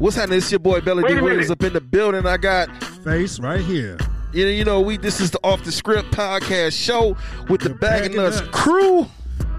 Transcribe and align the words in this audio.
What's 0.00 0.16
happening? 0.16 0.38
It's 0.38 0.50
your 0.50 0.60
boy 0.60 0.80
Belly 0.80 1.02
Wait 1.02 1.12
D 1.12 1.18
a 1.18 1.22
Williams 1.22 1.50
up 1.50 1.62
in 1.62 1.74
the 1.74 1.80
building. 1.82 2.24
I 2.26 2.38
got 2.38 2.74
Face 3.04 3.38
right 3.38 3.60
here. 3.60 3.98
you 4.32 4.46
know, 4.46 4.50
you 4.50 4.64
know, 4.64 4.80
we 4.80 4.96
this 4.96 5.20
is 5.20 5.30
the 5.30 5.38
off 5.44 5.62
the 5.62 5.70
script 5.70 6.10
podcast 6.12 6.72
show 6.72 7.18
with 7.50 7.60
the 7.60 7.68
The 7.68 7.74
Bag 7.74 7.80
Bag 7.80 8.04
and 8.06 8.14
and 8.14 8.24
Nuts 8.24 8.40
Nuts. 8.40 8.50
crew. 8.50 9.06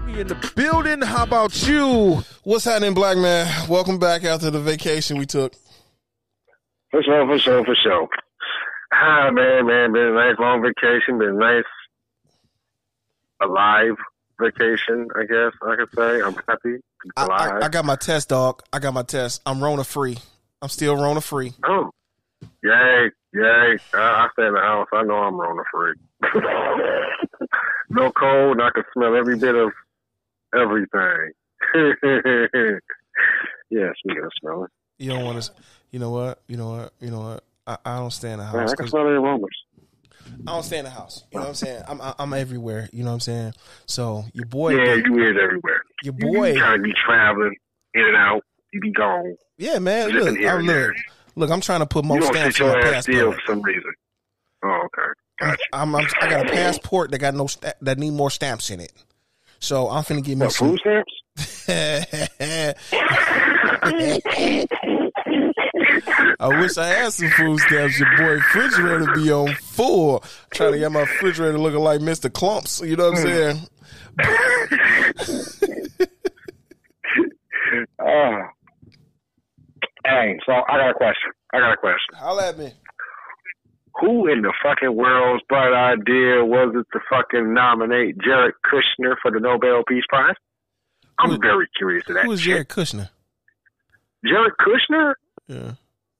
We 0.06 0.20
in 0.20 0.26
the 0.26 0.52
building. 0.56 1.00
How 1.02 1.22
about 1.22 1.64
you? 1.68 2.24
What's 2.42 2.64
happening, 2.64 2.92
black 2.92 3.16
man? 3.18 3.68
Welcome 3.68 4.00
back 4.00 4.24
after 4.24 4.50
the 4.50 4.58
vacation 4.58 5.16
we 5.16 5.26
took. 5.26 5.52
For 6.90 7.04
sure, 7.04 7.24
for 7.24 7.38
sure, 7.38 7.64
for 7.64 7.76
sure. 7.76 8.08
Ah, 8.92 9.30
man, 9.30 9.64
man, 9.66 9.92
been 9.92 10.08
a 10.08 10.12
nice 10.14 10.34
long 10.40 10.60
vacation. 10.60 11.18
Been 11.18 11.28
a 11.28 11.32
nice, 11.34 11.64
alive 13.40 13.94
vacation. 14.40 15.06
I 15.14 15.22
guess 15.22 15.52
I 15.62 15.76
could 15.76 15.88
say. 15.94 16.20
I'm 16.20 16.34
happy. 16.48 16.78
I, 17.16 17.24
Alive. 17.26 17.62
I, 17.62 17.66
I 17.66 17.68
got 17.68 17.84
my 17.84 17.96
test, 17.96 18.28
dog. 18.30 18.60
I 18.72 18.80
got 18.80 18.92
my 18.92 19.02
test. 19.04 19.40
I'm 19.46 19.62
Rona 19.62 19.84
free. 19.84 20.18
I'm 20.62 20.68
still 20.68 20.96
Rona 20.96 21.20
free. 21.20 21.52
oh, 21.66 21.90
yay, 22.62 23.10
yay! 23.34 23.76
I, 23.94 23.98
I 23.98 24.28
stay 24.32 24.46
in 24.46 24.54
the 24.54 24.60
house. 24.60 24.86
I 24.92 25.02
know 25.02 25.14
I'm 25.16 25.38
Rona 25.38 25.62
free. 25.72 25.94
no 27.90 28.10
cold. 28.12 28.52
and 28.52 28.62
I 28.62 28.70
can 28.70 28.84
smell 28.94 29.16
every 29.16 29.36
bit 29.36 29.54
of 29.56 29.72
everything. 30.54 31.32
yeah, 33.70 33.90
speaking 33.98 34.24
of 34.24 34.30
smelling, 34.40 34.68
You 34.98 35.10
don't 35.10 35.24
want 35.24 35.42
to. 35.42 35.50
You 35.90 35.98
know 35.98 36.10
what? 36.10 36.42
You 36.48 36.56
know 36.56 36.70
what? 36.70 36.92
You 37.00 37.10
know 37.10 37.20
what? 37.20 37.44
I, 37.66 37.76
I 37.84 37.96
don't 37.98 38.10
stay 38.12 38.32
in 38.32 38.38
the 38.38 38.44
man, 38.44 38.52
house. 38.54 38.72
I 38.72 38.76
can 38.76 38.88
smell 38.88 39.04
the 39.04 39.10
aromas. 39.10 39.50
I 40.46 40.52
don't 40.52 40.62
stay 40.62 40.78
in 40.78 40.84
the 40.84 40.90
house. 40.90 41.24
You 41.30 41.38
know 41.38 41.44
what 41.44 41.48
I'm 41.50 41.54
saying? 41.54 41.82
I'm 41.88 42.00
I- 42.00 42.14
I'm 42.18 42.32
everywhere. 42.32 42.88
You 42.92 43.02
know 43.04 43.10
what 43.10 43.14
I'm 43.14 43.20
saying? 43.20 43.52
So 43.86 44.24
your 44.32 44.46
boy, 44.46 44.74
Yeah, 44.76 44.94
you 44.94 45.22
is 45.30 45.36
everywhere. 45.42 45.82
your 46.02 46.14
You 46.18 46.32
boy, 46.32 46.52
be 46.54 46.58
trying 46.60 46.78
to 46.78 46.82
be 46.82 46.92
traveling 47.04 47.54
in 47.94 48.02
and 48.04 48.16
out. 48.16 48.42
You 48.72 48.80
be 48.80 48.90
gone. 48.92 49.36
yeah, 49.58 49.78
man. 49.78 50.08
Look, 50.10 50.36
here 50.38 50.50
I 50.50 50.56
and 50.58 50.66
look, 50.66 50.94
look. 51.36 51.50
I'm 51.50 51.60
trying 51.60 51.80
to 51.80 51.86
put 51.86 52.04
more 52.04 52.20
stamps 52.22 52.60
on 52.60 52.68
my 52.68 52.72
your 52.78 52.94
ass 52.94 53.04
still 53.04 53.14
passport. 53.32 53.40
for 53.46 53.52
some 53.52 53.62
reason. 53.62 53.92
Oh, 54.64 54.80
okay. 54.86 55.08
Gotcha. 55.40 55.62
I'm, 55.72 55.94
I'm 55.94 56.06
I 56.20 56.28
got 56.30 56.46
a 56.48 56.52
passport 56.52 57.10
that 57.10 57.18
got 57.18 57.34
no 57.34 57.46
sta- 57.48 57.72
that 57.82 57.98
need 57.98 58.12
more 58.12 58.30
stamps 58.30 58.70
in 58.70 58.80
it. 58.80 58.92
So 59.58 59.88
I'm 59.90 60.02
finna 60.04 60.24
give 60.24 60.38
me 60.38 60.46
What, 60.46 60.52
some. 60.54 60.68
food 60.70 60.80
stamps? 60.80 61.12
I 66.40 66.48
wish 66.60 66.76
I 66.78 66.86
had 66.86 67.12
some 67.12 67.30
food 67.30 67.60
stamps. 67.60 67.98
Your 67.98 68.08
boy 68.16 68.24
refrigerator 68.34 69.12
be 69.14 69.30
on 69.32 69.54
full. 69.54 70.24
Trying 70.52 70.72
to 70.72 70.78
get 70.78 70.90
my 70.92 71.00
refrigerator 71.00 71.58
looking 71.58 71.80
like 71.80 72.00
Mr. 72.00 72.30
Klumps. 72.30 72.86
You 72.86 72.96
know 72.96 73.10
what 73.10 73.18
I'm 73.18 73.24
saying? 73.24 73.68
Ah. 77.98 78.50
Hey, 80.04 80.38
so 80.46 80.52
I 80.52 80.76
got 80.78 80.90
a 80.90 80.94
question. 80.94 81.30
I 81.52 81.58
got 81.60 81.72
a 81.72 81.76
question. 81.76 82.14
Holla 82.14 82.48
at 82.48 82.58
me. 82.58 82.72
Who 84.00 84.26
in 84.26 84.42
the 84.42 84.52
fucking 84.62 84.96
world's 84.96 85.44
bright 85.48 85.72
idea 85.72 86.44
was 86.44 86.74
it 86.74 86.86
to 86.92 87.00
fucking 87.10 87.52
nominate 87.52 88.16
Jared 88.18 88.54
Kushner 88.64 89.14
for 89.20 89.30
the 89.30 89.38
Nobel 89.38 89.82
Peace 89.86 90.04
Prize? 90.08 90.34
I'm 91.18 91.30
Who- 91.30 91.38
very 91.38 91.68
curious 91.76 92.04
to 92.06 92.14
that. 92.14 92.24
Who 92.24 92.32
is. 92.32 92.40
Jared 92.40 92.68
Kushner? 92.68 93.10
Jared 94.24 94.54
Kushner? 94.60 95.14
Yeah. 95.46 95.72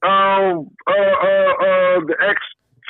Um, 0.05 0.69
uh, 0.87 0.93
uh, 0.93 1.53
uh, 1.63 2.01
the 2.07 2.17
ex 2.29 2.39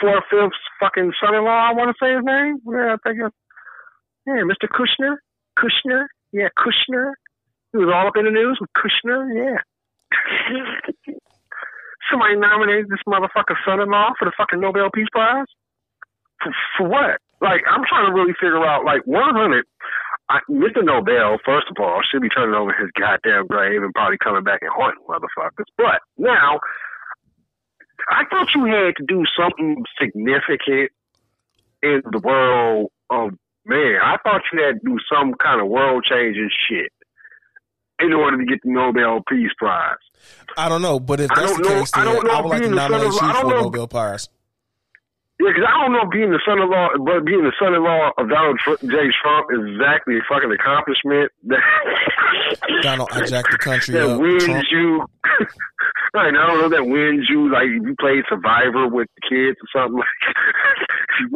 four 0.00 0.20
fifths 0.30 0.56
fucking 0.80 1.12
son-in-law. 1.22 1.68
I 1.70 1.72
want 1.74 1.94
to 1.94 2.04
say 2.04 2.14
his 2.14 2.24
name. 2.24 2.56
Yeah, 2.66 2.96
I 2.96 2.96
think 3.06 3.20
it's 3.24 3.36
yeah, 4.26 4.42
Mr. 4.42 4.66
Kushner. 4.68 5.16
Kushner. 5.58 6.06
Yeah, 6.32 6.48
Kushner. 6.58 7.12
He 7.72 7.78
was 7.78 7.92
all 7.94 8.08
up 8.08 8.16
in 8.16 8.24
the 8.24 8.30
news 8.30 8.58
with 8.60 8.70
Kushner. 8.76 9.28
Yeah. 9.34 9.60
Somebody 12.10 12.36
nominated 12.36 12.88
this 12.88 13.00
motherfucker 13.06 13.56
son-in-law 13.64 14.12
for 14.19 14.24
the 14.27 14.32
fucking 14.36 14.60
Nobel 14.60 14.91
Peace 14.94 15.09
Prize. 15.12 15.47
For, 16.42 16.53
for 16.76 16.88
what? 16.88 17.19
Like, 17.41 17.62
I'm 17.69 17.84
trying 17.88 18.06
to 18.06 18.12
really 18.12 18.34
figure 18.34 18.64
out. 18.64 18.84
Like, 18.84 19.06
100. 19.06 19.64
I, 20.28 20.38
Mr. 20.50 20.84
Nobel, 20.84 21.38
first 21.44 21.66
of 21.70 21.76
all, 21.78 22.00
should 22.03 22.22
be 22.22 22.28
turning 22.28 22.54
over 22.54 22.72
his 22.72 22.91
goddamn 22.98 23.47
grave 23.47 23.82
and 23.82 23.92
probably 23.94 24.19
coming 24.19 24.44
back 24.44 24.60
and 24.62 24.70
haunting 24.75 25.04
motherfuckers. 25.09 25.66
But 25.76 26.00
now, 26.16 26.60
I 28.08 28.25
thought 28.31 28.54
you 28.54 28.64
had 28.66 28.97
to 28.97 29.04
do 29.06 29.25
something 29.37 29.84
significant 30.00 30.91
in 31.82 32.03
the 32.10 32.20
world 32.22 32.91
of 33.10 33.31
man. 33.66 33.98
I 34.03 34.16
thought 34.22 34.42
you 34.53 34.62
had 34.62 34.81
to 34.81 34.87
do 34.87 34.98
some 35.12 35.34
kind 35.34 35.60
of 35.60 35.69
world 35.69 36.04
changing 36.08 36.50
shit 36.69 36.92
in 38.04 38.12
order 38.12 38.36
to 38.38 38.44
get 38.44 38.60
the 38.62 38.70
Nobel 38.70 39.22
Peace 39.28 39.50
Prize. 39.58 39.96
I 40.56 40.68
don't 40.68 40.82
know, 40.82 41.00
but 41.00 41.20
if 41.20 41.30
I 41.32 41.40
that's 41.40 41.56
the 41.56 41.62
know- 41.62 41.68
case, 41.80 41.90
I 41.94 42.04
then 42.04 42.14
don't 42.14 42.26
know 42.26 42.32
I 42.32 42.40
would 42.40 42.48
like 42.50 42.62
to 42.62 42.68
being 42.68 42.74
the 42.74 42.80
son 42.80 42.90
nominate 42.92 43.12
you 43.14 43.34
for 43.40 43.48
know- 43.50 43.60
Nobel 43.62 43.88
Prize. 43.88 44.28
Yeah, 45.40 45.48
because 45.50 45.66
I 45.66 45.74
don't 45.82 45.92
know 45.92 46.02
if 46.06 46.10
being 46.14 46.30
the 46.30 46.38
son-in-law, 46.46 47.02
but 47.02 47.24
being 47.26 47.42
the 47.42 47.50
son-in-law 47.58 48.10
of 48.16 48.28
Donald 48.30 48.60
Tr- 48.62 48.78
J. 48.86 49.10
Trump 49.10 49.50
is 49.50 49.74
exactly 49.74 50.14
a 50.18 50.22
fucking 50.30 50.52
accomplishment 50.54 51.32
that 51.50 51.58
Donald, 52.82 53.08
I 53.10 53.26
jacked 53.26 53.50
the 53.50 53.58
country 53.58 53.94
that 53.94 54.06
up. 54.06 54.20
wins 54.20 54.44
Trump. 54.44 54.64
you. 54.70 55.02
I 56.14 56.30
don't 56.30 56.34
know 56.60 56.69
that 56.69 56.86
wins 56.86 57.26
you. 57.28 57.50
Like 57.50 57.66
you 57.66 57.96
played 57.98 58.22
Survivor 58.28 58.86
with 58.86 59.08
the 59.16 59.22
kids 59.26 59.56
or 59.58 59.69
something. 59.74 59.98
Like, 59.98 60.20
you 61.20 61.26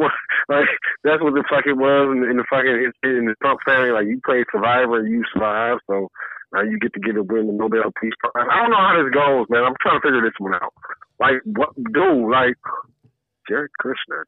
like 0.47 0.69
that's 1.03 1.21
what 1.21 1.33
the 1.33 1.43
fucking 1.49 1.75
was 1.75 2.15
in, 2.15 2.23
in 2.31 2.37
the 2.37 2.45
fucking 2.49 2.91
in 3.03 3.25
the 3.25 3.35
Trump 3.41 3.59
family. 3.65 3.91
Like 3.91 4.07
you 4.07 4.21
played 4.23 4.45
Survivor 4.53 4.99
and 5.03 5.11
you 5.11 5.23
survived, 5.33 5.81
so 5.89 6.07
now 6.53 6.61
you 6.61 6.79
get 6.79 6.93
to 6.93 6.99
get 6.99 7.13
to 7.13 7.23
win 7.23 7.47
the 7.47 7.53
Nobel 7.53 7.91
Peace 8.01 8.13
Prize. 8.19 8.47
I 8.49 8.61
don't 8.61 8.71
know 8.71 8.77
how 8.77 9.03
this 9.03 9.13
goes, 9.13 9.45
man. 9.49 9.63
I'm 9.63 9.75
trying 9.81 9.99
to 9.99 10.05
figure 10.05 10.21
this 10.21 10.37
one 10.39 10.55
out. 10.55 10.73
Like 11.19 11.41
what, 11.45 11.75
dude? 11.75 12.29
Like 12.29 12.55
Jared 13.47 13.71
Kushner. 13.81 14.23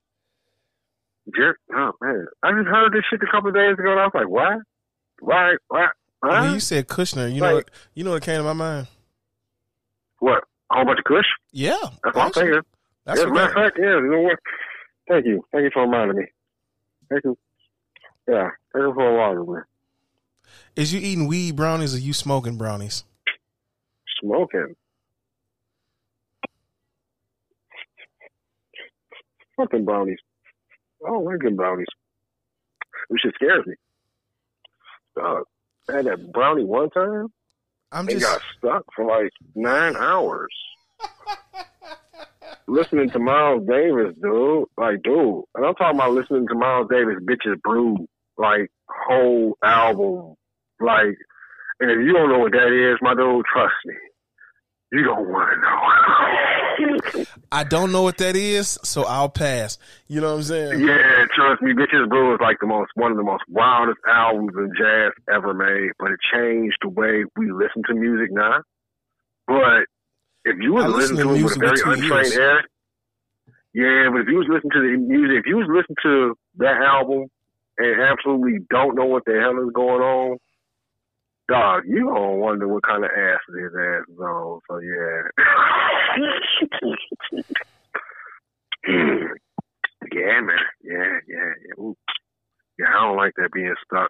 Jared, 1.36 1.58
oh 1.76 1.92
man, 2.02 2.28
I 2.44 2.52
just 2.52 2.68
heard 2.68 2.94
this 2.94 3.04
shit 3.10 3.22
a 3.22 3.32
couple 3.32 3.50
of 3.50 3.56
days 3.56 3.78
ago, 3.78 3.92
and 3.92 4.00
I 4.00 4.06
was 4.06 4.16
like, 4.16 4.30
what? 4.30 4.60
Why? 5.22 5.56
why 5.68 5.88
Huh? 6.24 6.42
When 6.42 6.54
you 6.56 6.60
said 6.60 6.88
Kushner, 6.88 7.34
you 7.34 7.40
know 7.40 7.56
what? 7.56 7.70
You 7.94 8.04
know 8.04 8.12
what 8.12 8.24
came 8.24 8.38
to 8.38 8.44
my 8.44 8.54
mind? 8.54 8.88
What? 10.20 10.44
A 10.72 10.76
whole 10.76 10.86
bunch 10.86 11.00
of 11.00 11.06
Kush? 11.06 11.26
Yeah, 11.52 11.78
That's 12.04 12.16
what 12.16 12.26
I'm 12.26 12.32
thinking. 12.32 12.62
That's 13.06 13.20
yeah, 13.20 13.26
a 13.26 13.30
what 13.30 13.36
matter 13.36 13.48
of 13.48 13.54
fact, 13.56 13.78
yeah, 13.80 13.96
you 13.96 14.12
know 14.12 14.22
what? 14.22 14.40
Thank 15.08 15.26
you. 15.26 15.46
Thank 15.52 15.64
you 15.64 15.70
for 15.74 15.84
reminding 15.84 16.18
me. 16.18 16.26
Thank 17.10 17.24
you. 17.24 17.38
Yeah, 18.28 18.50
thank 18.74 18.84
you 18.84 18.94
for 18.94 19.10
a 19.10 19.18
while, 19.18 19.46
man. 19.46 19.64
Is 20.76 20.94
you 20.94 21.00
eating 21.00 21.28
weed 21.28 21.56
brownies 21.56 21.96
or 21.96 22.00
you 22.00 22.14
smoking 22.14 22.58
brownies? 22.58 23.04
Smoking. 24.22 24.76
Fucking 29.58 29.86
brownies. 29.86 30.20
I 31.06 31.10
don't 31.10 31.26
like 31.26 31.40
them 31.40 31.56
brownies. 31.56 31.88
This 33.10 33.22
shit 33.22 33.34
scares 33.36 33.66
me. 33.66 33.76
Dog. 35.16 35.44
I 35.90 35.94
had 35.94 36.06
that 36.06 36.32
brownie 36.32 36.64
one 36.64 36.90
time. 36.92 37.28
I'm 37.92 38.08
just 38.08 38.22
got 38.22 38.42
stuck 38.58 38.86
for 38.96 39.06
like 39.06 39.32
nine 39.56 39.96
hours. 39.96 40.54
listening 42.70 43.10
to 43.10 43.20
Miles 43.20 43.68
Davis, 43.68 44.14
dude. 44.22 44.66
Like, 44.78 45.02
dude. 45.04 45.44
And 45.56 45.66
I'm 45.66 45.76
talking 45.76 45.98
about 45.98 46.14
listening 46.14 46.48
to 46.48 46.56
Miles 46.56 46.88
Davis, 46.90 47.16
Bitches 47.24 47.60
Brew, 47.62 48.08
like, 48.40 48.72
whole 48.88 49.58
album. 49.64 50.36
Like, 50.80 51.18
and 51.80 51.92
if 51.92 52.00
you 52.00 52.14
don't 52.14 52.30
know 52.30 52.40
what 52.40 52.52
that 52.54 52.72
is, 52.72 52.98
my 53.02 53.14
dude, 53.14 53.46
trust 53.52 53.76
me. 53.86 53.94
You 54.92 55.04
don't 55.04 55.30
want 55.30 55.52
to 55.54 55.60
know. 55.62 57.26
I 57.52 57.64
don't 57.64 57.92
know 57.92 58.02
what 58.02 58.18
that 58.18 58.36
is, 58.36 58.80
so 58.84 59.04
I'll 59.04 59.30
pass. 59.30 59.78
You 60.08 60.22
know 60.22 60.32
what 60.32 60.38
I'm 60.38 60.44
saying? 60.44 60.80
yeah, 60.80 61.26
trust 61.36 61.62
me, 61.62 61.74
Bitches 61.74 62.10
Brew 62.10 62.34
is 62.34 62.40
like 62.42 62.58
the 62.60 62.68
most, 62.68 62.90
one 62.96 63.12
of 63.12 63.18
the 63.18 63.24
most 63.24 63.44
wildest 63.48 64.00
albums 64.08 64.52
in 64.58 64.72
jazz 64.78 65.12
ever 65.32 65.54
made, 65.54 65.92
but 66.00 66.12
it 66.12 66.20
changed 66.34 66.78
the 66.82 66.90
way 66.90 67.24
we 67.38 67.52
listen 67.52 67.84
to 67.88 67.94
music 67.94 68.32
now. 68.32 68.62
But 69.48 69.86
if 70.46 70.58
you 70.60 70.74
was 70.74 70.86
listening 70.86 71.18
to 71.18 71.24
to 71.24 71.36
it 71.36 71.44
with 71.44 71.56
a 71.56 71.60
very 71.60 71.82
untrained 71.82 72.34
ear, 72.34 72.62
yeah, 73.74 74.10
but 74.12 74.22
if 74.22 74.28
you 74.28 74.38
was 74.38 74.48
listening 74.50 74.72
to 74.74 74.82
the 74.82 74.98
music, 74.98 75.40
if 75.40 75.46
you 75.46 75.58
was 75.58 75.68
listening 75.70 75.98
to 76.02 76.36
that 76.58 76.82
album 76.82 77.28
and 77.80 78.02
absolutely 78.02 78.60
don't 78.70 78.96
know 78.96 79.06
what 79.06 79.24
the 79.26 79.40
hell 79.40 79.64
is 79.66 79.74
going 79.74 80.02
on, 80.02 80.38
dog, 81.50 81.84
you 81.88 82.06
gonna 82.06 82.36
wonder 82.36 82.68
what 82.68 82.84
kind 82.84 83.04
of 83.04 83.12
ass 83.12 83.40
his 83.48 83.74
ass 83.76 84.04
is 84.10 84.20
on. 84.20 84.60
So 84.70 84.80
yeah. 84.80 85.22
yeah, 90.14 90.42
man. 90.42 90.58
Yeah, 90.84 91.20
yeah, 91.28 91.54
yeah. 91.66 91.84
Ooh. 91.84 91.96
Yeah, 92.78 92.88
I 92.90 93.04
don't 93.04 93.18
like 93.18 93.34
that 93.38 93.52
being 93.54 93.76
stuck. 93.86 94.10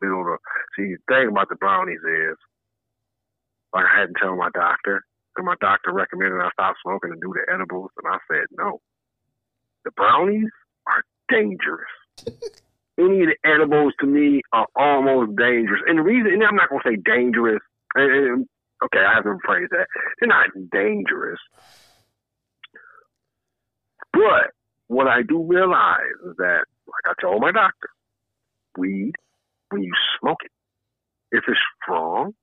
Middle 0.00 0.20
of 0.20 0.26
the, 0.26 0.38
see, 0.76 0.94
the 0.94 1.14
thing 1.14 1.28
about 1.28 1.48
the 1.48 1.56
brownies 1.56 2.00
is, 2.00 2.36
like 3.74 3.84
I 3.86 4.00
had 4.00 4.06
to 4.08 4.14
tell 4.20 4.36
my 4.36 4.50
doctor, 4.54 5.04
because 5.34 5.46
my 5.46 5.56
doctor 5.60 5.92
recommended 5.92 6.40
I 6.40 6.50
stop 6.52 6.76
smoking 6.82 7.12
and 7.12 7.20
do 7.20 7.34
the 7.34 7.52
edibles, 7.52 7.90
and 8.02 8.12
I 8.12 8.18
said 8.28 8.46
no. 8.56 8.80
The 9.84 9.90
brownies 9.92 10.50
are 10.86 11.04
dangerous. 11.30 11.88
Any 12.98 13.22
of 13.22 13.28
the 13.28 13.36
edibles 13.44 13.94
to 14.00 14.06
me 14.06 14.42
are 14.52 14.66
almost 14.76 15.36
dangerous. 15.36 15.82
And 15.86 15.98
the 15.98 16.02
reason, 16.02 16.32
and 16.32 16.44
I'm 16.44 16.56
not 16.56 16.68
going 16.68 16.82
to 16.84 16.90
say 16.90 16.96
dangerous, 16.96 17.60
and, 17.94 18.46
Okay, 18.84 18.98
I 18.98 19.14
have 19.14 19.24
to 19.24 19.30
rephrase 19.30 19.68
that. 19.70 19.86
They're 20.18 20.28
not 20.28 20.48
dangerous. 20.72 21.38
But 24.12 24.50
what 24.88 25.06
I 25.06 25.22
do 25.22 25.42
realize 25.42 26.18
is 26.26 26.36
that, 26.38 26.64
like 26.86 27.06
I 27.06 27.12
told 27.20 27.40
my 27.40 27.52
doctor, 27.52 27.88
weed, 28.76 29.12
when 29.70 29.82
you 29.82 29.92
smoke 30.20 30.38
it, 30.44 30.50
if 31.30 31.44
it's 31.46 31.60
strong, 31.82 32.34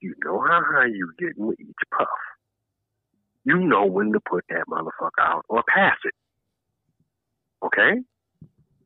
you 0.00 0.14
know 0.24 0.40
how 0.40 0.60
high 0.62 0.86
you 0.86 1.10
get 1.18 1.38
with 1.38 1.58
each 1.58 1.74
puff. 1.96 2.06
You 3.44 3.56
know 3.58 3.86
when 3.86 4.12
to 4.12 4.20
put 4.20 4.44
that 4.50 4.64
motherfucker 4.68 5.22
out 5.22 5.44
or 5.48 5.62
pass 5.66 5.96
it. 6.04 6.14
Okay? 7.64 8.00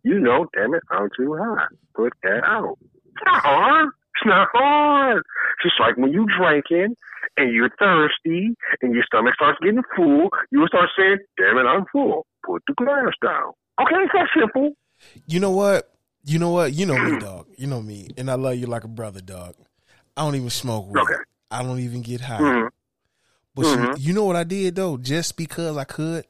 You 0.02 0.18
know, 0.20 0.46
damn 0.54 0.74
it, 0.74 0.82
I'm 0.90 1.08
too 1.16 1.36
high. 1.36 1.66
Put 1.94 2.12
that 2.22 2.42
out. 2.44 2.78
It's 3.06 3.22
not 3.26 3.42
hard. 3.42 3.88
It's 3.88 4.26
not 4.26 4.48
hard. 4.52 5.22
Just 5.62 5.78
like 5.80 5.96
when 5.96 6.12
you 6.12 6.26
drinking 6.38 6.96
and 7.36 7.52
you're 7.52 7.70
thirsty 7.78 8.54
and 8.82 8.94
your 8.94 9.04
stomach 9.04 9.34
starts 9.34 9.58
getting 9.62 9.82
full, 9.96 10.30
you 10.50 10.60
will 10.60 10.68
start 10.68 10.88
saying, 10.96 11.18
damn 11.36 11.58
it, 11.58 11.68
I'm 11.68 11.84
full. 11.92 12.26
Put 12.44 12.62
the 12.66 12.74
glass 12.74 13.12
down. 13.22 13.52
Okay, 13.80 13.96
it's 13.96 14.12
that 14.14 14.28
simple. 14.38 14.72
You 15.26 15.40
know 15.40 15.50
what? 15.50 15.92
You 16.24 16.38
know 16.38 16.50
what? 16.50 16.72
You 16.74 16.86
know 16.86 16.98
me, 16.98 17.18
dog. 17.18 17.46
You 17.56 17.66
know 17.66 17.80
me, 17.80 18.08
and 18.16 18.30
I 18.30 18.34
love 18.34 18.56
you 18.56 18.66
like 18.66 18.84
a 18.84 18.88
brother, 18.88 19.20
dog. 19.20 19.54
I 20.16 20.22
don't 20.22 20.34
even 20.34 20.50
smoke 20.50 20.88
weed. 20.88 21.00
Okay. 21.00 21.14
I 21.50 21.62
don't 21.62 21.80
even 21.80 22.02
get 22.02 22.20
high. 22.20 22.40
Mhm. 22.40 22.68
But 23.54 23.64
Mhm. 23.64 23.94
you, 23.98 24.12
know 24.12 24.24
what 24.24 24.36
I 24.36 24.44
did 24.44 24.76
though? 24.76 24.96
Just 24.96 25.36
because 25.36 25.76
I 25.76 25.84
could, 25.84 26.24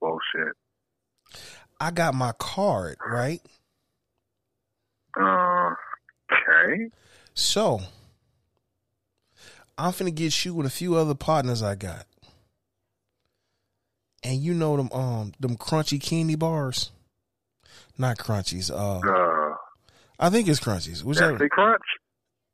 Bullshit. 0.00 0.54
I 1.80 1.90
got 1.90 2.14
my 2.14 2.32
card 2.38 2.96
right. 3.06 3.40
Uh, 5.18 5.70
okay. 6.32 6.90
So 7.34 7.80
I'm 9.78 9.92
finna 9.92 10.14
get 10.14 10.44
you 10.44 10.54
with 10.54 10.66
a 10.66 10.70
few 10.70 10.94
other 10.96 11.14
partners 11.14 11.62
I 11.62 11.74
got. 11.74 12.06
And 14.22 14.40
you 14.40 14.54
know 14.54 14.76
them 14.76 14.90
um 14.92 15.32
them 15.38 15.56
crunchy 15.56 16.00
candy 16.00 16.34
bars? 16.34 16.90
Not 17.98 18.18
crunchies. 18.18 18.70
Uh 18.70 18.98
Uh, 19.06 19.54
I 20.18 20.30
think 20.30 20.48
it's 20.48 20.60
crunchies. 20.60 21.02
Whichever. 21.04 21.32
Nestle 21.32 21.48
Crunch? 21.50 21.82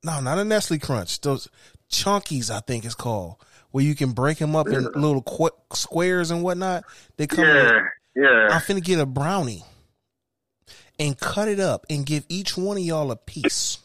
No, 0.05 0.21
not 0.21 0.39
a 0.39 0.45
Nestle 0.45 0.79
Crunch. 0.81 1.21
Those 1.21 1.49
chunkies, 1.91 2.51
I 2.51 2.59
think 2.61 2.85
it's 2.85 2.97
called, 2.97 3.37
where 3.71 3.85
you 3.85 3.95
can 3.95 4.13
break 4.13 4.39
them 4.39 4.57
up 4.57 4.67
in 4.67 4.83
little 4.97 5.23
qu- 5.23 5.51
squares 5.73 6.33
and 6.33 6.43
whatnot. 6.43 6.85
They 7.17 7.29
come. 7.29 7.45
Yeah, 7.45 7.83
yeah. 8.15 8.49
I'm 8.51 8.61
finna 8.61 8.83
get 8.83 8.99
a 8.99 9.07
brownie 9.07 9.65
and 10.99 11.19
cut 11.19 11.49
it 11.49 11.61
up 11.61 11.87
and 11.91 12.07
give 12.07 12.25
each 12.29 12.57
one 12.57 12.77
of 12.77 12.83
y'all 12.83 13.11
a 13.11 13.17
piece, 13.17 13.79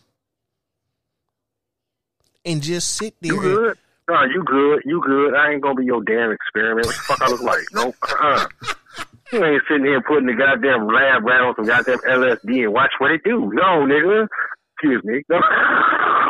and 2.45 2.61
just 2.61 2.95
sit 2.95 3.15
there. 3.21 3.33
You 3.33 3.41
good? 3.41 3.77
No, 4.09 4.23
you 4.23 4.43
good. 4.45 4.81
You 4.85 5.01
good. 5.05 5.33
I 5.35 5.51
ain't 5.51 5.61
gonna 5.61 5.75
be 5.75 5.85
your 5.85 6.03
damn 6.03 6.31
experiment. 6.31 6.85
What 6.87 6.95
the 6.95 7.01
fuck 7.01 7.21
I 7.21 7.29
look 7.29 7.41
like? 7.41 7.63
No, 7.73 7.93
uh-uh. 8.01 8.47
You 9.33 9.43
ain't 9.43 9.61
sitting 9.67 9.85
here 9.85 10.01
putting 10.01 10.27
the 10.27 10.33
goddamn 10.33 10.87
lab 10.87 11.25
rat 11.25 11.41
on 11.41 11.53
some 11.57 11.65
goddamn 11.65 11.99
LSD 11.99 12.63
and 12.63 12.73
watch 12.73 12.91
what 12.99 13.11
it 13.11 13.21
do. 13.25 13.51
No, 13.53 13.85
nigga. 13.85 14.27
Excuse 14.75 15.03
me. 15.03 15.23
No. 15.27 15.39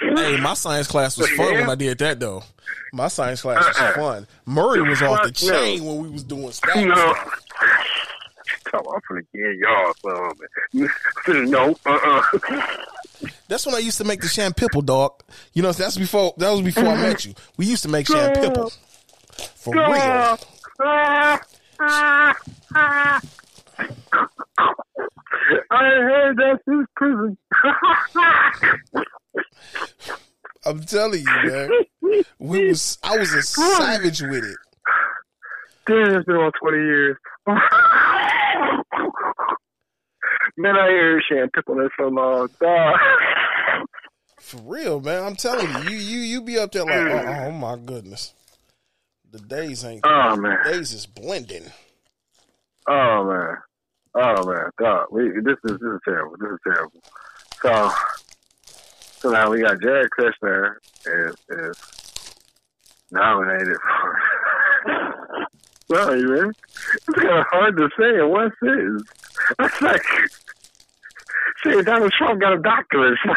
Hey, 0.00 0.36
my 0.40 0.54
science 0.54 0.86
class 0.86 1.16
was 1.18 1.28
fun 1.30 1.52
Yeah. 1.54 1.60
when 1.60 1.70
I 1.70 1.74
did 1.74 1.98
that 1.98 2.20
though. 2.20 2.42
My 2.92 3.08
science 3.08 3.42
class 3.42 3.64
was 3.66 3.76
Uh-uh. 3.78 3.92
fun. 3.94 4.26
Murray 4.46 4.82
was 4.82 5.02
off 5.02 5.22
the 5.24 5.32
chain 5.32 5.84
when 5.84 5.98
we 5.98 6.08
was 6.10 6.24
doing 6.24 6.50
stuff. 6.52 6.74
No. 6.76 7.14
Come 8.64 8.80
on, 8.86 9.00
I'm 9.10 9.26
give 9.34 9.54
y'all 9.58 9.94
some. 11.26 11.50
No, 11.50 11.74
uh-uh. 11.86 12.22
That's 13.48 13.64
when 13.66 13.74
I 13.74 13.78
used 13.78 13.98
to 13.98 14.04
make 14.04 14.20
the 14.20 14.28
shampipple, 14.28 14.82
dog. 14.82 15.22
You 15.54 15.62
know, 15.62 15.72
that's 15.72 15.96
before 15.96 16.34
that 16.36 16.50
was 16.50 16.60
before 16.62 16.86
I 16.86 16.96
met 16.96 17.24
you. 17.24 17.34
We 17.56 17.66
used 17.66 17.82
to 17.84 17.88
make 17.88 18.06
shampipple. 18.06 18.70
For 19.56 19.74
real. 19.74 20.38
Ah, 20.80 21.40
ah, 21.80 22.34
ah, 22.76 23.20
I 25.70 25.82
heard 25.82 26.36
that 26.36 26.60
since 26.68 26.86
prison. 26.96 27.38
I'm 30.66 30.82
telling 30.82 31.20
you, 31.20 31.50
man. 31.50 31.70
We 32.38 32.68
was 32.68 32.98
I 33.02 33.16
was 33.16 33.32
a 33.32 33.42
savage 33.42 34.20
with 34.22 34.44
it. 34.44 34.56
Damn, 35.86 36.16
it's 36.16 36.26
been 36.26 36.36
about 36.36 36.54
20 36.60 36.76
years. 36.76 37.16
Man, 40.56 40.76
I 40.76 40.88
hear 40.88 41.22
Shan 41.28 41.48
Pickle 41.54 41.76
that 41.76 41.90
so 41.98 42.08
long. 42.08 42.48
Dog. 42.60 42.94
For 44.40 44.60
real, 44.62 45.00
man. 45.00 45.22
I'm 45.24 45.36
telling 45.36 45.68
you, 45.84 45.90
you 45.90 45.96
you 45.98 46.18
you 46.20 46.42
be 46.42 46.58
up 46.58 46.72
there 46.72 46.84
like, 46.84 46.94
oh, 46.94 47.44
oh 47.46 47.50
my 47.52 47.76
goodness. 47.76 48.34
The 49.30 49.38
days 49.38 49.84
ain't 49.84 50.04
Oh, 50.04 50.36
man. 50.36 50.58
days 50.64 50.92
is 50.92 51.06
blending. 51.06 51.64
Oh, 52.88 53.24
man. 53.24 53.56
Oh, 54.14 54.46
man. 54.46 54.70
God, 54.78 55.06
we, 55.10 55.30
this, 55.42 55.56
is, 55.64 55.72
this 55.72 55.80
is 55.80 56.00
terrible. 56.04 56.36
This 56.38 56.50
is 56.50 56.58
terrible. 56.64 57.02
So, 57.62 57.90
so 59.18 59.30
now 59.30 59.50
we 59.50 59.60
got 59.62 59.80
Jared 59.80 60.10
Kushner 60.18 60.76
is, 61.06 61.34
is 61.48 62.34
nominated 63.10 63.76
for. 63.76 64.20
Sorry, 65.94 66.22
man. 66.22 66.52
It's 66.94 67.04
kind 67.16 67.38
of 67.38 67.46
hard 67.50 67.76
to 67.76 67.88
say 67.98 68.18
in 68.18 68.28
one 68.28 68.52
sentence. 68.62 69.02
It's 69.60 69.80
like 69.80 70.02
saying 71.64 71.84
Donald 71.84 72.12
Trump 72.12 72.40
got 72.40 72.52
a 72.52 72.58
doctorate. 72.58 73.18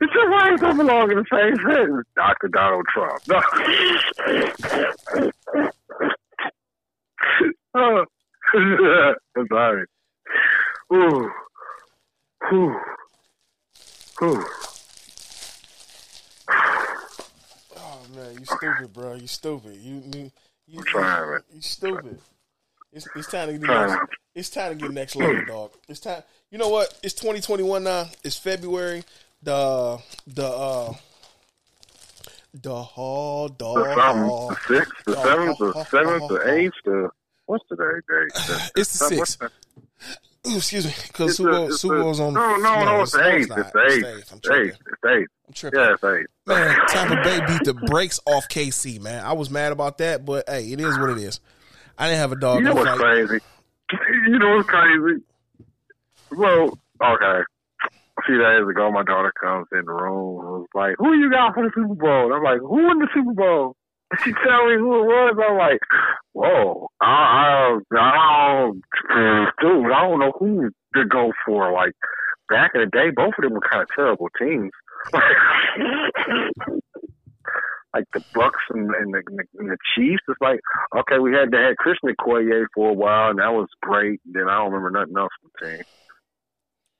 It's 0.00 0.14
why 0.14 0.54
it 0.54 0.60
doesn't 0.60 0.76
belong 0.76 1.10
in 1.10 1.18
the 1.18 1.24
same 1.32 1.56
sentence. 1.56 2.06
Dr. 2.14 2.48
Donald 2.48 2.86
Trump. 2.92 3.22
No. 3.28 3.40
Oh. 7.74 8.04
I'm 8.52 9.46
sorry. 9.48 9.86
Ooh. 10.92 11.30
Ooh. 12.52 12.76
Ooh. 14.22 14.44
Oh 17.76 18.00
man, 18.14 18.38
you 18.38 18.44
stupid, 18.44 18.92
bro. 18.92 19.14
You 19.14 19.26
stupid. 19.26 19.76
You 19.76 20.02
you 20.12 20.30
you, 20.66 20.78
I'm 20.78 20.84
trying, 20.84 21.30
man. 21.30 21.40
you 21.54 21.62
stupid. 21.62 22.18
It's 22.92 23.08
it's 23.14 23.28
time 23.28 23.48
to 23.48 23.58
get 23.58 23.68
next, 23.68 23.96
it's 24.34 24.50
time 24.50 24.72
to 24.72 24.74
get 24.76 24.90
next 24.90 25.16
level, 25.16 25.44
dog. 25.46 25.70
It's 25.88 26.00
time. 26.00 26.22
You 26.50 26.58
know 26.58 26.68
what? 26.68 26.98
It's 27.02 27.14
2021 27.14 27.84
now. 27.84 28.08
It's 28.24 28.36
February. 28.36 29.04
The 29.42 29.98
the 30.26 30.46
uh 30.46 30.92
the 32.54 32.82
hall 32.82 33.48
The 33.48 33.54
dog. 33.54 33.94
something. 33.94 34.26
The 34.48 34.56
sixth, 34.80 35.04
the 35.06 35.16
seventh, 35.22 35.58
the 35.58 35.84
seventh, 35.84 36.28
the 36.28 36.52
eighth, 36.52 36.72
the 36.84 37.10
what's 37.46 37.64
today's 37.68 38.02
date? 38.08 38.70
It's 38.76 38.98
the 38.98 39.06
sixth. 39.06 39.42
Ooh, 40.48 40.56
excuse 40.56 40.86
me, 40.86 40.92
because 41.08 41.28
It's 41.30 41.36
Super 41.36 41.50
the- 41.52 41.58
Bowl, 41.58 41.72
Super 41.72 41.96
the- 41.98 42.02
Bowl's 42.02 42.20
on. 42.20 42.32
No, 42.34 42.56
no, 42.56 42.84
no, 42.84 43.02
it's 43.02 43.12
the 43.12 43.26
eighth. 43.34 43.50
It's 43.56 43.72
the 43.72 43.86
eighth. 43.92 44.04
I'm 44.06 44.18
It's 44.18 44.30
the 44.30 44.40
tripping. 44.40 44.68
eighth. 44.70 44.78
It's 44.86 45.00
the 45.02 45.08
eighth. 45.10 45.28
I'm 45.48 45.52
tripping. 45.54 45.80
Yeah, 45.80 45.92
it's 45.94 46.04
eighth. 46.04 46.26
Man, 46.46 46.76
Tampa 46.88 47.16
Bay 47.22 47.40
beat 47.46 47.64
the 47.64 47.74
brakes 47.74 48.20
off 48.26 48.48
KC. 48.48 49.00
Man, 49.02 49.22
I 49.24 49.32
was 49.34 49.50
mad 49.50 49.72
about 49.72 49.98
that, 49.98 50.24
but 50.24 50.48
hey, 50.48 50.72
it 50.72 50.80
is 50.80 50.98
what 50.98 51.10
it 51.10 51.18
is. 51.18 51.40
I 51.98 52.06
didn't 52.08 52.20
have 52.20 52.32
a 52.32 52.36
dog 52.36 52.58
You 52.58 52.64
know 52.64 52.74
what's 52.74 52.88
fight. 52.88 52.98
crazy? 52.98 53.38
You 54.28 54.38
know 54.38 54.56
what's 54.56 54.68
crazy? 54.68 55.22
Well, 56.30 56.78
okay. 57.02 57.42
A 58.20 58.26
few 58.26 58.38
days 58.38 58.68
ago, 58.68 58.90
my 58.92 59.02
daughter 59.02 59.32
comes 59.40 59.66
in 59.72 59.86
the 59.86 59.92
room 59.92 60.40
and 60.40 60.48
was 60.60 60.66
like, 60.74 60.94
"Who 60.98 61.14
you 61.14 61.30
got 61.30 61.54
for 61.54 61.64
the 61.64 61.70
Super 61.74 61.94
Bowl?" 61.94 62.26
And 62.26 62.34
I'm 62.34 62.42
like, 62.42 62.60
"Who 62.60 62.84
won 62.84 62.98
the 62.98 63.08
Super 63.14 63.32
Bowl?" 63.32 63.76
And 64.10 64.20
she 64.24 64.32
tell 64.32 64.66
me 64.66 64.76
who 64.76 65.00
it 65.00 65.06
was. 65.06 65.36
I'm 65.40 65.56
like, 65.56 65.80
"Whoa, 66.32 66.88
I, 67.00 67.06
I, 67.06 67.78
I 67.96 68.60
don't, 68.60 68.82
dude, 69.60 69.92
I 69.92 70.02
don't 70.02 70.20
know 70.20 70.32
who 70.38 70.70
to 70.96 71.04
go 71.06 71.32
for." 71.46 71.72
Like 71.72 71.94
back 72.50 72.72
in 72.74 72.82
the 72.82 72.86
day, 72.86 73.08
both 73.14 73.32
of 73.38 73.42
them 73.42 73.54
were 73.54 73.60
kind 73.60 73.82
of 73.82 73.88
terrible 73.94 74.28
teams. 74.38 74.70
like 77.94 78.04
the 78.12 78.22
Bucks 78.34 78.62
and, 78.70 78.90
and, 78.94 79.14
the, 79.14 79.22
and 79.58 79.70
the 79.70 79.78
Chiefs. 79.94 80.22
It's 80.28 80.40
like, 80.40 80.60
okay, 80.96 81.18
we 81.18 81.32
had 81.32 81.50
to 81.52 81.58
had 81.58 81.76
Christian 81.76 82.10
Okoye 82.10 82.66
for 82.74 82.90
a 82.90 82.94
while, 82.94 83.30
and 83.30 83.38
that 83.38 83.52
was 83.52 83.68
great. 83.82 84.20
Then 84.26 84.48
I 84.48 84.58
don't 84.58 84.72
remember 84.72 84.90
nothing 84.90 85.16
else 85.16 85.32
from 85.40 85.50
the 85.54 85.76
team. 85.76 85.84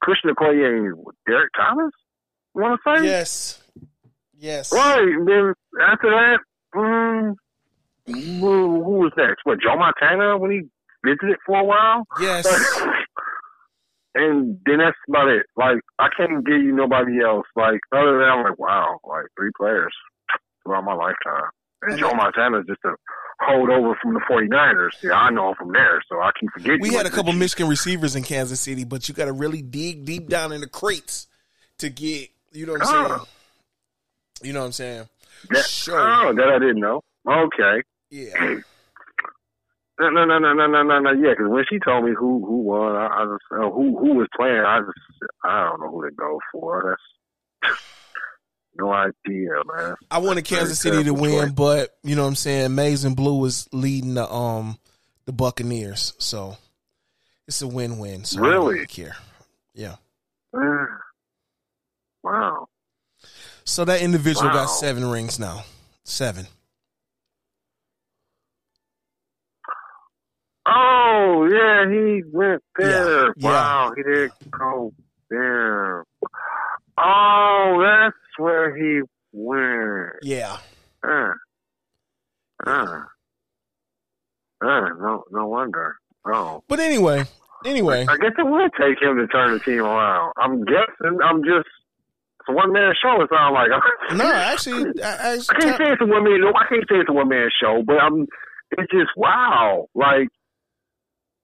Christian 0.00 0.30
Okoye, 0.30 0.66
and 0.66 0.94
Derrick 1.26 1.50
Thomas. 1.56 1.92
You 2.54 2.62
want 2.62 2.80
to 2.84 2.98
say? 3.00 3.06
Yes, 3.06 3.62
yes. 4.36 4.72
Right. 4.72 5.14
Then 5.26 5.54
after 5.80 6.10
that, 6.10 6.38
um, 6.78 7.36
who, 8.06 8.82
who 8.82 8.92
was 8.98 9.12
next? 9.16 9.40
What 9.44 9.60
Joe 9.60 9.76
Montana 9.76 10.38
when 10.38 10.50
he 10.50 10.60
visited 11.04 11.36
for 11.46 11.60
a 11.60 11.64
while? 11.64 12.04
Yes. 12.20 12.46
and 14.14 14.58
then 14.66 14.78
that's 14.78 14.96
about 15.08 15.28
it. 15.28 15.46
Like 15.56 15.78
I 15.98 16.08
can't 16.16 16.44
give 16.44 16.60
you 16.60 16.74
nobody 16.74 17.20
else. 17.22 17.46
Like 17.54 17.80
other 17.92 18.18
than 18.18 18.28
I'm 18.28 18.42
like, 18.42 18.58
wow, 18.58 18.98
like 19.08 19.26
three 19.38 19.50
players 19.56 19.94
throughout 20.64 20.84
my 20.84 20.94
lifetime. 20.94 21.50
And 21.82 21.98
Joe 21.98 22.08
that- 22.08 22.16
Montana 22.16 22.60
is 22.60 22.66
just 22.66 22.80
a 22.84 22.94
hold 23.40 23.70
over 23.70 23.96
from 24.02 24.14
the 24.14 24.20
49ers. 24.20 25.02
Yeah, 25.02 25.12
I 25.12 25.30
know 25.30 25.50
him 25.50 25.54
from 25.56 25.72
there, 25.72 26.02
so 26.08 26.20
I 26.20 26.30
keep 26.38 26.50
forgetting. 26.52 26.80
We 26.80 26.94
had 26.94 27.06
a 27.06 27.10
couple 27.10 27.32
Michigan 27.32 27.68
receivers 27.68 28.16
in 28.16 28.22
Kansas 28.22 28.60
City, 28.60 28.84
but 28.84 29.08
you 29.08 29.14
got 29.14 29.26
to 29.26 29.32
really 29.32 29.62
dig 29.62 30.04
deep 30.04 30.28
down 30.28 30.52
in 30.52 30.60
the 30.60 30.68
crates 30.68 31.26
to 31.78 31.88
get. 31.88 32.28
You 32.52 32.66
know 32.66 32.72
what 32.72 32.82
I'm 32.82 32.88
saying? 32.88 33.20
Oh. 33.20 33.28
You 34.42 34.52
know 34.52 34.60
what 34.60 34.66
I'm 34.66 34.72
saying? 34.72 35.08
That, 35.50 35.64
Sure. 35.64 36.00
Oh, 36.00 36.34
that 36.34 36.48
I 36.48 36.58
didn't 36.58 36.80
know. 36.80 37.02
Okay. 37.26 37.82
Yeah. 38.10 38.60
No, 40.00 40.08
no, 40.08 40.24
no, 40.24 40.38
no, 40.38 40.54
no, 40.54 40.66
no, 40.66 40.82
no, 40.82 40.98
no. 40.98 41.10
Yeah, 41.12 41.34
because 41.36 41.50
when 41.50 41.64
she 41.68 41.78
told 41.78 42.06
me 42.06 42.12
who 42.18 42.42
who 42.46 42.62
won, 42.62 42.96
I, 42.96 43.06
I 43.08 43.24
just 43.26 43.44
uh, 43.52 43.68
who 43.68 43.98
who 43.98 44.14
was 44.14 44.28
playing. 44.34 44.64
I 44.66 44.80
just 44.80 44.96
I 45.44 45.68
don't 45.68 45.78
know 45.78 45.90
who 45.90 46.08
to 46.08 46.16
go 46.16 46.38
for. 46.50 46.84
That's 46.88 47.02
no 48.76 48.92
idea, 48.92 49.50
man. 49.76 49.94
I 50.10 50.18
wanted 50.18 50.44
Kansas 50.44 50.80
City 50.80 51.04
to 51.04 51.14
win, 51.14 51.52
but 51.52 51.96
you 52.02 52.16
know 52.16 52.22
what 52.22 52.28
I'm 52.28 52.34
saying. 52.36 52.74
Maize 52.74 53.04
and 53.04 53.16
Blue 53.16 53.38
was 53.38 53.68
leading 53.72 54.14
the 54.14 54.30
um 54.32 54.78
the 55.26 55.32
Buccaneers, 55.32 56.14
so 56.18 56.56
it's 57.46 57.62
a 57.62 57.68
win-win. 57.68 58.24
So 58.24 58.40
Really? 58.40 58.86
care. 58.86 59.16
Yeah. 59.74 59.96
Wow. 62.22 62.66
So 63.64 63.84
that 63.86 64.02
individual 64.02 64.48
Wow. 64.48 64.52
got 64.52 64.66
seven 64.66 65.06
rings 65.10 65.38
now. 65.38 65.64
Seven. 66.04 66.46
Oh 70.66 71.48
yeah, 71.50 71.90
he 71.90 72.22
went 72.30 72.62
there. 72.76 73.26
Yeah, 73.26 73.32
yeah. 73.36 73.48
Wow, 73.50 73.92
he 73.96 74.02
did 74.02 74.30
go 74.50 74.92
there. 75.28 76.04
Oh, 77.02 77.82
that's 77.82 78.16
where 78.38 78.76
he 78.76 79.02
went. 79.32 80.16
Yeah. 80.22 80.58
Uh, 81.02 81.32
uh, 82.66 83.04
uh, 84.62 84.88
no, 85.00 85.24
no 85.30 85.46
wonder. 85.48 85.96
Oh, 86.26 86.62
But 86.68 86.80
anyway, 86.80 87.24
anyway, 87.64 88.04
I 88.08 88.16
guess 88.18 88.32
it 88.36 88.46
would 88.46 88.70
take 88.78 89.00
him 89.00 89.16
to 89.16 89.26
turn 89.28 89.52
the 89.52 89.60
team 89.60 89.80
around. 89.80 90.32
I'm 90.36 90.64
guessing. 90.64 91.18
I'm 91.24 91.42
just 91.42 91.68
it's 92.40 92.48
a 92.48 92.52
one 92.52 92.72
man 92.72 92.92
show. 93.00 93.22
It 93.22 93.30
sounds 93.32 93.54
like. 93.54 93.70
no, 94.18 94.30
actually, 94.30 95.02
I, 95.02 95.34
I 95.34 95.60
can't 95.60 95.78
say 95.78 95.92
it's 95.92 96.02
a 96.02 96.06
one 96.06 96.24
man. 96.24 96.40
No, 96.42 96.48
I 96.48 96.66
can't 96.68 96.84
say 96.88 96.96
it's 96.96 97.08
a 97.08 97.12
one 97.12 97.28
man 97.28 97.48
show, 97.60 97.82
but 97.86 97.96
I'm. 97.96 98.26
It's 98.72 98.92
just 98.92 99.10
wow, 99.16 99.88
like 99.94 100.28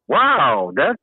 wow. 0.09 0.73
That's 0.77 1.03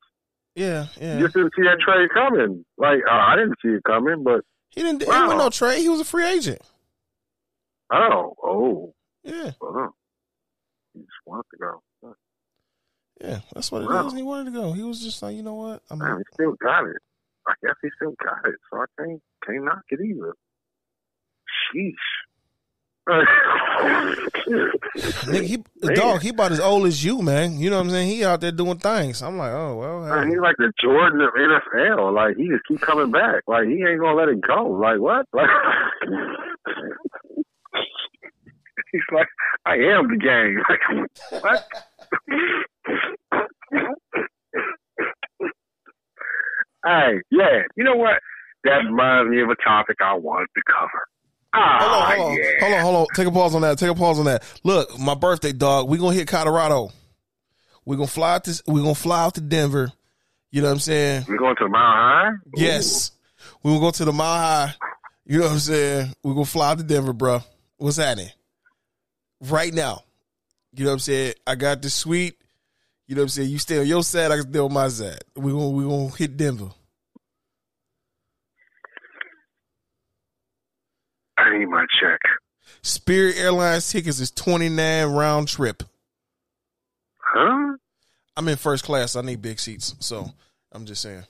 yeah, 0.55 0.87
yeah. 0.99 1.19
just 1.19 1.33
didn't 1.33 1.53
see 1.55 1.63
that 1.63 1.79
trade 1.79 2.09
coming. 2.13 2.65
Like 2.77 2.99
uh, 3.09 3.13
I 3.13 3.35
didn't 3.35 3.55
see 3.61 3.69
it 3.69 3.83
coming, 3.85 4.23
but 4.23 4.41
He 4.69 4.81
didn't. 4.83 5.01
He 5.03 5.07
Wow. 5.09 5.23
wasn't 5.23 5.39
no 5.39 5.49
trade. 5.49 5.79
He 5.81 5.89
was 5.89 5.99
a 5.99 6.05
free 6.05 6.25
agent. 6.25 6.61
oh, 7.91 8.33
oh, 8.43 8.93
Yeah, 9.23 9.51
he 10.93 10.99
just 11.01 11.11
wanted 11.25 11.45
to 11.51 11.57
go. 11.59 11.81
yeah. 13.21 13.39
That's 13.53 13.71
what 13.71 13.81
it 13.81 13.85
is. 13.85 13.89
Wow. 13.91 14.09
He 14.11 14.23
wanted 14.23 14.45
to 14.53 14.59
go. 14.59 14.71
He 14.73 14.83
was 14.83 15.01
just 15.01 15.21
like, 15.21 15.35
you 15.35 15.43
know 15.43 15.55
what? 15.55 15.81
I'm. 15.89 15.99
Man, 15.99 16.17
he 16.17 16.23
still 16.33 16.53
got 16.61 16.85
it. 16.85 16.97
I 17.47 17.53
guess 17.61 17.75
he 17.81 17.89
still 17.95 18.13
got 18.23 18.45
it, 18.47 18.55
so 18.71 18.77
I 18.79 18.85
can't 18.97 19.21
can't 19.45 19.65
knock 19.65 19.81
it 19.89 19.99
either. 20.01 20.33
Sheesh. 21.75 21.93
Nigga, 25.25 25.43
he 25.43 25.57
Man. 25.81 25.95
dog. 25.95 26.21
He 26.21 26.29
about 26.29 26.51
as 26.53 26.59
old 26.59 26.85
as 26.87 27.03
you, 27.03 27.21
man. 27.21 27.57
You 27.57 27.69
know 27.69 27.77
what 27.77 27.83
I'm 27.85 27.89
saying? 27.89 28.09
He 28.09 28.23
out 28.23 28.39
there 28.41 28.51
doing 28.51 28.77
things. 28.77 29.21
I'm 29.21 29.37
like, 29.37 29.51
oh 29.51 29.75
well. 29.75 29.99
Man, 30.01 30.29
he's 30.29 30.39
like 30.39 30.55
the 30.57 30.71
Jordan 30.81 31.21
of 31.21 31.29
NFL. 31.33 32.13
Like 32.13 32.37
he 32.37 32.47
just 32.47 32.63
keep 32.67 32.81
coming 32.81 33.11
back. 33.11 33.43
Like 33.47 33.65
he 33.67 33.83
ain't 33.83 33.99
gonna 33.99 34.15
let 34.15 34.29
it 34.29 34.41
go. 34.41 34.67
Like 34.67 34.99
what? 34.99 35.25
Like 35.33 35.49
he's 38.91 39.01
like, 39.11 39.27
I 39.65 39.75
am 39.75 40.07
the 40.07 40.17
game. 40.17 40.61
Like 41.31 41.43
what? 41.43 41.67
hey, 46.85 47.21
yeah. 47.31 47.63
You 47.75 47.83
know 47.83 47.95
what? 47.95 48.19
That 48.63 48.77
reminds 48.85 49.29
me 49.29 49.41
of 49.41 49.49
a 49.49 49.55
topic 49.55 49.97
I 50.01 50.13
wanted 50.13 50.47
to 50.55 50.61
cover. 50.71 51.07
Ah, 51.55 51.77
Hold 51.79 51.91
on, 51.93 52.17
hold 52.17 52.31
on, 52.31 52.37
yeah. 52.37 52.49
hold 52.61 52.73
on, 52.73 52.81
hold 52.81 52.95
on. 52.95 53.05
Take 53.15 53.27
a 53.27 53.31
pause 53.31 53.55
on 53.55 53.61
that. 53.61 53.77
Take 53.77 53.89
a 53.91 53.95
pause 53.95 54.17
on 54.19 54.25
that. 54.25 54.43
Look, 54.63 54.97
my 54.99 55.13
birthday, 55.13 55.51
dog. 55.51 55.87
We 55.87 55.97
gonna 55.99 56.15
hit 56.15 56.27
Colorado. 56.27 56.91
We 57.85 57.95
gonna 57.95 58.07
fly 58.07 58.35
out 58.35 58.43
to. 58.45 58.63
We 58.67 58.81
gonna 58.81 58.95
fly 58.95 59.23
out 59.25 59.35
to 59.35 59.41
Denver. 59.41 59.91
You 60.51 60.61
know 60.61 60.67
what 60.67 60.73
I'm 60.73 60.79
saying? 60.79 61.25
We 61.27 61.37
going 61.37 61.55
to 61.55 61.63
the 61.63 61.69
Mile 61.69 61.81
High? 61.81 62.31
Yes. 62.55 63.11
We 63.61 63.71
gonna 63.71 63.79
go 63.81 63.91
to 63.91 64.05
the 64.05 64.13
Mile 64.13 64.39
High. 64.67 64.75
You 65.25 65.39
know 65.39 65.45
what 65.45 65.53
I'm 65.53 65.59
saying? 65.59 66.13
We 66.23 66.33
gonna 66.33 66.45
fly 66.45 66.71
out 66.71 66.77
to 66.79 66.83
Denver, 66.83 67.13
bro. 67.13 67.39
What's 67.77 67.97
happening? 67.97 68.29
Right 69.41 69.73
now. 69.73 70.03
You 70.75 70.85
know 70.85 70.89
what 70.91 70.93
I'm 70.93 70.99
saying? 70.99 71.33
I 71.45 71.55
got 71.55 71.81
the 71.81 71.89
suite. 71.89 72.35
You 73.07 73.15
know 73.15 73.21
what 73.21 73.25
I'm 73.25 73.29
saying? 73.29 73.49
You 73.49 73.59
stay 73.59 73.79
on 73.79 73.85
your 73.85 74.03
side, 74.03 74.31
I 74.31 74.37
can 74.37 74.49
stay 74.49 74.59
on 74.59 74.73
my 74.73 74.87
side. 74.87 75.19
We 75.35 75.51
gonna 75.51 75.69
we 75.69 75.83
gonna 75.83 76.09
hit 76.09 76.35
Denver. 76.37 76.69
Need 81.57 81.65
my 81.67 81.85
check. 81.99 82.19
Spirit 82.81 83.37
Airlines 83.37 83.89
tickets 83.91 84.19
is 84.19 84.31
29 84.31 85.07
round 85.07 85.47
trip. 85.47 85.83
Huh? 87.17 87.77
I'm 88.35 88.47
in 88.47 88.57
first 88.57 88.83
class. 88.83 89.15
I 89.15 89.21
need 89.21 89.41
big 89.41 89.59
seats. 89.59 89.95
So 89.99 90.31
I'm 90.71 90.85
just 90.85 91.01
saying. 91.01 91.23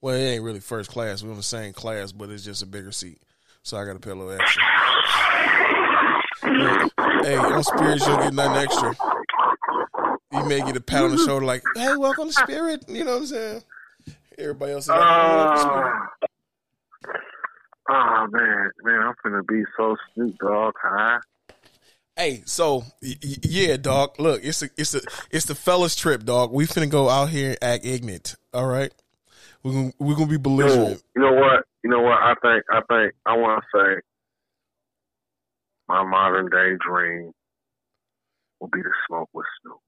Well, 0.00 0.14
it 0.14 0.24
ain't 0.24 0.44
really 0.44 0.60
first 0.60 0.90
class. 0.90 1.22
We're 1.22 1.30
in 1.30 1.36
the 1.36 1.42
same 1.42 1.72
class, 1.72 2.12
but 2.12 2.30
it's 2.30 2.44
just 2.44 2.62
a 2.62 2.66
bigger 2.66 2.92
seat. 2.92 3.18
So 3.62 3.76
I 3.76 3.84
got 3.84 3.92
to 3.92 3.98
pay 3.98 4.10
a 4.10 4.14
little 4.14 4.32
extra. 4.32 4.62
Hey, 7.22 7.36
on 7.36 7.62
Spirit, 7.62 8.00
you'll 8.06 8.16
get 8.16 8.32
nothing 8.32 8.62
extra. 8.62 8.94
You 10.32 10.44
may 10.46 10.60
get 10.60 10.76
a 10.76 10.80
pat 10.80 11.02
on 11.02 11.10
the 11.10 11.18
shoulder 11.18 11.44
like, 11.44 11.62
hey, 11.76 11.96
welcome 11.96 12.28
to 12.28 12.32
Spirit. 12.32 12.84
You 12.88 13.04
know 13.04 13.12
what 13.12 13.20
I'm 13.20 13.26
saying? 13.26 13.62
Everybody 14.38 14.72
else 14.72 14.84
is 14.84 14.88
like, 14.88 15.00
oh, 15.02 15.36
welcome 15.36 15.56
to 15.56 15.62
Spirit. 15.62 15.92
Uh, 15.92 16.20
oh 17.90 18.26
man, 18.30 18.70
man, 18.82 19.00
I'm 19.00 19.14
gonna 19.22 19.42
be 19.42 19.62
so 19.76 19.96
Snoop 20.14 20.36
Dogg 20.38 20.74
high. 20.82 21.18
Hey, 22.16 22.42
so 22.46 22.84
y- 23.02 23.16
yeah, 23.22 23.76
dog. 23.76 24.18
Look, 24.18 24.44
it's 24.44 24.62
a 24.62 24.68
it's 24.76 24.94
a 24.94 25.00
it's 25.30 25.46
the 25.46 25.54
fellas 25.54 25.96
trip, 25.96 26.24
dog. 26.24 26.52
We 26.52 26.66
finna 26.66 26.90
go 26.90 27.08
out 27.08 27.30
here 27.30 27.50
and 27.50 27.58
act 27.62 27.84
ignorant. 27.84 28.36
All 28.52 28.66
right, 28.66 28.92
we're 29.62 29.72
gonna 29.72 29.92
we're 29.98 30.14
gonna 30.14 30.26
be 30.26 30.36
belligerent. 30.36 31.02
you 31.16 31.22
know 31.22 31.32
what? 31.32 31.64
You 31.82 31.90
know 31.90 32.00
what? 32.02 32.18
I 32.22 32.34
think 32.42 32.64
I 32.70 32.80
think 32.88 33.14
I 33.26 33.36
want 33.36 33.62
to 33.62 33.78
say 33.78 34.00
my 35.88 36.04
modern 36.04 36.48
day 36.50 36.76
dream 36.86 37.32
will 38.60 38.68
be 38.68 38.82
to 38.82 38.90
smoke 39.08 39.28
with 39.32 39.46
Snoop. 39.62 39.78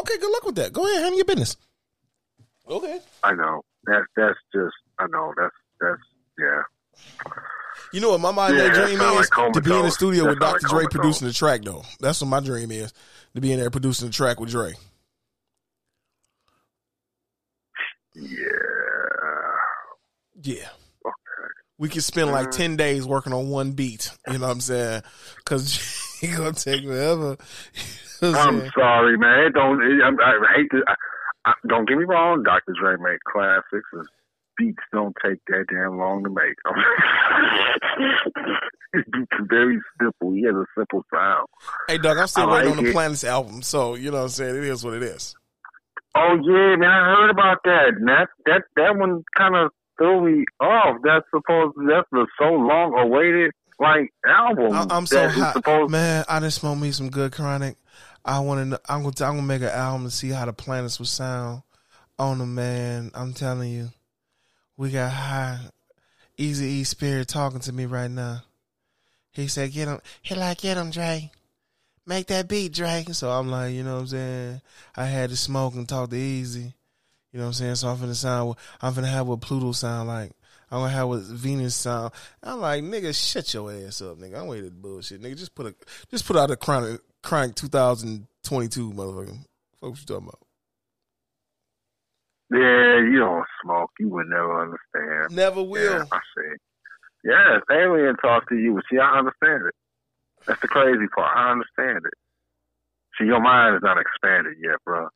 Okay, 0.00 0.18
good 0.18 0.30
luck 0.30 0.44
with 0.44 0.54
that. 0.56 0.72
Go 0.72 0.84
ahead, 0.84 1.02
handle 1.02 1.16
your 1.16 1.24
business. 1.24 1.56
Okay. 2.68 2.98
I 3.22 3.32
know 3.34 3.62
that's 3.86 4.04
that's 4.16 4.38
just 4.54 4.74
I 4.98 5.06
know 5.08 5.32
that's 5.36 5.54
that's 5.80 6.00
yeah. 6.38 6.62
You 7.92 8.00
know 8.00 8.10
what 8.10 8.20
my 8.20 8.30
mind 8.32 8.56
Yeah, 8.56 8.68
dream 8.72 9.00
is 9.00 9.30
like 9.36 9.52
to 9.52 9.60
be 9.60 9.76
in 9.76 9.84
the 9.84 9.90
studio 9.90 10.24
That 10.24 10.30
with 10.30 10.38
Dr. 10.40 10.52
like 10.52 10.60
Dre 10.70 10.86
producing 10.86 11.28
the 11.28 11.34
track 11.34 11.62
though. 11.62 11.82
That's 12.00 12.20
what 12.20 12.28
my 12.28 12.40
dream 12.40 12.70
is 12.70 12.92
to 13.34 13.40
be 13.40 13.52
in 13.52 13.60
there 13.60 13.70
producing 13.70 14.08
the 14.08 14.12
track 14.12 14.40
with 14.40 14.50
Dre. 14.50 14.74
Yeah. 18.14 18.22
Yeah. 20.42 20.68
Okay. 21.06 21.48
We 21.78 21.88
could 21.88 22.04
spend 22.04 22.30
like 22.30 22.48
Mhm. 22.48 22.56
ten 22.56 22.76
days 22.76 23.06
working 23.06 23.32
on 23.32 23.48
one 23.48 23.72
beat. 23.72 24.10
You 24.28 24.38
know 24.38 24.46
what 24.46 24.52
I'm 24.52 24.60
saying? 24.60 25.02
Because 25.36 25.74
he 26.20 26.28
gonna 26.36 26.52
take 26.52 26.84
forever. 26.84 27.36
You 28.22 28.30
know 28.30 28.38
I'm 28.38 28.60
I'm 28.62 28.70
sorry, 28.78 29.18
man. 29.18 29.40
It 29.46 29.52
don't 29.54 29.82
it, 29.82 30.00
I, 30.02 30.08
I 30.08 30.56
hate 30.56 30.70
to. 30.70 30.82
I, 30.86 30.94
I, 31.46 31.52
don't 31.68 31.86
get 31.88 31.98
me 31.98 32.04
wrong. 32.04 32.42
Dr. 32.42 32.72
Dre 32.80 32.96
made 32.98 33.18
classics. 33.30 33.86
His 33.92 34.06
beats 34.56 34.82
don't 34.92 35.14
take 35.24 35.38
that 35.48 35.66
damn 35.68 35.98
long 35.98 36.24
to 36.24 36.30
make. 36.30 36.54
Are 36.66 36.74
very 39.48 39.78
simple. 40.00 40.32
He 40.32 40.42
has 40.44 40.54
a 40.54 40.64
simple 40.76 41.04
sound. 41.12 41.46
Hey, 41.88 41.98
Doug, 41.98 42.16
I'm 42.16 42.26
still 42.26 42.48
I 42.48 42.52
waiting 42.54 42.70
like 42.70 42.78
on 42.78 42.84
the 42.84 42.90
it. 42.90 42.92
Planets 42.92 43.24
album, 43.24 43.62
so 43.62 43.94
you 43.94 44.10
know 44.10 44.18
what 44.18 44.24
I'm 44.24 44.28
saying. 44.30 44.56
It 44.56 44.64
is 44.64 44.84
what 44.84 44.94
it 44.94 45.02
is. 45.02 45.34
Oh 46.14 46.36
yeah, 46.42 46.76
man. 46.76 46.90
I 46.90 47.16
heard 47.16 47.30
about 47.30 47.58
that. 47.64 47.88
And 47.96 48.08
that 48.08 48.28
that 48.46 48.62
that 48.76 48.96
one 48.96 49.24
kind 49.36 49.56
of 49.56 49.70
threw 49.98 50.24
me 50.24 50.44
off. 50.60 50.98
That's 51.02 51.26
supposed. 51.30 51.76
That's 51.88 52.08
the 52.12 52.26
so 52.38 52.52
long 52.52 52.94
awaited 52.96 53.50
like 53.80 54.12
album. 54.26 54.72
I, 54.72 54.86
I'm 54.96 55.06
so 55.06 55.28
hot, 55.28 55.54
Supposed, 55.54 55.90
man. 55.90 56.24
I 56.28 56.40
just 56.40 56.60
smoked 56.60 56.80
me 56.80 56.92
some 56.92 57.10
good 57.10 57.32
chronic. 57.32 57.76
I 58.24 58.40
want 58.40 58.70
to. 58.70 58.80
I'm 58.88 59.02
gonna. 59.02 59.14
I'm 59.20 59.36
gonna 59.36 59.42
make 59.42 59.62
an 59.62 59.68
album 59.68 60.04
to 60.04 60.10
see 60.10 60.30
how 60.30 60.46
the 60.46 60.52
planets 60.52 60.98
will 60.98 61.06
sound 61.06 61.62
on 62.18 62.38
them, 62.38 62.54
man. 62.54 63.10
I'm 63.14 63.34
telling 63.34 63.70
you, 63.70 63.90
we 64.76 64.90
got 64.90 65.12
high, 65.12 65.60
Easy 66.38 66.66
E 66.66 66.84
Spirit 66.84 67.28
talking 67.28 67.60
to 67.60 67.72
me 67.72 67.86
right 67.86 68.10
now. 68.10 68.42
He 69.32 69.48
said, 69.48 69.72
"Get 69.72 69.88
him." 69.88 70.00
He 70.22 70.34
like, 70.34 70.58
"Get 70.58 70.78
him, 70.78 70.90
Dre. 70.90 71.30
Make 72.06 72.28
that 72.28 72.48
beat, 72.48 72.72
Dre." 72.72 73.04
So 73.12 73.30
I'm 73.30 73.50
like, 73.50 73.74
you 73.74 73.82
know 73.82 73.94
what 73.94 74.00
I'm 74.00 74.06
saying. 74.06 74.60
I 74.96 75.04
had 75.04 75.30
to 75.30 75.36
smoke 75.36 75.74
and 75.74 75.88
talk 75.88 76.10
to 76.10 76.16
Eazy. 76.16 76.72
You 77.32 77.40
know 77.40 77.44
what 77.44 77.48
I'm 77.48 77.52
saying. 77.54 77.74
So 77.74 77.88
I'm 77.88 77.98
finna 77.98 78.14
sound. 78.14 78.54
I'm 78.80 78.94
finna 78.94 79.10
have 79.10 79.26
what 79.26 79.40
Pluto 79.40 79.72
sound 79.72 80.08
like. 80.08 80.32
I'm 80.70 80.80
gonna 80.80 80.92
have 80.92 81.08
what 81.08 81.22
Venus 81.22 81.74
sound. 81.74 82.12
I'm 82.42 82.60
like, 82.60 82.82
nigga, 82.82 83.14
shut 83.14 83.52
your 83.52 83.70
ass 83.70 84.00
up, 84.02 84.18
nigga. 84.18 84.40
I'm 84.40 84.46
waiting 84.46 84.70
bullshit, 84.70 85.20
nigga. 85.20 85.36
Just 85.36 85.54
put 85.54 85.66
a, 85.66 85.74
just 86.10 86.26
put 86.26 86.36
out 86.36 86.50
a 86.50 86.56
chronic, 86.56 87.00
chronic 87.24 87.54
2022, 87.56 88.92
motherfucker. 88.92 89.38
What 89.80 89.88
you 89.98 90.06
talking 90.06 90.28
about? 90.28 90.38
Yeah, 92.50 93.00
you 93.10 93.18
don't 93.18 93.44
smoke. 93.62 93.90
You 93.98 94.08
would 94.10 94.26
never 94.28 94.62
understand. 94.62 95.34
Never 95.36 95.62
will. 95.62 95.98
Yeah, 95.98 96.04
I 96.12 96.18
see. 96.36 96.56
Yeah, 97.24 97.56
if 97.56 97.62
alien 97.70 98.16
talk 98.16 98.48
to 98.50 98.56
you, 98.56 98.80
see, 98.90 98.98
I 98.98 99.18
understand 99.18 99.64
it. 99.66 99.74
That's 100.46 100.60
the 100.60 100.68
crazy 100.68 101.06
part. 101.14 101.34
I 101.36 101.52
understand 101.52 102.04
it. 102.04 102.14
See, 103.18 103.24
your 103.24 103.40
mind 103.40 103.76
is 103.76 103.82
not 103.82 103.96
expanded 103.98 104.56
yet, 104.62 104.76
bro. 104.84 105.08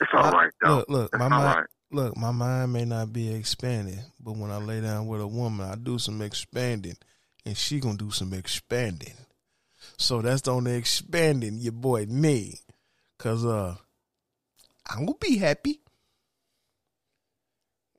It's 0.00 0.10
all 0.14 0.30
My- 0.30 0.44
right, 0.44 0.52
though. 0.62 0.76
Look, 0.76 0.88
look, 0.88 1.10
it's 1.12 1.18
my 1.18 1.28
mind, 1.28 1.44
right. 1.58 1.66
look, 1.90 2.16
my 2.16 2.30
mind 2.30 2.72
may 2.72 2.84
not 2.86 3.12
be 3.12 3.34
expanded, 3.34 4.00
but 4.20 4.36
when 4.36 4.50
I 4.50 4.56
lay 4.56 4.80
down 4.80 5.06
with 5.06 5.20
a 5.20 5.26
woman, 5.26 5.68
I 5.68 5.74
do 5.74 5.98
some 5.98 6.22
expanding, 6.22 6.96
and 7.44 7.56
she 7.56 7.78
gonna 7.80 7.98
do 7.98 8.10
some 8.10 8.32
expanding. 8.32 9.14
So 9.96 10.20
that's 10.20 10.42
the 10.42 10.52
only 10.52 10.74
expanding 10.74 11.58
your 11.58 11.72
boy 11.72 12.06
me. 12.06 12.60
cause 13.18 13.44
uh, 13.44 13.76
I'm 14.88 15.06
gonna 15.06 15.18
be 15.18 15.38
happy, 15.38 15.80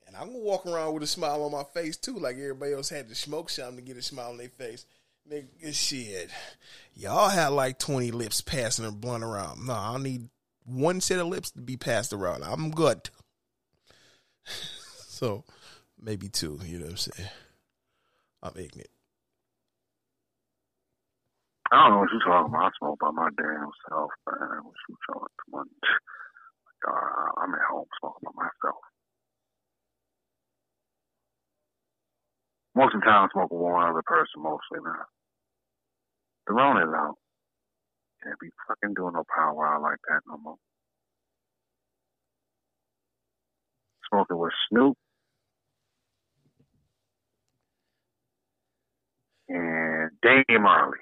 and 0.06 0.16
I'm 0.16 0.28
gonna 0.28 0.40
walk 0.40 0.66
around 0.66 0.94
with 0.94 1.04
a 1.04 1.08
smile 1.08 1.44
on 1.44 1.52
my 1.52 1.64
face 1.64 1.98
too, 1.98 2.18
like 2.18 2.38
everybody 2.38 2.74
else 2.74 2.90
had 2.90 3.10
to 3.10 3.16
smoke 3.16 3.50
something 3.50 3.78
to 3.78 3.82
get 3.82 3.98
a 3.98 4.02
smile 4.02 4.30
on 4.30 4.38
their 4.38 4.50
face. 4.50 4.86
Nigga, 5.30 5.74
shit, 5.74 6.30
y'all 6.94 7.30
had 7.30 7.50
like 7.50 7.80
twenty 7.80 8.12
lips 8.12 8.42
passing 8.42 8.86
a 8.86 8.92
blunt 8.92 9.24
around. 9.24 9.66
No, 9.66 9.74
I 9.74 9.98
need 9.98 10.30
one 10.66 11.02
set 11.02 11.20
of 11.20 11.28
lips 11.28 11.52
to 11.52 11.62
be 11.62 11.78
passed 11.78 12.14
around. 12.14 12.44
I'm 12.44 12.72
good. 12.72 13.10
so 15.08 15.44
maybe 16.00 16.30
two, 16.30 16.60
you 16.64 16.78
know 16.78 16.86
what 16.86 16.92
I'm 16.92 16.98
saying? 16.98 17.30
I'm 18.44 18.54
ignorant. 18.56 18.90
I 21.72 21.76
don't 21.84 21.92
know 21.92 22.00
what 22.00 22.10
you're 22.14 22.22
talking 22.24 22.54
about. 22.54 22.72
I 22.72 22.78
smoke 22.80 23.00
by 23.00 23.12
my 23.12 23.30
damn 23.38 23.72
self, 23.90 24.12
man. 24.28 24.64
What 24.64 24.76
you 24.90 24.96
talking 25.08 25.28
about? 25.52 25.68
Uh, 26.88 27.32
I'm 27.44 27.54
at 27.56 27.68
home 27.72 27.88
smoking 28.00 28.26
by 28.26 28.32
myself. 28.46 28.82
Most 32.76 32.96
of 32.96 33.02
the 33.02 33.06
time, 33.06 33.24
I'm 33.26 33.30
smoking 33.34 33.58
with 33.60 33.72
one 33.74 33.90
other 33.90 34.04
person, 34.06 34.44
mostly 34.44 34.80
now. 34.84 35.06
The 36.48 36.54
Rona's 36.54 36.94
out. 36.96 37.16
Can't 38.24 38.40
be 38.40 38.50
fucking 38.68 38.96
doing 38.96 39.14
no 39.16 39.24
power 39.36 39.80
like 39.82 40.00
that 40.10 40.22
no 40.28 40.38
more. 40.38 40.58
Smoking 44.10 44.40
with 44.40 44.54
Snoop 44.70 44.98
and 49.50 50.12
Dame 50.24 50.64
Marley. 50.64 51.00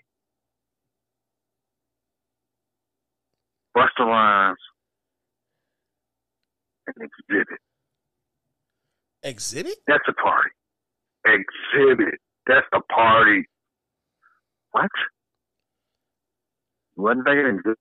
Busta 3.75 4.05
Rhymes 4.05 4.57
and 6.87 7.09
Xzibit. 7.31 7.57
Xzibit? 9.25 9.75
That's 9.87 10.03
a 10.07 10.13
party. 10.13 10.49
Xzibit. 11.27 12.17
That's 12.47 12.67
a 12.73 12.81
party. 12.93 13.45
What? 14.71 14.89
You 16.97 17.03
wasn't 17.03 17.25
thinking 17.25 17.59
Xzibit? 17.65 17.75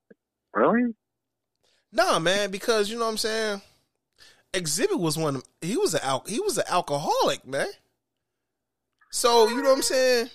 Really? 0.53 0.93
Nah, 1.91 2.19
man, 2.19 2.51
because 2.51 2.89
you 2.89 2.97
know 2.97 3.05
what 3.05 3.11
I'm 3.11 3.17
saying. 3.17 3.61
Xzibit 4.53 4.99
was 4.99 5.17
one. 5.17 5.37
Of, 5.37 5.43
he 5.61 5.77
was 5.77 5.95
al- 5.95 6.25
he 6.27 6.39
was 6.39 6.57
an 6.57 6.63
alcoholic, 6.69 7.45
man. 7.45 7.67
So 9.11 9.47
you 9.47 9.61
know 9.61 9.69
what 9.69 9.77
I'm 9.77 9.81
saying. 9.81 10.29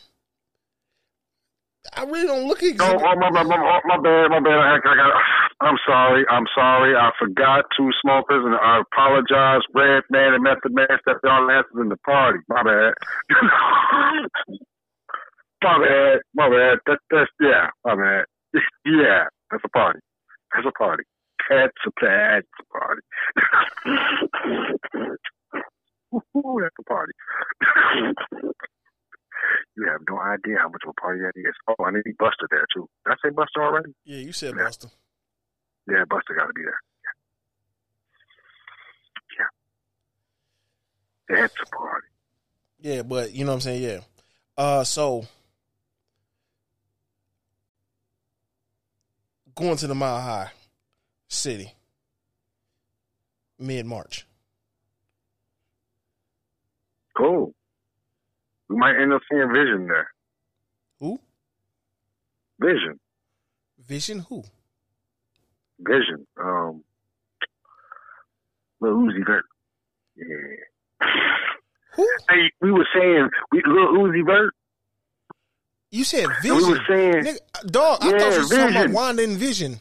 I 1.96 2.04
really 2.04 2.26
don't 2.26 2.46
look 2.46 2.62
at 2.62 2.80
Oh, 2.80 2.92
oh 2.94 3.14
my, 3.16 3.30
my, 3.30 3.42
my, 3.42 3.80
my 3.84 3.96
bad, 3.96 4.30
my 4.30 4.40
bad. 4.40 4.52
I, 4.52 4.76
I 4.76 4.78
got, 4.78 5.22
I'm 5.60 5.76
sorry. 5.86 6.24
I'm 6.30 6.46
sorry. 6.54 6.96
I 6.96 7.10
forgot 7.18 7.66
two 7.76 7.90
smokers, 8.00 8.44
and 8.44 8.54
I 8.54 8.80
apologize. 8.80 9.60
Redman 9.74 10.34
and 10.34 10.42
Method 10.42 10.72
Man 10.72 10.88
stepped 11.02 11.24
on 11.24 11.50
answers 11.50 11.80
in 11.80 11.88
the 11.90 11.98
party. 11.98 12.38
My 12.48 12.62
bad. 12.62 12.94
my 15.62 15.78
bad. 15.78 16.20
My 16.34 16.48
bad. 16.48 16.78
That, 16.86 16.98
that's 17.10 17.30
yeah. 17.40 17.68
My 17.84 17.94
bad. 17.94 18.24
yeah, 18.86 19.24
that's 19.50 19.62
a 19.64 19.68
party. 19.68 20.00
That's 20.54 20.66
a 20.66 20.72
party. 20.72 21.04
That's 21.50 21.72
a 21.86 21.90
that's 22.00 22.46
a 22.60 22.64
party. 22.78 23.02
Ooh, 26.36 26.58
that's 26.62 26.74
a 26.80 26.84
party. 26.84 27.12
you 29.76 29.86
have 29.88 30.00
no 30.08 30.18
idea 30.18 30.56
how 30.58 30.68
much 30.68 30.82
of 30.86 30.90
a 30.90 31.00
party 31.00 31.20
that 31.20 31.32
is. 31.36 31.54
Oh, 31.68 31.84
I 31.84 31.90
need 31.90 32.16
Busta 32.20 32.46
there 32.50 32.66
too. 32.74 32.88
Did 33.06 33.12
I 33.12 33.16
say 33.22 33.30
Busta 33.34 33.62
already? 33.62 33.94
Yeah, 34.04 34.18
you 34.18 34.32
said 34.32 34.54
Yeah. 34.56 34.64
Busta. 34.64 34.90
Yeah, 35.90 36.04
Busta 36.04 36.36
got 36.36 36.46
to 36.46 36.52
be 36.54 36.62
there. 36.62 36.80
Yeah. 39.38 41.36
yeah. 41.36 41.40
That's 41.42 41.54
a 41.62 41.66
party. 41.66 42.06
Yeah, 42.80 43.02
but 43.02 43.32
you 43.32 43.44
know 43.44 43.50
what 43.52 43.56
I'm 43.56 43.60
saying. 43.60 43.82
Yeah. 43.82 44.00
Uh, 44.56 44.84
so 44.84 45.26
going 49.54 49.76
to 49.78 49.86
the 49.86 49.94
Mile 49.94 50.20
High 50.20 50.50
City 51.28 51.74
mid 53.58 53.84
March. 53.84 54.26
Cool. 57.16 57.52
We 58.68 58.76
might 58.76 59.00
end 59.00 59.12
up 59.12 59.22
seeing 59.30 59.48
Vision 59.52 59.88
there. 59.88 60.08
Who? 61.00 61.20
Vision. 62.60 63.00
Vision? 63.84 64.20
Who? 64.28 64.44
Vision. 65.80 66.26
Um, 66.42 66.84
Lil 68.80 68.92
Uzi 68.94 69.26
Vert. 69.26 69.44
Yeah. 70.16 71.06
Who? 71.94 72.08
Hey, 72.28 72.50
we 72.60 72.70
were 72.72 72.86
saying 72.94 73.28
we 73.52 73.62
Lil 73.66 73.88
Uzi 73.98 74.24
Vert. 74.24 74.54
You 75.90 76.04
said 76.04 76.24
And 76.24 76.32
we 76.44 76.50
Vision. 76.50 76.70
were 76.70 76.80
saying, 76.88 77.24
Nigga, 77.24 77.70
dog, 77.70 77.98
I 78.00 78.10
Yeah, 78.10 78.18
thought 78.18 78.32
you 78.32 78.38
were 78.38 78.44
talking 78.44 78.58
about 78.60 78.72
Vision. 78.74 78.92
Wanda 78.92 79.22
and 79.24 79.36
Vision. 79.38 79.80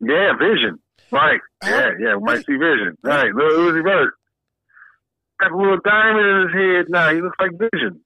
yeah, 0.00 0.32
Vision. 0.38 0.78
Right. 1.12 1.40
Huh? 1.62 1.70
Yeah, 1.70 1.90
yeah. 2.00 2.14
We 2.16 2.22
might 2.24 2.46
see 2.46 2.56
Vision. 2.56 2.96
Right. 3.02 3.32
Lil 3.34 3.58
Uzi 3.72 3.82
Vert. 3.84 4.14
Got 5.38 5.52
a 5.52 5.56
little 5.56 5.78
diamond 5.84 6.26
in 6.26 6.48
his 6.48 6.54
head 6.54 6.86
now. 6.88 7.14
He 7.14 7.20
looks 7.20 7.36
like 7.38 7.50
Vision. 7.72 8.00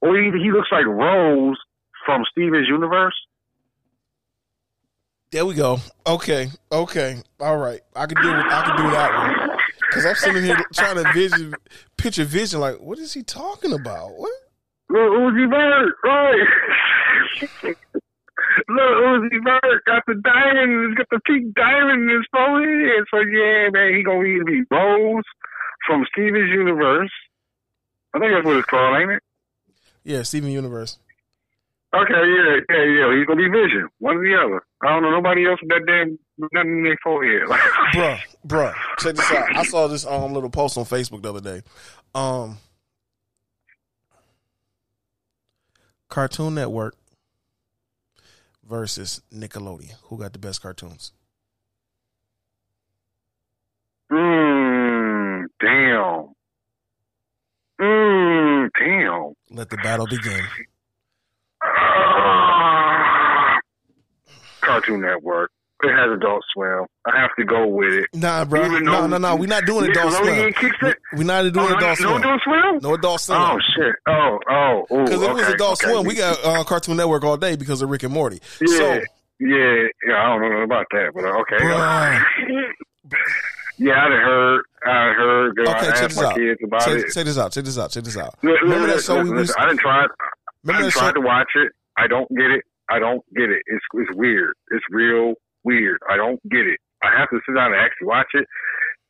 Or 0.00 0.16
he, 0.18 0.30
he 0.42 0.50
looks 0.50 0.68
like 0.72 0.86
Rose 0.86 1.56
from 2.04 2.24
Steven's 2.30 2.66
Universe. 2.68 3.14
There 5.34 5.44
we 5.44 5.54
go. 5.56 5.80
Okay, 6.06 6.48
okay, 6.70 7.20
all 7.40 7.56
right. 7.56 7.80
I 7.96 8.06
can 8.06 8.22
do 8.22 8.30
I 8.30 8.62
can 8.62 8.76
do 8.76 8.90
that 8.92 9.12
one 9.12 9.58
because 9.80 10.06
I'm 10.06 10.14
sitting 10.14 10.44
here 10.44 10.56
trying 10.72 10.94
to 10.94 11.12
vision, 11.12 11.56
picture 11.96 12.22
vision. 12.22 12.60
Like, 12.60 12.76
what 12.76 13.00
is 13.00 13.12
he 13.12 13.24
talking 13.24 13.72
about? 13.72 14.16
What? 14.16 14.30
Lil 14.90 15.02
Uzi 15.02 15.50
Vert, 15.50 15.94
right. 16.04 16.46
Lil 18.68 18.94
Uzi 19.02 19.42
Vert 19.42 19.84
got 19.86 20.04
the 20.06 20.14
diamond, 20.22 20.90
he's 20.90 20.98
got 20.98 21.08
the 21.10 21.18
pink 21.26 21.52
diamond 21.56 22.08
in 22.08 22.16
his 22.16 22.26
forehead. 22.30 23.04
So 23.10 23.18
yeah, 23.18 23.70
man, 23.72 23.92
he 23.92 24.04
gonna 24.04 24.22
either 24.22 24.44
be 24.44 24.62
Rose 24.70 25.24
from 25.84 26.06
Steven's 26.12 26.50
Universe. 26.50 27.10
I 28.14 28.20
think 28.20 28.30
that's 28.34 28.46
what 28.46 28.58
it's 28.58 28.68
called, 28.68 29.00
ain't 29.00 29.10
it? 29.10 29.22
Yeah, 30.04 30.22
Steven 30.22 30.52
Universe. 30.52 30.98
Okay, 31.94 32.12
yeah, 32.12 32.56
yeah, 32.70 32.84
yeah. 32.84 33.16
He's 33.16 33.26
gonna 33.26 33.36
be 33.36 33.48
Vision, 33.48 33.88
one 33.98 34.16
or 34.16 34.24
the 34.24 34.34
other. 34.34 34.64
I 34.82 34.88
don't 34.88 35.02
know 35.02 35.10
nobody 35.12 35.46
else 35.46 35.60
with 35.62 35.68
that 35.70 35.84
damn 35.86 36.18
nothing 36.52 36.78
in 36.78 36.84
their 36.84 36.98
forehead. 37.04 37.42
bruh, 37.94 38.18
bruh. 38.44 38.74
Check 38.98 39.14
this 39.14 39.30
out. 39.30 39.56
I 39.56 39.62
saw 39.62 39.86
this 39.86 40.04
um 40.04 40.32
little 40.32 40.50
post 40.50 40.76
on 40.76 40.84
Facebook 40.84 41.22
the 41.22 41.30
other 41.30 41.40
day. 41.40 41.62
Um, 42.14 42.58
Cartoon 46.08 46.56
Network 46.56 46.96
versus 48.68 49.20
Nickelodeon. 49.32 49.94
Who 50.04 50.18
got 50.18 50.32
the 50.32 50.38
best 50.38 50.62
cartoons? 50.62 51.12
Mmm, 54.10 55.44
damn. 55.60 56.34
Mmm, 57.80 58.68
damn. 58.78 59.34
Let 59.56 59.70
the 59.70 59.76
battle 59.76 60.06
begin. 60.06 60.40
Ah. 61.62 63.58
Cartoon 64.64 65.00
Network. 65.00 65.50
It 65.82 65.90
has 65.90 66.16
Adult 66.16 66.42
Swim. 66.54 66.86
I 67.04 67.20
have 67.20 67.30
to 67.38 67.44
go 67.44 67.66
with 67.66 67.92
it. 67.92 68.06
Nah, 68.14 68.44
bro. 68.46 68.64
Even 68.64 68.84
No, 68.84 69.06
no, 69.06 69.18
no. 69.18 69.36
We're 69.36 69.46
not 69.48 69.66
doing 69.66 69.90
Adult 69.90 70.14
Swim. 70.14 70.52
Kicks 70.54 70.76
it. 70.82 70.96
We're 71.12 71.24
not 71.24 71.42
doing 71.52 71.56
Oh, 71.72 71.76
Adult 71.76 71.82
no, 71.82 71.94
Swim. 72.06 72.16
Adult 72.22 72.40
Swim? 72.44 72.78
No 72.82 72.94
Adult 72.94 73.20
Swim. 73.20 73.38
Oh 73.40 73.58
shit! 73.76 73.94
Oh, 74.08 74.38
oh, 74.48 74.86
oh. 74.90 75.04
Because 75.04 75.22
if 75.22 75.30
it 75.30 75.34
was 75.34 75.48
Adult 75.48 75.82
okay. 75.84 75.92
Swim, 75.92 76.06
we 76.06 76.14
got 76.14 76.42
uh, 76.44 76.64
Cartoon 76.64 76.96
Network 76.96 77.24
all 77.24 77.36
day 77.36 77.56
because 77.56 77.82
of 77.82 77.90
Rick 77.90 78.04
and 78.04 78.12
Morty. 78.14 78.40
Yeah, 78.60 78.66
So, 78.78 78.84
yeah, 79.40 79.82
yeah. 80.08 80.14
I 80.16 80.38
don't 80.38 80.50
know 80.50 80.62
about 80.62 80.86
that, 80.92 81.10
but 81.14 81.24
uh, 81.24 81.40
okay. 81.40 82.64
Yeah, 83.76 83.92
I 83.92 84.08
heard. 84.08 84.62
I 84.86 85.12
heard. 85.14 85.56
Girl, 85.56 85.68
Okay, 85.68 85.88
I 85.88 85.90
check 85.96 86.08
this 86.10 86.16
my 86.16 86.24
out. 86.26 86.34
kids 86.36 86.60
about 86.62 86.80
Check, 86.84 86.98
it. 86.98 87.12
check 87.12 87.24
this 87.24 87.38
out. 87.38 87.52
Check 87.52 87.64
this 87.64 87.76
out. 87.78 87.90
Check 87.90 88.04
this 88.04 88.16
out. 88.16 88.34
Remember 88.42 88.86
that 88.86 89.02
show 89.02 89.20
we 89.22 89.30
was- 89.30 89.52
I 89.58 89.66
didn't 89.66 89.80
try. 89.80 90.04
I 90.04 90.06
Remember 90.62 90.82
didn't 90.84 90.92
try 90.92 91.08
show? 91.08 91.12
to 91.14 91.20
watch 91.20 91.50
it. 91.56 91.72
I 91.96 92.06
don't 92.06 92.28
get 92.36 92.50
it. 92.52 92.64
I 92.90 92.98
don't 92.98 93.22
get 93.34 93.50
it. 93.50 93.62
It's 93.66 93.84
it's 93.94 94.16
weird. 94.16 94.54
It's 94.70 94.84
real 94.90 95.34
weird. 95.64 95.98
I 96.10 96.16
don't 96.16 96.40
get 96.48 96.66
it. 96.66 96.78
I 97.02 97.18
have 97.18 97.28
to 97.30 97.40
sit 97.46 97.54
down 97.54 97.72
and 97.72 97.80
actually 97.80 98.06
watch 98.06 98.28
it. 98.34 98.46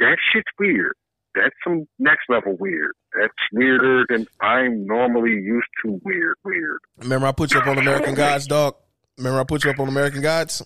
That 0.00 0.16
shit's 0.32 0.50
weird. 0.58 0.94
That's 1.34 1.54
some 1.64 1.87
next 1.98 2.22
level 2.28 2.56
weird. 2.58 2.92
That's 3.18 3.32
weirder 3.52 4.06
than 4.08 4.26
I'm 4.40 4.87
normally 4.87 5.30
used 5.30 5.66
to. 5.84 6.00
Weird, 6.04 6.37
weird. 6.44 6.78
Remember 6.98 7.26
I 7.26 7.32
put 7.32 7.52
you 7.52 7.60
up 7.60 7.66
on 7.66 7.78
American 7.78 8.14
Gods, 8.14 8.46
dog. 8.46 8.76
Remember 9.18 9.40
I 9.40 9.44
put 9.44 9.64
you 9.64 9.70
up 9.70 9.80
on 9.80 9.88
American 9.88 10.22
Gods. 10.22 10.62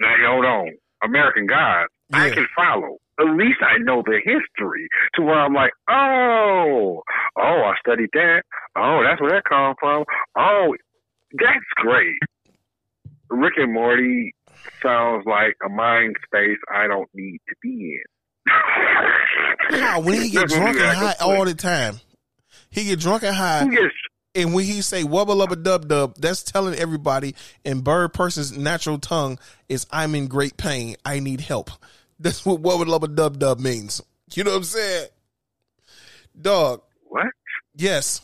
Now 0.00 0.14
hold 0.26 0.44
on. 0.44 0.70
American 1.04 1.46
God, 1.46 1.86
I 2.12 2.30
can 2.30 2.46
follow. 2.54 2.98
At 3.18 3.36
least 3.36 3.58
I 3.60 3.78
know 3.78 4.02
the 4.04 4.18
history 4.24 4.88
to 5.14 5.22
where 5.22 5.38
I'm 5.38 5.52
like, 5.52 5.72
oh, 5.88 7.02
oh, 7.36 7.62
I 7.64 7.74
studied 7.80 8.10
that. 8.14 8.42
Oh, 8.76 9.02
that's 9.04 9.20
where 9.20 9.30
that 9.30 9.44
come 9.44 9.74
from. 9.78 10.04
Oh, 10.36 10.74
that's 11.34 11.64
great. 11.76 12.16
Rick 13.30 13.54
and 13.56 13.72
Morty 13.72 14.34
sounds 14.82 15.24
like 15.26 15.56
a 15.64 15.68
mind 15.68 16.16
space 16.26 16.58
I 16.72 16.86
don't 16.86 17.08
need 17.14 17.38
to 17.48 17.54
be 17.62 17.98
in. 17.98 18.02
How 19.80 20.00
when 20.00 20.20
he 20.20 20.30
get 20.30 20.48
drunk 20.48 20.78
and 20.78 20.96
high 20.96 21.14
all 21.20 21.44
the 21.44 21.54
time. 21.54 22.00
He 22.70 22.84
get 22.84 23.00
drunk 23.00 23.22
and 23.22 23.34
high, 23.34 23.66
gets 23.66 23.94
and 24.34 24.54
when 24.54 24.64
he 24.64 24.80
say 24.80 25.02
wubba 25.02 25.28
lubba 25.28 25.62
dub 25.62 25.88
dub, 25.88 26.16
that's 26.16 26.42
telling 26.42 26.74
everybody 26.74 27.34
in 27.64 27.80
bird 27.80 28.14
person's 28.14 28.56
natural 28.56 28.98
tongue 28.98 29.38
is 29.68 29.86
I'm 29.90 30.14
in 30.14 30.26
great 30.26 30.56
pain. 30.56 30.96
I 31.04 31.18
need 31.18 31.40
help. 31.40 31.70
That's 32.18 32.46
what 32.46 32.62
wubba 32.62 32.84
lubba 32.84 33.14
dub 33.14 33.38
dub 33.38 33.58
means. 33.58 34.00
You 34.32 34.44
know 34.44 34.52
what 34.52 34.58
I'm 34.58 34.64
saying? 34.64 35.08
Dog, 36.40 36.82
what? 37.08 37.26
yes. 37.74 38.20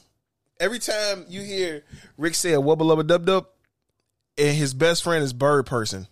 Every 0.61 0.79
time 0.79 1.25
you 1.29 1.43
hear 1.43 1.85
Rick 2.17 2.35
say 2.35 2.53
a 2.53 2.61
wubba 2.61 2.81
lubba 2.81 3.07
dub 3.07 3.27
dub, 3.27 3.47
and 4.37 4.57
his 4.57 4.75
best 4.75 5.05
friend 5.05 5.23
is 5.23 5.33
bird 5.33 5.67
person. 5.67 6.09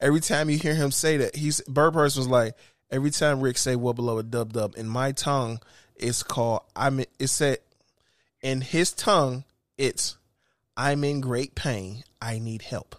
Every 0.00 0.20
time 0.20 0.48
you 0.48 0.58
hear 0.58 0.74
him 0.74 0.90
say 0.90 1.18
that, 1.18 1.36
he's 1.36 1.60
bird 1.62 1.92
person 1.92 2.20
was 2.20 2.28
like, 2.28 2.54
every 2.90 3.10
time 3.10 3.40
Rick 3.40 3.58
say 3.58 3.74
wubba 3.74 3.98
lubba 3.98 4.28
dub 4.30 4.52
dub, 4.52 4.74
in 4.76 4.88
my 4.88 5.12
tongue, 5.12 5.60
it's 5.96 6.22
called 6.22 6.62
I'm 6.74 7.00
it 7.00 7.28
said 7.28 7.58
in 8.40 8.60
his 8.62 8.92
tongue, 8.92 9.44
it's 9.76 10.16
I'm 10.76 11.04
in 11.04 11.20
great 11.20 11.54
pain. 11.54 12.04
I 12.22 12.38
need 12.38 12.62
help. 12.62 12.96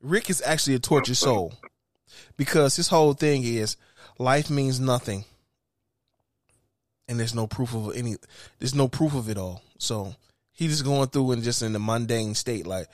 Rick 0.00 0.30
is 0.30 0.42
actually 0.44 0.76
a 0.76 0.78
tortured 0.78 1.16
soul 1.16 1.54
because 2.36 2.76
his 2.76 2.88
whole 2.88 3.12
thing 3.12 3.42
is 3.42 3.76
life 4.18 4.48
means 4.48 4.80
nothing. 4.80 5.24
And 7.08 7.20
there's 7.20 7.34
no 7.34 7.46
proof 7.46 7.74
of 7.74 7.96
any 7.96 8.16
there's 8.58 8.74
no 8.74 8.88
proof 8.88 9.14
of 9.14 9.28
it 9.28 9.38
all. 9.38 9.62
So 9.78 10.14
he 10.52 10.68
just 10.68 10.84
going 10.84 11.08
through 11.08 11.32
and 11.32 11.42
just 11.42 11.62
in 11.62 11.72
the 11.72 11.78
mundane 11.78 12.34
state, 12.34 12.66
like 12.66 12.88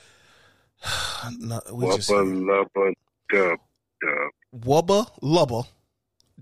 no, 1.39 1.61
we 1.71 1.85
just 1.95 2.09
lubba 2.09 2.93
dub 3.31 3.59
dub. 4.01 4.29
wubba 4.55 5.07
lubba 5.21 5.65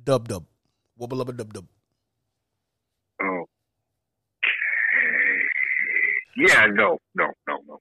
dub 0.03 0.27
dub. 0.27 0.45
Wubba 0.99 1.13
lubba 1.13 1.37
dub 1.37 1.53
dub. 1.53 1.65
Oh. 3.21 3.45
Yeah, 6.35 6.65
no, 6.67 6.97
no, 7.15 7.27
no, 7.47 7.57
no. 7.67 7.79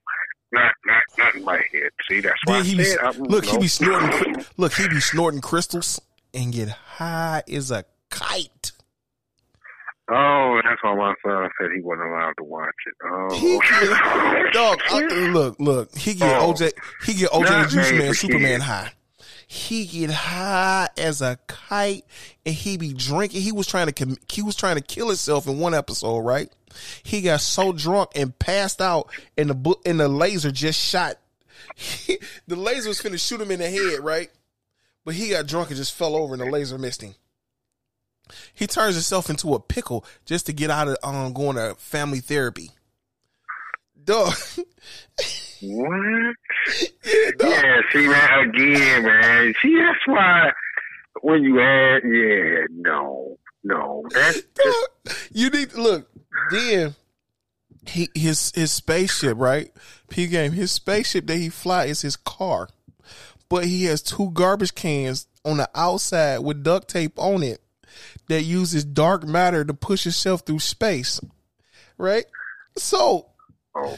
Not, 0.52 0.72
not, 0.84 1.02
not 1.16 1.34
in 1.36 1.44
my 1.44 1.56
head. 1.72 1.90
See, 2.08 2.20
that's 2.20 2.34
why 2.44 2.58
I 2.58 2.62
he 2.62 2.76
be, 2.76 2.84
said. 2.84 3.16
Look, 3.18 3.44
he 3.44 3.56
be 3.58 3.68
snorting. 3.68 4.44
Look, 4.56 4.72
he 4.72 4.88
be 4.88 5.00
snorting 5.00 5.40
crystals 5.40 6.00
and 6.34 6.52
get 6.52 6.68
high 6.68 7.44
as 7.50 7.70
a 7.70 7.84
kite. 8.10 8.72
Oh, 10.12 10.60
that's 10.64 10.82
why 10.82 10.94
my 10.96 11.14
son 11.24 11.48
said 11.60 11.70
he 11.74 11.80
wasn't 11.82 12.08
allowed 12.08 12.32
to 12.38 12.44
watch 12.44 12.74
it. 12.86 12.94
Oh. 13.04 13.34
He 13.38 13.56
Oh, 13.56 14.42
get, 14.44 14.52
dog, 14.52 14.80
I, 14.90 15.00
look, 15.30 15.56
look. 15.60 15.96
He 15.96 16.14
get 16.14 16.40
Oh. 16.40 16.52
OJ. 16.52 16.72
He 17.06 17.14
get 17.14 17.30
OJ 17.30 17.50
and 17.50 17.70
Juice 17.70 17.92
Man, 17.92 18.14
Superman 18.14 18.42
kids. 18.60 18.64
high. 18.64 18.92
He 19.46 19.84
get 19.86 20.10
high 20.10 20.88
as 20.96 21.22
a 21.22 21.36
kite, 21.48 22.04
and 22.46 22.54
he 22.54 22.76
be 22.76 22.92
drinking. 22.92 23.42
He 23.42 23.50
was 23.52 23.66
trying 23.66 23.92
to. 23.92 24.16
He 24.28 24.42
was 24.42 24.54
trying 24.56 24.76
to 24.76 24.82
kill 24.82 25.08
himself 25.08 25.46
in 25.48 25.58
one 25.58 25.74
episode, 25.74 26.20
right? 26.20 26.48
He 27.02 27.20
got 27.22 27.40
so 27.40 27.72
drunk 27.72 28.10
and 28.14 28.36
passed 28.38 28.80
out, 28.80 29.10
and 29.36 29.50
the 29.50 29.54
bu- 29.54 29.74
and 29.84 29.98
the 29.98 30.08
laser 30.08 30.52
just 30.52 30.80
shot. 30.80 31.16
the 32.46 32.56
laser 32.56 32.88
was 32.90 33.00
finna 33.02 33.18
shoot 33.24 33.40
him 33.40 33.50
in 33.50 33.58
the 33.58 33.68
head, 33.68 34.00
right? 34.04 34.30
But 35.04 35.14
he 35.14 35.30
got 35.30 35.46
drunk 35.48 35.68
and 35.70 35.76
just 35.76 35.94
fell 35.94 36.14
over, 36.14 36.34
and 36.34 36.40
the 36.42 36.46
laser 36.46 36.78
missed 36.78 37.02
him. 37.02 37.14
He 38.54 38.66
turns 38.66 38.94
himself 38.94 39.30
into 39.30 39.54
a 39.54 39.60
pickle 39.60 40.04
just 40.24 40.46
to 40.46 40.52
get 40.52 40.70
out 40.70 40.88
of 40.88 40.96
um, 41.02 41.32
going 41.32 41.56
to 41.56 41.74
family 41.78 42.20
therapy. 42.20 42.70
Dog. 44.02 44.32
what? 45.62 46.36
yeah, 47.04 47.30
dog. 47.38 47.50
Yeah, 47.50 47.80
see, 47.92 48.08
man, 48.08 48.48
again, 48.48 49.04
man. 49.04 49.54
See, 49.62 49.76
that's 49.76 50.06
why 50.06 50.52
when 51.22 51.42
you 51.42 51.60
add, 51.60 52.02
yeah, 52.04 52.64
no, 52.70 53.38
no. 53.62 54.04
That's 54.10 54.42
just, 54.64 55.30
you 55.32 55.50
need 55.50 55.70
to 55.70 55.82
look. 55.82 56.10
Then 56.50 56.94
he 57.86 58.08
his 58.14 58.52
his 58.54 58.72
spaceship, 58.72 59.36
right? 59.38 59.70
P 60.08 60.26
game. 60.26 60.52
His 60.52 60.72
spaceship 60.72 61.26
that 61.26 61.36
he 61.36 61.48
fly 61.48 61.86
is 61.86 62.02
his 62.02 62.16
car, 62.16 62.68
but 63.48 63.64
he 63.64 63.84
has 63.84 64.02
two 64.02 64.30
garbage 64.32 64.74
cans 64.74 65.26
on 65.44 65.58
the 65.58 65.68
outside 65.74 66.38
with 66.38 66.62
duct 66.62 66.88
tape 66.88 67.18
on 67.18 67.42
it 67.42 67.60
that 68.28 68.42
uses 68.42 68.84
dark 68.84 69.26
matter 69.26 69.64
to 69.64 69.74
push 69.74 70.06
itself 70.06 70.42
through 70.46 70.60
space, 70.60 71.20
right? 71.98 72.24
So 72.76 73.26
oh, 73.74 73.96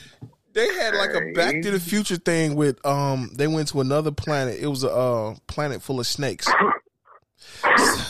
they 0.52 0.74
had 0.74 0.94
like 0.94 1.10
a 1.10 1.32
Back 1.32 1.62
to 1.62 1.70
the 1.70 1.80
Future 1.80 2.16
thing 2.16 2.54
with 2.54 2.84
um. 2.84 3.30
They 3.34 3.46
went 3.46 3.68
to 3.68 3.80
another 3.80 4.10
planet. 4.10 4.58
It 4.60 4.66
was 4.66 4.84
a 4.84 4.90
uh, 4.90 5.34
planet 5.46 5.82
full 5.82 6.00
of 6.00 6.06
snakes. 6.06 6.48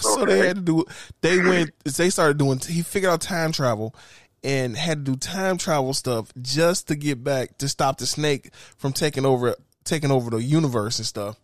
so 0.01 0.25
they 0.25 0.47
had 0.47 0.57
to 0.57 0.63
do. 0.63 0.85
They 1.21 1.39
went. 1.39 1.71
They 1.85 2.11
started 2.11 2.39
doing. 2.39 2.59
He 2.59 2.83
figured 2.83 3.13
out 3.13 3.21
time 3.21 3.53
travel, 3.53 3.95
and 4.43 4.77
had 4.77 5.05
to 5.05 5.13
do 5.13 5.17
time 5.17 5.57
travel 5.57 5.95
stuff 5.95 6.33
just 6.41 6.89
to 6.89 6.97
get 6.97 7.23
back 7.23 7.59
to 7.59 7.69
stop 7.69 7.99
the 7.99 8.07
snake 8.07 8.51
from 8.77 8.93
taking 8.93 9.25
over, 9.25 9.55
taking 9.85 10.11
over 10.11 10.31
the 10.31 10.43
universe 10.43 10.99
and 10.99 11.07
stuff. 11.07 11.37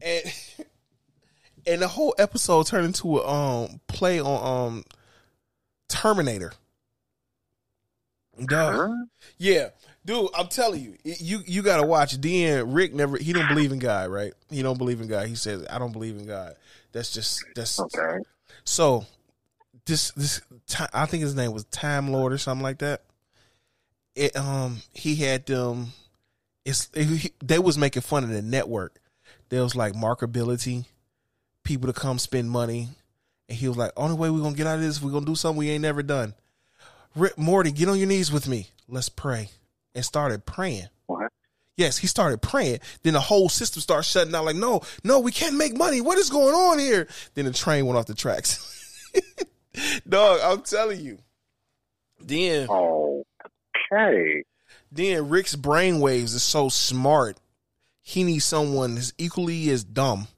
And 0.00 0.22
and 1.66 1.82
the 1.82 1.88
whole 1.88 2.14
episode 2.18 2.66
turned 2.66 2.86
into 2.86 3.18
a 3.18 3.26
um 3.28 3.80
play 3.86 4.20
on 4.20 4.66
um 4.68 4.84
Terminator. 5.88 6.52
Dog. 8.46 8.74
huh? 8.74 9.04
Yeah, 9.38 9.68
dude, 10.04 10.30
I'm 10.34 10.46
telling 10.48 10.82
you, 10.82 10.96
you 11.04 11.40
you 11.46 11.62
gotta 11.62 11.82
watch. 11.86 12.18
Dan 12.20 12.72
Rick 12.72 12.94
never 12.94 13.16
he 13.18 13.32
don't 13.32 13.48
believe 13.48 13.72
in 13.72 13.78
God, 13.78 14.10
right? 14.10 14.32
He 14.48 14.62
don't 14.62 14.78
believe 14.78 15.00
in 15.00 15.08
God. 15.08 15.26
He 15.28 15.34
says, 15.34 15.66
"I 15.68 15.78
don't 15.78 15.92
believe 15.92 16.16
in 16.16 16.26
God." 16.26 16.54
That's 16.92 17.12
just 17.12 17.44
that's 17.54 17.78
Okay. 17.80 18.18
so. 18.64 19.06
This 19.86 20.10
this 20.12 20.40
I 20.92 21.06
think 21.06 21.22
his 21.22 21.34
name 21.34 21.52
was 21.52 21.64
Time 21.64 22.10
Lord 22.12 22.32
or 22.32 22.38
something 22.38 22.62
like 22.62 22.78
that. 22.78 23.02
It 24.14 24.36
um 24.36 24.82
he 24.92 25.16
had 25.16 25.46
them. 25.46 25.88
It's 26.64 26.88
it, 26.94 27.04
he- 27.06 27.32
they 27.42 27.58
was 27.58 27.76
making 27.78 28.02
fun 28.02 28.22
of 28.22 28.30
the 28.30 28.42
network. 28.42 29.00
There 29.48 29.62
was 29.62 29.74
like 29.74 29.94
markability, 29.94 30.84
people 31.64 31.92
to 31.92 31.98
come 31.98 32.18
spend 32.18 32.50
money, 32.50 32.88
and 33.48 33.58
he 33.58 33.68
was 33.68 33.76
like, 33.76 33.92
"Only 33.96 34.16
way 34.16 34.30
we're 34.30 34.40
gonna 34.42 34.56
get 34.56 34.66
out 34.66 34.76
of 34.76 34.82
this, 34.82 35.00
we're 35.02 35.10
gonna 35.12 35.26
do 35.26 35.34
something 35.34 35.58
we 35.58 35.70
ain't 35.70 35.82
never 35.82 36.02
done." 36.02 36.34
Rick 37.16 37.36
Morty, 37.38 37.72
get 37.72 37.88
on 37.88 37.98
your 37.98 38.06
knees 38.06 38.30
with 38.30 38.46
me. 38.48 38.68
Let's 38.88 39.08
pray. 39.08 39.50
And 39.94 40.04
started 40.04 40.46
praying. 40.46 40.88
What? 41.06 41.32
Yes, 41.76 41.98
he 41.98 42.06
started 42.06 42.40
praying. 42.42 42.78
Then 43.02 43.14
the 43.14 43.20
whole 43.20 43.48
system 43.48 43.80
started 43.80 44.04
shutting 44.04 44.32
down. 44.32 44.44
Like, 44.44 44.54
no, 44.56 44.82
no, 45.02 45.18
we 45.18 45.32
can't 45.32 45.56
make 45.56 45.76
money. 45.76 46.00
What 46.00 46.18
is 46.18 46.30
going 46.30 46.54
on 46.54 46.78
here? 46.78 47.08
Then 47.34 47.46
the 47.46 47.52
train 47.52 47.86
went 47.86 47.98
off 47.98 48.06
the 48.06 48.14
tracks. 48.14 49.10
Dog, 50.08 50.40
I'm 50.42 50.62
telling 50.62 51.00
you. 51.00 51.18
Then, 52.20 52.68
Okay. 52.68 54.44
then 54.92 55.28
Rick's 55.28 55.56
brainwaves 55.56 56.34
is 56.34 56.42
so 56.42 56.68
smart. 56.68 57.38
He 58.02 58.24
needs 58.24 58.44
someone 58.44 58.96
as 58.98 59.12
equally 59.18 59.70
as 59.70 59.82
dumb 59.84 60.28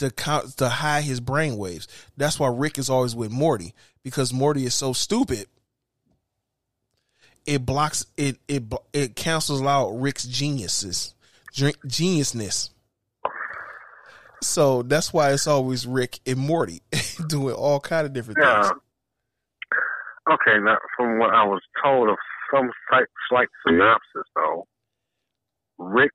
to 0.00 0.10
count, 0.10 0.56
to 0.58 0.68
hide 0.68 1.04
his 1.04 1.20
brainwaves. 1.20 1.86
That's 2.16 2.38
why 2.38 2.48
Rick 2.48 2.78
is 2.78 2.90
always 2.90 3.14
with 3.14 3.30
Morty 3.30 3.74
because 4.02 4.32
Morty 4.32 4.64
is 4.64 4.74
so 4.74 4.92
stupid. 4.92 5.46
It 7.46 7.64
blocks 7.64 8.04
it. 8.16 8.36
It 8.48 8.64
it 8.92 9.16
cancels 9.16 9.62
out 9.62 9.90
Rick's 9.92 10.24
geniuses, 10.24 11.14
gen- 11.52 11.72
geniusness. 11.86 12.70
So 14.42 14.82
that's 14.82 15.12
why 15.12 15.32
it's 15.32 15.46
always 15.46 15.86
Rick 15.86 16.20
and 16.26 16.38
Morty 16.38 16.80
doing 17.28 17.54
all 17.54 17.80
kind 17.80 18.06
of 18.06 18.12
different 18.12 18.38
Yeah. 18.42 18.62
things. 18.62 18.74
Okay. 20.30 20.58
Now, 20.62 20.76
from 20.96 21.18
what 21.18 21.30
I 21.30 21.44
was 21.44 21.60
told 21.82 22.08
of 22.08 22.16
some 22.52 22.70
slight, 22.88 23.06
slight 23.28 23.48
synopsis, 23.66 24.30
though, 24.34 24.66
Rick 25.78 26.12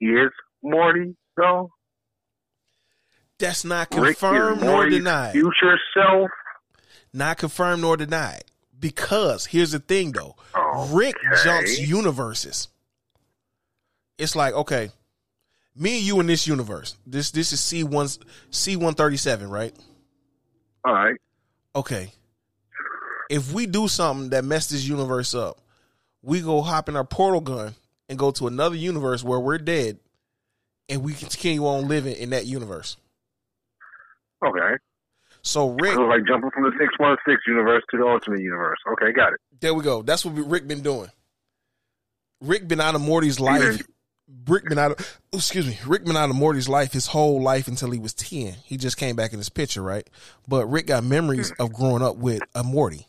is 0.00 0.30
Morty, 0.62 1.16
though. 1.36 1.70
That's 3.40 3.64
not 3.64 3.90
confirmed 3.90 4.62
nor 4.62 4.88
denied. 4.88 5.32
Future 5.32 5.78
self. 5.94 6.30
Not 7.12 7.38
confirmed 7.38 7.82
nor 7.82 7.96
denied. 7.96 8.44
Because 8.78 9.46
here's 9.46 9.72
the 9.72 9.80
thing 9.80 10.12
though. 10.12 10.36
Rick 10.90 11.16
jumps 11.42 11.78
universes. 11.80 12.68
It's 14.18 14.36
like, 14.36 14.54
okay, 14.54 14.90
me 15.74 15.98
and 15.98 16.06
you 16.06 16.20
in 16.20 16.26
this 16.26 16.46
universe. 16.46 16.96
This 17.06 17.30
this 17.30 17.52
is 17.52 17.60
C 17.60 17.82
one 17.82 18.08
C 18.50 18.76
one 18.76 18.94
thirty 18.94 19.16
seven, 19.16 19.50
right? 19.50 19.74
All 20.84 20.94
right. 20.94 21.16
Okay. 21.74 22.12
If 23.28 23.52
we 23.52 23.66
do 23.66 23.88
something 23.88 24.30
that 24.30 24.44
mess 24.44 24.68
this 24.68 24.86
universe 24.86 25.34
up, 25.34 25.58
we 26.22 26.40
go 26.40 26.62
hop 26.62 26.88
in 26.88 26.96
our 26.96 27.04
portal 27.04 27.40
gun 27.40 27.74
and 28.08 28.18
go 28.18 28.30
to 28.32 28.46
another 28.46 28.76
universe 28.76 29.22
where 29.22 29.38
we're 29.38 29.58
dead 29.58 29.98
and 30.88 31.02
we 31.02 31.14
continue 31.14 31.66
on 31.66 31.86
living 31.86 32.16
in 32.16 32.30
that 32.30 32.46
universe. 32.46 32.96
Okay. 34.44 34.76
So 35.42 35.70
Rick 35.70 35.94
So 35.94 36.02
like 36.02 36.26
jumping 36.26 36.50
from 36.50 36.64
the 36.64 36.72
six 36.78 36.92
one 36.98 37.16
six 37.26 37.40
universe 37.46 37.82
to 37.90 37.98
the 37.98 38.06
ultimate 38.06 38.40
universe. 38.40 38.78
Okay, 38.92 39.12
got 39.12 39.32
it. 39.32 39.40
There 39.60 39.74
we 39.74 39.82
go. 39.82 40.02
That's 40.02 40.24
what 40.24 40.34
Rick 40.34 40.68
been 40.68 40.82
doing. 40.82 41.10
Rick 42.40 42.68
been 42.68 42.80
out 42.80 42.94
of 42.94 43.00
Morty's 43.00 43.40
life. 43.40 43.82
Rick 44.46 44.68
been 44.68 44.78
out 44.78 44.92
of 44.92 45.20
oh, 45.32 45.38
excuse 45.38 45.66
me. 45.66 45.78
Rick 45.86 46.04
been 46.04 46.16
out 46.16 46.30
of 46.30 46.36
Morty's 46.36 46.68
life 46.68 46.92
his 46.92 47.06
whole 47.06 47.42
life 47.42 47.68
until 47.68 47.90
he 47.90 47.98
was 47.98 48.14
ten. 48.14 48.54
He 48.64 48.76
just 48.76 48.96
came 48.96 49.16
back 49.16 49.32
in 49.32 49.38
his 49.38 49.48
picture, 49.48 49.82
right? 49.82 50.08
But 50.46 50.66
Rick 50.66 50.86
got 50.86 51.04
memories 51.04 51.50
hmm. 51.50 51.62
of 51.62 51.72
growing 51.72 52.02
up 52.02 52.16
with 52.16 52.42
a 52.54 52.62
Morty. 52.62 53.06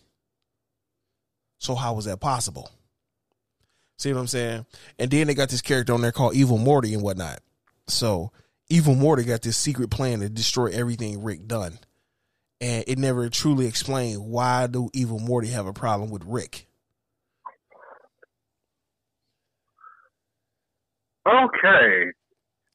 So 1.59 1.75
how 1.75 1.93
was 1.93 2.05
that 2.05 2.19
possible? 2.19 2.71
See 3.99 4.11
what 4.11 4.19
I'm 4.19 4.27
saying? 4.27 4.65
And 4.97 5.11
then 5.11 5.27
they 5.27 5.35
got 5.35 5.49
this 5.49 5.61
character 5.61 5.93
on 5.93 6.01
there 6.01 6.11
called 6.11 6.33
Evil 6.33 6.57
Morty 6.57 6.95
and 6.95 7.03
whatnot. 7.03 7.39
So 7.87 8.31
Evil 8.71 8.95
Morty 8.95 9.23
got 9.25 9.41
this 9.41 9.57
secret 9.57 9.89
plan 9.91 10.21
to 10.21 10.29
destroy 10.29 10.67
everything 10.67 11.21
Rick 11.23 11.45
done. 11.47 11.77
And 12.61 12.83
it 12.87 12.97
never 12.97 13.27
truly 13.29 13.65
explained 13.67 14.23
why 14.23 14.67
do 14.67 14.89
Evil 14.93 15.19
Morty 15.19 15.49
have 15.49 15.65
a 15.67 15.73
problem 15.73 16.09
with 16.09 16.23
Rick. 16.25 16.67
Okay. 21.27 22.11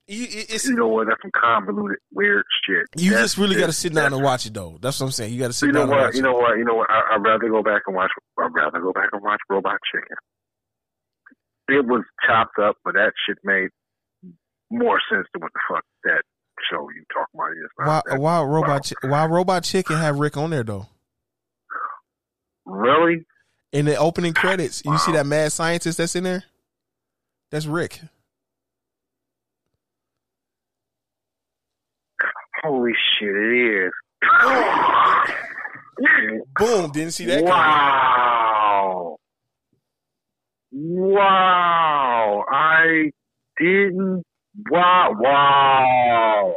You, 0.08 0.26
it's, 0.30 0.66
You 0.66 0.76
know 0.76 0.86
what? 0.88 1.08
That's 1.08 1.20
some 1.20 1.32
convoluted, 1.34 1.98
weird 2.12 2.44
shit. 2.64 2.86
you 2.96 3.10
That's 3.10 3.22
just 3.22 3.38
really 3.38 3.56
got 3.56 3.66
to 3.66 3.72
sit 3.72 3.92
down 3.92 4.12
and 4.12 4.22
watch 4.22 4.46
it 4.46 4.54
though. 4.54 4.78
That's 4.80 5.00
what 5.00 5.06
I'm 5.06 5.12
saying. 5.12 5.32
You 5.32 5.40
got 5.40 5.48
to 5.48 5.52
sit 5.52 5.66
You 5.66 5.72
know 5.72 5.80
down 5.80 5.88
and 5.88 5.98
what? 5.98 6.04
watch 6.06 6.14
You 6.14 6.20
it. 6.20 6.22
know 6.22 6.34
what? 6.34 6.58
You 6.58 6.64
know 6.64 6.74
what? 6.74 6.90
I, 6.90 7.14
I'd 7.14 7.22
rather 7.24 7.48
go 7.48 7.62
back 7.62 7.82
and 7.88 7.96
watch. 7.96 8.10
I'd 8.38 8.52
rather 8.54 8.80
go 8.80 8.92
back 8.92 9.08
and 9.12 9.22
watch 9.22 9.40
Robot 9.48 9.78
Chicken. 9.92 10.16
It 11.68 11.84
was 11.86 12.04
chopped 12.24 12.58
up, 12.62 12.76
but 12.84 12.94
that 12.94 13.12
shit 13.26 13.38
made 13.42 13.70
more 14.70 14.98
sense 15.10 15.26
than 15.32 15.42
what 15.42 15.52
the 15.52 15.60
fuck 15.68 15.84
that 16.04 16.22
show 16.70 16.88
you 16.94 17.04
talk 17.12 17.28
about 17.34 17.50
is. 17.52 17.70
Why, 17.76 18.02
That- 18.06 18.20
why 18.20 18.42
robot? 18.42 18.68
wow. 18.68 18.80
Chi- 19.02 19.08
Why 19.08 19.26
robot 19.26 19.64
chicken 19.64 19.96
have 19.96 20.18
Rick 20.18 20.36
on 20.36 20.50
there 20.50 20.64
though? 20.64 20.86
Really? 22.64 23.24
In 23.72 23.84
the 23.84 23.96
opening 23.96 24.32
credits, 24.34 24.82
you 24.84 24.96
see 24.98 25.12
that 25.12 25.26
mad 25.26 25.52
scientist 25.52 25.98
that's 25.98 26.16
in 26.16 26.24
there. 26.24 26.44
That's 27.50 27.66
Rick. 27.66 28.00
Holy 32.62 32.92
shit! 33.20 33.28
It 33.28 33.92
is. 35.98 36.42
Boom! 36.58 36.90
Didn't 36.90 37.12
see 37.12 37.26
that. 37.26 37.38
coming. 37.44 37.48
wow. 37.48 39.16
Wow. 40.72 42.44
I 42.50 43.10
didn't. 43.58 44.24
Wow. 44.70 45.14
Wow. 45.18 46.56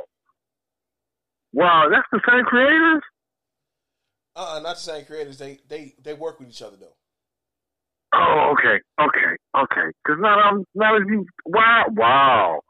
Wow. 1.54 1.90
That's 1.92 2.08
the 2.12 2.22
same 2.28 2.44
creators? 2.46 3.02
Uh, 4.36 4.56
uh 4.56 4.60
not 4.62 4.76
the 4.76 4.82
same 4.82 5.06
creators. 5.06 5.38
They 5.38 5.60
they 5.68 5.96
they 6.02 6.14
work 6.14 6.40
with 6.40 6.50
each 6.50 6.62
other 6.62 6.78
though. 6.78 6.96
Oh, 8.14 8.54
okay. 8.54 8.80
Okay. 9.00 9.36
Okay. 9.58 9.92
Because 10.04 10.20
now 10.20 10.40
I'm. 10.40 10.66
Now 10.76 10.98
you. 10.98 11.26
Wow. 11.46 11.86
Wow. 11.90 12.62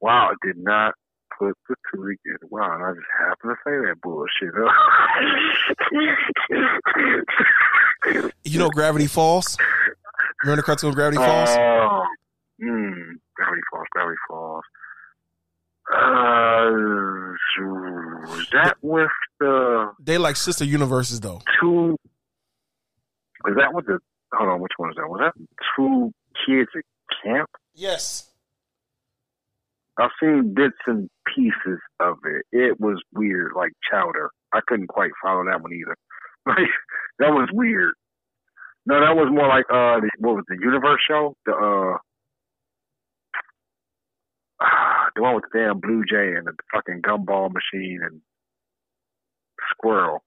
Wow. 0.00 0.30
I 0.32 0.34
did 0.46 0.58
not 0.58 0.94
put 1.38 1.56
the 1.68 1.74
two 1.92 2.02
together. 2.02 2.46
Wow. 2.50 2.74
And 2.74 2.84
I 2.84 2.92
just 2.92 3.06
happened 3.18 3.52
to 3.52 3.56
say 3.64 3.76
that 3.86 4.00
bullshit. 4.02 4.54
You 8.44 8.58
know 8.58 8.70
Gravity 8.70 9.06
Falls. 9.06 9.56
Remember 10.42 10.60
the 10.60 10.66
cartoon 10.66 10.88
of 10.90 10.96
Gravity 10.96 11.18
Falls? 11.18 11.48
Oh, 11.50 12.04
mm, 12.62 13.12
Gravity 13.34 13.62
Falls, 13.70 13.86
Gravity 13.90 14.16
Falls. 14.28 14.64
Uh, 15.92 17.32
is 18.38 18.46
that 18.52 18.76
with 18.82 19.10
the 19.40 19.90
They 20.00 20.16
like 20.18 20.36
sister 20.36 20.64
universes 20.64 21.20
though. 21.20 21.40
two? 21.60 21.96
Is 23.48 23.56
that 23.56 23.74
with 23.74 23.86
the? 23.86 23.98
Hold 24.32 24.48
on, 24.50 24.60
which 24.60 24.72
one 24.76 24.90
is 24.90 24.96
that? 24.96 25.08
Was 25.08 25.20
that 25.20 25.34
two 25.76 26.12
kids 26.46 26.68
at 26.76 26.84
camp? 27.24 27.50
Yes. 27.74 28.28
I've 29.98 30.10
seen 30.20 30.54
bits 30.54 30.78
and 30.86 31.10
pieces 31.34 31.78
of 32.00 32.16
it. 32.24 32.46
It 32.52 32.80
was 32.80 33.02
weird, 33.12 33.52
like 33.54 33.72
Chowder. 33.90 34.30
I 34.54 34.60
couldn't 34.66 34.86
quite 34.86 35.10
follow 35.22 35.44
that 35.44 35.60
one 35.62 35.72
either. 35.72 35.96
Like 36.44 36.68
that 37.20 37.30
was 37.30 37.48
weird. 37.52 37.94
No, 38.84 38.98
that 39.00 39.14
was 39.14 39.28
more 39.32 39.46
like 39.46 39.64
uh, 39.70 40.00
the, 40.00 40.10
what 40.18 40.34
was 40.34 40.44
the 40.48 40.56
Universe 40.60 41.00
show? 41.06 41.36
The 41.46 41.52
uh, 41.52 41.98
ah, 44.60 45.01
the 45.14 45.22
one 45.22 45.34
with 45.34 45.44
the 45.52 45.58
damn 45.58 45.80
Blue 45.80 46.04
Jay 46.08 46.34
and 46.36 46.46
the 46.46 46.52
fucking 46.72 47.02
gumball 47.02 47.50
machine 47.52 48.00
and 48.02 48.20
squirrel. 49.70 50.22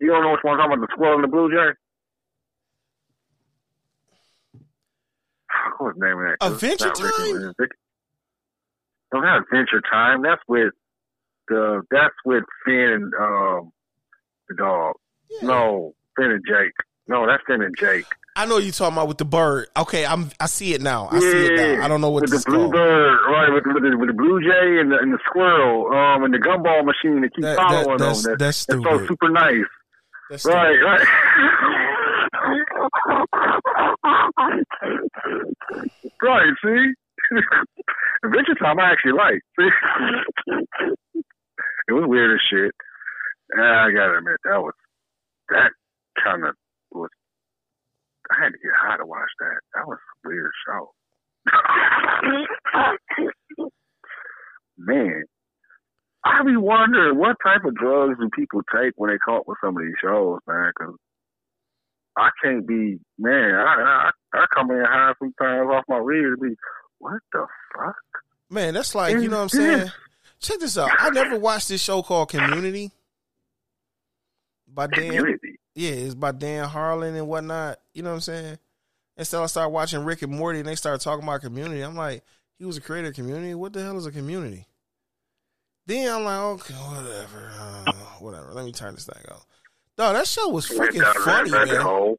You 0.00 0.08
don't 0.08 0.22
know 0.22 0.32
which 0.32 0.40
one 0.42 0.54
I'm 0.54 0.68
talking 0.68 0.78
about? 0.78 0.88
The 0.88 0.94
squirrel 0.94 1.14
and 1.16 1.24
the 1.24 1.28
Blue 1.28 1.50
Jay. 1.50 1.70
Fuck, 5.50 5.80
What's 5.80 5.98
the 5.98 6.06
name 6.06 6.18
of 6.18 6.38
that? 6.38 6.46
Adventure 6.46 6.90
Time? 6.90 7.54
No, 9.12 9.20
not 9.20 9.42
Adventure 9.42 9.82
Time. 9.90 10.22
That's 10.22 10.42
with 10.46 10.72
the. 11.48 11.82
That's 11.90 12.14
with 12.24 12.44
Finn 12.64 12.92
and 12.92 13.14
um, 13.14 13.72
the 14.48 14.54
dog. 14.56 14.94
Yeah. 15.30 15.48
No, 15.48 15.94
Finn 16.16 16.30
and 16.30 16.44
Jake. 16.46 16.74
No, 17.08 17.26
that's 17.26 17.42
Finn 17.46 17.62
and 17.62 17.74
Jake. 17.76 18.06
I 18.38 18.46
know 18.46 18.58
you 18.58 18.70
talking 18.70 18.94
about 18.96 19.08
with 19.08 19.18
the 19.18 19.24
bird. 19.24 19.66
Okay, 19.76 20.06
I'm. 20.06 20.30
I 20.38 20.46
see 20.46 20.72
it 20.72 20.80
now. 20.80 21.08
I 21.10 21.18
see 21.18 21.46
it 21.46 21.56
now. 21.56 21.84
I 21.84 21.88
don't 21.88 22.00
know 22.00 22.10
what 22.10 22.22
with 22.22 22.30
this 22.30 22.44
the 22.44 22.50
blue 22.52 22.58
called. 22.60 22.72
bird, 22.72 23.18
right? 23.28 23.52
With, 23.52 23.64
with, 23.74 23.82
the, 23.82 23.96
with 23.98 24.08
the 24.08 24.12
blue 24.14 24.40
jay 24.40 24.80
and 24.80 24.92
the, 24.92 24.98
and 24.98 25.12
the 25.12 25.18
squirrel, 25.28 25.86
um, 25.92 26.22
and 26.22 26.32
the 26.32 26.38
gumball 26.38 26.84
machine 26.84 27.20
that 27.22 27.34
keeps 27.34 27.42
That- 27.42 27.56
following 27.56 27.98
that- 27.98 27.98
that's- 27.98 28.22
them. 28.22 28.32
That, 28.32 28.38
that's 28.38 28.66
that's 28.66 28.82
so 28.84 29.06
super 29.06 29.28
nice. 29.28 29.66
That's 30.30 30.44
Right, 30.44 30.76
right. 30.84 31.06
right, 36.22 36.52
see? 36.64 36.92
Adventure 38.24 38.54
Time 38.60 38.78
I 38.78 38.92
actually 38.92 39.12
like. 39.12 39.40
See? 39.58 39.68
it 41.88 41.92
was 41.92 42.04
weird 42.06 42.32
as 42.34 42.40
shit. 42.50 42.72
I 43.58 43.90
gotta 43.90 44.18
admit, 44.18 44.36
that 44.44 44.58
was, 44.60 44.74
that 45.50 45.70
kind 46.22 46.44
of 46.44 46.54
was, 46.92 47.10
I 48.30 48.44
had 48.44 48.52
to 48.52 48.58
get 48.58 48.72
high 48.76 48.96
to 48.96 49.06
watch 49.06 49.30
that. 49.40 49.60
That 49.74 49.86
was 49.86 49.98
a 49.98 50.28
weird 50.28 50.52
show. 50.66 50.92
Man, 54.78 55.24
I 56.24 56.42
be 56.44 56.56
wondering 56.56 57.18
what 57.18 57.36
type 57.42 57.64
of 57.64 57.74
drugs 57.74 58.18
do 58.20 58.28
people 58.36 58.62
take 58.74 58.92
when 58.96 59.10
they 59.10 59.18
come 59.24 59.36
up 59.36 59.48
with 59.48 59.58
some 59.64 59.76
of 59.76 59.82
these 59.82 59.94
shows, 60.02 60.38
man? 60.46 60.72
Because 60.78 60.94
I 62.16 62.30
can't 62.42 62.66
be, 62.66 62.98
man. 63.18 63.54
I, 63.54 64.10
I 64.34 64.38
I 64.38 64.46
come 64.54 64.70
in 64.70 64.84
high 64.84 65.12
sometimes 65.18 65.70
off 65.72 65.84
my 65.88 65.98
rear 65.98 66.36
to 66.36 66.36
be, 66.36 66.54
what 66.98 67.20
the 67.32 67.46
fuck? 67.74 67.96
Man, 68.50 68.74
that's 68.74 68.94
like 68.94 69.14
you 69.14 69.28
know 69.28 69.36
what 69.38 69.42
I'm 69.44 69.48
saying. 69.48 69.92
Check 70.40 70.60
this 70.60 70.78
out. 70.78 70.90
I 70.98 71.10
never 71.10 71.38
watched 71.38 71.68
this 71.68 71.82
show 71.82 72.02
called 72.02 72.28
Community 72.28 72.92
by 74.72 74.86
Dan. 74.86 75.10
Community. 75.10 75.47
Yeah, 75.78 75.90
it's 75.92 76.14
by 76.16 76.32
Dan 76.32 76.68
Harmon 76.68 77.14
and 77.14 77.28
whatnot. 77.28 77.78
You 77.94 78.02
know 78.02 78.10
what 78.10 78.14
I'm 78.16 78.20
saying? 78.22 78.58
Instead, 79.16 79.40
I 79.42 79.46
started 79.46 79.68
watching 79.70 80.04
Rick 80.04 80.22
and 80.22 80.32
Morty, 80.32 80.58
and 80.58 80.66
they 80.66 80.74
started 80.74 81.00
talking 81.00 81.22
about 81.22 81.40
Community. 81.40 81.82
I'm 81.82 81.94
like, 81.94 82.24
he 82.58 82.64
was 82.64 82.76
a 82.76 82.80
creator 82.80 83.08
of 83.08 83.14
Community. 83.14 83.54
What 83.54 83.72
the 83.72 83.82
hell 83.84 83.96
is 83.96 84.04
a 84.04 84.10
community? 84.10 84.66
Then 85.86 86.12
I'm 86.12 86.24
like, 86.24 86.38
okay, 86.40 86.74
whatever, 86.74 87.52
uh, 87.56 87.92
whatever. 88.18 88.52
Let 88.54 88.64
me 88.64 88.72
turn 88.72 88.94
this 88.94 89.06
thing 89.06 89.22
off. 89.30 89.46
No, 89.96 90.12
that 90.12 90.26
show 90.26 90.48
was 90.48 90.68
freaking 90.68 90.98
that 90.98 91.16
funny, 91.16 91.50
rabbit 91.52 91.72
man. 91.74 91.80
hole. 91.80 92.18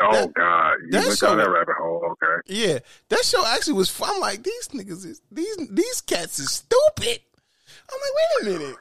Oh 0.00 0.12
That- 0.12 0.32
God, 0.34 0.74
you 0.84 0.90
that 0.92 1.06
went 1.06 1.18
show- 1.18 1.26
down 1.28 1.38
that 1.38 1.50
rabbit 1.50 1.74
hole. 1.78 2.02
Okay. 2.22 2.40
Yeah, 2.46 2.78
that 3.10 3.24
show 3.24 3.44
actually 3.46 3.74
was 3.74 3.90
fun. 3.90 4.10
I'm 4.14 4.20
like, 4.20 4.42
these 4.42 4.68
niggas 4.68 5.04
is 5.04 5.20
these 5.30 5.56
these 5.70 6.00
cats 6.00 6.38
is 6.38 6.50
stupid. 6.50 7.20
I'm 7.92 7.98
like, 8.00 8.14
wait 8.16 8.40
a 8.56 8.58
minute. 8.60 8.76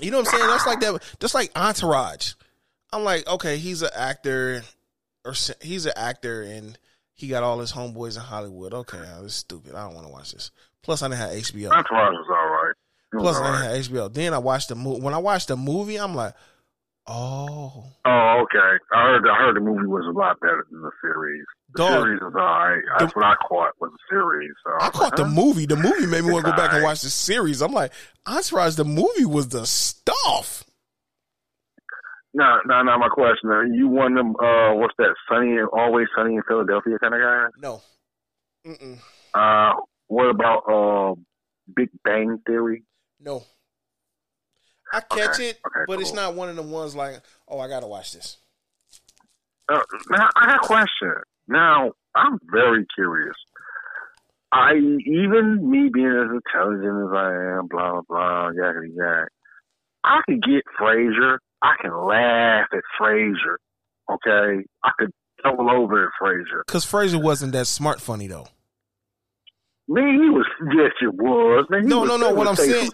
You 0.00 0.10
know 0.10 0.18
what 0.18 0.28
I'm 0.28 0.38
saying? 0.38 0.46
That's 0.50 0.66
like 0.66 0.80
that. 0.80 1.02
That's 1.20 1.34
like 1.34 1.52
Entourage. 1.56 2.32
I'm 2.92 3.04
like, 3.04 3.26
okay, 3.28 3.56
he's 3.58 3.82
an 3.82 3.90
actor, 3.94 4.62
or 5.24 5.34
he's 5.60 5.86
an 5.86 5.92
actor, 5.96 6.42
and 6.42 6.78
he 7.14 7.28
got 7.28 7.42
all 7.42 7.58
his 7.60 7.72
homeboys 7.72 8.16
in 8.16 8.22
Hollywood. 8.22 8.72
Okay, 8.72 8.98
this 8.98 9.32
is 9.32 9.34
stupid. 9.34 9.74
I 9.74 9.84
don't 9.84 9.94
want 9.94 10.06
to 10.06 10.12
watch 10.12 10.32
this. 10.32 10.50
Plus, 10.82 11.02
I 11.02 11.08
didn't 11.08 11.20
have 11.20 11.30
HBO. 11.30 11.70
Entourage 11.72 12.12
was 12.12 12.26
all 12.30 12.46
right. 12.48 12.74
Was 13.12 13.22
Plus, 13.22 13.36
all 13.36 13.44
I 13.44 13.50
right. 13.50 13.72
didn't 13.72 13.76
have 13.84 14.10
HBO. 14.10 14.14
Then 14.14 14.34
I 14.34 14.38
watched 14.38 14.68
the 14.68 14.74
movie. 14.76 15.00
When 15.02 15.14
I 15.14 15.18
watched 15.18 15.48
the 15.48 15.56
movie, 15.56 15.96
I'm 15.96 16.14
like, 16.14 16.34
oh, 17.06 17.84
Oh, 18.04 18.42
okay. 18.44 18.78
I 18.94 19.02
heard. 19.02 19.26
I 19.28 19.36
heard 19.38 19.56
the 19.56 19.60
movie 19.60 19.86
was 19.86 20.04
a 20.06 20.16
lot 20.16 20.38
better 20.40 20.64
than 20.70 20.82
the 20.82 20.90
series. 21.02 21.44
The 21.74 21.78
Dog. 21.78 22.02
series 22.04 22.20
was 22.20 22.34
all 22.36 22.40
right. 22.42 22.82
That's 22.98 23.14
what 23.16 23.24
I 23.24 23.34
caught 23.48 23.72
was 23.80 23.90
the 23.92 23.98
series. 24.16 24.52
So 24.64 24.72
I 24.80 24.90
caught 24.90 25.02
like, 25.02 25.16
the 25.16 25.24
huh? 25.24 25.30
movie. 25.30 25.66
The 25.66 25.76
movie 25.76 26.06
made 26.06 26.24
me 26.24 26.32
want 26.32 26.44
to 26.44 26.50
go 26.52 26.56
back 26.56 26.72
and 26.72 26.82
watch 26.84 27.00
the 27.02 27.10
series. 27.10 27.62
I'm 27.62 27.72
like, 27.72 27.92
Entourage, 28.26 28.76
the 28.76 28.84
movie 28.84 29.24
was 29.24 29.48
the 29.48 29.66
stuff. 29.66 30.62
No, 32.36 32.58
no, 32.66 32.82
no. 32.82 32.98
My 32.98 33.08
question: 33.08 33.48
Are 33.48 33.64
you 33.64 33.88
one 33.88 34.12
of 34.12 34.18
them? 34.18 34.36
Uh, 34.36 34.74
what's 34.74 34.92
that? 34.98 35.14
Sunny, 35.26 35.56
and 35.56 35.68
always 35.72 36.06
sunny 36.14 36.34
in 36.34 36.42
Philadelphia 36.46 36.98
kind 36.98 37.14
of 37.14 37.20
guy? 37.20 37.46
No. 37.58 37.80
Mm-mm. 38.66 38.98
Uh, 39.32 39.80
what 40.08 40.26
about 40.26 40.58
uh, 40.68 41.14
Big 41.74 41.88
Bang 42.04 42.38
Theory? 42.46 42.82
No. 43.18 43.42
I 44.92 45.00
catch 45.00 45.36
Okay, 45.36 45.48
it, 45.48 45.60
okay, 45.66 45.84
but 45.86 45.98
it's 45.98 46.12
not 46.12 46.34
one 46.34 46.50
of 46.50 46.56
the 46.56 46.62
ones 46.62 46.94
like, 46.94 47.22
oh, 47.48 47.58
I 47.58 47.68
gotta 47.68 47.86
watch 47.86 48.12
this. 48.12 48.36
Uh, 49.68 49.80
now 50.10 50.28
I 50.36 50.46
got 50.46 50.64
a 50.64 50.66
question. 50.66 51.14
Now 51.48 51.92
I'm 52.14 52.38
very 52.52 52.84
curious. 52.94 53.34
I 54.52 54.74
even 54.74 55.70
me 55.70 55.88
being 55.88 56.06
as 56.06 56.30
intelligent 56.30 57.08
as 57.08 57.12
I 57.16 57.56
am, 57.56 57.66
blah 57.66 57.92
blah 57.92 58.02
blah, 58.08 58.50
yakety 58.50 58.94
yak. 58.94 59.28
I 60.04 60.20
could 60.26 60.42
get 60.42 60.64
Frasier. 60.78 61.38
I 61.66 61.82
can 61.82 61.96
laugh 62.06 62.68
at 62.72 62.82
Frasier. 63.00 63.56
Okay, 64.10 64.64
I 64.84 64.90
could 64.98 65.10
double 65.42 65.68
over 65.70 66.04
at 66.06 66.12
Frasier. 66.22 66.62
Because 66.66 66.84
Fraser 66.84 67.18
wasn't 67.18 67.52
that 67.52 67.66
smart 67.66 68.00
funny 68.00 68.28
though. 68.28 68.46
Man, 69.88 70.14
he 70.14 70.30
was 70.30 70.46
yes, 70.74 70.92
it 71.00 71.14
was. 71.14 71.66
Man, 71.70 71.86
No, 71.86 72.00
was, 72.00 72.08
no, 72.08 72.16
no. 72.16 72.34
What 72.34 72.48
I'm 72.48 72.56
saying, 72.56 72.90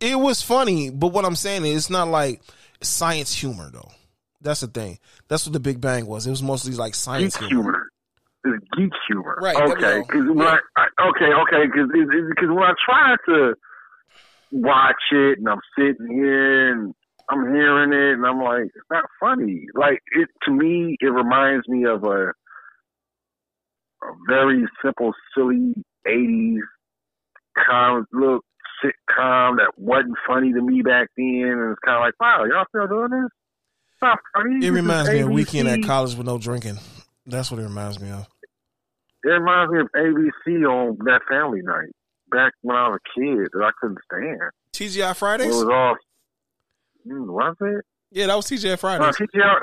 it 0.00 0.18
was 0.18 0.42
funny, 0.42 0.90
but 0.90 1.08
what 1.08 1.24
I'm 1.24 1.34
saying 1.36 1.64
is, 1.64 1.76
it's 1.76 1.90
not 1.90 2.08
like 2.08 2.40
science 2.80 3.32
humor 3.32 3.70
though. 3.72 3.90
That's 4.40 4.60
the 4.60 4.68
thing. 4.68 4.98
That's 5.28 5.46
what 5.46 5.52
the 5.52 5.60
Big 5.60 5.80
Bang 5.80 6.06
was. 6.06 6.26
It 6.26 6.30
was 6.30 6.42
mostly 6.42 6.72
like 6.74 6.92
geek 6.92 6.96
science 6.96 7.36
humor. 7.36 7.48
humor. 7.48 7.88
It's 8.44 8.64
geek 8.76 8.92
humor. 9.08 9.38
Right, 9.40 9.56
Okay. 9.56 10.02
Because 10.06 10.28
when 10.28 10.46
I, 10.46 10.58
I 10.76 10.86
okay, 11.08 11.32
okay, 11.32 11.66
because 11.66 11.88
because 11.90 12.48
when 12.48 12.62
I 12.62 12.74
try 12.84 13.16
to 13.28 13.54
watch 14.52 15.02
it 15.12 15.38
and 15.38 15.48
I'm 15.48 15.60
sitting 15.76 16.06
here 16.08 16.72
and 16.72 16.94
I'm 17.28 17.52
hearing 17.52 17.92
it 17.92 18.14
and 18.14 18.26
I'm 18.26 18.40
like, 18.40 18.64
it's 18.74 18.90
not 18.90 19.04
funny. 19.18 19.66
Like 19.74 20.00
it 20.12 20.28
to 20.44 20.52
me, 20.52 20.96
it 21.00 21.06
reminds 21.06 21.68
me 21.68 21.84
of 21.84 22.04
a 22.04 22.32
a 24.02 24.12
very 24.28 24.64
simple, 24.84 25.12
silly 25.34 25.74
'80s 26.06 26.60
kind 27.66 27.98
of 27.98 28.06
little 28.12 28.40
sitcom 28.84 29.56
that 29.56 29.72
wasn't 29.78 30.16
funny 30.26 30.52
to 30.52 30.60
me 30.60 30.82
back 30.82 31.08
then, 31.16 31.42
and 31.42 31.72
it's 31.72 31.80
kind 31.84 31.96
of 31.96 32.02
like, 32.02 32.14
wow, 32.20 32.44
y'all 32.44 32.66
still 32.68 32.86
doing 32.86 33.10
this? 33.10 33.30
It's 33.92 34.02
not 34.02 34.18
funny. 34.34 34.66
It 34.66 34.70
reminds 34.70 35.10
me 35.10 35.20
of 35.20 35.30
weekend 35.30 35.68
at 35.68 35.82
college 35.82 36.14
with 36.14 36.26
no 36.26 36.38
drinking. 36.38 36.78
That's 37.26 37.50
what 37.50 37.60
it 37.60 37.64
reminds 37.64 37.98
me 38.00 38.10
of. 38.10 38.26
It 39.24 39.28
reminds 39.28 39.72
me 39.72 39.80
of 39.80 39.88
ABC 39.96 40.68
on 40.68 40.98
that 41.06 41.22
family 41.28 41.62
night 41.62 41.90
back 42.30 42.52
when 42.62 42.76
I 42.76 42.88
was 42.88 43.00
a 43.00 43.18
kid 43.18 43.48
that 43.52 43.64
I 43.64 43.70
couldn't 43.80 43.98
stand. 44.04 44.40
TGI 44.72 45.16
Fridays. 45.16 45.46
It 45.46 45.50
was 45.50 45.64
all, 45.64 45.96
mm, 47.06 47.26
was 47.26 47.56
it? 47.60 47.84
Yeah, 48.10 48.26
that 48.26 48.36
was 48.36 48.46
TGI 48.46 48.70
No, 48.70 48.76
Fridays. 48.76 49.16
TGI, 49.16 49.62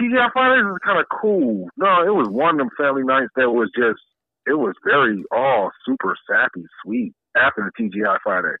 TGI 0.00 0.32
Fridays 0.32 0.66
is 0.66 0.78
kind 0.84 0.98
of 1.00 1.06
cool. 1.20 1.68
No, 1.76 2.02
it 2.02 2.14
was 2.14 2.28
one 2.28 2.54
of 2.54 2.58
them 2.58 2.70
family 2.76 3.02
nights 3.04 3.32
that 3.36 3.50
was 3.50 3.70
just, 3.76 4.00
it 4.46 4.54
was 4.54 4.74
very 4.84 5.22
all 5.30 5.70
super 5.86 6.16
sappy, 6.28 6.64
sweet 6.84 7.14
after 7.36 7.70
the 7.70 7.82
TGI 7.82 8.18
Friday. 8.22 8.56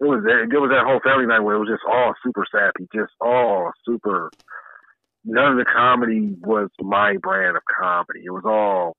It 0.00 0.04
was 0.04 0.22
that, 0.24 0.48
it 0.54 0.60
was 0.60 0.70
that 0.70 0.86
whole 0.86 1.00
family 1.02 1.26
night 1.26 1.40
where 1.40 1.56
it 1.56 1.60
was 1.60 1.68
just 1.68 1.82
all 1.88 2.14
super 2.24 2.44
sappy, 2.50 2.88
just 2.94 3.12
all 3.20 3.72
super. 3.84 4.30
None 5.24 5.52
of 5.52 5.58
the 5.58 5.64
comedy 5.64 6.36
was 6.40 6.70
my 6.80 7.16
brand 7.20 7.56
of 7.56 7.62
comedy. 7.78 8.20
It 8.24 8.30
was 8.30 8.44
all 8.46 8.94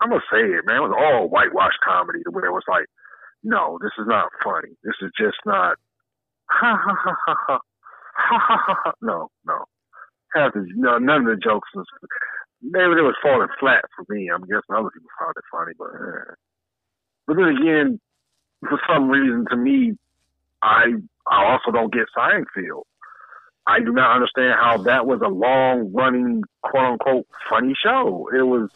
I'm 0.00 0.08
gonna 0.08 0.22
say 0.32 0.40
it, 0.40 0.64
man. 0.64 0.76
It 0.76 0.88
was 0.88 0.96
all 0.96 1.28
whitewash 1.28 1.76
comedy 1.84 2.20
where 2.30 2.46
it 2.46 2.52
was 2.52 2.64
like, 2.66 2.86
no, 3.42 3.78
this 3.82 3.92
is 3.98 4.06
not 4.08 4.28
funny. 4.42 4.70
This 4.82 4.96
is 5.02 5.10
just 5.18 5.36
not. 5.44 5.76
Ha 6.50 6.76
ha 6.76 6.94
ha 7.04 7.14
ha 7.26 7.34
ha 7.46 7.58
ha 8.16 8.38
ha 8.38 8.74
ha. 8.84 8.92
No, 9.00 9.28
no. 9.46 9.64
Half 10.34 10.52
no, 10.54 10.98
none 10.98 11.26
of 11.26 11.26
the 11.26 11.36
jokes 11.42 11.68
was. 11.74 11.86
Maybe 12.62 12.98
it 12.98 13.02
was 13.02 13.16
falling 13.22 13.48
flat 13.58 13.84
for 13.96 14.04
me. 14.12 14.28
I'm 14.28 14.42
guessing 14.42 14.74
other 14.74 14.90
people 14.90 15.10
found 15.18 15.34
it 15.36 15.44
funny, 15.50 15.72
but. 15.78 15.90
Eh. 15.94 16.34
But 17.26 17.36
then 17.36 17.56
again, 17.56 18.00
for 18.68 18.80
some 18.88 19.08
reason, 19.08 19.46
to 19.50 19.56
me, 19.56 19.96
I 20.62 20.92
I 21.28 21.44
also 21.52 21.70
don't 21.70 21.92
get 21.92 22.06
Seinfeld. 22.16 22.82
I 23.66 23.80
do 23.80 23.92
not 23.92 24.14
understand 24.16 24.54
how 24.60 24.78
that 24.78 25.06
was 25.06 25.20
a 25.24 25.28
long 25.28 25.92
running 25.92 26.42
quote 26.62 26.92
unquote 26.92 27.26
funny 27.48 27.74
show. 27.80 28.28
It 28.34 28.42
was 28.42 28.70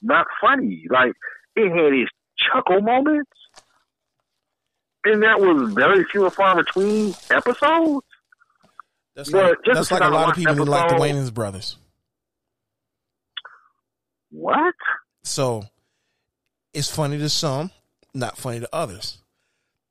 not 0.00 0.26
funny. 0.40 0.84
Like 0.90 1.12
it 1.56 1.70
had 1.70 1.92
its 1.92 2.10
chuckle 2.38 2.80
moments, 2.82 3.30
and 5.04 5.22
that 5.22 5.40
was 5.40 5.72
very 5.74 6.04
few 6.04 6.24
and 6.24 6.32
far 6.32 6.56
between 6.56 7.14
episodes. 7.30 8.06
That's 9.14 9.30
But 9.30 9.44
like, 9.44 9.58
that's 9.74 9.90
like 9.90 10.02
a 10.02 10.08
lot 10.08 10.30
of 10.30 10.36
people 10.36 10.54
who 10.54 10.64
like 10.64 10.88
the 10.88 10.94
episode- 10.94 11.14
Wayans 11.14 11.34
brothers. 11.34 11.76
What? 14.30 14.74
So 15.24 15.64
it's 16.72 16.90
funny 16.90 17.18
to 17.18 17.28
some, 17.28 17.70
not 18.14 18.38
funny 18.38 18.60
to 18.60 18.68
others. 18.72 19.18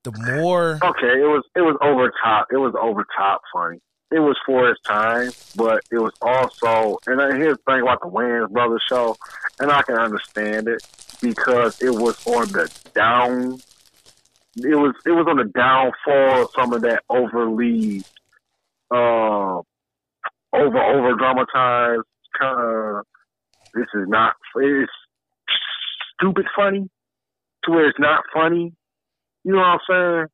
The 0.03 0.11
more 0.11 0.79
Okay, 0.83 1.21
it 1.21 1.27
was 1.27 1.43
it 1.55 1.61
was 1.61 1.77
over 1.79 2.11
top. 2.23 2.47
It 2.51 2.57
was 2.57 2.73
over 2.81 3.05
top 3.15 3.41
funny. 3.53 3.79
It 4.11 4.19
was 4.19 4.35
for 4.45 4.69
its 4.69 4.81
time, 4.81 5.29
but 5.55 5.81
it 5.91 5.99
was 5.99 6.11
also. 6.21 6.97
And 7.05 7.21
here's 7.41 7.57
the 7.57 7.71
thing 7.71 7.81
about 7.83 8.01
the 8.01 8.07
Wayans 8.07 8.49
Brothers 8.49 8.83
show, 8.89 9.15
and 9.59 9.71
I 9.71 9.83
can 9.83 9.95
understand 9.95 10.67
it 10.67 10.81
because 11.21 11.79
it 11.81 11.91
was 11.91 12.25
on 12.25 12.47
the 12.51 12.69
down. 12.95 13.59
It 14.57 14.75
was 14.75 14.93
it 15.05 15.11
was 15.11 15.27
on 15.29 15.37
the 15.37 15.45
downfall 15.45 16.43
of 16.43 16.49
some 16.55 16.73
of 16.73 16.81
that 16.81 17.03
overly, 17.09 18.03
uh, 18.91 19.61
over 20.53 20.83
over 20.83 21.15
dramatized 21.15 22.07
kind 22.39 22.59
of. 22.59 23.05
This 23.73 23.87
is 23.93 24.07
not. 24.07 24.33
It's 24.55 24.91
stupid 26.13 26.45
funny 26.55 26.89
to 27.63 27.71
where 27.71 27.87
it's 27.87 27.99
not 27.99 28.23
funny. 28.33 28.73
You 29.43 29.53
know 29.53 29.59
what 29.59 29.65
I'm 29.65 29.79
saying? 29.89 30.27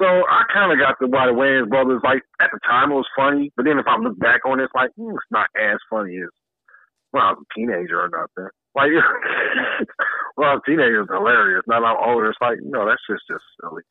So 0.00 0.06
I 0.06 0.44
kind 0.52 0.72
of 0.72 0.78
got 0.78 0.94
the 1.00 1.08
why 1.08 1.26
the 1.26 1.32
Wayans 1.32 1.68
brothers 1.68 2.00
like 2.04 2.22
at 2.40 2.50
the 2.52 2.60
time 2.66 2.92
it 2.92 2.94
was 2.94 3.06
funny, 3.16 3.52
but 3.56 3.64
then 3.64 3.78
if 3.78 3.86
I 3.86 3.98
look 3.98 4.18
back 4.18 4.46
on 4.46 4.60
it, 4.60 4.64
it's 4.64 4.74
like 4.74 4.90
mm, 4.98 5.10
it's 5.10 5.30
not 5.30 5.48
as 5.58 5.78
funny 5.90 6.16
as 6.18 6.30
when 7.10 7.22
I 7.22 7.32
was 7.32 7.42
a 7.42 7.54
teenager 7.54 8.00
or 8.00 8.08
nothing. 8.08 8.50
Like 8.76 8.90
when 10.38 10.60
teenagers 10.62 10.62
was 10.62 10.62
a 10.62 10.70
teenager, 10.70 11.02
it's 11.02 11.10
hilarious. 11.10 11.64
Now 11.66 11.82
I'm 11.82 11.98
older, 11.98 12.30
it's 12.30 12.38
like 12.40 12.58
no, 12.62 12.86
that's 12.86 13.02
just 13.10 13.26
just 13.26 13.44
silly. 13.60 13.82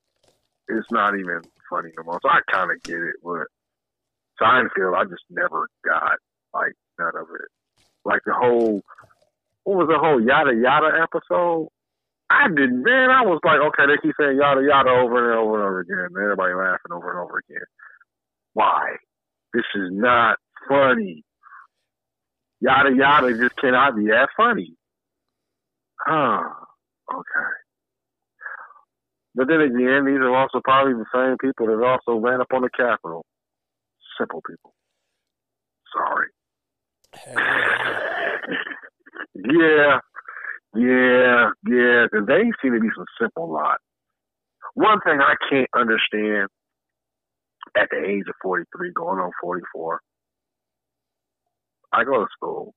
It's 0.70 0.88
not 0.92 1.20
even 1.20 1.42
funny 1.70 1.92
no 1.98 2.04
more. 2.04 2.20
So 2.24 2.30
I 2.30 2.40
kind 2.52 2.72
of 2.72 2.82
get 2.84 2.96
it, 2.96 3.20
but 3.24 3.48
Seinfeld, 4.40 4.96
I 4.96 5.04
just 5.04 5.28
never 5.30 5.68
got 5.84 6.16
like 6.54 6.72
none 7.00 7.16
of 7.20 7.28
it. 7.36 7.52
Like 8.06 8.22
the 8.26 8.34
whole 8.34 8.82
what 9.64 9.78
was 9.78 9.88
the 9.92 10.00
whole 10.00 10.24
yada 10.24 10.56
yada 10.56 11.04
episode? 11.04 11.68
I 12.30 12.48
didn't, 12.48 12.84
man. 12.84 13.12
I 13.12 13.24
was 13.24 13.40
like, 13.44 13.60
okay, 13.60 13.84
they 13.88 14.00
keep 14.02 14.16
saying 14.20 14.38
yada 14.40 14.64
yada 14.64 14.90
over 14.90 15.32
and 15.32 15.40
over 15.40 15.56
and 15.60 15.68
over 15.68 15.80
again. 15.80 16.08
And 16.08 16.16
everybody 16.16 16.54
laughing 16.54 16.92
over 16.92 17.12
and 17.12 17.20
over 17.20 17.44
again. 17.44 17.68
Why? 18.54 18.96
This 19.54 19.68
is 19.76 19.90
not 19.92 20.38
funny. 20.68 21.24
Yada 22.62 22.96
yada 22.96 23.36
just 23.38 23.56
cannot 23.58 23.98
be 23.98 24.08
that 24.08 24.30
funny. 24.38 24.77
Huh. 26.08 26.40
Okay. 27.14 27.52
But 29.36 29.48
then 29.50 29.60
again, 29.60 30.06
these 30.06 30.24
are 30.24 30.36
also 30.36 30.62
probably 30.64 30.94
the 30.94 31.06
same 31.14 31.38
people 31.38 31.68
that 31.68 31.84
also 31.86 32.18
ran 32.20 32.40
up 32.40 32.48
on 32.54 32.62
the 32.62 32.70
Capitol. 32.76 33.26
Simple 34.18 34.42
people. 34.48 34.74
Sorry. 35.94 36.28
yeah, 39.36 40.00
yeah, 40.76 41.50
yeah, 41.68 42.06
because 42.10 42.26
they 42.28 42.52
seem 42.62 42.74
to 42.74 42.80
be 42.80 42.90
some 42.96 43.06
simple 43.20 43.52
lot. 43.52 43.78
One 44.76 45.00
thing 45.02 45.20
I 45.20 45.36
can't 45.50 45.70
understand 45.76 46.48
at 47.76 47.90
the 47.92 47.98
age 47.98 48.24
of 48.28 48.36
43, 48.42 48.92
going 48.94 49.20
on 49.20 49.32
44, 49.42 50.00
I 51.94 52.04
go 52.04 52.20
to 52.20 52.28
school. 52.36 52.74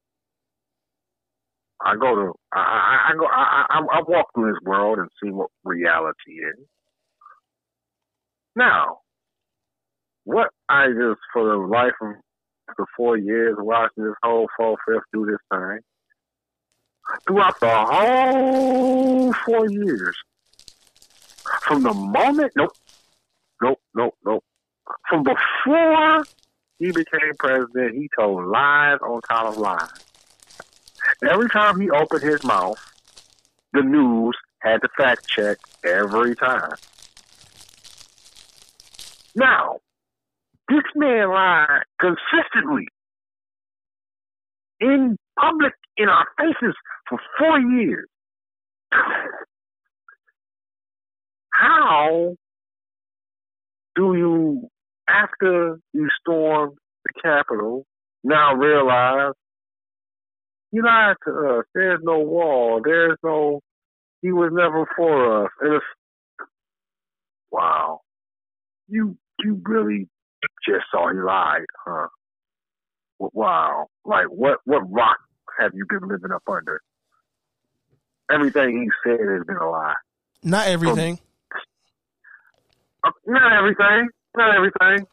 I 1.83 1.95
go 1.97 2.15
to, 2.15 2.33
I, 2.53 2.59
I, 2.59 3.11
I 3.11 3.17
go, 3.17 3.27
I, 3.27 3.67
I, 3.71 3.99
I 3.99 4.03
walk 4.07 4.27
through 4.35 4.53
this 4.53 4.63
world 4.65 4.99
and 4.99 5.09
see 5.23 5.31
what 5.31 5.49
reality 5.65 6.33
is. 6.33 6.67
Now, 8.55 8.99
what 10.25 10.51
I 10.69 10.89
just, 10.89 11.21
for 11.33 11.49
the 11.49 11.57
life 11.57 11.95
of, 12.03 12.15
the 12.79 12.87
four 12.97 13.17
years 13.17 13.57
watching 13.59 14.05
this 14.05 14.15
whole 14.23 14.47
four 14.57 14.77
fifth 14.87 15.03
do 15.13 15.27
this 15.27 15.41
thing, 15.51 15.81
throughout 17.27 17.59
the 17.59 17.69
whole 17.69 19.33
four 19.45 19.69
years, 19.69 20.17
from 21.63 21.83
the 21.83 21.93
moment, 21.93 22.53
nope, 22.55 22.71
nope, 23.61 23.81
nope, 23.93 24.15
nope, 24.25 24.45
from 25.09 25.25
before 25.25 26.23
he 26.79 26.93
became 26.93 27.35
president, 27.39 27.97
he 27.97 28.09
told 28.17 28.47
lies 28.47 28.99
on 29.03 29.21
top 29.23 29.47
of 29.47 29.57
lies. 29.57 30.10
Every 31.29 31.49
time 31.49 31.81
he 31.81 31.91
opened 31.91 32.23
his 32.23 32.45
mouth, 32.45 32.79
the 33.73 33.83
news 33.83 34.37
had 34.61 34.79
to 34.83 34.89
fact 34.97 35.27
check 35.27 35.59
every 35.85 36.35
time. 36.37 36.75
Now, 39.35 39.79
this 40.69 40.83
man 40.95 41.31
lied 41.31 41.83
consistently 42.01 42.87
in 44.81 45.17
public 45.39 45.75
in 45.97 46.09
our 46.09 46.27
faces 46.39 46.75
for 47.09 47.19
four 47.39 47.61
years. 47.61 48.09
How 51.53 52.35
do 53.95 54.17
you, 54.17 54.69
after 55.09 55.79
you 55.93 56.09
storm 56.21 56.75
the 57.05 57.21
Capitol, 57.23 57.85
now 58.25 58.55
realize 58.55 59.35
you 60.73 60.85
lied 60.85 61.17
to 61.27 61.59
us? 61.59 61.65
There's 61.75 62.01
no 62.03 62.19
wall. 62.21 62.81
There's 62.85 63.19
no. 63.25 63.61
He 64.23 64.33
was 64.33 64.51
never 64.53 64.87
for 64.97 65.45
us. 65.45 65.51
And 65.61 65.75
it's 65.75 65.85
wow. 67.51 68.01
You 68.89 69.17
you 69.43 69.61
really 69.65 70.09
just 70.67 70.85
saw 70.91 71.11
he 71.11 71.19
lied, 71.19 71.65
huh? 71.85 72.09
Wow. 73.19 73.87
Like 74.05 74.27
what 74.27 74.59
what 74.65 74.91
rock 74.91 75.19
have 75.59 75.73
you 75.75 75.87
been 75.89 76.09
living 76.09 76.31
up 76.33 76.43
under? 76.49 76.81
Everything 78.31 78.83
he 78.83 78.91
said 79.03 79.19
has 79.21 79.45
been 79.47 79.57
a 79.57 79.69
lie. 79.69 79.95
Not 80.43 80.69
everything. 80.69 81.19
Uh, 83.03 83.11
not 83.27 83.53
everything. 83.53 84.09
Not 84.37 84.55
everything. 84.55 85.07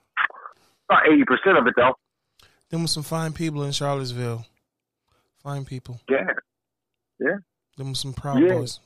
About 0.89 1.07
eighty 1.11 1.23
percent 1.25 1.57
of 1.57 1.65
it 1.67 1.73
though. 1.75 1.95
Them 2.69 2.81
were 2.81 2.87
some 2.87 3.03
fine 3.03 3.33
people 3.33 3.63
in 3.63 3.71
Charlottesville. 3.71 4.45
Fine 5.47 5.63
people. 5.63 5.97
Yeah. 6.09 6.27
Yeah. 7.21 7.37
Them 7.77 7.95
some 7.95 8.11
proud 8.11 8.41
Yeah. 8.41 8.55
boys. 8.55 8.81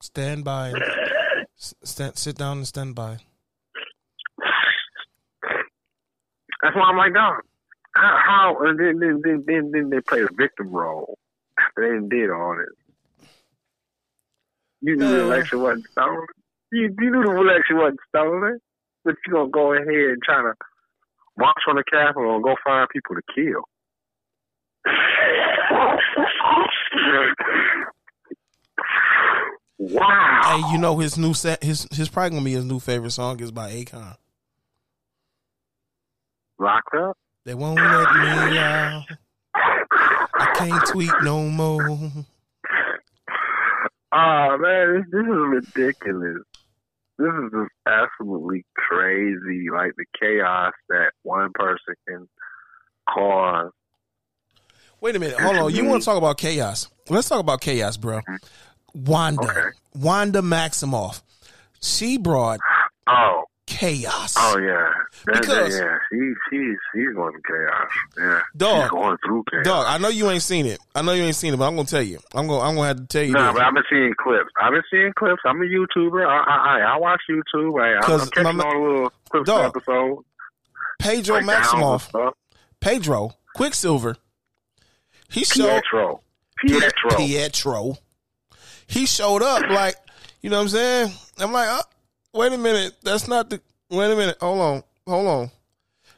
Stand 0.00 0.44
by. 0.44 0.72
Stand, 1.56 2.16
sit 2.16 2.36
down 2.36 2.58
and 2.58 2.66
stand 2.68 2.94
by. 2.94 3.18
That's 6.62 6.76
why 6.76 6.82
I'm 6.82 6.96
like, 6.96 7.14
dog. 7.14 7.42
How, 7.96 8.18
how 8.26 8.56
and 8.60 8.78
then, 8.78 9.00
then 9.00 9.42
then 9.44 9.70
then 9.72 9.90
they 9.90 10.00
play 10.02 10.22
a 10.22 10.28
victim 10.36 10.68
role 10.70 11.18
after 11.58 12.00
they 12.00 12.06
did 12.16 12.30
all 12.30 12.56
this. 12.58 13.28
You 14.82 14.94
knew 14.96 15.08
the 15.08 15.22
Uh. 15.24 15.26
election 15.26 15.62
wasn't 15.62 15.88
stolen. 15.90 16.26
You 16.70 16.94
you 17.00 17.10
knew 17.10 17.22
the 17.24 17.30
election 17.40 17.76
wasn't 17.76 18.00
stolen, 18.08 18.60
but 19.04 19.16
you 19.26 19.32
gonna 19.32 19.50
go 19.50 19.72
ahead 19.72 19.88
and 19.88 20.22
try 20.22 20.42
to 20.42 20.54
march 21.36 21.62
on 21.68 21.74
the 21.74 21.84
Capitol 21.90 22.36
and 22.36 22.44
go 22.44 22.54
find 22.64 22.88
people 22.90 23.16
to 23.16 23.22
kill. 23.34 23.64
Wow. 29.78 30.40
Hey, 30.44 30.72
you 30.72 30.78
know 30.78 30.98
his 30.98 31.18
new 31.18 31.34
set. 31.34 31.62
His 31.62 31.86
his 31.90 32.08
probably 32.08 32.30
gonna 32.30 32.44
be 32.44 32.52
his 32.52 32.64
new 32.64 32.80
favorite 32.80 33.10
song 33.12 33.40
is 33.40 33.50
by 33.50 33.70
Akon. 33.72 34.16
Locked 36.58 36.94
up? 36.94 37.18
They 37.44 37.54
won't 37.54 37.76
let 37.76 38.14
me 38.14 38.58
out. 38.58 39.04
I 39.54 40.52
can't 40.56 40.86
tweet 40.86 41.12
no 41.22 41.42
more. 41.42 42.10
Oh 44.12 44.58
man, 44.58 44.94
this, 44.94 45.04
this 45.10 45.22
is 45.22 45.76
ridiculous. 45.76 46.42
This 47.18 47.28
is 47.28 47.50
just 47.52 47.72
absolutely 47.86 48.64
crazy. 48.76 49.68
Like 49.72 49.92
the 49.96 50.04
chaos 50.18 50.72
that 50.88 51.12
one 51.22 51.50
person 51.54 51.94
can 52.08 52.28
cause. 53.08 53.72
Wait 55.04 55.14
a 55.16 55.18
minute, 55.18 55.38
hold 55.38 55.56
on. 55.56 55.74
You 55.74 55.84
want 55.84 56.00
to 56.00 56.06
talk 56.06 56.16
about 56.16 56.38
chaos? 56.38 56.88
Let's 57.10 57.28
talk 57.28 57.38
about 57.38 57.60
chaos, 57.60 57.98
bro. 57.98 58.22
Wanda, 58.94 59.42
Okay. 59.42 59.68
Wanda 59.94 60.40
Maximoff. 60.40 61.20
She 61.82 62.16
brought 62.16 62.58
Oh, 63.06 63.44
chaos. 63.66 64.34
oh 64.38 64.56
yeah. 64.56 64.90
That, 65.26 65.42
Because- 65.42 65.78
that, 65.78 65.84
yeah, 65.84 65.98
she, 66.10 66.32
she, 66.48 66.72
she's 66.94 67.14
going 67.14 67.32
through 67.34 67.42
chaos. 67.46 67.90
Yeah, 68.16 68.40
Dog. 68.56 68.82
she's 68.84 68.90
going 68.92 69.16
through 69.26 69.44
chaos. 69.50 69.64
Dog, 69.66 69.84
I 69.86 69.98
know 69.98 70.08
you 70.08 70.30
ain't 70.30 70.42
seen 70.42 70.64
it. 70.64 70.78
I 70.94 71.02
know 71.02 71.12
you 71.12 71.24
ain't 71.24 71.36
seen 71.36 71.52
it, 71.52 71.58
but 71.58 71.66
I'm 71.68 71.76
gonna 71.76 71.86
tell 71.86 72.00
you. 72.02 72.18
I'm 72.34 72.46
gonna 72.46 72.60
I'm 72.66 72.74
gonna 72.74 72.88
have 72.88 72.96
to 72.96 73.06
tell 73.06 73.24
you. 73.24 73.32
No, 73.32 73.44
this. 73.48 73.52
but 73.56 73.62
I've 73.62 73.74
been 73.74 73.84
seeing 73.90 74.14
clips. 74.18 74.48
I've 74.58 74.72
been 74.72 74.82
seeing 74.90 75.12
clips. 75.18 75.42
I'm 75.44 75.60
a 75.60 75.66
YouTuber. 75.66 76.26
I 76.26 76.44
I, 76.44 76.78
I, 76.78 76.94
I 76.94 76.96
watch 76.96 77.20
YouTube. 77.28 77.78
I, 77.78 77.96
I'm, 78.10 78.20
catching 78.30 78.56
my- 78.56 78.64
all 78.64 78.72
the 78.72 78.78
little 78.88 79.12
clips 79.30 79.46
Dog. 79.48 79.60
of 79.60 79.76
episodes. 79.76 80.22
Pedro 80.98 81.36
and 81.36 81.46
Maximoff. 81.46 82.32
Pedro 82.80 83.32
Quicksilver. 83.54 84.16
He 85.34 85.44
showed 85.44 85.82
Pietro. 85.82 86.20
Pietro. 86.58 87.16
Pietro. 87.16 87.98
He 88.86 89.06
showed 89.06 89.42
up 89.42 89.68
like, 89.68 89.96
you 90.40 90.50
know 90.50 90.56
what 90.56 90.62
I'm 90.62 90.68
saying? 90.68 91.12
I'm 91.38 91.52
like, 91.52 91.68
uh, 91.68 91.82
wait 92.32 92.52
a 92.52 92.58
minute, 92.58 92.94
that's 93.02 93.26
not 93.28 93.50
the. 93.50 93.60
Wait 93.90 94.10
a 94.10 94.16
minute, 94.16 94.36
hold 94.40 94.60
on, 94.60 94.82
hold 95.06 95.26
on. 95.26 95.50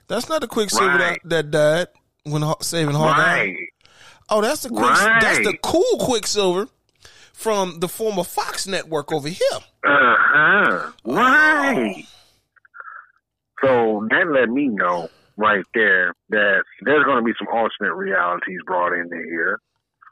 That's 0.09 0.29
not 0.29 0.41
the 0.41 0.47
Quicksilver 0.47 0.87
Right. 0.87 1.21
that, 1.25 1.51
that 1.51 1.51
died 1.51 1.87
when 2.33 2.43
saving 2.61 2.95
Hawkeye. 2.95 3.23
Right. 3.41 3.57
Oh, 4.29 4.41
that's 4.41 4.62
the 4.62 4.69
quick, 4.69 4.83
Right. 4.83 5.21
that's 5.21 5.39
the 5.39 5.57
cool 5.62 5.99
Quicksilver 6.01 6.69
from 7.33 7.81
the 7.81 7.89
former 7.89 8.25
Fox 8.25 8.67
network 8.67 9.12
over 9.12 9.29
here. 9.29 9.41
Uh 9.85 10.14
huh. 10.19 10.93
Right. 11.05 12.05
So 13.62 14.07
that 14.11 14.29
let 14.29 14.49
me 14.51 14.69
know 14.69 15.09
right 15.37 15.64
there 15.74 16.14
that 16.30 16.64
there's 16.82 17.05
going 17.05 17.18
to 17.18 17.24
be 17.24 17.37
some 17.39 17.49
alternate 17.49 17.95
realities 17.95 18.61
brought 18.66 18.93
into 18.93 19.16
here, 19.28 19.61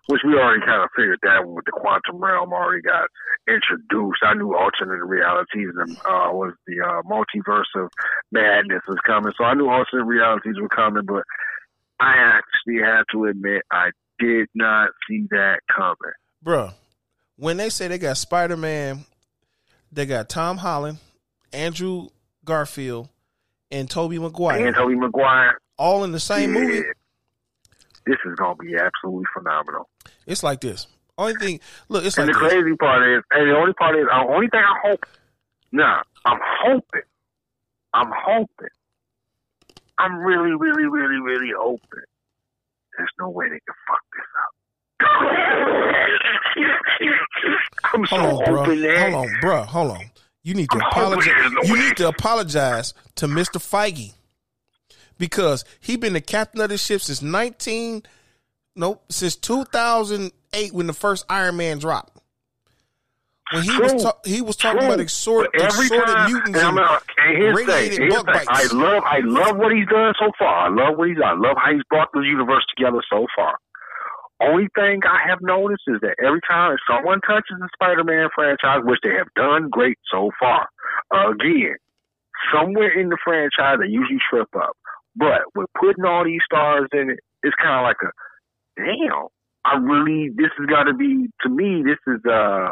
which 0.07 0.20
we 0.25 0.35
already 0.35 0.61
kind 0.64 0.83
of 0.83 0.91
figured 0.97 1.18
that 1.22 1.49
with 1.49 1.64
the 1.64 1.72
quantum 1.72 2.22
realm 2.22 2.53
already 2.53 2.83
got 2.83 3.09
introduced. 3.49 4.20
I 4.22 4.35
knew 4.35 4.55
alternate 4.55 5.05
realities 5.05 5.72
and 5.77 5.97
uh, 5.99 6.29
was 6.33 6.53
the 6.66 6.81
uh, 6.81 7.03
multiverse 7.09 7.72
of 7.77 7.91
madness 8.31 8.83
was 8.87 8.99
coming, 9.07 9.33
so 9.37 9.45
I 9.45 9.55
knew 9.55 9.68
alternate 9.68 10.05
realities 10.05 10.57
were 10.61 10.68
coming, 10.68 11.05
but 11.07 11.25
I 12.01 12.14
actually 12.16 12.83
have 12.83 13.07
to 13.12 13.27
admit 13.27 13.62
I 13.70 13.91
did 14.18 14.49
not 14.55 14.91
see 15.09 15.27
that 15.31 15.61
coming. 15.75 16.14
Bruh, 16.45 16.75
when 17.37 17.57
they 17.57 17.70
say 17.70 17.89
they 17.89 17.99
got 17.99 18.16
Spider 18.18 18.57
Man, 18.57 19.05
they 19.91 20.07
got 20.07 20.29
Tom 20.29 20.59
Holland, 20.59 20.99
Andrew 21.53 22.09
Garfield, 22.45 23.09
and 23.71 23.89
Tobey 23.91 24.19
Maguire 24.19 24.67
And 24.67 24.77
Tobey 24.77 24.95
Maguire, 24.95 25.59
all 25.79 26.05
in 26.05 26.12
the 26.12 26.21
same 26.21 26.55
yeah, 26.55 26.61
movie. 26.61 26.83
This 28.07 28.17
is 28.27 28.35
going 28.37 28.57
to 28.57 28.62
be 28.62 28.75
absolutely 28.77 29.25
phenomenal. 29.33 29.89
It's 30.27 30.43
like 30.43 30.61
this. 30.61 30.87
Only 31.17 31.35
thing, 31.35 31.61
look, 31.89 32.05
it's 32.05 32.19
And 32.19 32.27
like 32.27 32.37
the 32.37 32.43
this. 32.43 32.53
crazy 32.53 32.77
part 32.77 33.09
is, 33.09 33.23
and 33.31 33.49
the 33.51 33.57
only 33.57 33.73
part 33.75 33.97
is, 33.97 34.05
the 34.07 34.27
only 34.35 34.49
thing 34.49 34.61
I 34.61 34.89
hope, 34.89 35.07
nah, 35.73 36.03
I'm 36.25 36.41
hoping, 36.43 37.03
I'm 37.95 38.12
hoping, 38.15 38.69
I'm 39.99 40.17
really, 40.19 40.53
really, 40.59 40.85
really, 40.85 41.21
really 41.21 41.53
hoping. 41.57 42.05
There's 42.99 43.11
no 43.19 43.31
way 43.31 43.47
they 43.47 43.61
can 43.61 43.75
fuck 43.89 44.03
this 44.12 44.27
up. 44.43 44.51
I'm 47.95 48.07
so 48.07 48.17
Hold 48.17 48.43
on, 48.43 48.53
bro. 48.53 48.75
that. 48.77 49.12
Hold 49.12 49.27
on, 49.27 49.37
bro. 49.41 49.62
Hold 49.62 49.91
on. 49.93 50.11
You 50.45 50.55
need 50.55 50.71
to 50.71 50.77
I'm 50.81 50.89
apologize. 50.89 51.53
You 51.65 51.77
need 51.77 51.97
to 51.97 52.09
apologize 52.09 52.95
to 53.17 53.27
Mr. 53.27 53.57
Feige 53.57 54.13
because 55.19 55.65
he 55.81 55.97
been 55.97 56.13
the 56.13 56.21
captain 56.21 56.61
of 56.61 56.69
the 56.69 56.79
ship 56.79 57.01
since 57.01 57.23
nineteen, 57.23 58.05
nope, 58.77 59.03
since 59.09 59.35
two 59.35 59.65
thousand 59.65 60.31
eight 60.53 60.73
when 60.73 60.87
the 60.87 60.93
first 60.93 61.25
Iron 61.29 61.57
Man 61.57 61.79
dropped. 61.79 62.13
When 63.53 63.63
he 63.63 63.79
was 63.79 64.03
ta- 64.03 64.19
he 64.25 64.41
was 64.41 64.57
talking 64.57 64.81
True. 64.81 64.89
about 64.89 65.01
exhort, 65.01 65.51
exhorted 65.55 66.15
time, 66.15 66.33
mutants 66.33 66.59
and 66.61 66.79
and 66.79 66.89
and 67.19 67.37
here's 67.37 67.57
the 67.57 67.65
thing, 67.65 67.67
radiated 67.69 67.99
here's 67.99 68.15
bug 68.15 68.27
the 68.27 68.33
thing. 68.39 68.47
I 68.49 68.65
love, 68.73 69.03
I 69.05 69.19
love 69.21 69.57
what 69.57 69.73
he's 69.73 69.87
done 69.87 70.15
so 70.19 70.31
far. 70.39 70.67
I 70.67 70.69
love 70.69 70.97
what 70.97 71.09
he's 71.09 71.19
done. 71.19 71.29
I 71.45 71.49
love 71.49 71.57
how 71.63 71.73
he's 71.73 71.83
brought 71.91 72.09
the 72.13 72.21
universe 72.21 72.65
together 72.75 73.03
so 73.11 73.27
far. 73.37 73.59
Only 74.45 74.69
thing 74.75 75.01
I 75.05 75.29
have 75.29 75.39
noticed 75.41 75.85
is 75.87 76.01
that 76.03 76.17
every 76.25 76.41
time 76.49 76.77
someone 76.89 77.21
touches 77.23 77.57
the 77.59 77.69
Spider-Man 77.75 78.29
franchise, 78.35 78.83
which 78.85 79.01
they 79.03 79.15
have 79.17 79.29
done 79.37 79.71
great 79.71 79.99
so 80.11 80.31
far, 80.39 80.69
again, 81.13 81.77
somewhere 82.53 82.93
in 82.99 83.09
the 83.09 83.19
franchise 83.25 83.79
they 83.81 83.89
usually 83.89 84.19
trip 84.31 84.49
up. 84.57 84.77
But 85.17 85.43
with 85.55 85.69
putting 85.79 86.05
all 86.05 86.25
these 86.25 86.43
stars 86.45 86.89
in 86.93 87.11
it, 87.11 87.21
it's 87.43 87.55
kind 87.63 87.79
of 87.79 87.85
like 87.85 88.03
a 88.03 88.13
damn. 88.77 89.29
I 89.65 89.77
really, 89.79 90.31
this 90.35 90.51
has 90.59 90.67
got 90.67 90.85
to 90.85 90.95
be 90.95 91.29
to 91.43 91.49
me. 91.49 91.83
This 91.85 91.99
is 92.07 92.21
uh, 92.31 92.69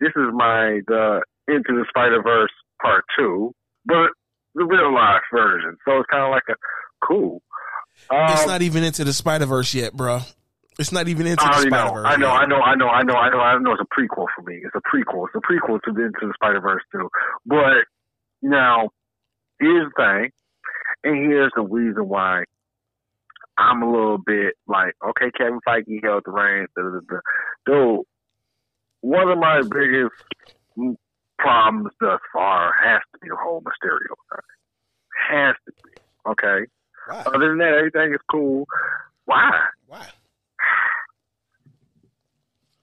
this 0.00 0.10
is 0.16 0.32
my 0.32 0.80
the 0.86 1.22
Into 1.46 1.78
the 1.78 1.84
Spider 1.88 2.22
Verse 2.22 2.50
Part 2.82 3.04
Two, 3.16 3.52
but 3.84 4.10
the 4.54 4.64
real 4.64 4.92
life 4.92 5.22
version. 5.32 5.76
So 5.84 5.98
it's 5.98 6.08
kind 6.10 6.24
of 6.24 6.30
like 6.30 6.42
a 6.48 6.54
cool. 7.06 7.42
it's 8.10 8.42
Um, 8.42 8.48
not 8.48 8.62
even 8.62 8.82
into 8.82 9.04
the 9.04 9.12
Spider 9.12 9.46
Verse 9.46 9.74
yet, 9.74 9.92
bro. 9.92 10.20
It's 10.78 10.92
not 10.92 11.08
even 11.08 11.26
into 11.26 11.42
I 11.42 11.62
the 11.62 11.68
Spider. 11.68 11.94
Verse. 11.94 12.06
I 12.06 12.16
know. 12.16 12.30
I 12.30 12.46
know. 12.46 12.60
I 12.60 12.74
know. 12.76 12.86
I 12.86 13.02
know. 13.02 13.14
I 13.14 13.30
know. 13.30 13.40
I 13.40 13.58
know. 13.58 13.72
It's 13.72 13.82
a 13.82 14.00
prequel 14.00 14.26
for 14.34 14.42
me. 14.42 14.60
It's 14.62 14.74
a 14.76 14.80
prequel. 14.80 15.26
It's 15.26 15.34
a 15.34 15.40
prequel 15.40 15.80
to 15.82 15.92
the 15.92 16.04
Into 16.04 16.20
the 16.22 16.32
Spider 16.34 16.60
Verse 16.60 16.82
too. 16.92 17.08
But 17.44 17.84
now, 18.42 18.90
here's 19.58 19.90
the 19.96 20.02
thing, 20.02 20.30
and 21.02 21.16
here's 21.16 21.52
the 21.56 21.62
reason 21.62 22.08
why 22.08 22.44
I'm 23.58 23.82
a 23.82 23.90
little 23.90 24.18
bit 24.18 24.54
like, 24.68 24.94
okay, 25.04 25.32
Kevin 25.36 25.58
Feige 25.66 26.00
held 26.02 26.22
the 26.24 26.30
reins. 26.30 26.68
Da, 26.76 26.82
da, 26.82 26.90
da, 26.90 27.00
da. 27.08 27.20
Dude, 27.66 28.06
one 29.00 29.28
of 29.28 29.38
my 29.38 29.62
biggest 29.62 30.94
problems 31.38 31.90
thus 32.00 32.20
far 32.32 32.72
has 32.84 33.00
to 33.12 33.18
be 33.20 33.28
the 33.28 33.36
whole 33.36 33.62
Mysterio 33.62 34.14
thing. 34.30 34.40
Has 35.28 35.56
to 35.66 35.72
be. 35.82 35.90
Okay. 36.30 36.70
Why? 37.08 37.22
Other 37.26 37.48
than 37.48 37.58
that, 37.58 37.74
everything 37.78 38.12
is 38.14 38.20
cool. 38.30 38.66
Why? 39.24 39.50
Why? 39.88 40.06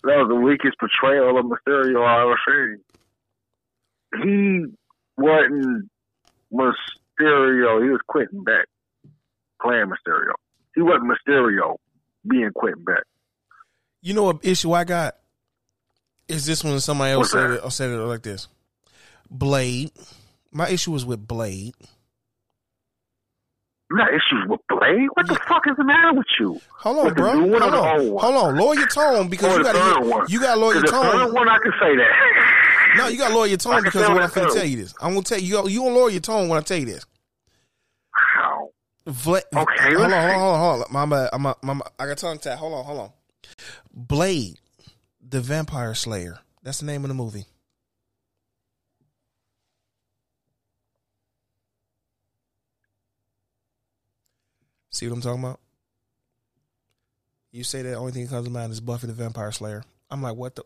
That 0.06 0.18
was 0.18 0.28
the 0.30 0.36
weakest 0.36 0.78
portrayal 0.80 1.40
of 1.40 1.46
Mysterio 1.46 2.06
I 2.06 2.22
ever 2.22 2.40
seen. 2.46 2.80
He 4.22 4.66
wasn't 5.18 5.90
Mysterio. 6.54 7.84
He 7.84 7.90
was 7.90 8.00
Quentin 8.08 8.44
Beck 8.44 8.68
playing 9.60 9.88
Mysterio. 9.88 10.34
He 10.76 10.84
wasn't 10.84 11.12
Mysterio 11.12 11.78
being 12.30 12.52
Quentin 12.54 12.84
Beck. 12.84 13.04
You 14.04 14.14
know 14.14 14.24
what 14.26 14.46
issue 14.46 14.74
I 14.74 14.84
got? 14.84 15.16
Is 16.28 16.46
this 16.46 16.64
when 16.64 16.80
somebody 16.80 17.14
else 17.14 17.22
What's 17.22 17.32
said 17.32 17.50
that? 17.50 17.56
it 17.56 17.64
or 17.64 17.72
said 17.72 17.90
it 17.90 17.98
like 17.98 18.22
this? 18.22 18.48
Blade. 19.32 19.92
My 20.52 20.70
issue 20.70 20.92
was 20.92 21.04
with 21.04 21.28
Blade. 21.28 21.74
You 23.96 24.02
got 24.02 24.10
issues 24.10 24.50
with 24.50 24.60
Blade? 24.68 25.08
What 25.14 25.28
the 25.28 25.36
fuck 25.48 25.64
is 25.68 25.78
the 25.78 25.86
matter 25.86 26.14
with 26.14 26.26
you? 26.38 26.60
Hold 26.80 26.98
on, 26.98 27.06
With 27.06 27.16
bro. 27.16 27.32
Hold 27.32 27.54
on. 27.64 28.08
Hold 28.18 28.36
on. 28.36 28.58
Lower 28.58 28.76
your 28.76 28.88
tone 28.88 29.30
because 29.30 29.54
Or 29.56 29.60
you 29.60 29.64
got 29.64 30.02
to 30.02 30.06
one? 30.10 30.26
you 30.28 30.40
got 30.42 30.56
to 30.56 30.60
lower 30.60 30.74
your 30.74 30.82
Because 30.82 31.00
the 31.00 31.04
third 31.12 31.18
tone. 31.28 31.34
one 31.34 31.48
I 31.48 31.58
can 31.60 31.72
say 31.80 31.96
that. 31.96 32.96
No, 32.98 33.08
you 33.08 33.18
got 33.18 33.30
to 33.30 33.36
lower 33.36 33.46
your 33.46 33.58
tone 33.58 33.84
because 33.84 34.02
of 34.02 34.14
what 34.14 34.24
I'm 34.24 34.30
going 34.32 34.50
to 34.50 34.54
tell 34.56 34.66
you 34.66 34.78
this. 34.78 34.94
I'm 35.00 35.14
going 35.14 35.24
to 35.24 35.30
tell 35.30 35.40
you. 35.42 35.68
You 35.70 35.80
gonna 35.80 35.96
lower 35.96 36.10
your 36.10 36.20
tone 36.20 36.50
when 36.50 36.58
I 36.58 36.62
tell 36.62 36.78
you 36.78 36.86
this. 36.86 37.06
How? 38.12 38.70
Vla- 39.08 39.42
Okay, 39.56 39.94
hold 39.94 40.12
on, 40.12 40.12
hold 40.12 40.14
on, 40.14 40.40
hold 40.40 40.54
on, 40.56 40.60
hold 40.60 40.84
on. 40.84 41.10
My. 41.10 41.30
I'm 41.32 41.46
a, 41.46 41.56
my, 41.64 41.82
I 41.98 42.06
got 42.08 42.18
tongue 42.18 42.40
tied. 42.40 42.58
Hold 42.58 42.74
on, 42.74 42.84
hold 42.84 43.00
on. 43.00 43.10
Blade, 43.94 44.60
the 45.26 45.40
Vampire 45.40 45.94
Slayer. 45.94 46.40
That's 46.64 46.80
the 46.80 46.86
name 46.86 47.04
of 47.06 47.10
the 47.10 47.14
movie. 47.14 47.46
See 54.96 55.10
what 55.10 55.16
I'm 55.16 55.22
talking 55.22 55.44
about? 55.44 55.60
You 57.52 57.66
say 57.66 57.82
that 57.82 57.90
the 57.90 57.96
only 57.96 58.14
thing 58.14 58.24
that 58.24 58.30
comes 58.30 58.46
to 58.48 58.52
mind 58.54 58.72
is 58.72 58.80
Buffy 58.80 59.08
the 59.08 59.14
Vampire 59.14 59.52
Slayer. 59.52 59.84
I'm 60.10 60.22
like, 60.22 60.38
what 60.38 60.56
the? 60.56 60.64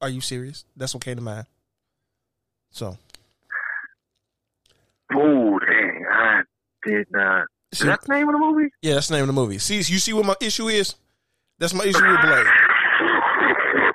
Are 0.00 0.08
you 0.08 0.20
serious? 0.20 0.64
That's 0.76 0.94
what 0.94 1.04
came 1.04 1.16
to 1.16 1.20
mind. 1.22 1.46
So, 2.70 2.96
Oh, 5.14 5.58
dang. 5.58 6.04
I 6.12 6.42
did 6.86 7.06
not. 7.10 7.46
Is 7.72 7.80
See- 7.80 7.86
that 7.86 8.02
the 8.02 8.12
name 8.14 8.28
of 8.28 8.34
the 8.34 8.38
movie? 8.38 8.70
yeah, 8.82 8.94
that's 8.94 9.08
the 9.08 9.14
name 9.14 9.22
of 9.22 9.26
the 9.28 9.32
movie. 9.32 9.58
See, 9.58 9.76
you 9.76 9.82
see 9.82 10.12
what 10.12 10.26
my 10.26 10.36
issue 10.40 10.68
is? 10.68 10.94
That's 11.58 11.74
my 11.74 11.82
issue 11.84 12.06
with 12.06 12.20
Blade. 12.20 12.46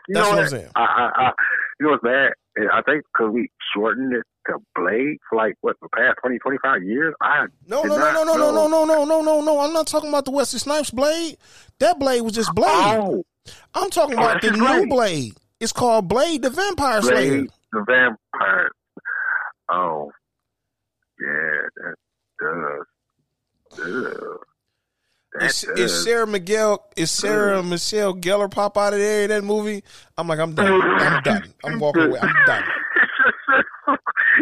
You 0.09 0.15
That's 0.15 0.29
know 0.29 0.35
what 0.35 0.43
I'm 0.43 0.49
saying. 0.49 0.71
I, 0.75 0.81
I, 0.81 1.23
I, 1.27 1.31
you 1.79 1.85
know 1.85 1.91
what's 1.91 2.03
bad? 2.03 2.31
I 2.73 2.81
think 2.81 3.03
because 3.13 3.31
we 3.33 3.49
shortened 3.73 4.13
it 4.13 4.23
to 4.47 4.57
Blade 4.75 5.17
for 5.29 5.37
like 5.37 5.55
what 5.61 5.75
the 5.81 5.89
past 5.95 6.17
20, 6.21 6.39
25 6.39 6.83
years. 6.83 7.13
I 7.21 7.45
No, 7.67 7.83
no, 7.83 7.97
no, 7.97 8.11
no, 8.11 8.23
no, 8.23 8.35
no, 8.35 8.51
no, 8.51 8.67
no, 8.67 8.85
no, 8.85 9.05
no, 9.05 9.21
no, 9.21 9.41
no. 9.41 9.59
I'm 9.59 9.73
not 9.73 9.87
talking 9.87 10.09
about 10.09 10.25
the 10.25 10.31
Wesley 10.31 10.59
Snipes 10.59 10.91
blade. 10.91 11.37
That 11.79 11.99
blade 11.99 12.21
was 12.21 12.33
just 12.33 12.53
blade. 12.55 12.67
Oh, 12.69 13.23
I'm 13.73 13.89
talking 13.89 14.17
Oh, 14.17 14.23
about 14.23 14.41
the 14.41 14.51
new 14.51 14.87
Blade. 14.87 15.33
It's 15.59 15.71
called 15.71 16.07
Blade 16.07 16.41
the 16.41 16.49
Vampire 16.49 17.01
Slayer. 17.01 17.37
Blade 17.39 17.49
the 17.71 17.83
vampire. 17.87 18.69
Oh, 19.69 20.11
yeah, 21.19 21.61
that 21.75 21.95
does. 22.39 23.83
Ugh. 23.85 24.39
Is, 25.41 25.63
is 25.75 26.03
Sarah 26.03 26.25
Miguel? 26.25 26.83
Is 26.95 27.11
Sarah 27.11 27.61
Michelle 27.61 28.15
Gellar 28.15 28.49
pop 28.49 28.75
out 28.77 28.93
of 28.93 28.99
there 28.99 29.23
in 29.23 29.29
that 29.29 29.43
movie? 29.43 29.83
I'm 30.17 30.27
like, 30.27 30.39
I'm 30.39 30.55
done. 30.55 30.81
I'm 30.81 31.21
done. 31.21 31.53
I'm 31.63 31.79
walking 31.79 32.03
away. 32.03 32.19
I'm 32.19 32.45
done. 32.45 32.63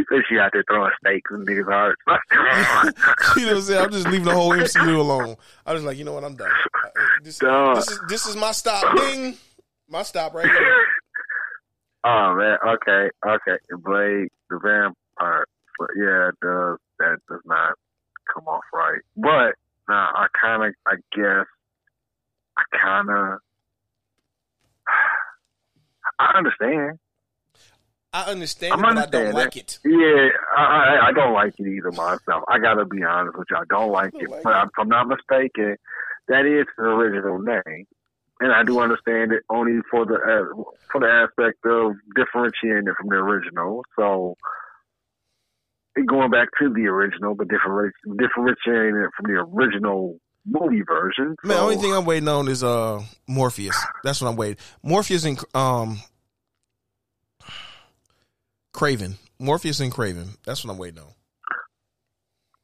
So 0.10 0.22
she 0.30 0.38
out 0.38 0.52
there 0.54 0.64
throwing 0.68 0.92
stakes 1.00 1.32
in 1.32 1.46
niggas' 1.46 1.66
hearts. 1.66 2.02
you 3.38 3.46
know 3.46 3.48
what 3.48 3.58
I'm 3.58 3.62
saying? 3.62 3.84
I'm 3.86 3.92
just 3.92 4.08
leaving 4.08 4.26
the 4.26 4.34
whole 4.34 4.52
MCU 4.52 4.98
alone. 5.00 5.36
I 5.66 5.74
was 5.74 5.84
like, 5.84 5.98
you 5.98 6.04
know 6.04 6.14
what? 6.14 6.24
I'm 6.24 6.36
done. 6.36 6.52
This, 7.24 7.40
this 7.40 7.90
is 7.90 8.00
this 8.08 8.26
is 8.26 8.36
my 8.36 8.52
stop. 8.52 8.96
Ding. 8.98 9.36
My 9.90 10.04
stop 10.04 10.34
right 10.34 10.46
here. 10.46 10.86
Oh 12.08 12.36
man, 12.36 12.58
okay, 12.64 13.10
okay. 13.28 13.58
Blade 13.84 14.30
the 14.52 14.60
vampire. 14.60 15.46
But 15.80 15.90
yeah, 15.98 16.30
it 16.30 16.36
does 16.40 16.78
that 17.00 17.18
does 17.28 17.42
not 17.46 17.74
come 18.32 18.48
off 18.48 18.64
right. 18.72 19.02
But 19.18 19.56
nah, 19.90 20.12
I 20.14 20.28
kinda 20.40 20.72
I 20.86 20.96
guess 21.16 21.48
I 22.58 22.64
kinda 22.72 23.40
I 26.20 26.38
understand. 26.38 27.00
I 28.16 28.32
understand 28.32 28.74
I'm 28.74 28.80
it, 28.80 28.82
but 28.84 28.90
I 28.90 28.94
don't 28.94 29.04
understanding. 29.04 29.34
like 29.34 29.58
it. 29.58 29.80
Yeah, 29.84 30.30
I, 30.58 30.64
I 30.64 31.08
I 31.08 31.12
don't 31.12 31.34
like 31.34 31.54
it 31.60 31.68
either 31.68 31.92
myself. 31.92 32.44
I 32.48 32.60
gotta 32.60 32.86
be 32.86 33.04
honest 33.04 33.38
with 33.38 33.48
you. 33.52 33.58
I 33.58 33.64
don't 33.70 33.92
like 33.92 34.14
You 34.14 34.22
it. 34.22 34.30
like 34.30 34.44
But 34.44 34.64
if 34.68 34.70
I'm 34.80 34.88
not 34.88 35.08
mistaken, 35.10 35.76
that 36.30 36.46
is 36.46 36.66
the 36.78 36.84
original 36.84 37.40
name, 37.40 37.86
and 38.40 38.54
I 38.54 38.64
do 38.64 38.80
understand 38.80 39.34
it 39.34 39.44
only 39.50 39.82
for 39.92 40.06
the 40.06 40.16
uh, 40.16 40.64
for 40.92 41.02
the 41.02 41.08
aspect 41.08 41.66
of 41.66 41.94
differentiating 42.16 42.88
it 42.88 42.96
from 42.98 43.10
the 43.10 43.16
original. 43.16 43.84
So 43.98 44.38
going 46.08 46.32
back 46.32 46.48
to 46.60 46.74
the 46.74 46.88
original, 46.88 47.36
but 47.36 47.50
different 47.50 47.94
differentiating 48.18 48.96
it 48.96 49.10
from 49.18 49.34
the 49.34 49.42
original 49.42 50.18
movie 50.46 50.84
version. 50.88 51.36
Man, 51.44 51.58
the 51.58 51.62
only 51.62 51.78
thing 51.78 51.94
I'm 51.94 52.06
waiting 52.06 52.30
on 52.30 52.48
is 52.48 52.64
uh 52.64 53.04
Morpheus. 53.28 53.78
That's 54.04 54.22
what 54.22 54.30
I'm 54.30 54.38
waiting. 54.38 54.58
Morpheus 54.84 55.26
and 55.26 55.38
um 55.54 56.00
Kraven. 58.76 59.16
Morpheus 59.40 59.80
and 59.80 59.92
Kraven. 59.92 60.38
That's 60.46 60.64
what 60.64 60.72
I'm 60.72 60.78
waiting 60.78 61.00
on. 61.00 61.08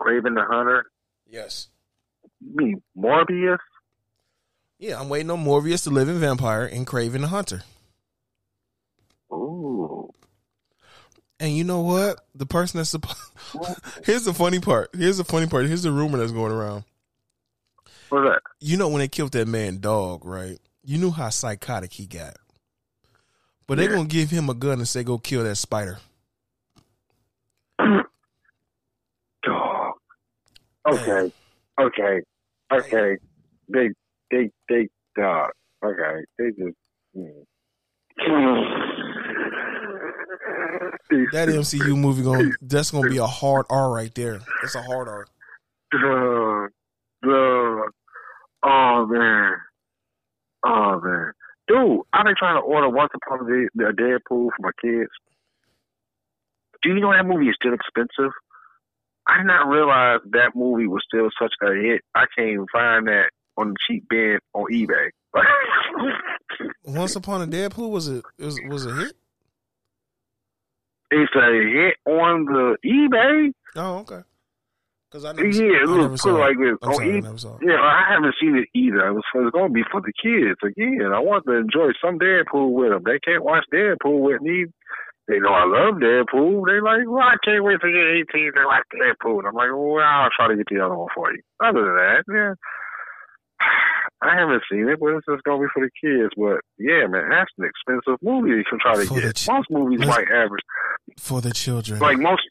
Kraven 0.02 0.36
the 0.36 0.44
Hunter, 0.50 0.86
Yes. 1.28 1.68
you 2.40 2.56
mean 2.56 2.82
Morbius. 2.98 3.58
Yeah, 4.80 5.00
I'm 5.00 5.10
waiting 5.10 5.30
on 5.30 5.40
Morpheus, 5.42 5.84
the 5.84 5.92
living 5.92 6.20
vampire, 6.20 6.66
and 6.66 6.86
Kraven 6.88 7.22
the 7.22 7.28
Hunter. 7.28 7.62
Ooh, 9.32 10.10
And 11.40 11.56
you 11.56 11.64
know 11.64 11.82
what? 11.82 12.20
The 12.36 12.46
person 12.46 12.78
that's 12.80 12.90
supposed 12.90 13.18
here's 14.06 14.26
the 14.26 14.34
funny 14.34 14.60
part. 14.60 14.90
Here's 14.96 15.18
the 15.18 15.24
funny 15.24 15.48
part. 15.48 15.68
Here's 15.68 15.84
the 15.84 15.92
rumor 15.92 16.18
that's 16.18 16.32
going 16.32 16.52
around. 16.52 16.84
what's 18.10 18.28
that? 18.28 18.42
You 18.60 18.78
know 18.78 18.90
when 18.90 19.00
they 19.00 19.08
killed 19.08 19.32
that 19.34 19.48
man 19.48 19.80
dog, 19.80 20.26
right? 20.26 20.58
You 20.84 20.98
knew 20.98 21.12
how 21.12 21.30
psychotic 21.30 21.94
he 21.94 22.08
got. 22.08 22.38
But 23.72 23.78
they're 23.78 23.88
gonna 23.88 24.04
give 24.04 24.30
him 24.30 24.50
a 24.50 24.54
gun 24.54 24.80
and 24.80 24.88
say 24.88 25.02
go 25.02 25.18
kill 25.18 25.46
that 25.46 25.56
spider. 25.56 25.98
Dog. 27.80 29.94
Okay. 30.92 31.32
Okay. 31.80 32.20
Okay. 32.74 33.18
They 33.70 33.92
they 34.30 34.50
they 34.68 34.90
dog. 35.16 35.52
Okay. 35.86 36.26
They 36.38 36.50
just 36.50 36.76
mm. 37.16 37.46
That 41.32 41.48
MCU 41.48 41.98
movie 41.98 42.24
going 42.24 42.52
that's 42.62 42.92
gonna 42.92 43.10
be 43.10 43.20
a 43.20 43.26
hard 43.26 43.68
R 43.70 43.90
right 43.90 44.14
there. 44.14 44.42
It's 44.64 44.76
a 44.76 44.82
hard 44.82 45.08
R. 45.08 45.26
Oh 48.66 49.06
man. 49.08 49.54
Oh 50.66 51.00
man. 51.02 51.32
Dude, 51.72 52.02
I've 52.12 52.26
been 52.26 52.36
trying 52.38 52.62
to 52.62 52.66
order 52.66 52.90
Once 52.90 53.12
Upon 53.16 53.40
a 53.40 53.94
Deadpool 53.94 54.50
for 54.50 54.60
my 54.60 54.72
kids. 54.82 55.10
Do 56.82 56.90
you 56.90 57.00
know 57.00 57.14
that 57.14 57.26
movie 57.26 57.48
is 57.48 57.56
still 57.56 57.74
expensive? 57.74 58.34
I 59.26 59.38
did 59.38 59.48
not 59.48 59.70
realize 59.70 60.20
that 60.32 60.52
movie 60.54 60.88
was 60.88 61.02
still 61.08 61.30
such 61.40 61.54
a 61.62 61.74
hit. 61.74 62.02
I 62.14 62.26
can't 62.36 62.50
even 62.50 62.66
find 62.74 63.08
that 63.08 63.30
on 63.56 63.70
the 63.70 63.76
cheap 63.88 64.10
bin 64.10 64.40
on 64.54 64.66
eBay. 64.74 65.12
Once 66.84 67.16
Upon 67.16 67.42
a 67.42 67.48
Deadpool 67.48 67.90
was 67.90 68.10
it 68.10 68.26
was 68.38 68.60
was 68.68 68.86
a 68.86 68.94
hit? 68.94 69.14
it's 71.12 71.32
a 71.36 71.52
hit 71.52 71.96
on 72.06 72.46
the 72.46 72.78
eBay. 72.86 73.54
Oh, 73.78 74.00
okay. 74.00 74.22
Because 75.12 75.26
I 75.26 75.34
never, 75.36 75.44
Yeah, 75.52 75.84
I 75.84 75.92
look, 75.92 76.16
put 76.22 76.30
it 76.32 76.40
like 76.40 76.56
this. 76.58 76.78
I'm 76.82 76.88
oh, 76.88 76.94
sorry, 76.96 77.12
I 77.12 77.20
eBay. 77.20 77.24
never 77.28 77.38
saw 77.38 77.56
it. 77.60 77.68
Yeah, 77.68 77.84
I 77.84 78.04
haven't 78.16 78.36
seen 78.40 78.56
it 78.56 78.70
either. 78.72 79.12
It 79.12 79.14
was, 79.20 79.24
it 79.36 79.44
was 79.44 79.52
going 79.52 79.68
to 79.68 79.74
be 79.76 79.84
for 79.92 80.00
the 80.00 80.14
kids 80.16 80.56
again. 80.64 81.12
I 81.12 81.20
want 81.20 81.44
to 81.52 81.60
enjoy 81.60 81.92
some 82.00 82.16
Deadpool 82.16 82.72
with 82.72 82.96
them. 82.96 83.04
They 83.04 83.20
can't 83.20 83.44
watch 83.44 83.66
Deadpool 83.74 84.24
with 84.24 84.40
me. 84.42 84.72
They 85.28 85.40
know 85.44 85.52
I 85.52 85.68
love 85.68 86.00
Deadpool. 86.00 86.64
They 86.64 86.80
like, 86.80 87.04
well, 87.12 87.28
I 87.28 87.36
can't 87.44 87.60
wait 87.64 87.84
to 87.84 87.92
get 87.92 88.24
18 88.32 88.56
to 88.56 88.64
watch 88.64 88.88
Deadpool. 88.96 89.44
And 89.44 89.48
I'm 89.52 89.60
like, 89.60 89.70
well, 89.76 90.00
I'll 90.00 90.32
try 90.32 90.48
to 90.48 90.56
get 90.56 90.72
the 90.72 90.80
other 90.80 90.96
one 90.96 91.12
for 91.14 91.28
you. 91.36 91.44
Other 91.60 91.84
than 91.84 91.96
that, 92.00 92.24
yeah. 92.32 92.54
I 94.24 94.36
haven't 94.38 94.64
seen 94.72 94.88
it, 94.88 95.00
but 95.00 95.18
it's 95.18 95.26
just 95.28 95.44
gonna 95.44 95.60
be 95.60 95.68
for 95.74 95.84
the 95.84 95.92
kids. 96.00 96.32
But 96.38 96.62
yeah, 96.78 97.08
man, 97.08 97.30
that's 97.30 97.52
an 97.58 97.66
expensive 97.66 98.16
movie 98.22 98.64
to 98.64 98.78
try 98.78 98.96
to 98.96 99.06
For 99.06 99.20
get. 99.20 99.36
ch- 99.36 99.48
most 99.50 99.68
movies 99.72 100.00
might 100.06 100.30
average 100.32 100.62
For 101.18 101.42
the 101.42 101.52
children. 101.52 102.00
like 102.00 102.20
most. 102.20 102.44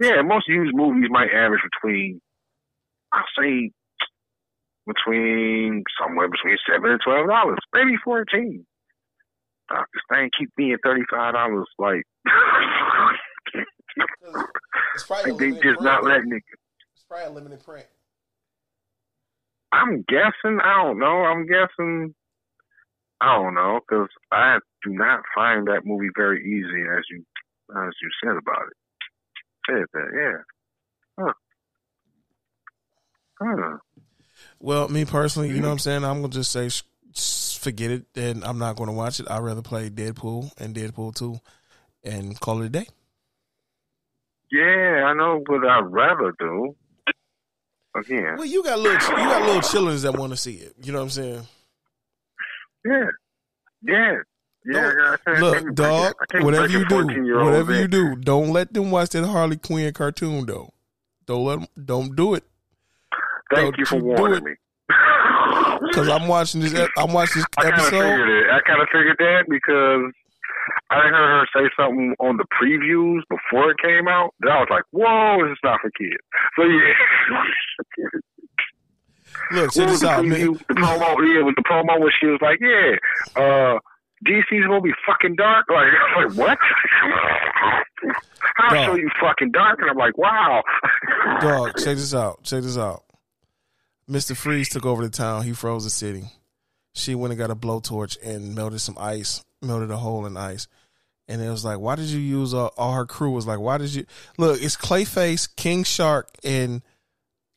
Yeah, 0.00 0.22
most 0.22 0.48
used 0.48 0.74
movies 0.74 1.10
might 1.10 1.30
average 1.32 1.62
between, 1.62 2.20
I'll 3.12 3.24
say, 3.38 3.70
between 4.86 5.84
somewhere 6.00 6.28
between 6.28 6.56
seven 6.68 6.90
and 6.90 7.00
twelve 7.04 7.28
dollars, 7.28 7.58
maybe 7.74 7.96
fourteen. 8.04 8.66
Uh, 9.70 9.84
this 9.94 10.02
thing 10.10 10.30
keep 10.38 10.50
being 10.56 10.76
thirty 10.82 11.02
five 11.10 11.34
dollars. 11.34 11.68
Like, 11.78 12.02
like 13.54 15.38
they 15.38 15.50
just 15.52 15.80
not 15.80 16.04
letting 16.04 16.32
it. 16.32 16.42
It's 16.94 17.04
probably 17.06 17.26
a 17.26 17.30
limited 17.30 17.64
print. 17.64 17.86
I'm 19.72 20.04
guessing. 20.08 20.58
I 20.62 20.82
don't 20.82 20.98
know. 20.98 21.24
I'm 21.24 21.46
guessing. 21.46 22.14
I 23.20 23.36
don't 23.36 23.54
know 23.54 23.80
because 23.86 24.08
I 24.32 24.58
do 24.82 24.90
not 24.90 25.20
find 25.34 25.68
that 25.68 25.82
movie 25.84 26.10
very 26.16 26.40
easy 26.40 26.82
as 26.98 27.04
you 27.10 27.24
as 27.76 27.92
you 28.02 28.10
said 28.22 28.36
about 28.36 28.66
it. 28.66 28.76
Said 29.68 29.84
that, 29.92 30.08
yeah. 30.14 31.24
Huh. 31.24 31.32
Huh. 33.40 33.78
Well, 34.60 34.88
me 34.88 35.04
personally, 35.04 35.48
you 35.48 35.60
know 35.60 35.68
what 35.68 35.72
I'm 35.72 35.78
saying? 35.78 36.04
I'm 36.04 36.20
gonna 36.20 36.32
just 36.32 36.52
say 36.52 36.68
forget 37.58 37.90
it, 37.90 38.04
and 38.16 38.44
I'm 38.44 38.58
not 38.58 38.76
gonna 38.76 38.92
watch 38.92 39.20
it. 39.20 39.30
I'd 39.30 39.38
rather 39.38 39.62
play 39.62 39.90
Deadpool 39.90 40.52
and 40.58 40.74
Deadpool 40.74 41.14
two, 41.14 41.40
and 42.04 42.38
call 42.40 42.62
it 42.62 42.66
a 42.66 42.68
day. 42.68 42.86
Yeah, 44.50 45.04
I 45.06 45.14
know 45.14 45.42
what 45.46 45.66
I'd 45.66 45.90
rather 45.90 46.34
do. 46.38 46.76
Again, 47.94 48.36
Well, 48.36 48.46
you 48.46 48.62
got 48.64 48.78
little, 48.78 48.94
you 49.10 49.16
got 49.16 49.42
little 49.42 49.60
children 49.60 50.00
that 50.00 50.18
want 50.18 50.32
to 50.32 50.36
see 50.36 50.54
it. 50.54 50.74
You 50.82 50.92
know 50.92 50.98
what 50.98 51.04
I'm 51.04 51.10
saying? 51.10 51.46
yeah, 52.86 53.06
yeah, 53.82 54.14
yeah. 54.66 55.16
I 55.26 55.40
Look, 55.40 55.74
dog. 55.74 56.14
Whatever 56.40 56.68
you 56.68 56.84
do, 56.86 57.04
whatever 57.36 57.78
you 57.78 57.88
do, 57.88 58.16
don't 58.16 58.50
let 58.52 58.72
them 58.72 58.90
watch 58.90 59.10
that 59.10 59.26
Harley 59.26 59.56
Quinn 59.56 59.92
cartoon 59.92 60.46
though. 60.46 60.72
Don't 61.26 61.44
let 61.44 61.58
them. 61.60 61.68
Don't 61.84 62.16
do 62.16 62.34
it 62.34 62.44
Thank 63.54 63.74
Don't 63.74 63.78
you 63.78 63.86
for 63.86 63.96
warning 63.96 64.44
me. 64.44 64.52
because 65.88 66.08
I'm 66.08 66.26
watching 66.26 66.60
this. 66.60 66.72
I'm 66.96 67.12
watching 67.12 67.42
I 67.58 67.64
this 67.64 67.72
episode. 67.72 67.90
figured 67.90 68.28
it. 68.28 68.50
I 68.50 68.60
kind 68.66 68.80
of 68.80 68.88
figured 68.90 69.16
that 69.18 69.44
because 69.48 70.12
I 70.90 70.96
heard 70.96 71.12
her 71.12 71.46
say 71.54 71.70
something 71.76 72.14
on 72.18 72.36
the 72.38 72.46
previews 72.60 73.20
before 73.28 73.70
it 73.70 73.76
came 73.82 74.08
out. 74.08 74.34
That 74.40 74.52
I 74.52 74.60
was 74.60 74.68
like, 74.70 74.84
"Whoa, 74.90 75.44
this 75.44 75.52
is 75.52 75.58
not 75.62 75.80
for 75.80 75.90
kids." 75.90 76.16
So 76.56 76.64
yeah. 76.64 76.94
Look, 79.52 79.64
what 79.66 79.72
check 79.74 79.88
was 79.88 80.00
this 80.00 80.08
out, 80.08 80.24
man. 80.24 80.40
The 80.40 80.74
promo, 80.74 81.34
yeah, 81.34 81.42
with 81.42 81.56
the 81.56 81.64
promo 81.68 82.00
where 82.00 82.14
she 82.18 82.26
was 82.26 82.40
like, 82.40 82.58
"Yeah, 82.60 82.96
uh, 83.36 83.78
DC's 84.26 84.66
gonna 84.66 84.80
be 84.80 84.92
fucking 85.06 85.36
dark." 85.36 85.66
Like, 85.68 85.86
I'm 86.16 86.28
like 86.28 86.36
what? 86.36 86.58
I'll 88.58 88.74
Dog. 88.74 88.84
show 88.86 88.94
you 88.96 89.10
fucking 89.20 89.52
dark, 89.52 89.78
and 89.80 89.90
I'm 89.90 89.96
like, 89.96 90.16
"Wow." 90.18 90.62
Dog, 91.40 91.72
check 91.78 91.96
this 91.96 92.14
out. 92.14 92.42
Check 92.44 92.62
this 92.62 92.76
out. 92.78 93.04
Mr. 94.10 94.36
Freeze 94.36 94.68
took 94.68 94.84
over 94.84 95.02
the 95.02 95.10
town. 95.10 95.44
He 95.44 95.52
froze 95.52 95.84
the 95.84 95.90
city. 95.90 96.24
She 96.94 97.14
went 97.14 97.32
and 97.32 97.38
got 97.38 97.50
a 97.50 97.56
blowtorch 97.56 98.18
and 98.22 98.54
melted 98.54 98.80
some 98.80 98.96
ice, 98.98 99.42
melted 99.62 99.90
a 99.90 99.96
hole 99.96 100.26
in 100.26 100.36
ice. 100.36 100.68
And 101.28 101.40
it 101.40 101.48
was 101.48 101.64
like, 101.64 101.78
why 101.78 101.94
did 101.96 102.06
you 102.06 102.18
use 102.18 102.52
all, 102.52 102.72
all 102.76 102.92
her 102.92 103.06
crew? 103.06 103.30
Was 103.30 103.46
like, 103.46 103.60
why 103.60 103.78
did 103.78 103.94
you 103.94 104.04
look? 104.36 104.60
It's 104.60 104.76
Clayface, 104.76 105.48
King 105.56 105.84
Shark, 105.84 106.28
and 106.44 106.82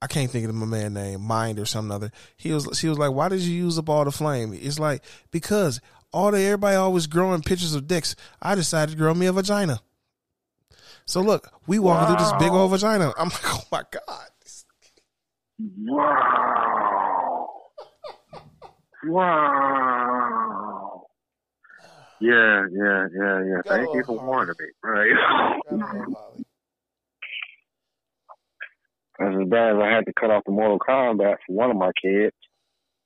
I 0.01 0.07
can't 0.07 0.30
think 0.30 0.47
of 0.47 0.55
my 0.55 0.68
man 0.68 0.93
name, 0.93 1.22
Mind 1.22 1.59
or 1.59 1.66
something 1.66 1.91
other. 1.91 2.11
He 2.38 2.53
was, 2.53 2.70
she 2.78 2.88
was 2.88 2.99
like, 2.99 3.11
why 3.11 3.28
did 3.28 3.41
you 3.41 3.53
use 3.53 3.78
up 3.78 3.89
all 3.89 4.05
the 4.05 4.11
flame? 4.11 4.53
It's 4.53 4.80
like 4.80 5.03
because 5.32 5.82
all 6.16 6.32
the 6.32 6.41
everybody 6.41 6.76
always 6.78 7.05
growing 7.07 7.41
pictures 7.41 7.76
of 7.76 7.89
dicks. 7.89 8.16
I 8.41 8.55
decided 8.55 8.93
to 8.93 8.97
grow 8.97 9.13
me 9.13 9.26
a 9.26 9.34
vagina. 9.34 9.82
So 11.05 11.20
look, 11.20 11.51
we 11.68 11.78
walking 11.78 12.07
through 12.07 12.24
this 12.24 12.32
big 12.39 12.53
old 12.53 12.72
vagina. 12.72 13.11
I'm 13.20 13.28
like, 13.28 13.41
oh 13.43 13.63
my 13.70 13.84
god. 13.91 14.30
Wow. 15.59 17.49
Wow. 19.03 21.03
Yeah, 22.22 22.66
yeah, 22.72 23.07
yeah, 23.13 23.43
yeah. 23.43 23.61
Thank 23.68 23.93
you 23.93 24.03
for 24.05 24.18
warning 24.18 24.55
me. 24.57 24.68
Right. 24.82 25.11
That's 29.20 29.36
as 29.41 29.49
bad 29.49 29.76
as 29.76 29.82
I 29.82 29.89
had 29.93 30.05
to 30.05 30.13
cut 30.18 30.32
off 30.32 30.43
the 30.45 30.53
Mortal 30.53 30.80
Kombat 30.80 31.39
for 31.45 31.53
one 31.53 31.72
of 31.72 31.78
my 31.78 31.91
kids 32.01 32.36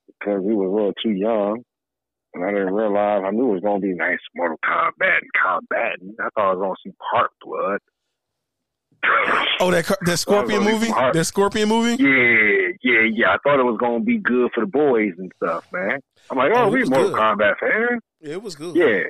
because 0.07 0.43
he 0.43 0.53
was 0.53 0.67
a 0.67 0.71
little 0.71 0.93
too 1.03 1.09
young. 1.11 1.63
And 2.39 2.47
I 2.47 2.51
didn't 2.51 2.73
realize, 2.73 3.21
I 3.25 3.31
knew 3.31 3.49
it 3.49 3.53
was 3.55 3.61
going 3.61 3.81
to 3.81 3.87
be 3.87 3.93
nice 3.93 4.19
Mortal 4.33 4.57
Kombat 4.65 5.19
and 5.21 5.31
combating. 5.35 6.15
I 6.21 6.29
thought 6.35 6.51
I 6.51 6.53
was 6.53 6.59
going 6.59 6.75
to 6.75 6.89
see 6.89 6.95
part 7.11 7.31
blood. 7.41 7.79
Oh, 9.59 9.71
that 9.71 9.85
that 10.05 10.17
Scorpion 10.23 10.63
movie. 10.63 10.87
That 10.87 11.25
Scorpion 11.25 11.67
movie. 11.69 12.01
Yeah, 12.01 12.71
yeah, 12.81 13.01
yeah. 13.13 13.29
I 13.33 13.37
thought 13.43 13.59
it 13.59 13.63
was 13.63 13.77
gonna 13.79 14.01
be 14.03 14.17
good 14.17 14.51
for 14.53 14.59
the 14.61 14.67
boys 14.69 15.13
and 15.17 15.31
stuff, 15.41 15.65
man. 15.71 15.99
I'm 16.29 16.37
like, 16.37 16.51
Oh, 16.53 16.63
oh, 16.65 16.69
we 16.69 16.81
was 16.81 16.89
Mortal 16.89 17.11
good. 17.11 17.17
Kombat 17.19 17.59
fans. 17.59 18.01
Yeah, 18.19 18.33
it 18.33 18.43
was 18.43 18.55
good. 18.55 18.75
Yeah, 18.75 19.03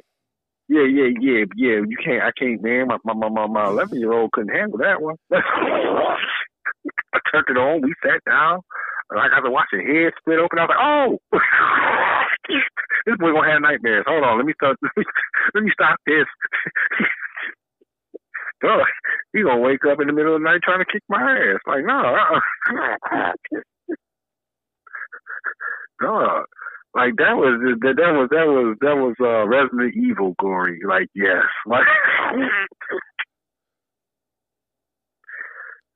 yeah, 0.68 0.86
yeah, 0.86 1.10
yeah, 1.20 1.46
yeah. 1.56 1.82
You 1.88 1.98
can't, 2.04 2.22
I 2.22 2.32
can't, 2.38 2.62
man. 2.62 2.88
My 2.88 2.98
my 3.04 3.30
my 3.30 3.48
my 3.48 3.66
eleven 3.68 4.00
year 4.00 4.14
old 4.14 4.32
couldn't 4.32 4.54
handle 4.56 4.78
that 4.78 5.02
one. 5.02 5.16
I 5.34 5.40
turned 7.32 7.46
it 7.50 7.58
on. 7.58 7.82
We 7.82 7.94
sat 8.04 8.24
down. 8.28 8.60
And 9.12 9.20
I 9.20 9.28
got 9.30 9.40
to 9.40 9.50
watch 9.50 9.70
his 9.72 9.82
head 9.82 10.14
split 10.20 10.38
open. 10.38 10.60
I 10.60 10.66
was 10.66 10.70
like, 10.70 10.86
oh, 10.86 11.18
this 13.06 13.18
boy 13.18 13.32
gonna 13.34 13.52
have 13.52 13.62
nightmares. 13.62 14.06
Hold 14.08 14.24
on, 14.24 14.38
let 14.38 14.46
me 14.46 14.54
start. 14.54 14.78
Let 15.54 15.64
me 15.64 15.72
stop 15.74 16.00
this. 16.06 16.26
Dog, 18.62 18.86
he 19.34 19.44
gonna 19.44 19.60
wake 19.60 19.86
up 19.90 20.02
in 20.02 20.08
the 20.08 20.14
middle 20.14 20.36
of 20.36 20.42
the 20.42 20.46
night 20.46 20.62
trying 20.64 20.80
to 20.80 20.92
kick 20.92 21.04
my 21.08 21.22
ass. 21.22 21.60
Like, 21.66 21.86
no, 21.86 21.98
uh-uh. 21.98 23.32
Dog. 26.02 26.46
Like 26.96 27.14
that 27.18 27.38
was 27.38 27.62
that, 27.82 27.96
that 27.98 28.14
was 28.18 28.30
that 28.32 28.48
was 28.48 28.76
that 28.82 28.96
was 28.98 29.16
uh 29.22 29.46
Resident 29.48 29.94
Evil 29.96 30.36
gory. 30.40 30.80
Like 30.88 31.08
yes. 31.14 31.46
Like 31.68 31.86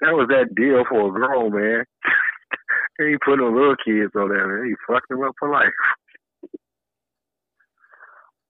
that 0.01 0.14
was 0.14 0.28
that 0.30 0.54
deal 0.56 0.84
for 0.88 1.10
a 1.10 1.12
girl, 1.12 1.49
man. 1.49 1.84
and 2.99 3.10
he 3.10 3.18
put 3.26 3.38
the 3.38 3.45
little 3.45 3.76
kids 3.84 4.12
on 4.16 4.30
there. 4.30 4.66
He 4.66 4.76
fucked 4.88 5.10
them 5.10 5.24
up 5.24 5.34
for 5.39 5.49
life. 5.49 5.74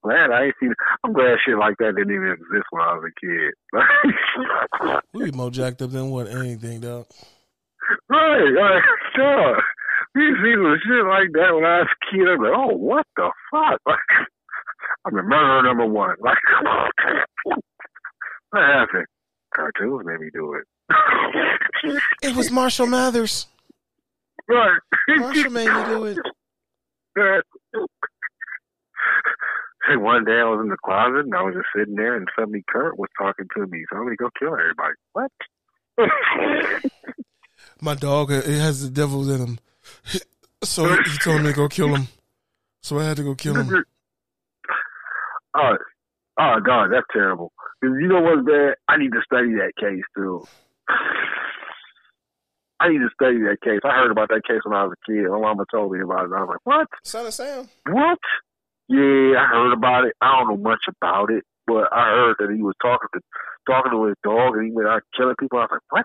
Glad 0.04 0.30
I 0.32 0.44
ain't 0.44 0.54
seen. 0.60 0.74
I'm 1.02 1.14
glad 1.14 1.38
shit 1.44 1.56
like 1.56 1.76
that 1.78 1.94
didn't 1.96 2.14
even 2.14 2.28
exist 2.32 2.66
when 2.70 2.82
I 2.82 2.92
was 2.94 3.10
a 3.10 3.20
kid. 3.20 3.54
We 5.14 5.30
be 5.30 5.36
more 5.36 5.50
jacked 5.50 5.80
up 5.80 5.92
than 5.92 6.10
what 6.10 6.28
anything, 6.28 6.80
dog. 6.80 7.06
right, 8.10 8.50
right, 8.50 8.82
sure. 9.14 9.62
We 10.14 10.22
seen 10.42 10.56
some 10.56 10.78
shit 10.84 11.06
like 11.06 11.32
that 11.32 11.54
when 11.54 11.64
I 11.64 11.78
was 11.80 11.88
a 11.90 11.96
kid. 12.10 12.28
I'm 12.28 12.42
like, 12.42 12.52
oh, 12.54 12.76
what 12.76 13.06
the 13.16 13.30
fuck? 13.50 13.80
Like, 13.86 13.98
I'm 15.06 15.14
the 15.16 15.22
murderer 15.22 15.62
number 15.62 15.86
one. 15.86 16.16
Like, 16.20 16.38
what 17.44 18.62
happened? 18.62 19.06
Cartoons 19.54 20.04
made 20.06 20.20
me 20.20 20.30
do 20.32 20.54
it. 20.54 20.64
It 22.22 22.34
was 22.36 22.50
Marshall 22.50 22.86
Mathers. 22.86 23.46
right. 24.48 24.80
Marshall 25.08 25.50
made 25.50 25.68
me 25.68 25.84
do 25.86 26.04
it. 26.06 26.18
Hey, 29.86 29.96
one 29.96 30.24
day 30.24 30.32
I 30.40 30.44
was 30.44 30.60
in 30.62 30.70
the 30.70 30.78
closet 30.82 31.26
and 31.26 31.34
I 31.34 31.42
was 31.42 31.54
just 31.54 31.66
sitting 31.76 31.96
there 31.96 32.16
and 32.16 32.26
suddenly 32.36 32.64
Kurt 32.68 32.98
was 32.98 33.10
talking 33.18 33.46
to 33.54 33.66
me. 33.66 33.84
So 33.90 33.98
I'm 33.98 34.08
to 34.08 34.16
go 34.16 34.30
kill 34.38 34.54
everybody. 34.54 34.94
What? 35.12 35.30
My 37.80 37.94
dog, 37.94 38.30
it 38.30 38.44
has 38.46 38.82
the 38.82 38.90
devil 38.90 39.30
in 39.30 39.40
him. 39.40 39.58
So 40.62 40.88
he 40.88 41.18
told 41.18 41.42
me 41.42 41.50
to 41.50 41.54
go 41.54 41.68
kill 41.68 41.94
him. 41.94 42.08
So 42.80 42.98
I 42.98 43.04
had 43.04 43.18
to 43.18 43.22
go 43.22 43.34
kill 43.34 43.54
him. 43.54 43.68
oh, 45.54 45.76
oh, 46.40 46.60
God, 46.64 46.88
that's 46.90 47.06
terrible. 47.12 47.52
you 47.82 48.08
know 48.08 48.22
what's 48.22 48.46
bad? 48.46 48.76
I 48.88 48.96
need 48.96 49.12
to 49.12 49.20
study 49.26 49.52
that 49.56 49.72
case, 49.78 50.02
too. 50.16 50.46
I 52.80 52.88
need 52.88 52.98
to 52.98 53.10
study 53.14 53.38
that 53.40 53.58
case. 53.62 53.80
I 53.84 53.90
heard 53.90 54.10
about 54.10 54.30
that 54.30 54.46
case 54.48 54.60
when 54.64 54.74
I 54.74 54.84
was 54.84 54.94
a 54.94 55.10
kid. 55.10 55.28
My 55.28 55.38
mama 55.38 55.66
told 55.70 55.92
me 55.92 56.00
about 56.00 56.24
it. 56.24 56.32
I 56.34 56.40
was 56.40 56.48
like, 56.48 56.64
what? 56.64 56.88
Son 57.02 57.26
of 57.26 57.34
Sam. 57.34 57.68
What? 57.86 58.18
Yeah, 58.88 59.40
I 59.40 59.46
heard 59.50 59.72
about 59.72 60.04
it. 60.04 60.14
I 60.20 60.36
don't 60.36 60.48
know 60.48 60.56
much 60.70 60.82
about 60.88 61.30
it, 61.30 61.44
but 61.66 61.88
I 61.92 62.10
heard 62.10 62.36
that 62.38 62.50
he 62.54 62.62
was 62.62 62.74
talking 62.82 63.08
to 63.14 63.20
talking 63.66 63.92
to 63.92 64.04
his 64.04 64.16
dog 64.22 64.56
and 64.56 64.66
he 64.66 64.72
went 64.72 64.88
out 64.88 65.02
killing 65.16 65.34
people. 65.40 65.58
I 65.58 65.62
was 65.62 65.68
like, 65.72 65.80
what? 65.90 66.04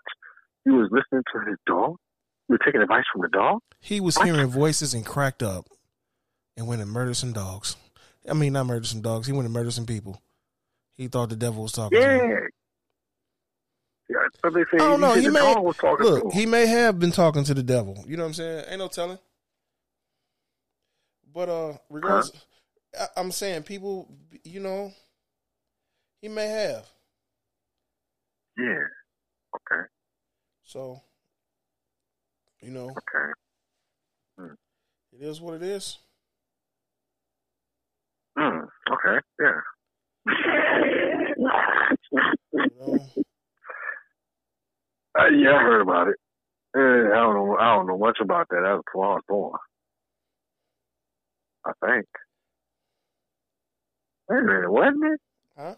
He 0.63 0.71
was 0.71 0.87
listening 0.91 1.23
to 1.33 1.49
his 1.49 1.57
dog? 1.65 1.95
He 2.47 2.53
was 2.53 2.61
taking 2.63 2.81
advice 2.81 3.03
from 3.11 3.21
the 3.21 3.27
dog? 3.29 3.59
He 3.81 3.99
was 3.99 4.17
hearing 4.17 4.47
voices 4.47 4.93
and 4.93 5.05
cracked 5.05 5.43
up 5.43 5.67
and 6.55 6.67
went 6.67 6.81
and 6.81 6.89
murdered 6.89 7.15
some 7.17 7.33
dogs. 7.33 7.75
I 8.29 8.33
mean, 8.33 8.53
not 8.53 8.65
murdered 8.65 8.85
some 8.87 9.01
dogs. 9.01 9.27
He 9.27 9.33
went 9.33 9.45
and 9.45 9.53
murdered 9.53 9.73
some 9.73 9.85
people. 9.85 10.21
He 10.95 11.07
thought 11.07 11.29
the 11.29 11.35
devil 11.35 11.63
was 11.63 11.71
talking 11.71 11.99
to 11.99 12.05
Yeah. 12.05 12.13
him. 12.13 12.49
Yeah, 14.09 14.17
so 14.41 14.49
I 14.49 14.77
don't 14.77 15.01
know. 15.01 15.13
He 15.13 15.29
may 15.29 15.39
dog 15.39 15.63
was 15.63 15.77
talking 15.77 16.05
to 16.05 16.11
look. 16.13 16.33
He 16.33 16.47
may 16.47 16.65
have 16.65 16.97
been 16.97 17.11
talking 17.11 17.43
to 17.43 17.53
the 17.53 17.61
devil. 17.61 18.03
You 18.07 18.17
know 18.17 18.23
what 18.23 18.29
I'm 18.29 18.33
saying? 18.33 18.65
Ain't 18.69 18.79
no 18.79 18.87
telling. 18.87 19.19
But 21.31 21.47
uh, 21.47 21.77
regardless, 21.91 22.31
I'm 23.15 23.31
saying 23.31 23.63
people, 23.63 24.11
you 24.43 24.59
know, 24.59 24.91
he 26.21 26.27
may 26.27 26.47
have. 26.47 26.87
Yeah. 28.57 28.87
Okay. 29.55 29.87
So, 30.63 31.01
you 32.61 32.71
know, 32.71 32.89
Okay. 32.89 34.53
it 35.13 35.21
is 35.21 35.39
what 35.41 35.55
it 35.55 35.63
is. 35.63 35.97
Mm, 38.37 38.67
okay. 38.91 39.19
Yeah. 39.39 39.61
You 42.53 42.69
know, 42.79 42.97
Uh, 45.17 45.25
yeah, 45.27 45.49
I 45.55 45.61
heard 45.63 45.81
about 45.81 46.07
it. 46.07 46.15
Uh, 46.75 46.79
I 47.11 47.15
don't 47.15 47.35
know. 47.35 47.57
I 47.59 47.75
don't 47.75 47.87
know 47.87 47.97
much 47.97 48.19
about 48.21 48.47
that. 48.49 48.61
That 48.63 48.73
was 48.73 48.83
was 48.93 49.21
born. 49.27 49.57
I 51.65 51.71
think. 51.85 52.05
Wait 54.29 54.39
a 54.39 54.43
minute, 54.43 54.71
wasn't 54.71 55.03
it? 55.05 55.19
huh? 55.57 55.75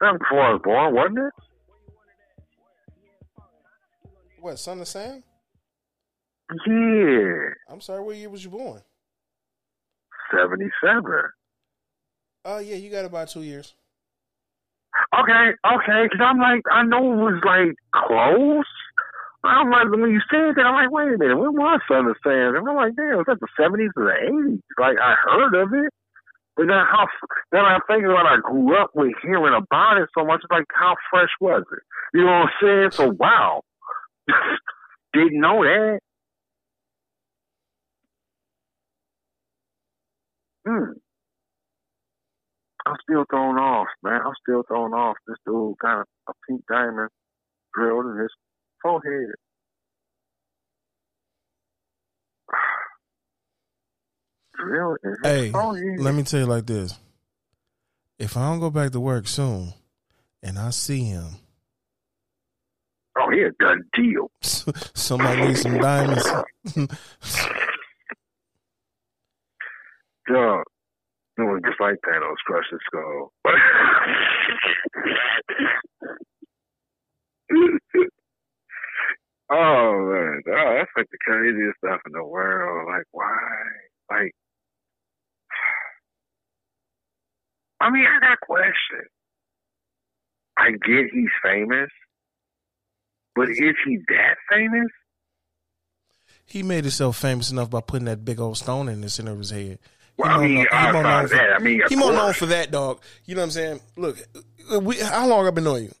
That 0.00 0.12
was 0.12 0.18
before 0.20 0.40
I 0.40 0.52
was 0.52 0.60
born, 0.64 0.94
wasn't 0.94 1.18
it? 1.18 1.32
What, 4.40 4.58
son 4.58 4.80
of 4.80 4.88
Sam? 4.88 5.22
Yeah, 6.66 7.54
I'm 7.68 7.80
sorry, 7.80 8.02
what 8.02 8.16
year 8.16 8.28
was 8.28 8.44
you 8.44 8.50
born? 8.50 8.82
seventy-seven. 10.34 11.30
Oh 12.44 12.58
yeah, 12.58 12.76
you 12.76 12.90
got 12.90 13.04
about 13.04 13.28
two 13.28 13.42
years. 13.42 13.74
Okay, 15.16 15.52
okay, 15.64 16.02
because 16.04 16.20
I'm 16.20 16.38
like, 16.38 16.62
I 16.70 16.82
know 16.82 17.12
it 17.12 17.16
was 17.16 17.42
like 17.44 17.76
close. 17.94 18.66
I'm 19.44 19.70
like, 19.70 19.90
when 19.90 20.10
you 20.10 20.20
said 20.30 20.54
that, 20.56 20.66
I'm 20.66 20.74
like, 20.74 20.90
wait 20.90 21.14
a 21.14 21.18
minute, 21.18 21.36
when 21.36 21.52
was 21.52 21.80
Son 21.88 22.06
of 22.06 22.16
Sam? 22.22 22.54
And 22.54 22.68
I'm 22.68 22.76
like, 22.76 22.94
damn, 22.96 23.16
was 23.16 23.26
that 23.26 23.40
the 23.40 23.48
70s 23.58 23.90
or 23.96 24.04
the 24.06 24.14
80s? 24.30 24.60
Like, 24.78 24.96
I 25.02 25.14
heard 25.24 25.54
of 25.54 25.72
it. 25.74 25.92
But 26.56 26.66
then 26.66 26.84
how, 26.90 27.06
then 27.50 27.62
I 27.62 27.78
think 27.88 28.04
when 28.04 28.26
I 28.26 28.36
grew 28.42 28.76
up 28.80 28.90
with 28.94 29.12
hearing 29.22 29.54
about 29.54 29.96
it 29.98 30.08
so 30.16 30.24
much, 30.24 30.42
like, 30.50 30.64
how 30.74 30.94
fresh 31.10 31.30
was 31.40 31.64
it? 31.72 31.82
You 32.14 32.24
know 32.24 32.32
what 32.32 32.48
I'm 32.48 32.50
saying? 32.62 32.90
So, 32.92 33.16
wow. 33.18 33.62
Didn't 35.14 35.40
know 35.40 35.62
that. 35.64 36.00
Hmm. 40.66 40.92
I'm 42.86 42.96
still 43.02 43.24
thrown 43.30 43.58
off, 43.58 43.88
man. 44.02 44.20
I'm 44.24 44.34
still 44.42 44.62
thrown 44.66 44.92
off. 44.92 45.16
This 45.26 45.36
dude 45.46 45.76
got 45.80 46.04
a 46.28 46.32
pink 46.48 46.62
diamond 46.68 47.10
drilled 47.74 48.06
in 48.06 48.18
his 48.20 48.30
forehead. 48.82 49.34
In 54.62 55.16
Hey, 55.22 55.50
let 55.50 56.14
me 56.14 56.22
tell 56.22 56.40
you 56.40 56.46
like 56.46 56.66
this. 56.66 56.98
If 58.18 58.36
I 58.36 58.48
don't 58.48 58.60
go 58.60 58.70
back 58.70 58.92
to 58.92 59.00
work 59.00 59.26
soon 59.26 59.72
and 60.42 60.58
I 60.58 60.70
see 60.70 61.04
him, 61.04 61.26
oh, 63.18 63.30
he 63.30 63.42
a 63.42 63.50
done 63.58 63.82
deal. 63.94 64.30
somebody 64.40 65.48
needs 65.48 65.62
some 65.62 65.78
diamonds. 65.78 66.26
Dog. 70.28 70.64
Doing 71.36 71.62
just 71.66 71.80
like 71.80 71.96
Thanos 72.06 72.36
crushed 72.46 72.70
his 72.70 72.80
skull. 72.86 73.32
oh 79.50 79.92
man, 80.12 80.42
oh, 80.46 80.74
that's 80.76 80.90
like 80.96 81.06
the 81.10 81.18
craziest 81.24 81.78
stuff 81.78 82.00
in 82.06 82.12
the 82.12 82.22
world. 82.22 82.86
Like 82.86 83.06
why? 83.12 83.38
Like 84.10 84.32
I 87.82 87.90
mean, 87.90 88.04
I 88.06 88.20
got 88.20 88.40
questions. 88.40 89.08
I 90.56 90.70
get 90.70 91.10
he's 91.12 91.30
famous, 91.42 91.90
but 93.34 93.48
is 93.50 93.58
he 93.84 93.98
that 94.08 94.36
famous? 94.50 94.88
he 96.44 96.62
made 96.62 96.84
himself 96.84 97.16
famous 97.16 97.50
enough 97.50 97.70
by 97.70 97.80
putting 97.80 98.04
that 98.04 98.24
big 98.24 98.38
old 98.38 98.58
stone 98.58 98.88
in 98.88 99.00
the 99.00 99.08
center 99.08 99.32
of 99.32 99.38
his 99.38 99.50
head. 99.50 99.78
He 100.16 100.22
Well, 100.22 100.30
I 100.30 100.46
mean, 100.46 100.66
more 100.92 101.02
known 101.02 101.28
for- 101.28 101.34
that, 101.34 101.52
I 101.54 101.58
mean, 101.60 101.82
he 101.88 101.96
more 101.96 102.12
known 102.12 102.32
for 102.34 102.46
that, 102.46 102.70
dog. 102.70 103.00
You 103.24 103.34
know 103.34 103.40
what 103.40 103.44
I'm 103.46 103.50
saying? 103.52 103.80
Look, 103.96 104.18
we, 104.82 104.98
how 104.98 105.26
long 105.26 105.46
I've 105.46 105.54
been 105.54 105.64
knowing 105.64 105.84
you? 105.84 105.94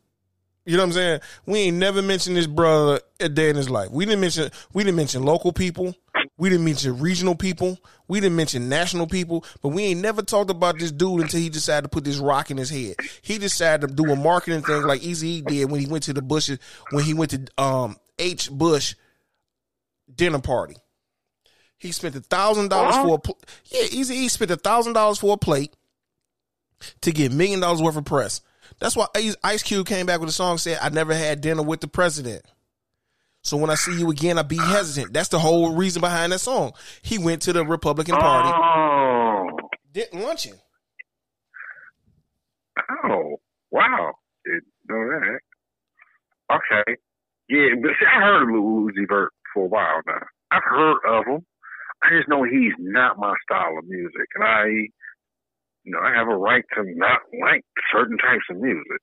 You 0.66 0.76
know 0.76 0.82
what 0.82 0.88
I'm 0.88 0.92
saying? 0.92 1.20
We 1.46 1.58
ain't 1.60 1.78
never 1.78 2.02
mentioned 2.02 2.36
this 2.36 2.46
brother 2.46 3.00
a 3.18 3.28
day 3.28 3.48
in 3.48 3.56
his 3.56 3.70
life. 3.70 3.90
We 3.90 4.04
didn't 4.04 4.20
mention 4.20 4.50
we 4.72 4.84
didn't 4.84 4.96
mention 4.96 5.24
local 5.24 5.52
people. 5.52 5.96
We 6.38 6.48
didn't 6.48 6.64
mention 6.64 6.98
regional 6.98 7.34
people. 7.34 7.78
We 8.08 8.18
didn't 8.20 8.36
mention 8.36 8.68
national 8.68 9.06
people. 9.06 9.44
But 9.60 9.68
we 9.68 9.84
ain't 9.84 10.00
never 10.00 10.22
talked 10.22 10.50
about 10.50 10.78
this 10.78 10.90
dude 10.90 11.20
until 11.20 11.40
he 11.40 11.48
decided 11.48 11.82
to 11.82 11.88
put 11.88 12.04
this 12.04 12.16
rock 12.16 12.50
in 12.50 12.56
his 12.56 12.70
head. 12.70 12.96
He 13.20 13.38
decided 13.38 13.88
to 13.88 13.94
do 13.94 14.10
a 14.10 14.16
marketing 14.16 14.62
thing 14.62 14.82
like 14.82 15.02
Eazy 15.02 15.44
did 15.44 15.70
when 15.70 15.80
he 15.80 15.86
went 15.86 16.04
to 16.04 16.12
the 16.12 16.22
Bushes 16.22 16.58
when 16.90 17.04
he 17.04 17.14
went 17.14 17.30
to 17.32 17.62
um 17.62 17.96
H 18.18 18.50
Bush 18.50 18.94
dinner 20.12 20.40
party. 20.40 20.76
He 21.78 21.92
spent 21.92 22.14
a 22.16 22.20
thousand 22.20 22.68
dollars 22.68 22.96
for 22.96 23.16
a 23.16 23.18
pl- 23.18 23.38
yeah. 23.66 23.86
Easy 23.90 24.14
E 24.14 24.28
spent 24.28 24.50
a 24.50 24.56
thousand 24.56 24.92
dollars 24.94 25.18
for 25.18 25.34
a 25.34 25.38
plate 25.38 25.74
to 27.02 27.12
get 27.12 27.32
million 27.32 27.60
dollars 27.60 27.82
worth 27.82 27.96
of 27.96 28.04
press. 28.04 28.40
That's 28.78 28.96
why 28.96 29.06
Ice 29.44 29.62
Cube 29.62 29.86
came 29.86 30.06
back 30.06 30.20
with 30.20 30.28
a 30.28 30.32
song 30.32 30.58
said, 30.58 30.78
"I 30.80 30.88
never 30.88 31.14
had 31.14 31.40
dinner 31.40 31.62
with 31.62 31.80
the 31.80 31.88
president." 31.88 32.44
So 33.42 33.56
when 33.56 33.70
I 33.70 33.74
see 33.74 33.98
you 33.98 34.10
again, 34.10 34.38
I 34.38 34.42
be 34.42 34.56
hesitant. 34.56 35.12
That's 35.12 35.28
the 35.28 35.38
whole 35.38 35.74
reason 35.74 36.00
behind 36.00 36.32
that 36.32 36.38
song. 36.38 36.72
He 37.02 37.18
went 37.18 37.42
to 37.42 37.52
the 37.52 37.64
Republican 37.64 38.14
Party, 38.16 38.48
Oh, 38.54 39.48
did 39.92 40.12
luncheon. 40.14 40.54
oh, 43.04 43.36
wow! 43.70 44.12
Didn't 44.44 44.64
know 44.88 45.08
that. 45.20 45.40
Okay, 46.54 46.96
yeah, 47.48 47.74
but 47.80 47.90
see, 47.98 48.06
I 48.06 48.20
heard 48.20 48.42
of 48.42 48.48
Lil 48.48 48.62
Uzi 48.88 49.08
Vert 49.08 49.32
for 49.54 49.64
a 49.64 49.68
while 49.68 50.00
now. 50.06 50.22
I've 50.50 50.62
heard 50.64 50.98
of 51.06 51.26
him. 51.26 51.46
I 52.02 52.10
just 52.16 52.28
know 52.28 52.42
he's 52.44 52.74
not 52.78 53.18
my 53.18 53.34
style 53.42 53.78
of 53.78 53.84
music, 53.86 54.26
and 54.34 54.44
I, 54.44 54.64
you 55.84 55.92
know, 55.92 56.00
I 56.00 56.14
have 56.14 56.28
a 56.28 56.36
right 56.36 56.64
to 56.76 56.82
not 56.84 57.20
like 57.40 57.62
certain 57.92 58.18
types 58.18 58.44
of 58.50 58.56
music. 58.58 59.00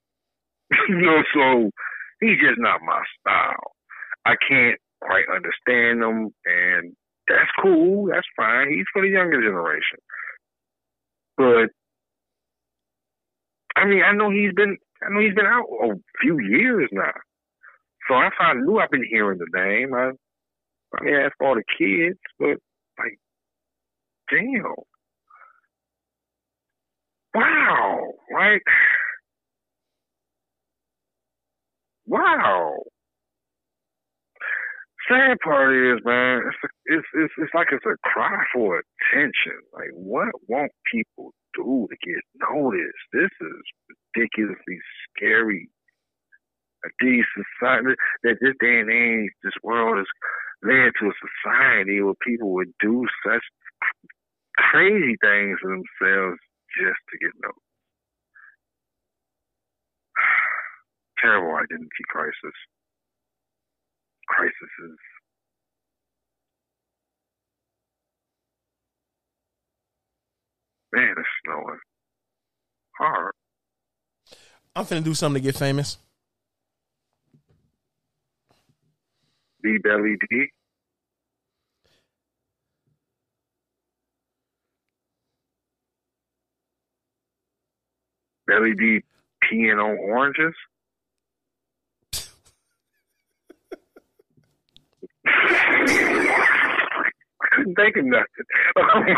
you 0.88 0.96
know, 1.00 1.22
so 1.34 1.70
he's 2.20 2.38
just 2.40 2.58
not 2.58 2.80
my 2.82 3.02
style. 3.20 3.59
I 4.26 4.34
can't 4.48 4.78
quite 5.02 5.24
understand 5.34 6.02
them, 6.02 6.30
and 6.44 6.96
that's 7.28 7.50
cool. 7.62 8.06
That's 8.12 8.26
fine. 8.36 8.70
He's 8.70 8.86
for 8.92 9.02
the 9.02 9.08
younger 9.08 9.40
generation. 9.40 9.98
But 11.36 11.70
I 13.76 13.86
mean, 13.86 14.02
I 14.02 14.12
know 14.12 14.30
he's 14.30 14.52
been, 14.54 14.76
I 15.02 15.10
know 15.12 15.20
he's 15.20 15.34
been 15.34 15.46
out 15.46 15.66
a 15.84 15.94
few 16.20 16.38
years 16.40 16.88
now. 16.92 17.12
So 18.08 18.18
if 18.20 18.34
I 18.40 18.54
knew 18.54 18.78
I've 18.78 18.90
been 18.90 19.06
hearing 19.08 19.38
the 19.38 19.46
name, 19.58 19.94
I, 19.94 20.10
I 20.98 21.04
mean, 21.04 21.14
ask 21.14 21.32
all 21.40 21.54
the 21.54 21.64
kids, 21.78 22.18
but 22.38 22.58
like, 22.98 23.18
damn, 24.30 24.74
wow, 27.34 28.12
like, 28.34 28.62
wow. 32.06 32.78
Sad 35.10 35.38
part 35.42 35.74
is, 35.74 35.98
man, 36.04 36.42
it's 36.46 36.72
it's 36.86 37.06
it's, 37.14 37.34
it's 37.38 37.54
like 37.54 37.68
it's 37.72 37.84
a 37.84 37.98
cry 38.06 38.44
for 38.54 38.78
attention. 38.78 39.58
Like, 39.74 39.90
what 39.92 40.28
won't 40.46 40.70
people 40.92 41.34
do 41.54 41.88
to 41.90 41.96
get 41.98 42.22
noticed? 42.38 43.10
This 43.12 43.30
is 43.40 43.62
ridiculously 44.14 44.78
scary. 45.10 45.68
These 47.00 47.24
society, 47.34 47.96
that 48.22 48.38
this 48.40 48.54
day 48.60 48.78
and 48.80 48.90
age, 48.90 49.32
this 49.42 49.58
world 49.64 49.98
has 49.98 50.06
led 50.62 50.92
to 51.00 51.10
a 51.10 51.20
society 51.26 52.00
where 52.00 52.14
people 52.24 52.54
would 52.54 52.72
do 52.80 53.04
such 53.26 53.42
crazy 54.56 55.16
things 55.20 55.58
to 55.60 55.68
themselves 55.68 56.38
just 56.78 57.02
to 57.10 57.18
get 57.18 57.34
noticed. 57.42 57.74
Terrible 61.20 61.56
identity 61.56 62.04
crisis. 62.08 62.54
Crises. 64.30 64.98
Man, 70.92 71.14
it's 71.16 71.28
snowing 71.44 71.78
hard. 72.98 73.32
I'm 74.74 74.84
finna 74.84 75.04
do 75.04 75.14
something 75.14 75.42
to 75.42 75.46
get 75.46 75.56
famous. 75.58 75.98
D 79.62 79.78
Belly 79.82 80.16
D. 80.30 80.46
Belly 88.46 88.74
D 88.74 89.00
peeing 89.44 89.82
on 89.82 89.98
oranges. 89.98 90.54
I 97.42 97.46
couldn't 97.52 97.74
think 97.74 97.96
of 97.96 98.04
nothing. 98.04 99.16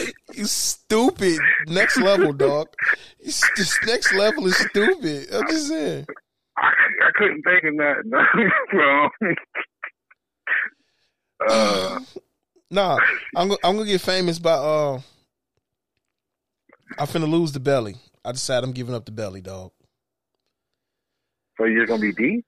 You 0.34 0.46
stupid. 0.46 1.38
Next 1.68 1.96
level, 1.98 2.32
dog. 2.32 2.68
This 3.22 3.78
next 3.86 4.12
level 4.14 4.46
is 4.46 4.56
stupid. 4.56 5.28
I'm 5.32 5.46
just 5.48 5.68
saying. 5.68 6.06
I, 6.56 6.66
I 6.66 7.10
couldn't 7.16 7.42
think 7.42 7.64
of 7.64 7.74
nothing. 7.74 8.50
no. 8.72 9.10
uh, 11.48 12.00
Nah, 12.70 12.98
I'm 13.36 13.50
I'm 13.62 13.76
gonna 13.76 13.84
get 13.84 14.00
famous 14.00 14.38
by 14.40 14.52
uh. 14.54 15.00
I 16.98 17.06
finna 17.06 17.28
lose 17.30 17.52
the 17.52 17.60
belly. 17.60 17.94
I 18.24 18.32
decided 18.32 18.64
I'm 18.66 18.72
giving 18.72 18.94
up 18.94 19.04
the 19.04 19.12
belly, 19.12 19.40
dog. 19.40 19.70
so 21.58 21.64
you're 21.66 21.86
gonna 21.86 22.00
be 22.00 22.12
D? 22.12 22.44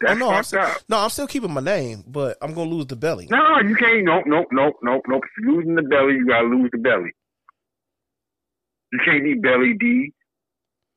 That's 0.00 0.12
oh 0.12 0.18
no, 0.18 0.30
I'm 0.30 0.44
still, 0.44 0.60
up. 0.60 0.78
no, 0.88 0.98
I'm 0.98 1.10
still 1.10 1.26
keeping 1.26 1.52
my 1.52 1.60
name, 1.60 2.04
but 2.06 2.38
I'm 2.40 2.54
gonna 2.54 2.70
lose 2.70 2.86
the 2.86 2.96
belly. 2.96 3.26
No, 3.30 3.60
you 3.60 3.76
can't. 3.76 4.02
Nope, 4.04 4.24
nope, 4.26 4.46
nope, 4.50 4.76
nope, 4.82 5.02
nope. 5.06 5.22
If 5.24 5.30
you're 5.44 5.56
losing 5.56 5.74
the 5.74 5.82
belly, 5.82 6.14
you 6.14 6.26
gotta 6.26 6.46
lose 6.48 6.70
the 6.72 6.78
belly. 6.78 7.12
You 8.92 8.98
can't 9.04 9.22
be 9.22 9.34
belly 9.34 9.74
D. 9.78 10.12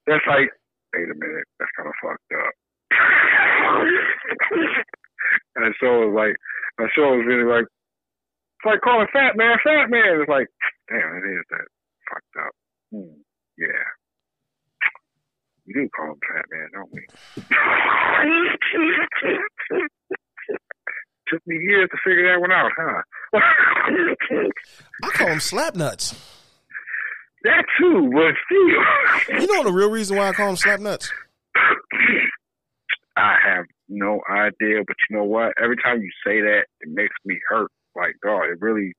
That's 0.08 0.24
like, 0.28 0.50
wait 0.96 1.10
a 1.12 1.16
minute, 1.16 1.46
that's 1.60 1.72
kind 1.76 1.90
of 1.90 1.96
fucked 2.02 2.32
up. 2.32 2.54
and 5.56 5.74
so 5.80 6.04
it 6.04 6.08
was 6.08 6.16
like, 6.16 6.36
so 6.96 7.14
it 7.14 7.18
was 7.18 7.26
really 7.28 7.44
like, 7.50 7.66
it's 7.66 8.66
like 8.66 8.82
calling 8.82 9.08
fat 9.12 9.36
man, 9.36 9.58
fat 9.64 9.90
man. 9.90 10.22
It's 10.22 10.30
like, 10.30 10.48
damn, 10.90 11.16
it 11.20 11.26
is 11.28 11.44
that 11.52 11.68
fucked 12.08 12.36
up. 12.40 12.54
Hmm, 12.92 13.20
yeah. 13.58 13.84
We 15.66 15.74
do 15.74 15.88
call 15.96 16.12
him 16.12 16.20
fat 16.28 16.46
man, 16.52 16.68
don't 16.74 16.92
we? 16.92 17.08
Took 21.28 21.42
me 21.48 21.56
years 21.56 21.90
to 21.90 21.98
figure 22.04 22.30
that 22.32 22.42
one 22.42 22.52
out, 22.52 22.70
huh? 22.78 23.02
I 25.04 25.10
call 25.14 25.28
him 25.28 25.40
slap 25.40 25.76
nuts. 25.76 26.14
that 27.44 27.64
too, 27.80 28.12
but 28.14 28.36
still. 28.46 29.40
You 29.42 29.48
know 29.48 29.64
the 29.64 29.72
real 29.72 29.90
reason 29.90 30.18
why 30.18 30.28
I 30.30 30.34
call 30.34 30.50
him 30.50 30.58
slap 30.58 30.80
nuts? 30.82 31.12
I 33.16 33.36
have 33.46 33.66
no 33.88 34.20
idea, 34.30 34.84
but 34.86 34.98
you 35.10 35.16
know 35.18 35.24
what? 35.24 35.54
Every 35.62 35.78
time 35.78 36.02
you 36.02 36.10
say 36.26 36.42
that, 36.42 36.66
it 36.82 36.90
makes 36.90 37.16
me 37.26 37.40
hurt. 37.48 37.72
Like, 37.96 38.16
dog, 38.24 38.50
it 38.52 38.60
really, 38.60 38.94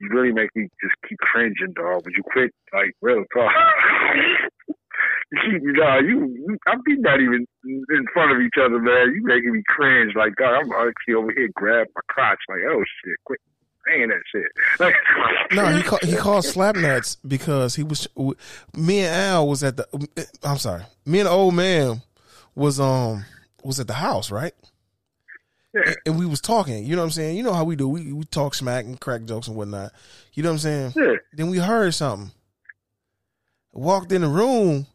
you 0.00 0.08
really 0.10 0.32
make 0.32 0.54
me 0.54 0.68
just 0.82 0.94
keep 1.08 1.18
cringing, 1.18 1.72
dog. 1.74 2.04
Would 2.04 2.14
you 2.16 2.22
quit? 2.22 2.52
Like, 2.72 2.94
real 3.02 3.24
talk. 3.34 3.50
keep, 5.32 5.62
you, 5.62 5.72
you, 5.72 6.58
I'm 6.66 6.80
be 6.84 6.96
not 6.96 7.20
even 7.20 7.46
in 7.64 8.06
front 8.12 8.32
of 8.32 8.40
each 8.40 8.54
other, 8.60 8.78
man. 8.78 9.12
You 9.14 9.22
making 9.24 9.52
me 9.52 9.62
cringe. 9.66 10.14
Like, 10.16 10.36
dog, 10.36 10.64
I'm 10.64 10.72
actually 10.72 11.14
over 11.14 11.32
here 11.32 11.48
grab 11.54 11.86
my 11.94 12.00
crotch. 12.08 12.38
Like, 12.48 12.60
oh 12.68 12.82
shit, 13.04 13.16
quit 13.24 13.40
saying 13.88 14.08
that 14.08 14.22
shit. 14.32 14.94
No, 15.50 15.66
he 15.74 15.82
call, 15.82 15.98
he 16.02 16.14
called 16.14 16.44
slap 16.44 16.76
nuts 16.76 17.16
because 17.26 17.74
he 17.74 17.82
was. 17.82 18.06
Me 18.76 19.00
and 19.00 19.14
Al 19.14 19.48
was 19.48 19.64
at 19.64 19.78
the. 19.78 20.28
I'm 20.42 20.58
sorry. 20.58 20.82
Me 21.06 21.20
and 21.20 21.26
the 21.26 21.30
old 21.30 21.54
man 21.54 22.02
was 22.54 22.78
um 22.78 23.24
was 23.64 23.80
at 23.80 23.86
the 23.86 23.94
house, 23.94 24.30
right? 24.30 24.52
Yeah. 25.74 25.94
And 26.04 26.18
we 26.18 26.26
was 26.26 26.42
talking. 26.42 26.84
You 26.84 26.96
know 26.96 27.02
what 27.02 27.06
I'm 27.06 27.12
saying? 27.12 27.36
You 27.38 27.42
know 27.42 27.54
how 27.54 27.64
we 27.64 27.76
do. 27.76 27.88
We 27.88 28.12
we 28.12 28.24
talk 28.24 28.54
smack 28.54 28.84
and 28.84 29.00
crack 29.00 29.24
jokes 29.24 29.48
and 29.48 29.56
whatnot. 29.56 29.92
You 30.34 30.42
know 30.42 30.50
what 30.50 30.54
I'm 30.54 30.58
saying? 30.58 30.92
yeah. 30.96 31.14
Then 31.32 31.48
we 31.48 31.58
heard 31.58 31.94
something. 31.94 32.30
Walked 33.72 34.12
in 34.12 34.20
the 34.20 34.28
room 34.28 34.86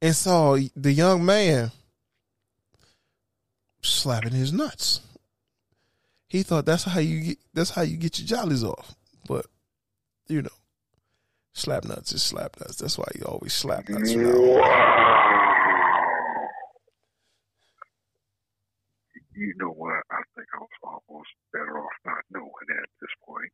and 0.00 0.14
saw 0.14 0.56
the 0.74 0.92
young 0.92 1.24
man 1.24 1.72
slapping 3.82 4.32
his 4.32 4.52
nuts. 4.52 5.00
He 6.28 6.42
thought 6.42 6.66
that's 6.66 6.84
how 6.84 7.00
you 7.00 7.20
get 7.20 7.38
that's 7.54 7.70
how 7.70 7.82
you 7.82 7.96
get 7.96 8.18
your 8.18 8.26
jollies 8.26 8.64
off. 8.64 8.94
But 9.28 9.46
you 10.28 10.42
know, 10.42 10.48
slap 11.52 11.84
nuts 11.84 12.12
is 12.12 12.22
slap 12.22 12.58
nuts. 12.60 12.76
That's 12.76 12.98
why 12.98 13.06
you 13.14 13.24
always 13.24 13.52
slap 13.52 13.88
nuts. 13.88 14.12
You 19.36 19.52
know 19.58 19.68
what? 19.68 20.02
I 20.10 20.22
think 20.34 20.48
I 20.54 20.58
was 20.58 20.68
almost 20.82 21.28
better 21.52 21.78
off 21.78 21.92
not 22.06 22.24
knowing 22.30 22.50
at 22.70 22.88
this 23.00 23.10
point. 23.24 23.52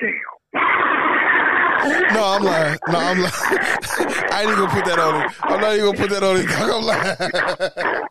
Damn. 0.00 1.51
No, 1.82 2.24
I'm 2.24 2.42
lying. 2.42 2.78
No, 2.88 2.98
I'm 2.98 3.18
lying. 3.18 3.32
I 4.32 4.42
ain't 4.42 4.50
even 4.50 4.64
gonna 4.64 4.72
put 4.72 4.84
that 4.84 4.98
on 4.98 5.22
it. 5.22 5.30
I'm 5.42 5.60
not 5.60 5.72
even 5.74 5.86
gonna 5.86 5.98
put 5.98 6.10
that 6.10 6.22
on 6.22 6.36
it. 6.36 6.46
I'm 6.50 6.84
lying. 6.84 8.02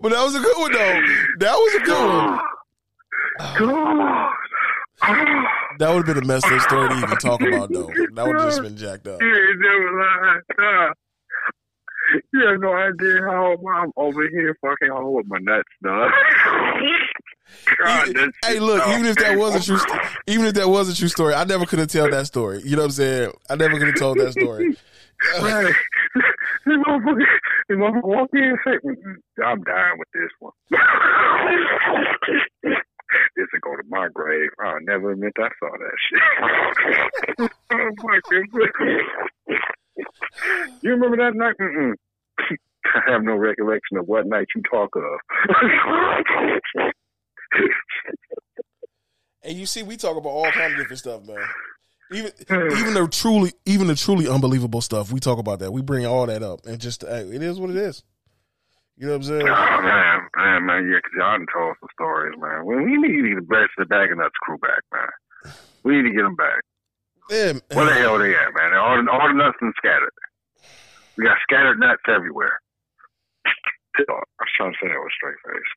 But 0.00 0.10
that 0.12 0.22
was 0.24 0.34
a 0.34 0.40
good 0.40 0.56
one 0.58 0.72
though. 0.72 1.00
That 1.38 1.54
was 1.54 1.74
a 1.74 1.80
good 1.84 2.06
one. 2.08 2.40
That 5.78 5.94
would 5.94 6.06
have 6.06 6.14
been 6.16 6.24
a 6.24 6.26
messed 6.26 6.46
up 6.46 6.60
story 6.62 6.88
to 6.88 6.94
even 6.96 7.18
talk 7.18 7.42
about 7.42 7.70
though. 7.70 7.90
That 8.14 8.26
would 8.26 8.36
have 8.40 8.48
just 8.48 8.62
been 8.62 8.76
jacked 8.78 9.06
up. 9.06 9.20
You 12.32 12.46
have 12.46 12.60
no 12.60 12.72
idea 12.72 13.20
how 13.22 13.56
I'm 13.74 13.90
over 13.96 14.28
here 14.28 14.56
fucking 14.64 14.90
all 14.90 15.12
with 15.14 15.26
my 15.26 15.38
nuts, 15.40 15.68
dog. 15.82 16.12
God, 17.78 18.08
Even- 18.08 18.32
hey, 18.44 18.58
look, 18.60 18.86
even 18.88 19.06
if 19.06 19.16
that 19.16 19.36
was 19.38 19.54
a 19.54 19.60
true, 19.64 19.78
st- 19.78 20.00
even 20.26 20.46
if 20.46 20.54
that 20.54 20.68
was 20.68 20.88
a 20.88 20.94
true 20.96 21.08
story, 21.08 21.34
I 21.34 21.44
never 21.44 21.64
could 21.66 21.78
have 21.78 21.88
told 21.88 22.12
that 22.12 22.26
story. 22.26 22.60
You 22.64 22.76
know 22.76 22.82
what 22.82 22.86
I'm 22.86 22.92
saying? 22.92 23.32
I 23.50 23.56
never 23.56 23.78
could 23.78 23.88
have 23.88 23.98
told 23.98 24.18
that 24.18 24.32
story. 24.32 24.76
Right. 25.40 25.72
This 26.66 26.76
motherfucker, 26.86 27.24
this 27.70 27.78
motherfucker 27.78 28.04
walk 28.04 28.28
in 28.34 28.42
and 28.42 28.58
say, 28.66 28.76
"Mm-mm, 28.84 29.16
I'm 29.42 29.62
dying 29.62 29.98
with 29.98 30.08
this 30.12 30.30
one. 30.40 30.52
this 33.34 33.48
will 33.50 33.60
go 33.62 33.76
to 33.76 33.82
my 33.88 34.08
grave. 34.12 34.50
I'll 34.62 34.80
never 34.82 35.12
admit 35.12 35.32
I 35.38 35.48
saw 35.58 35.70
that 35.70 35.96
shit. 37.40 37.50
oh. 37.72 37.90
You 40.82 40.90
remember 40.90 41.16
that 41.16 41.34
night? 41.34 41.54
Mm-mm. 41.62 41.94
I 42.94 43.10
have 43.10 43.22
no 43.22 43.36
recollection 43.36 43.96
of 43.96 44.06
what 44.06 44.26
night 44.26 44.48
you 44.54 44.60
talk 44.70 44.94
of. 44.96 45.02
And 49.46 49.56
you 49.56 49.64
see, 49.64 49.82
we 49.84 49.96
talk 49.96 50.16
about 50.16 50.30
all 50.30 50.50
kind 50.50 50.72
of 50.72 50.78
different 50.78 50.98
stuff, 50.98 51.22
man. 51.24 51.38
Even 52.12 52.32
hmm. 52.48 52.78
even 52.78 52.94
the 52.94 53.08
truly 53.08 53.52
even 53.64 53.86
the 53.86 53.94
truly 53.94 54.28
unbelievable 54.28 54.80
stuff, 54.80 55.12
we 55.12 55.20
talk 55.20 55.38
about 55.38 55.60
that. 55.60 55.72
We 55.72 55.82
bring 55.82 56.06
all 56.06 56.26
that 56.26 56.42
up, 56.42 56.66
and 56.66 56.80
just 56.80 57.02
hey, 57.02 57.22
it 57.22 57.42
is 57.42 57.58
what 57.58 57.70
it 57.70 57.76
is. 57.76 58.04
You 58.96 59.06
know 59.06 59.12
what 59.12 59.16
I'm 59.16 59.22
saying? 59.24 59.42
Oh 59.42 59.82
man, 59.82 60.28
man, 60.36 60.66
man, 60.66 60.90
yeah, 60.90 61.00
'cause 61.02 61.12
y'all 61.18 61.38
done 61.38 61.46
told 61.52 61.76
some 61.80 61.88
stories, 61.92 62.38
man. 62.38 62.64
We, 62.64 62.76
we 62.76 62.96
need 62.96 63.34
to 63.34 63.42
best 63.42 63.70
the 63.76 63.86
bag 63.86 64.10
of 64.10 64.18
nuts 64.18 64.34
crew 64.42 64.58
back, 64.58 64.82
man. 64.92 65.54
We 65.82 65.96
need 65.96 66.10
to 66.10 66.14
get 66.14 66.22
them 66.22 66.36
back. 66.36 66.62
Yeah, 67.28 67.52
Where 67.74 67.86
the 67.86 67.94
hell 67.94 68.18
they 68.18 68.34
at, 68.34 68.54
man? 68.54 68.72
All 68.74 69.02
the, 69.02 69.10
all 69.10 69.28
the 69.28 69.34
nuts 69.34 69.58
been 69.60 69.72
scattered. 69.76 70.14
We 71.18 71.24
got 71.24 71.38
scattered 71.42 71.78
nuts 71.78 72.02
everywhere. 72.08 72.60
I 73.98 74.02
was 74.12 74.50
trying 74.56 74.72
to 74.72 74.78
say 74.82 74.88
that 74.88 75.02
with 75.02 75.12
straight 75.16 75.40
face. 75.44 75.70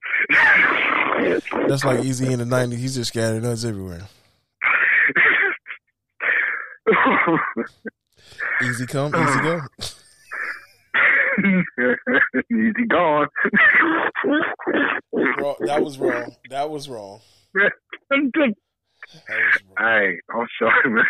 That's 1.70 1.84
like 1.86 2.00
Eazy 2.00 2.32
in 2.32 2.40
the 2.40 2.46
'90s. 2.46 2.78
He's 2.78 2.96
just 2.96 3.10
scattered 3.10 3.44
nuts 3.44 3.66
everywhere. 3.66 4.08
Easy 8.64 8.86
come, 8.86 9.14
easy 9.16 9.40
go. 9.42 9.62
Easy 12.52 12.86
gone. 12.90 13.28
That 14.24 15.02
was 15.12 15.36
wrong. 15.38 15.56
That 15.62 15.82
was 15.82 15.98
wrong. 15.98 16.36
That 16.50 16.70
was 16.70 16.90
wrong. 16.90 17.20
Hey, 19.78 20.20
I'm 20.30 20.48
sorry, 20.60 20.90
man. 20.90 21.06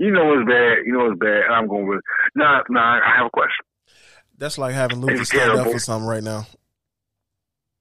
You 0.00 0.10
know 0.10 0.32
it's 0.38 0.48
bad. 0.48 0.78
You 0.86 0.92
know 0.94 1.10
it's 1.10 1.20
bad. 1.20 1.42
I'm 1.50 1.68
going 1.68 1.86
with. 1.86 2.00
Nah, 2.34 2.62
nah. 2.70 2.98
I 3.04 3.16
have 3.16 3.26
a 3.26 3.30
question. 3.30 3.64
That's 4.36 4.58
like 4.58 4.74
having 4.74 5.00
Luther 5.00 5.22
It's 5.22 5.30
stand 5.30 5.52
up 5.52 5.70
for 5.70 5.78
something 5.78 6.08
right 6.08 6.22
now. 6.22 6.46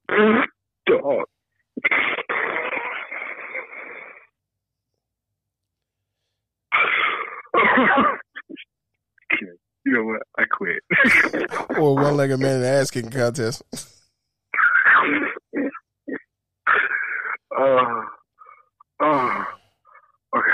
Dog. 0.08 1.26
you 9.86 9.93
know 9.93 10.04
what? 10.04 10.22
I 10.38 10.43
quit. 10.45 10.84
Or 11.78 11.95
one 11.95 12.16
legged 12.18 12.39
man 12.39 12.58
in 12.58 12.62
the 12.62 12.68
ass 12.68 12.91
kicking 12.91 13.10
contest. 13.10 13.64
uh, 17.58 18.01
uh, 18.99 19.43
okay. 20.36 20.51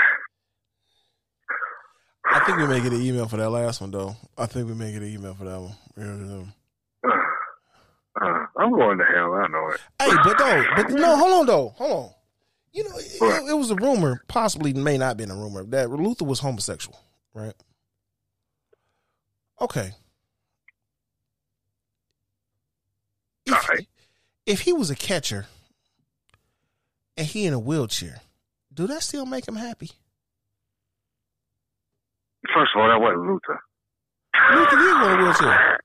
I 2.40 2.46
think 2.46 2.58
we 2.58 2.66
may 2.66 2.80
get 2.80 2.92
an 2.92 3.02
email 3.02 3.28
for 3.28 3.36
that 3.36 3.50
last 3.50 3.82
one 3.82 3.90
though. 3.90 4.16
I 4.38 4.46
think 4.46 4.66
we 4.66 4.74
may 4.74 4.92
get 4.92 5.02
an 5.02 5.12
email 5.12 5.34
for 5.34 5.44
that 5.44 5.60
one. 5.60 5.74
Uh, 7.04 7.12
uh, 8.20 8.46
I'm 8.56 8.72
going 8.72 8.96
to 8.98 9.04
hell. 9.04 9.34
I 9.34 9.46
know 9.48 9.68
it. 9.68 9.80
Hey, 9.98 10.16
but 10.24 10.38
though, 10.38 10.64
but 10.74 10.90
no, 10.90 11.16
hold 11.16 11.32
on 11.40 11.46
though, 11.46 11.68
hold 11.76 11.92
on. 11.92 12.10
You 12.72 12.84
know, 12.84 12.96
it, 12.96 13.50
it 13.50 13.54
was 13.54 13.70
a 13.70 13.74
rumor, 13.74 14.22
possibly 14.26 14.72
may 14.72 14.96
not 14.96 15.16
been 15.16 15.30
a 15.30 15.34
rumor 15.34 15.64
that 15.64 15.90
Luther 15.90 16.24
was 16.24 16.38
homosexual, 16.40 16.98
right? 17.34 17.54
Okay. 19.60 19.92
If, 23.44 23.68
if 24.46 24.60
he 24.60 24.72
was 24.72 24.90
a 24.90 24.96
catcher 24.96 25.46
and 27.16 27.26
he 27.26 27.44
in 27.44 27.52
a 27.52 27.58
wheelchair, 27.58 28.22
do 28.72 28.86
that 28.86 29.02
still 29.02 29.26
make 29.26 29.46
him 29.46 29.56
happy? 29.56 29.90
First 32.54 32.72
of 32.74 32.80
all, 32.82 32.88
that 32.88 33.00
wasn't 33.00 33.22
Luther. 33.22 33.60
Luther 34.54 34.76
did 34.76 34.94
go 34.96 35.12
in 35.14 35.20
a 35.20 35.22
wheelchair. 35.24 35.80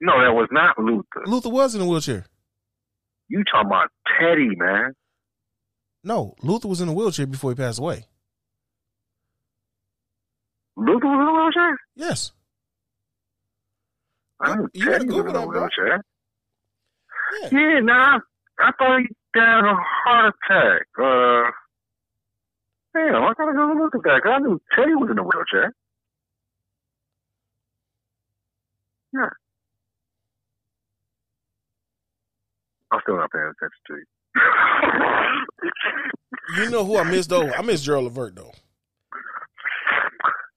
No, 0.00 0.12
that 0.22 0.32
was 0.32 0.48
not 0.50 0.78
Luther. 0.78 1.22
Luther 1.26 1.50
was 1.50 1.74
in 1.74 1.80
a 1.82 1.86
wheelchair. 1.86 2.24
You 3.28 3.44
talking 3.44 3.66
about 3.68 3.88
Teddy, 4.18 4.48
man? 4.56 4.94
No, 6.02 6.34
Luther 6.42 6.68
was 6.68 6.80
in 6.80 6.88
a 6.88 6.92
wheelchair 6.92 7.26
before 7.26 7.50
he 7.50 7.54
passed 7.54 7.78
away. 7.78 8.06
Luther 10.76 11.06
was 11.06 11.20
in 11.20 11.28
a 11.28 11.32
wheelchair. 11.32 11.78
Yes. 11.96 12.32
I 14.40 14.56
knew 14.56 14.68
You 14.72 14.84
gotta 14.86 14.98
Teddy 15.00 15.06
was 15.06 15.14
Google 15.16 15.30
in 15.30 15.36
a 15.36 15.40
that, 15.40 15.46
bro. 15.48 15.60
wheelchair. 15.60 16.04
Yeah. 17.42 17.48
Yeah, 17.52 17.80
nah. 17.80 18.18
I 18.58 18.72
thought 18.78 19.00
he 19.00 19.06
had 19.34 19.64
a 19.64 19.76
heart 19.76 20.34
attack. 20.48 20.82
Uh, 20.98 21.50
damn, 22.94 23.22
I 23.22 23.34
gotta 23.36 23.52
go 23.52 23.74
look 23.76 23.94
at 23.94 24.02
that. 24.04 24.22
'cause 24.22 24.32
I 24.34 24.38
knew 24.38 24.58
Teddy 24.74 24.94
was 24.94 25.10
in 25.10 25.18
a 25.18 25.22
wheelchair. 25.22 25.74
Yeah. 29.12 29.28
I'm 32.92 33.00
still 33.02 33.16
not 33.16 33.30
paying 33.30 33.44
attention 33.44 33.80
to 33.86 33.96
you. 33.96 34.04
You 36.56 36.68
know 36.70 36.84
who 36.84 36.96
I 36.96 37.04
miss 37.04 37.26
though? 37.28 37.52
I 37.52 37.62
miss 37.62 37.80
Gerald 37.82 38.04
Levert 38.04 38.34
though. 38.34 38.52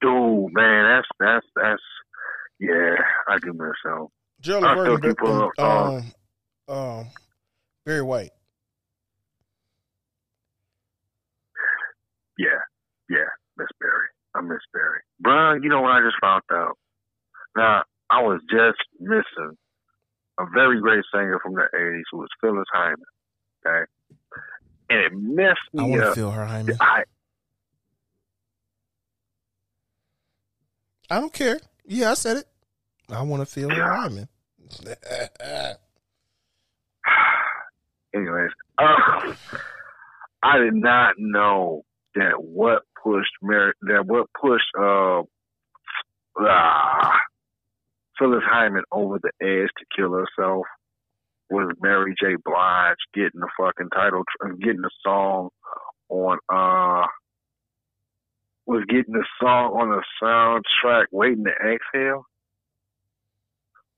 Dude, 0.02 0.52
man, 0.54 0.86
that's 0.86 1.08
that's 1.20 1.46
that's 1.56 1.82
yeah, 2.60 2.96
I 3.28 3.38
do 3.40 3.54
miss 3.54 3.74
him. 3.86 4.08
Gerald 4.42 4.66
I 4.66 4.74
Levert 4.74 5.04
and 5.04 5.20
uh, 5.60 5.64
um, 5.64 6.12
um, 6.68 7.08
Barry 7.86 8.02
White. 8.02 8.32
Yeah, 12.38 12.62
yeah, 13.10 13.30
Miss 13.58 13.68
Barry. 13.80 14.08
I 14.36 14.42
miss 14.42 14.62
Barry. 14.74 15.02
Bruh, 15.24 15.64
you 15.64 15.70
know 15.70 15.82
what 15.82 15.92
I 15.92 16.02
just 16.02 16.18
found 16.20 16.44
out? 16.52 16.78
Now, 17.56 17.84
I 18.10 18.22
was 18.22 18.42
just 18.50 18.80
missing 19.00 19.58
a 20.40 20.46
very 20.54 20.82
great 20.82 21.04
singer 21.14 21.40
from 21.42 21.54
the 21.54 21.68
80s 21.76 22.04
who 22.12 22.18
was 22.20 22.30
Phyllis 22.42 22.66
Hyman. 22.74 22.98
Okay? 23.66 23.86
And 24.90 25.00
it 25.00 25.14
messed 25.14 25.60
me 25.74 25.84
I 25.84 25.88
want 25.88 26.02
to 26.02 26.14
feel 26.14 26.32
her 26.32 26.46
Hyman. 26.46 26.78
I, 26.80 27.04
I 31.10 31.20
don't 31.20 31.34
care. 31.34 31.60
Yeah, 31.86 32.12
I 32.12 32.14
said 32.16 32.38
it. 32.38 32.48
I 33.10 33.22
want 33.22 33.42
to 33.42 33.46
feel 33.46 33.70
her 33.70 33.84
Hyman. 33.84 34.28
anyways, 38.16 38.50
uh, 38.80 39.34
I 40.42 40.58
did 40.58 40.74
not 40.74 41.16
know 41.18 41.84
that 42.16 42.42
what 42.42 42.84
pushed 43.04 43.32
Mary, 43.42 43.74
that 43.84 44.06
what 44.06 44.28
pushed 44.40 44.66
uh, 44.78 45.24
ah, 46.40 47.20
Phyllis 48.18 48.44
Hyman 48.46 48.84
over 48.92 49.20
the 49.22 49.32
edge 49.42 49.70
to 49.78 49.86
kill 49.96 50.14
herself 50.14 50.66
was 51.50 51.76
Mary 51.82 52.16
J. 52.20 52.36
Blige 52.44 52.96
getting 53.14 53.42
the 53.42 53.50
fucking 53.58 53.90
title, 53.90 54.24
tr- 54.42 54.54
getting 54.54 54.82
the 54.82 54.90
song 55.06 55.50
on 56.10 56.38
uh, 56.50 57.06
was 58.66 58.86
getting 58.88 59.14
the 59.14 59.26
song 59.42 59.72
on 59.74 59.90
the 59.90 60.04
soundtrack, 60.22 61.06
waiting 61.12 61.46
to 61.46 61.52
exhale. 61.52 62.26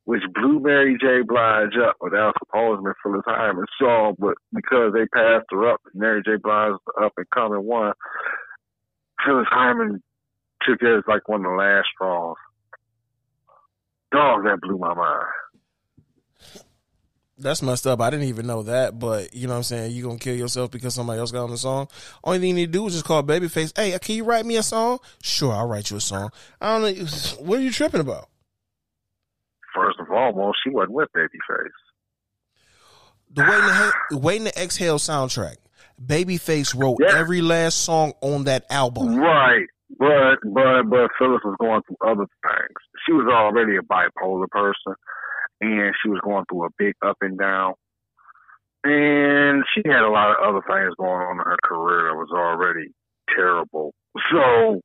Which 0.06 0.22
blew 0.34 0.60
Mary 0.60 0.98
J. 1.02 1.24
Blige 1.28 1.76
up, 1.84 1.98
without 2.00 2.34
that 2.34 2.48
was 2.52 2.78
supposed 2.78 2.80
to 2.80 2.90
be 2.90 2.94
Phyllis 3.04 3.26
Hyman's 3.26 3.68
song, 3.80 4.16
but 4.20 4.36
because 4.54 4.94
they 4.94 5.08
passed 5.08 5.48
her 5.50 5.68
up, 5.68 5.82
Mary 5.94 6.22
J. 6.24 6.38
Blige 6.42 6.74
up 7.02 7.14
and 7.18 7.30
coming 7.32 7.66
one, 7.66 7.94
Phyllis 9.26 9.48
Hyman 9.50 10.04
took 10.62 10.82
it 10.82 10.98
as 10.98 11.04
like 11.08 11.28
one 11.28 11.44
of 11.44 11.52
the 11.52 11.58
last 11.58 11.88
straws. 11.94 12.38
Dog, 14.12 14.44
that 14.44 14.62
blew 14.62 14.78
my 14.78 14.94
mind. 14.94 15.26
That's 17.38 17.62
messed 17.62 17.86
up. 17.86 18.00
I 18.00 18.12
didn't 18.12 18.28
even 18.28 18.48
know 18.48 18.64
that, 18.64 18.98
but 18.98 19.34
you 19.34 19.48
know 19.48 19.54
what 19.54 19.58
I'm 19.58 19.64
saying? 19.64 19.92
You 19.92 20.04
gonna 20.04 20.20
kill 20.20 20.36
yourself 20.36 20.72
because 20.72 20.94
somebody 20.94 21.20
else 21.20 21.32
got 21.32 21.44
on 21.44 21.52
the 21.52 21.58
song? 21.58 21.90
Only 22.24 22.40
thing 22.40 22.50
you 22.50 22.56
need 22.56 22.66
to 22.68 22.72
do 22.72 22.88
is 22.88 22.94
just 22.94 23.06
call 23.06 23.24
Babyface. 23.24 23.78
Hey, 23.78 23.98
can 24.00 24.16
you 24.16 24.24
write 24.24 24.46
me 24.46 24.56
a 24.56 24.64
song? 24.64 25.00
Sure, 25.22 25.52
I'll 25.52 25.68
write 25.68 25.92
you 25.92 25.98
a 25.98 26.02
song. 26.02 26.30
I 26.62 26.80
don't 26.80 26.98
know. 26.98 27.06
What 27.40 27.60
are 27.60 27.62
you 27.62 27.72
tripping 27.72 28.00
about? 28.00 28.30
First 30.16 30.30
of 30.32 30.38
all, 30.38 30.44
well, 30.46 30.54
she 30.64 30.70
wasn't 30.70 30.94
with 30.94 31.10
Babyface. 31.16 31.70
The 33.34 33.42
Waiting 33.44 33.68
to, 33.68 33.92
He- 34.12 34.16
Waiting 34.16 34.48
to 34.48 34.62
Exhale 34.62 34.98
soundtrack. 34.98 35.58
Babyface 36.04 36.78
wrote 36.80 36.98
Yeah. 37.00 37.18
every 37.18 37.42
last 37.42 37.84
song 37.84 38.14
on 38.22 38.46
that 38.46 38.66
album. 38.70 39.18
Right. 39.18 39.68
But 39.98 40.40
but 40.44 40.84
but 40.90 41.12
Phyllis 41.18 41.42
was 41.46 41.56
going 41.60 41.82
through 41.88 41.98
other 42.06 42.26
things. 42.44 42.78
She 43.06 43.14
was 43.14 43.28
already 43.32 43.78
a 43.78 43.82
bipolar 43.82 44.50
person 44.50 44.96
and 45.62 45.94
she 46.02 46.10
was 46.10 46.20
going 46.24 46.44
through 46.50 46.66
a 46.66 46.70
big 46.78 46.96
up 47.06 47.18
and 47.22 47.38
down. 47.38 47.74
And 48.84 49.64
she 49.74 49.82
had 49.86 50.02
a 50.04 50.10
lot 50.10 50.32
of 50.32 50.38
other 50.44 50.62
things 50.68 50.94
going 50.98 51.22
on 51.22 51.40
in 51.40 51.46
her 51.46 51.58
career 51.64 52.10
that 52.10 52.18
was 52.18 52.30
already 52.34 52.90
terrible. 53.36 53.94
So 54.32 54.82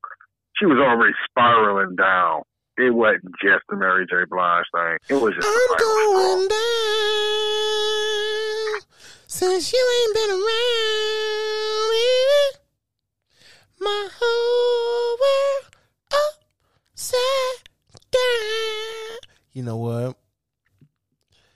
she 0.57 0.66
was 0.66 0.78
already 0.78 1.14
spiraling 1.28 1.97
down. 1.97 2.43
It 2.81 2.91
wasn't 2.95 3.24
just 3.43 3.64
the 3.68 3.76
Mary 3.76 4.07
J. 4.07 4.24
Blige 4.31 4.64
thing. 4.72 4.97
It 5.11 5.20
was 5.20 5.35
just 5.35 5.47
I'm 5.47 5.76
going 5.78 6.49
down 6.49 6.57
since 9.26 9.70
you 9.72 9.78
ain't 9.78 10.14
been 10.14 10.31
around, 10.31 11.91
baby. 11.93 12.59
My 13.81 14.09
whole 14.18 15.18
world 15.20 15.76
upside 16.95 17.68
down. 18.11 19.18
You 19.53 19.62
know 19.62 19.76
what? 19.76 20.16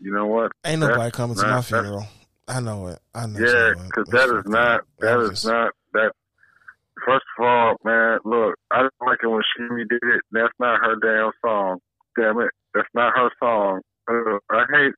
You 0.01 0.13
know 0.13 0.27
what? 0.27 0.53
Ain't 0.67 0.81
That's 0.83 0.91
nobody 0.91 1.11
coming 1.11 1.37
to 1.37 1.47
my 1.47 1.63
funeral. 1.63 2.07
I 2.47 2.61
know 2.61 2.89
it. 2.89 2.99
I 3.15 3.27
know. 3.27 3.39
Yeah, 3.41 3.73
because 3.83 4.09
that 4.09 4.29
is 4.29 4.45
not 4.47 4.83
that 5.01 5.31
just- 5.31 5.47
not 5.47 5.73
that. 5.95 6.13
First 7.05 7.27
of 7.39 7.45
all, 7.45 7.77
man, 7.85 8.19
look, 8.25 8.55
I 8.71 8.79
didn't 8.79 9.07
like 9.07 9.19
it 9.23 9.29
when 9.29 9.43
she 9.57 9.63
did 9.85 10.03
it. 10.03 10.23
That's 10.33 10.55
not 10.59 10.81
her 10.81 10.97
damn 10.97 11.33
song. 11.45 11.79
Damn 12.19 12.41
it, 12.41 12.51
that's 12.73 12.89
not 12.95 13.13
her 13.15 13.31
song. 13.39 13.81
Uh, 14.09 14.39
I 14.51 14.65
hate 14.73 14.95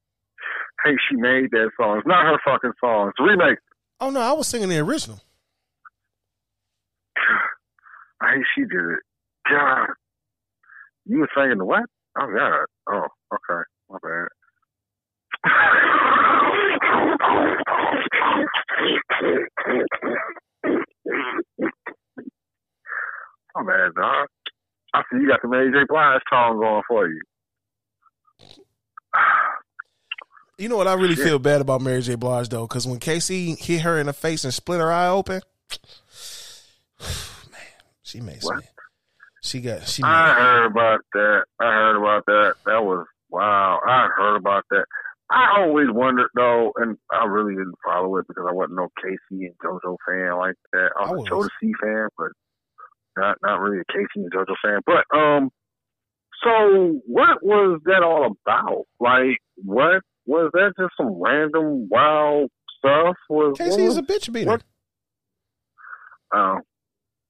hate 0.85 0.99
she 1.09 1.17
made 1.17 1.51
that 1.51 1.71
song. 1.77 1.99
It's 1.99 2.07
not 2.07 2.27
her 2.27 2.39
fucking 2.45 2.73
song. 2.81 3.09
It's 3.09 3.19
a 3.19 3.25
remake. 3.25 3.59
Oh 4.01 4.11
no, 4.11 4.21
I 4.21 4.33
was 4.33 4.47
singing 4.47 4.69
the 4.69 4.79
original. 4.79 5.21
I 8.21 8.35
hate 8.35 8.45
she 8.55 8.63
did 8.63 8.73
it. 8.73 9.01
God, 9.51 9.89
you 11.07 11.19
were 11.21 11.29
singing 11.37 11.59
the 11.59 11.65
what? 11.65 11.85
Oh 12.21 12.33
God. 12.33 12.67
Oh, 12.89 13.09
okay, 13.35 13.63
my 13.91 13.99
bad. 14.03 14.29
Oh 23.57 23.63
man, 23.65 23.91
dog. 23.97 24.29
I 24.95 25.03
see 25.11 25.21
you 25.21 25.29
got 25.29 25.41
the 25.43 25.49
Mary 25.49 25.71
J. 25.73 25.85
Blige 25.89 26.21
song 26.31 26.59
going 26.61 26.83
for 26.89 27.09
you. 27.09 27.21
You 30.59 30.71
know 30.71 30.79
what? 30.79 30.89
I 30.89 30.95
really 30.95 31.17
Shit. 31.17 31.25
feel 31.27 31.39
bad 31.39 31.61
about 31.61 31.83
Mary 31.83 32.01
J. 32.01 32.15
Blige 32.15 32.49
though, 32.49 32.67
because 32.67 32.87
when 32.87 32.99
K-Ci 32.99 33.57
hit 33.57 33.83
her 33.83 33.99
in 34.01 34.07
the 34.07 34.15
face 34.15 34.43
and 34.43 34.55
split 34.55 34.81
her 34.81 34.91
eye 34.91 35.09
open, 35.09 35.43
man, 37.53 37.61
she 38.03 38.23
made 38.23 38.43
some. 38.43 38.57
What? 38.57 38.65
She 39.43 39.61
got 39.61 39.87
she. 39.87 40.03
I 40.03 40.29
Made, 40.29 40.35
heard 40.41 40.67
about 40.67 41.01
that. 41.13 41.45
I 41.61 41.65
heard 41.65 41.97
about 41.99 42.25
that. 42.27 42.55
That 42.65 42.83
was 42.85 43.07
wow. 43.29 43.81
I 43.87 44.09
heard 44.17 44.37
about 44.37 44.65
that. 44.71 44.87
I 45.31 45.61
always 45.61 45.89
wondered 45.91 46.31
though, 46.35 46.73
and 46.77 46.97
I 47.13 47.27
really 47.27 47.53
didn't 47.55 47.75
follow 47.85 48.17
it 48.17 48.27
because 48.27 48.47
I 48.49 48.53
wasn't 48.55 48.77
no 48.77 48.89
K-Ci 49.03 49.45
and 49.45 49.55
JoJo 49.63 49.97
fan 50.09 50.39
like 50.39 50.55
that. 50.73 50.89
I 50.99 51.05
I 51.05 51.11
was 51.13 51.29
was. 51.31 51.51
a 51.51 51.65
Jodeci 51.67 51.73
fan, 51.83 52.09
but 52.17 52.29
not 53.17 53.37
not 53.43 53.61
really 53.61 53.81
a 53.81 53.85
K-Ci 53.93 54.07
and 54.17 54.33
JoJo 54.33 54.55
fan. 54.63 54.81
But 54.87 55.05
um, 55.17 55.51
so 56.45 57.01
what 57.07 57.43
was 57.43 57.81
that 57.87 58.03
all 58.03 58.37
about? 58.47 58.85
Like, 59.01 59.39
what 59.57 60.03
was 60.27 60.51
that? 60.53 60.73
Just 60.79 60.93
some 60.97 61.21
random 61.21 61.89
wild 61.91 62.51
stuff? 62.79 63.17
Was 63.29 63.57
K-Ci 63.59 63.71
what 63.71 63.81
is 63.81 63.87
was- 63.89 63.99
a 63.99 64.03
bitch 64.03 64.33
beater. 64.33 64.61
Oh, 66.35 66.59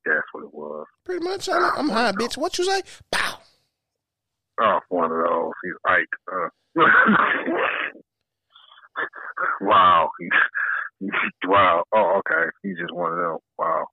that's 0.07 0.22
what 0.32 0.45
it 0.45 0.55
was. 0.55 0.87
Pretty 1.05 1.24
much. 1.24 1.49
I'm, 1.49 1.62
I'm 1.76 1.89
high, 1.91 2.12
bitch. 2.12 2.37
What 2.37 2.59
you 2.59 2.64
say? 2.64 2.82
Bow. 3.12 3.39
Oh, 4.59 4.80
one 4.89 5.12
of 5.12 5.18
those. 5.18 5.53
He's 5.62 5.74
Ike. 5.84 6.09
Uh, 6.32 6.49
wow. 9.61 10.09
He's, 10.18 11.11
wow. 11.47 11.84
Oh, 11.95 12.20
okay. 12.20 12.49
He's 12.62 12.78
just 12.78 12.95
one 12.95 13.12
of 13.12 13.18
them. 13.18 13.37
Wow. 13.59 13.87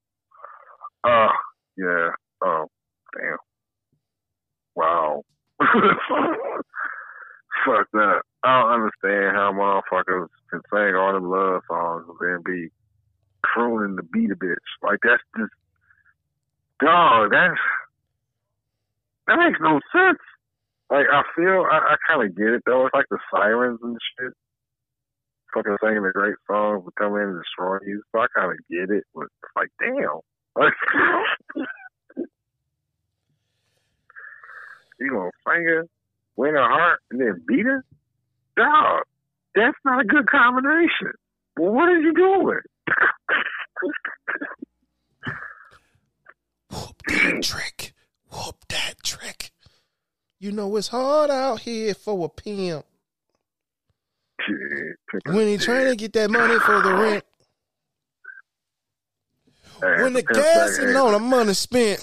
Uh, 1.04 1.28
yeah. 1.76 2.10
Oh, 2.44 2.66
damn. 3.16 3.38
Wow. 4.76 5.22
Fuck 7.64 7.88
that. 7.92 8.22
I 8.42 8.60
don't 8.60 8.72
understand 8.72 9.36
how 9.36 9.52
motherfuckers 9.52 10.28
can 10.50 10.60
sing 10.72 10.94
all 10.96 11.12
them 11.12 11.30
love 11.30 11.62
songs 11.68 12.04
and 12.08 12.18
then 12.20 12.42
be 12.44 12.70
crooning 13.42 13.96
the 13.96 14.02
beat 14.02 14.30
a 14.30 14.36
bitch. 14.36 14.56
Like 14.82 14.98
that's 15.02 15.22
just 15.38 15.52
dog. 16.80 17.30
That's 17.30 17.54
that 19.26 19.38
makes 19.38 19.60
no 19.60 19.80
sense. 19.92 20.18
Like 20.90 21.06
I 21.10 21.22
feel 21.36 21.64
I, 21.70 21.94
I 21.94 21.96
kind 22.08 22.28
of 22.28 22.36
get 22.36 22.48
it 22.48 22.62
though. 22.66 22.86
It's 22.86 22.94
like 22.94 23.06
the 23.10 23.18
sirens 23.32 23.80
and 23.82 23.96
shit. 24.18 24.32
Fucking 25.54 25.76
singing 25.82 26.04
a 26.04 26.12
great 26.12 26.36
song 26.50 26.82
but 26.84 26.96
come 26.96 27.16
in 27.16 27.28
and 27.28 27.40
destroy 27.40 27.78
you. 27.86 28.02
So 28.12 28.20
I 28.20 28.26
kind 28.34 28.50
of 28.52 28.58
get 28.68 28.90
it, 28.94 29.04
but 29.14 29.24
it's 29.24 29.52
like 29.56 29.70
damn. 29.80 30.20
You 35.00 35.10
gonna 35.10 35.30
sing 35.46 35.66
her, 35.66 35.86
win 36.36 36.54
her 36.54 36.68
heart, 36.68 37.00
and 37.10 37.20
then 37.20 37.42
beat 37.46 37.66
her? 37.66 37.84
Dog, 38.56 39.02
that's 39.54 39.76
not 39.84 40.00
a 40.00 40.04
good 40.04 40.30
combination. 40.30 41.12
Well, 41.58 41.72
what 41.72 41.88
are 41.88 42.00
you 42.00 42.14
doing? 42.14 42.60
Whoop 46.70 47.02
that 47.08 47.42
trick. 47.42 47.92
Whoop 48.30 48.56
that 48.68 48.94
trick. 49.02 49.50
You 50.38 50.52
know 50.52 50.76
it's 50.76 50.88
hard 50.88 51.30
out 51.30 51.60
here 51.60 51.94
for 51.94 52.26
a 52.26 52.28
pimp. 52.28 52.84
When 55.26 55.48
he 55.48 55.56
trying 55.56 55.86
to 55.86 55.96
get 55.96 56.12
that 56.14 56.30
money 56.30 56.58
for 56.60 56.82
the 56.82 56.94
rent. 56.94 57.24
When 60.02 60.14
the 60.14 60.22
gas 60.22 60.78
and 60.78 60.96
all 60.96 61.12
the 61.12 61.18
money 61.18 61.52
spent. 61.54 62.00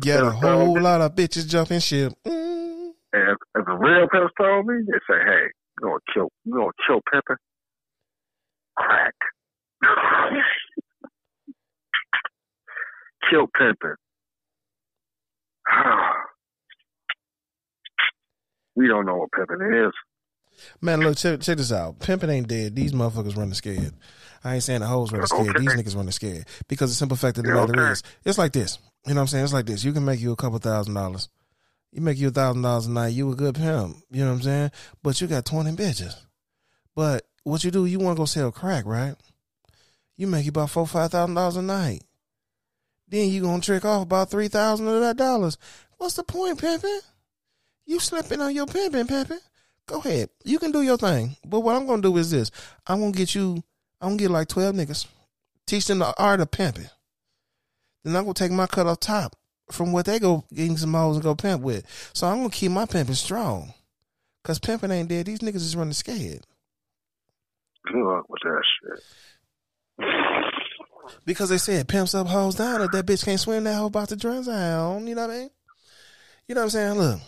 Get 0.00 0.22
a 0.22 0.30
whole 0.30 0.78
lot 0.80 1.00
of 1.00 1.14
bitches 1.14 1.48
jumping 1.48 1.80
ship. 1.80 2.12
Mm. 2.26 2.90
And 3.12 3.30
if, 3.30 3.38
if 3.56 3.66
the 3.66 3.72
real 3.72 4.06
pimps 4.12 4.32
told 4.38 4.66
me, 4.66 4.76
they 4.86 4.98
say, 5.08 5.18
"Hey, 5.24 5.48
you 5.48 5.82
gonna 5.82 5.98
kill, 6.14 6.28
you 6.44 6.52
gonna 6.52 6.70
kill 6.86 7.00
pimping? 7.10 7.38
Crack, 8.76 9.14
kill 13.30 13.48
pimping." 13.58 13.96
we 18.76 18.86
don't 18.86 19.06
know 19.06 19.16
what 19.16 19.32
pimping 19.32 19.86
is. 19.86 19.92
Man, 20.80 21.00
look, 21.00 21.16
check, 21.16 21.40
check 21.40 21.56
this 21.56 21.72
out. 21.72 21.98
Pimping 22.00 22.30
ain't 22.30 22.46
dead. 22.48 22.76
These 22.76 22.92
motherfuckers 22.92 23.36
running 23.36 23.54
scared. 23.54 23.94
I 24.42 24.54
ain't 24.54 24.62
saying 24.62 24.80
the 24.80 24.86
hoes 24.86 25.12
running 25.12 25.26
scared. 25.26 25.48
Okay. 25.56 25.58
These 25.60 25.74
niggas 25.74 25.96
running 25.96 26.12
scared. 26.12 26.46
Because 26.68 26.90
the 26.90 26.96
simple 26.96 27.16
fact 27.16 27.38
of 27.38 27.44
the 27.44 27.50
Yeah, 27.50 27.66
matter 27.66 27.72
okay. 27.82 27.92
is, 27.92 28.02
it's 28.24 28.38
like 28.38 28.52
this. 28.52 28.78
You 29.06 29.14
know 29.14 29.20
what 29.20 29.22
I'm 29.22 29.26
saying? 29.28 29.44
It's 29.44 29.52
like 29.52 29.66
this. 29.66 29.84
You 29.84 29.92
can 29.92 30.04
make 30.04 30.20
you 30.20 30.32
a 30.32 30.36
couple 30.36 30.58
thousand 30.58 30.94
dollars. 30.94 31.28
You 31.92 32.00
make 32.02 32.18
you 32.18 32.28
a 32.28 32.30
thousand 32.30 32.62
dollars 32.62 32.86
a 32.86 32.90
night, 32.90 33.08
you 33.14 33.30
a 33.30 33.34
good 33.34 33.54
pimp. 33.56 33.96
You 34.10 34.24
know 34.24 34.30
what 34.30 34.36
I'm 34.36 34.42
saying? 34.42 34.70
But 35.02 35.20
you 35.20 35.26
got 35.26 35.44
20 35.44 35.72
bitches. 35.72 36.14
But 36.94 37.26
what 37.44 37.64
you 37.64 37.70
do, 37.70 37.86
you 37.86 37.98
want 37.98 38.16
to 38.16 38.20
go 38.20 38.24
sell 38.26 38.52
crack, 38.52 38.84
right? 38.86 39.14
You 40.16 40.26
make 40.26 40.44
you 40.44 40.50
about 40.50 40.70
four, 40.70 40.86
five 40.86 41.10
thousand 41.10 41.34
dollars 41.34 41.56
a 41.56 41.62
night. 41.62 42.02
Then 43.08 43.28
you 43.30 43.42
gonna 43.42 43.60
trick 43.62 43.84
off 43.84 44.02
about 44.02 44.30
three 44.30 44.48
thousand 44.48 44.86
of 44.88 45.00
that 45.00 45.16
dollars. 45.16 45.56
What's 45.96 46.14
the 46.14 46.22
point, 46.22 46.60
pimping? 46.60 47.00
You 47.86 47.98
slipping 47.98 48.40
on 48.40 48.54
your 48.54 48.66
pimping, 48.66 49.06
pimping. 49.06 49.40
Go 49.86 49.98
ahead. 49.98 50.28
You 50.44 50.58
can 50.58 50.70
do 50.72 50.82
your 50.82 50.96
thing. 50.98 51.36
But 51.44 51.60
what 51.60 51.74
I'm 51.74 51.86
gonna 51.86 52.02
do 52.02 52.16
is 52.18 52.30
this. 52.30 52.50
I'm 52.86 53.00
gonna 53.00 53.12
get 53.12 53.34
you, 53.34 53.64
I'm 54.00 54.10
gonna 54.10 54.18
get 54.18 54.30
like 54.30 54.48
12 54.48 54.74
niggas. 54.74 55.06
Teach 55.66 55.86
them 55.86 55.98
the 55.98 56.14
art 56.18 56.40
of 56.40 56.50
pimping. 56.50 56.88
Then 58.04 58.16
I'm 58.16 58.24
gonna 58.24 58.34
take 58.34 58.50
my 58.50 58.66
cut 58.66 58.86
off 58.86 59.00
top 59.00 59.36
from 59.70 59.92
what 59.92 60.06
they 60.06 60.18
go 60.18 60.44
getting 60.52 60.76
some 60.76 60.94
hoes 60.94 61.16
and 61.16 61.22
go 61.22 61.34
pimp 61.34 61.62
with. 61.62 61.84
So 62.12 62.26
I'm 62.26 62.38
gonna 62.38 62.50
keep 62.50 62.72
my 62.72 62.86
pimping 62.86 63.14
strong. 63.14 63.74
Cause 64.42 64.58
pimping 64.58 64.90
ain't 64.90 65.08
dead. 65.08 65.26
These 65.26 65.40
niggas 65.40 65.56
is 65.56 65.76
running 65.76 65.92
scared. 65.92 66.46
Good 67.84 68.02
luck 68.02 68.28
with 68.28 68.40
that 68.42 68.62
shit. 68.80 70.08
Because 71.24 71.50
they 71.50 71.58
said 71.58 71.88
pimps 71.88 72.14
up, 72.14 72.26
hoes 72.26 72.54
down. 72.54 72.80
If 72.82 72.90
that 72.92 73.06
bitch 73.06 73.24
can't 73.24 73.40
swim, 73.40 73.64
that 73.64 73.74
hoe 73.74 73.86
about 73.86 74.08
to 74.08 74.16
drown. 74.16 75.06
You 75.06 75.14
know 75.14 75.26
what 75.26 75.30
I 75.30 75.38
mean? 75.40 75.50
You 76.48 76.54
know 76.54 76.62
what 76.62 76.64
I'm 76.64 76.70
saying? 76.70 76.98
Look, 76.98 77.20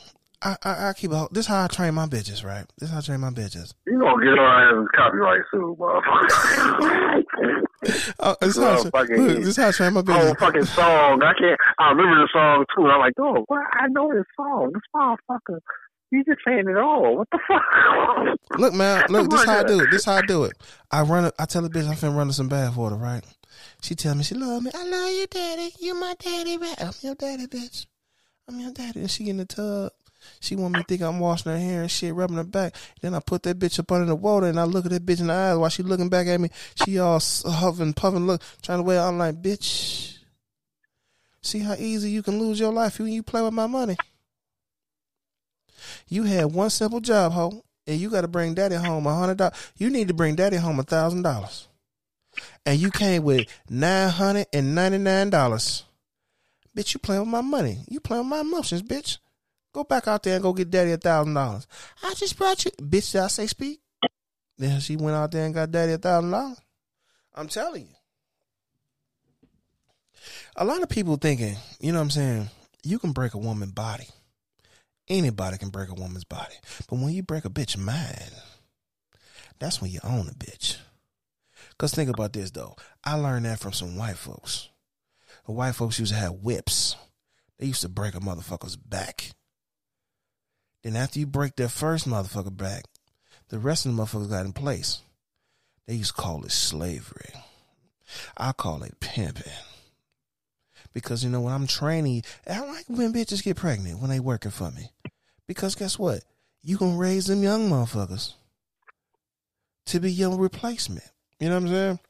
I 0.45 0.57
I, 0.63 0.89
I 0.89 0.93
keep 0.93 1.13
a, 1.13 1.29
this 1.31 1.47
how 1.47 1.65
I 1.65 1.69
train 1.69 1.95
my 1.95 2.07
bitches, 2.07 2.45
right? 2.45 2.65
This 2.79 2.91
how 2.91 2.99
I 2.99 3.01
train 3.01 3.21
my 3.21 3.31
bitches. 3.31 3.75
You 3.87 3.99
gonna 3.99 4.25
get 4.25 4.39
on 4.39 4.85
ass 4.85 4.89
copyright 4.97 5.43
suit, 5.51 5.79
motherfucker. 5.79 7.23
Oh, 8.21 8.37
this 8.41 8.57
how, 8.57 8.63
I 8.63 8.77
Oh, 8.77 8.83
look, 9.17 9.43
this 9.43 9.57
how 9.57 9.69
I 9.69 9.73
train 9.73 9.93
my 9.95 10.03
bitches. 10.03 10.39
fucking 10.39 10.65
song. 10.67 11.21
I 11.23 11.33
can't. 11.35 11.59
I 11.81 11.91
remember 11.91 12.15
the 12.23 12.29
song 12.33 12.65
too. 12.77 12.87
I'm 12.87 13.01
like, 13.01 13.15
oh, 13.19 13.45
what? 13.49 13.63
I 13.73 13.89
know 13.89 14.13
this 14.13 14.25
song. 14.37 14.71
This 14.73 14.83
motherfucker. 14.95 15.59
You 16.13 16.23
just 16.25 16.41
saying 16.47 16.69
it 16.69 16.77
all. 16.77 17.17
What 17.17 17.29
the 17.33 17.41
fuck? 17.49 18.39
Look, 18.61 18.75
man, 18.75 19.03
look, 19.09 19.31
this 19.31 19.45
how 19.45 19.61
I 19.61 19.63
do 19.65 19.81
it. 19.81 19.91
This 19.91 20.05
how 20.05 20.15
I 20.17 20.23
do 20.23 20.45
it. 20.45 20.53
I 20.91 21.03
run 21.03 21.25
it. 21.25 21.35
I 21.39 21.47
tell 21.47 21.63
the 21.63 21.71
bitch 21.71 21.89
I'm 21.89 21.95
finna 21.97 22.17
run 22.17 22.31
some 22.33 22.49
bath 22.49 22.77
water, 22.77 22.97
right? 22.97 23.25
She 23.83 23.95
tell 23.95 24.15
me 24.15 24.23
she 24.23 24.35
love 24.35 24.63
me. 24.63 24.71
I 24.75 24.85
love 24.85 25.11
you, 25.11 25.27
daddy. 25.27 25.71
You 25.81 25.95
my 25.95 26.15
daddy, 26.19 26.59
right? 26.59 26.81
I'm 26.81 26.93
your 27.01 27.15
daddy, 27.15 27.47
bitch. 27.47 27.87
I'm 28.49 28.61
your 28.61 28.73
daddy. 28.73 29.01
And 29.01 29.11
she 29.11 29.29
in 29.29 29.39
the 29.39 29.45
tub. 29.47 29.91
She 30.41 30.57
want 30.57 30.75
me 30.75 30.81
to 30.81 30.87
think 30.87 31.03
I'm 31.03 31.21
washing 31.21 31.53
her 31.53 31.59
hair 31.59 31.83
and 31.83 31.91
shit, 31.91 32.15
rubbing 32.15 32.37
her 32.37 32.45
back. 32.45 32.75
Then 33.01 33.15
I 33.15 33.21
put 33.21 33.43
that 33.45 33.59
bitch 33.59 33.79
up 33.79 33.91
under 33.93 34.07
the 34.07 34.15
water 34.15 34.47
and 34.47 34.59
I 34.59 34.65
look 34.65 34.85
at 34.85 34.91
that 34.93 35.07
bitch 35.07 35.21
in 35.21 35.29
the 35.29 35.35
eyes 35.35 35.57
while 35.57 35.69
she 35.69 35.83
looking 35.83 36.09
back 36.09 36.27
at 36.27 36.41
me. 36.41 36.51
She 36.75 36.99
all 36.99 37.21
huffing, 37.45 37.93
puffing, 37.93 38.27
look, 38.27 38.43
trying 38.63 38.79
to 38.79 38.83
wear. 38.83 39.01
I'm 39.01 39.19
like, 39.19 39.41
bitch. 39.41 40.19
See 41.43 41.59
how 41.59 41.75
easy 41.75 42.11
you 42.11 42.23
can 42.23 42.39
lose 42.39 42.61
your 42.61 42.73
life 42.73 42.99
when 42.99 43.09
you 43.09 43.23
play 43.23 43.43
with 43.43 43.53
my 43.53 43.67
money. 43.67 43.97
You 46.09 46.23
had 46.23 46.53
one 46.53 46.71
simple 46.71 47.01
job, 47.01 47.33
ho, 47.33 47.65
and 47.87 48.01
you 48.01 48.11
got 48.11 48.21
to 48.21 48.29
bring 48.29 48.55
daddy 48.55 48.77
home 48.77 49.07
a 49.07 49.15
hundred 49.15 49.39
dollars. 49.39 49.73
You 49.77 49.91
need 49.91 50.09
to 50.09 50.15
bring 50.15 50.37
daddy 50.37 50.57
home 50.57 50.79
a 50.79 50.85
thousand 50.85 51.23
dollars, 51.23 51.67
and 52.65 52.79
you 52.79 52.91
came 52.91 53.25
with 53.25 53.49
nine 53.69 54.11
hundred 54.11 54.47
and 54.53 54.75
ninety 54.75 54.99
nine 54.99 55.31
dollars. 55.31 55.85
Bitch, 56.77 56.95
you 56.95 57.01
playing 57.01 57.23
with 57.23 57.29
my 57.29 57.41
money. 57.41 57.79
You 57.89 57.99
playing 57.99 58.23
with 58.23 58.31
my 58.31 58.41
emotions, 58.41 58.83
bitch. 58.83 59.19
Go 59.73 59.85
back 59.85 60.07
out 60.07 60.23
there 60.23 60.35
and 60.35 60.43
go 60.43 60.53
get 60.53 60.71
daddy 60.71 60.93
a 60.93 60.99
thousand 60.99 61.35
dollars. 61.35 61.67
I 62.03 62.13
just 62.15 62.37
brought 62.37 62.65
you, 62.65 62.71
bitch. 62.73 63.13
Did 63.13 63.23
I 63.23 63.29
say 63.29 63.47
speak? 63.47 63.81
Then 64.59 64.81
she 64.81 64.97
went 64.97 65.17
out 65.17 65.33
there 65.33 65.47
and 65.47 65.55
got 65.55 65.71
daddy 65.71 65.93
a 65.93 65.99
thousand 65.99 66.31
dollars. 66.31 66.61
I'm 67.35 67.49
telling 67.49 67.83
you. 67.83 67.95
A 70.57 70.65
lot 70.65 70.83
of 70.83 70.89
people 70.91 71.17
thinking, 71.17 71.57
you 71.81 71.93
know 71.93 71.99
what 71.99 72.05
I'm 72.05 72.11
saying, 72.11 72.51
you 72.85 72.99
can 72.99 73.13
break 73.13 73.35
a 73.35 73.39
woman's 73.39 73.73
body. 73.73 74.07
Anybody 75.09 75.59
can 75.59 75.71
break 75.71 75.89
a 75.89 75.95
woman's 75.95 76.25
body. 76.25 76.55
But 76.89 76.99
when 76.99 77.13
you 77.13 77.23
break 77.23 77.45
a 77.45 77.51
bitch 77.51 77.77
mind, 77.77 78.33
that's 79.59 79.81
when 79.81 79.91
you 79.91 80.01
own 80.05 80.29
a 80.29 80.35
bitch. 80.35 80.77
Cause 81.79 81.95
think 81.95 82.11
about 82.11 82.35
this 82.35 82.51
though. 82.51 82.77
I 83.03 83.15
learned 83.15 83.47
that 83.47 83.59
from 83.59 83.73
some 83.73 83.97
white 83.97 84.19
folks. 84.19 84.69
The 85.47 85.53
white 85.53 85.75
folks 85.75 85.99
used 85.99 86.13
to 86.13 86.19
have 86.19 86.35
whips. 86.35 86.97
They 87.59 87.67
used 87.67 87.83
to 87.83 87.89
break 87.89 88.15
a 88.15 88.21
motherfucker's 88.21 88.77
back. 88.77 89.31
Then 90.83 90.97
after 90.97 91.19
you 91.19 91.27
break 91.27 91.57
that 91.57 91.69
first 91.71 92.09
motherfucker 92.09 92.57
back, 92.57 92.85
the 93.49 93.59
rest 93.59 93.87
of 93.87 93.95
the 93.95 94.03
motherfuckers 94.03 94.31
got 94.31 94.47
in 94.47 94.53
place. 94.53 95.01
They 95.87 95.95
used 95.95 96.17
to 96.17 96.23
call 96.23 96.45
it 96.45 96.53
slavery. 96.53 97.31
I 98.37 98.53
call 98.53 98.83
it 98.83 99.01
pimping. 99.01 99.53
Because 100.93 101.25
you 101.25 101.31
know 101.31 101.41
when 101.41 101.53
I'm 101.53 101.67
training, 101.67 102.23
I 102.49 102.61
like 102.61 102.85
when 102.89 103.13
bitches 103.13 103.43
get 103.43 103.57
pregnant 103.57 104.01
when 104.01 104.11
they 104.11 104.21
working 104.21 104.51
for 104.51 104.71
me. 104.71 104.91
Because 105.47 105.75
guess 105.75 105.99
what? 105.99 106.23
You 106.63 106.77
gonna 106.77 106.97
raise 106.97 107.27
them 107.27 107.43
young 107.43 107.69
motherfuckers 107.69 108.35
to 109.87 110.01
be 110.01 110.13
your 110.13 110.37
replacement. 110.37 111.09
You 111.41 111.49
know 111.49 111.57
what 111.57 111.63
I'm 111.65 111.69
saying? 111.69 112.01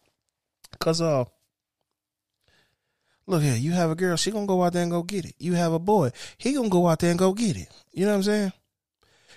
Cause 0.78 1.00
uh 1.00 1.24
look 3.26 3.42
here, 3.42 3.56
you 3.56 3.72
have 3.72 3.90
a 3.90 3.94
girl, 3.94 4.16
she 4.16 4.30
gonna 4.30 4.46
go 4.46 4.62
out 4.62 4.72
there 4.72 4.82
and 4.82 4.90
go 4.90 5.02
get 5.02 5.24
it. 5.24 5.34
You 5.38 5.54
have 5.54 5.72
a 5.72 5.78
boy, 5.78 6.10
he 6.38 6.52
gonna 6.52 6.68
go 6.68 6.88
out 6.88 6.98
there 6.98 7.10
and 7.10 7.18
go 7.18 7.32
get 7.32 7.56
it. 7.56 7.68
You 7.92 8.04
know 8.04 8.12
what 8.12 8.16
I'm 8.16 8.22
saying? 8.24 8.52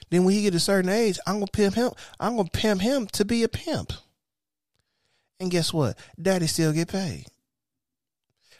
Then 0.10 0.23
when 0.23 0.34
he 0.34 0.44
get 0.44 0.56
a 0.56 0.60
certain 0.60 0.90
age, 0.90 1.19
I'm 1.26 1.36
gonna 1.36 1.48
pimp 1.48 1.76
him. 1.76 1.91
I'm 2.19 2.36
gonna 2.36 2.49
pimp 2.52 2.82
him 2.82 3.07
to 3.07 3.26
be 3.26 3.44
a 3.44 3.48
pimp. 3.48 3.94
And 5.40 5.52
guess 5.52 5.73
what? 5.73 5.98
Daddy 6.22 6.48
still 6.48 6.72
get 6.72 6.88
paid. 6.88 7.26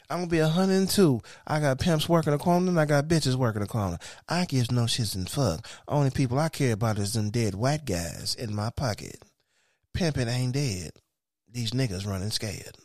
I'm 0.08 0.18
gonna 0.18 0.30
be 0.30 0.40
102. 0.40 1.20
I 1.46 1.60
got 1.60 1.80
pimps 1.80 2.08
working 2.08 2.32
the 2.32 2.38
corner 2.38 2.68
and 2.68 2.78
I 2.78 2.84
got 2.84 3.08
bitches 3.08 3.34
working 3.34 3.62
the 3.62 3.66
corner. 3.66 3.98
I 4.28 4.44
gives 4.44 4.70
no 4.70 4.82
shits 4.82 5.14
and 5.14 5.28
fuck. 5.28 5.66
Only 5.88 6.10
people 6.10 6.38
I 6.38 6.48
care 6.48 6.74
about 6.74 6.98
is 6.98 7.14
them 7.14 7.30
dead 7.30 7.54
white 7.54 7.84
guys 7.84 8.36
in 8.38 8.54
my 8.54 8.70
pocket. 8.70 9.22
Pimping 9.94 10.28
ain't 10.28 10.52
dead. 10.52 10.92
These 11.50 11.72
niggas 11.72 12.06
running 12.06 12.30
scared. 12.30 12.76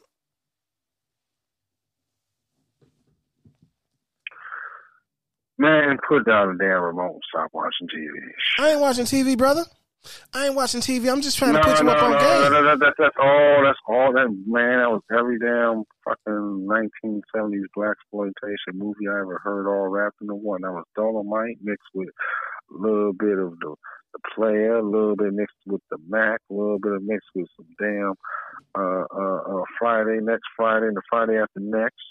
Man, 5.61 5.99
put 6.09 6.25
down 6.25 6.57
the 6.57 6.63
damn 6.63 6.81
remote 6.81 7.13
and 7.13 7.21
stop 7.29 7.51
watching 7.53 7.88
TV. 7.88 8.09
I 8.57 8.71
ain't 8.71 8.81
watching 8.81 9.05
TV, 9.05 9.38
brother. 9.38 9.63
I 10.33 10.47
ain't 10.47 10.55
watching 10.55 10.81
TV. 10.81 11.07
I'm 11.11 11.21
just 11.21 11.38
trying 11.38 11.53
no, 11.53 11.61
to 11.61 11.67
put 11.67 11.77
you 11.77 11.85
no, 11.85 11.91
up 11.91 12.01
on 12.01 12.11
no, 12.13 12.17
game. 12.17 12.51
no, 12.51 12.61
no, 12.63 12.77
that, 12.79 12.93
that's 12.97 13.15
all. 13.21 13.61
That's 13.63 13.77
all. 13.88 14.11
That 14.11 14.33
man, 14.47 14.79
that 14.79 14.89
was 14.89 15.03
every 15.13 15.38
damn 15.38 15.83
fucking 16.03 16.65
1970s 16.65 17.69
black 17.75 17.91
exploitation 17.91 18.73
movie 18.73 19.05
I 19.07 19.21
ever 19.21 19.39
heard 19.43 19.67
all 19.67 19.88
wrapped 19.88 20.19
into 20.19 20.33
one. 20.33 20.61
That 20.61 20.71
was 20.71 20.85
Dolomite 20.95 21.59
mixed 21.61 21.93
with 21.93 22.09
a 22.09 22.81
little 22.81 23.13
bit 23.13 23.38
of 23.38 23.53
the 23.59 23.75
the 24.13 24.19
player, 24.35 24.77
a 24.77 24.83
little 24.83 25.15
bit 25.15 25.31
mixed 25.31 25.61
with 25.67 25.81
the 25.91 25.97
Mack, 26.09 26.41
a 26.49 26.53
little 26.53 26.79
bit 26.79 26.93
of 26.93 27.03
mixed 27.03 27.29
with 27.35 27.47
some 27.55 27.67
damn 27.79 28.13
uh, 28.75 29.05
uh, 29.13 29.61
uh, 29.61 29.63
Friday, 29.77 30.19
next 30.21 30.49
Friday, 30.57 30.88
and 30.88 30.97
the 30.97 31.03
Friday 31.07 31.38
after 31.38 31.59
next, 31.59 32.01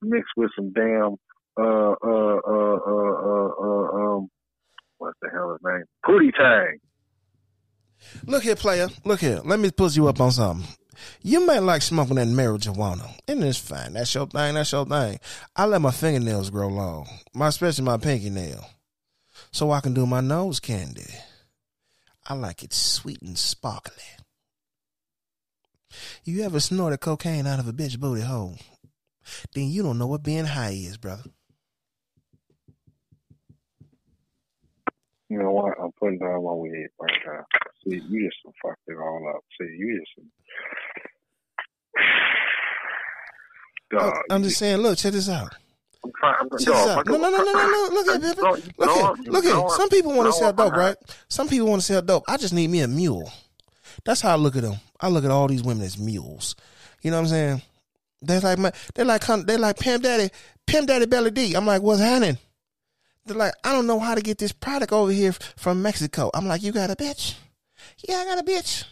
mixed 0.00 0.32
with 0.36 0.50
some 0.54 0.72
damn 0.72 1.16
uh, 1.60 1.94
uh, 2.02 2.40
uh, 2.46 2.78
uh, 2.86 3.18
uh, 3.24 3.50
uh, 3.60 4.16
um, 4.16 4.28
what's 4.98 5.18
the 5.22 5.28
hell 5.32 5.52
his 5.52 5.60
name? 5.64 5.84
Pootie 6.04 6.34
Tang. 6.36 6.78
Look 8.26 8.42
here, 8.42 8.56
player. 8.56 8.88
Look 9.04 9.20
here. 9.20 9.40
Let 9.44 9.60
me 9.60 9.70
put 9.70 9.94
you 9.96 10.08
up 10.08 10.20
on 10.20 10.32
something. 10.32 10.66
You 11.22 11.46
might 11.46 11.60
like 11.60 11.82
smoking 11.82 12.16
that 12.16 12.28
marijuana, 12.28 13.10
and 13.26 13.42
it's 13.44 13.58
fine. 13.58 13.94
That's 13.94 14.14
your 14.14 14.26
thing. 14.26 14.54
That's 14.54 14.72
your 14.72 14.86
thing. 14.86 15.18
I 15.56 15.66
let 15.66 15.80
my 15.80 15.90
fingernails 15.90 16.50
grow 16.50 16.68
long, 16.68 17.08
my 17.34 17.48
especially 17.48 17.84
my 17.84 17.96
pinky 17.96 18.30
nail, 18.30 18.64
so 19.50 19.70
I 19.70 19.80
can 19.80 19.94
do 19.94 20.06
my 20.06 20.20
nose 20.20 20.60
candy. 20.60 21.06
I 22.26 22.34
like 22.34 22.62
it 22.62 22.72
sweet 22.72 23.22
and 23.22 23.38
sparkly. 23.38 24.02
You 26.24 26.42
ever 26.42 26.60
snorted 26.60 27.00
cocaine 27.00 27.46
out 27.46 27.58
of 27.58 27.66
a 27.68 27.72
bitch 27.72 27.98
booty 27.98 28.22
hole? 28.22 28.56
Then 29.54 29.68
you 29.68 29.82
don't 29.82 29.98
know 29.98 30.06
what 30.06 30.22
being 30.22 30.44
high 30.44 30.70
is, 30.70 30.96
brother. 30.96 31.24
You 35.30 35.38
know 35.38 35.52
what? 35.52 35.74
I'm 35.80 35.92
putting 35.92 36.18
down 36.18 36.44
my 36.44 36.52
weed 36.52 36.88
right 36.98 37.18
now. 37.24 37.44
See, 37.84 38.02
you 38.10 38.28
just 38.28 38.56
fucked 38.60 38.80
it 38.88 38.96
all 38.96 39.32
up. 39.32 39.44
See, 39.60 39.76
you 39.78 40.00
just. 40.00 40.26
I'm 44.30 44.42
just 44.42 44.58
saying, 44.58 44.78
look, 44.78 44.98
check 44.98 45.12
this 45.12 45.28
out. 45.28 45.54
I'm 46.04 46.10
trying. 46.18 46.34
I'm, 46.40 46.48
Check 46.50 46.58
this 46.58 46.68
out. 46.68 47.06
No, 47.06 47.16
no, 47.16 47.30
no, 47.30 47.44
no, 47.44 47.52
no, 47.52 47.52
no. 47.52 47.88
Look 47.92 48.08
at 48.08 48.20
Pippin. 48.20 48.72
Look 48.76 48.90
at. 48.90 49.18
Look 49.28 49.44
at. 49.44 49.70
Some 49.70 49.88
people 49.88 50.12
want 50.14 50.26
to 50.28 50.32
sell 50.32 50.52
dope, 50.52 50.72
right? 50.72 50.96
Some 51.28 51.48
people 51.48 51.68
want 51.68 51.80
to 51.80 51.86
sell 51.86 52.02
dope. 52.02 52.24
I 52.26 52.36
just 52.36 52.52
need 52.52 52.68
me 52.68 52.80
a 52.80 52.88
mule. 52.88 53.30
That's 54.04 54.20
how 54.20 54.32
I 54.32 54.36
look 54.36 54.56
at 54.56 54.62
them. 54.62 54.78
I 55.00 55.08
look 55.08 55.24
at 55.24 55.30
all 55.30 55.46
these 55.46 55.62
women 55.62 55.84
as 55.84 55.96
mules. 55.96 56.56
You 57.02 57.12
know 57.12 57.18
what 57.18 57.22
I'm 57.24 57.28
saying? 57.28 57.62
They're 58.20 58.40
like 58.40 58.58
my, 58.58 58.72
they're 58.94 59.04
like 59.04 59.24
they're 59.46 59.58
like 59.58 59.78
Pimp 59.78 60.02
Daddy, 60.02 60.30
Pam 60.66 60.86
Daddy 60.86 61.06
Belly 61.06 61.30
D. 61.30 61.54
I'm 61.54 61.66
like, 61.66 61.82
what's 61.82 62.00
happening? 62.00 62.36
They're 63.30 63.38
like, 63.38 63.54
I 63.62 63.70
don't 63.70 63.86
know 63.86 64.00
how 64.00 64.16
to 64.16 64.20
get 64.20 64.38
this 64.38 64.50
product 64.50 64.92
over 64.92 65.12
here 65.12 65.30
from 65.30 65.82
Mexico. 65.82 66.32
I'm 66.34 66.48
like, 66.48 66.64
you 66.64 66.72
got 66.72 66.90
a 66.90 66.96
bitch? 66.96 67.36
Yeah, 67.98 68.16
I 68.16 68.24
got 68.24 68.40
a 68.40 68.42
bitch. 68.42 68.82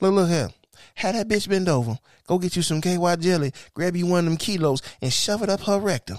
Look, 0.00 0.14
look 0.14 0.30
here. 0.30 0.48
Had 0.94 1.14
that 1.14 1.28
bitch 1.28 1.46
bend 1.46 1.68
over, 1.68 1.98
go 2.26 2.38
get 2.38 2.56
you 2.56 2.62
some 2.62 2.80
KY 2.80 3.16
jelly, 3.16 3.52
grab 3.74 3.94
you 3.94 4.06
one 4.06 4.20
of 4.20 4.24
them 4.24 4.38
kilos, 4.38 4.80
and 5.02 5.12
shove 5.12 5.42
it 5.42 5.50
up 5.50 5.60
her 5.64 5.78
rectum. 5.78 6.16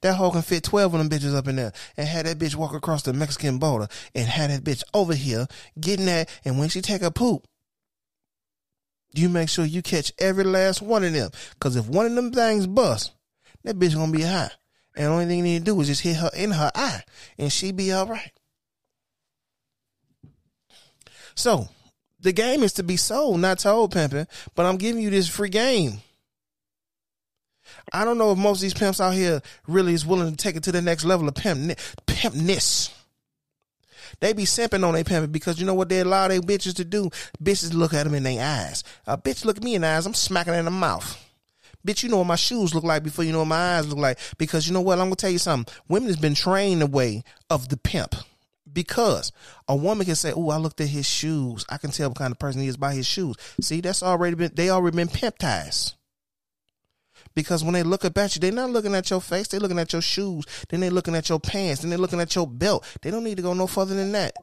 That 0.00 0.14
hoe 0.14 0.30
can 0.30 0.40
fit 0.40 0.64
12 0.64 0.94
of 0.94 0.98
them 0.98 1.10
bitches 1.10 1.36
up 1.36 1.46
in 1.46 1.56
there 1.56 1.74
and 1.98 2.08
had 2.08 2.24
that 2.24 2.38
bitch 2.38 2.54
walk 2.54 2.72
across 2.72 3.02
the 3.02 3.12
Mexican 3.12 3.58
border 3.58 3.88
and 4.14 4.26
had 4.26 4.48
that 4.48 4.64
bitch 4.64 4.82
over 4.94 5.14
here 5.14 5.46
getting 5.78 6.06
that. 6.06 6.30
And 6.46 6.58
when 6.58 6.70
she 6.70 6.80
take 6.80 7.02
a 7.02 7.10
poop, 7.10 7.46
you 9.12 9.28
make 9.28 9.50
sure 9.50 9.66
you 9.66 9.82
catch 9.82 10.10
every 10.18 10.44
last 10.44 10.80
one 10.80 11.04
of 11.04 11.12
them. 11.12 11.28
Cause 11.60 11.76
if 11.76 11.86
one 11.86 12.06
of 12.06 12.14
them 12.14 12.32
things 12.32 12.66
bust, 12.66 13.12
that 13.64 13.78
bitch 13.78 13.94
gonna 13.94 14.10
be 14.10 14.22
high. 14.22 14.50
And 14.96 15.06
the 15.06 15.10
only 15.10 15.26
thing 15.26 15.38
you 15.38 15.44
need 15.44 15.58
to 15.60 15.64
do 15.64 15.80
is 15.80 15.88
just 15.88 16.02
hit 16.02 16.16
her 16.16 16.30
in 16.36 16.52
her 16.52 16.70
eye 16.74 17.02
and 17.38 17.52
she 17.52 17.72
be 17.72 17.92
all 17.92 18.06
right. 18.06 18.32
So 21.34 21.68
the 22.20 22.32
game 22.32 22.62
is 22.62 22.72
to 22.74 22.82
be 22.82 22.96
sold, 22.96 23.40
not 23.40 23.58
told, 23.58 23.92
pimping. 23.92 24.26
But 24.54 24.66
I'm 24.66 24.76
giving 24.76 25.02
you 25.02 25.10
this 25.10 25.28
free 25.28 25.48
game. 25.48 25.98
I 27.92 28.04
don't 28.04 28.18
know 28.18 28.32
if 28.32 28.38
most 28.38 28.58
of 28.58 28.62
these 28.62 28.74
pimps 28.74 29.00
out 29.00 29.14
here 29.14 29.42
really 29.66 29.94
is 29.94 30.06
willing 30.06 30.30
to 30.30 30.36
take 30.36 30.56
it 30.56 30.62
to 30.64 30.72
the 30.72 30.82
next 30.82 31.04
level 31.04 31.28
of 31.28 31.34
pimp 31.34 31.78
pimpness. 32.06 32.92
They 34.20 34.32
be 34.32 34.44
simping 34.44 34.86
on 34.86 34.94
their 34.94 35.04
pimping 35.04 35.32
because 35.32 35.58
you 35.58 35.66
know 35.66 35.74
what 35.74 35.88
they 35.88 36.00
allow 36.00 36.28
their 36.28 36.40
bitches 36.40 36.76
to 36.76 36.84
do? 36.84 37.10
Bitches 37.42 37.74
look 37.74 37.92
at 37.92 38.04
them 38.04 38.14
in 38.14 38.22
their 38.22 38.42
eyes. 38.42 38.84
A 39.06 39.18
bitch 39.18 39.44
look 39.44 39.56
at 39.56 39.64
me 39.64 39.74
in 39.74 39.82
the 39.82 39.88
eyes, 39.88 40.06
I'm 40.06 40.14
smacking 40.14 40.54
in 40.54 40.64
the 40.64 40.70
mouth. 40.70 41.20
Bitch, 41.86 42.02
you 42.02 42.08
know 42.08 42.18
what 42.18 42.26
my 42.26 42.36
shoes 42.36 42.74
look 42.74 42.84
like 42.84 43.02
before 43.02 43.24
you 43.24 43.32
know 43.32 43.40
what 43.40 43.48
my 43.48 43.76
eyes 43.76 43.86
look 43.86 43.98
like. 43.98 44.18
Because 44.38 44.66
you 44.66 44.72
know 44.72 44.80
what? 44.80 44.98
I'm 44.98 45.06
gonna 45.06 45.16
tell 45.16 45.30
you 45.30 45.38
something. 45.38 45.72
Women 45.88 46.08
has 46.08 46.16
been 46.16 46.34
trained 46.34 46.80
the 46.80 46.86
way 46.86 47.22
of 47.50 47.68
the 47.68 47.76
pimp. 47.76 48.14
Because 48.72 49.30
a 49.68 49.76
woman 49.76 50.06
can 50.06 50.16
say, 50.16 50.32
"Oh, 50.32 50.50
I 50.50 50.56
looked 50.56 50.80
at 50.80 50.88
his 50.88 51.06
shoes. 51.06 51.64
I 51.68 51.76
can 51.76 51.90
tell 51.90 52.08
what 52.08 52.18
kind 52.18 52.32
of 52.32 52.38
person 52.38 52.62
he 52.62 52.68
is 52.68 52.76
by 52.76 52.94
his 52.94 53.06
shoes." 53.06 53.36
See, 53.60 53.80
that's 53.80 54.02
already 54.02 54.34
been 54.34 54.52
they 54.54 54.70
already 54.70 54.96
been 54.96 55.08
pimptized. 55.08 55.94
Because 57.34 57.64
when 57.64 57.74
they 57.74 57.82
look 57.82 58.04
up 58.04 58.16
at 58.16 58.34
you, 58.34 58.40
they're 58.40 58.52
not 58.52 58.70
looking 58.70 58.94
at 58.94 59.10
your 59.10 59.20
face. 59.20 59.48
They're 59.48 59.60
looking 59.60 59.78
at 59.78 59.92
your 59.92 60.02
shoes. 60.02 60.44
Then 60.68 60.80
they're 60.80 60.90
looking 60.90 61.16
at 61.16 61.28
your 61.28 61.40
pants. 61.40 61.82
Then 61.82 61.90
they're 61.90 61.98
looking 61.98 62.20
at 62.20 62.34
your 62.34 62.46
belt. 62.46 62.84
They 63.02 63.10
don't 63.10 63.24
need 63.24 63.36
to 63.36 63.42
go 63.42 63.54
no 63.54 63.66
further 63.66 63.94
than 63.94 64.12
that. 64.12 64.34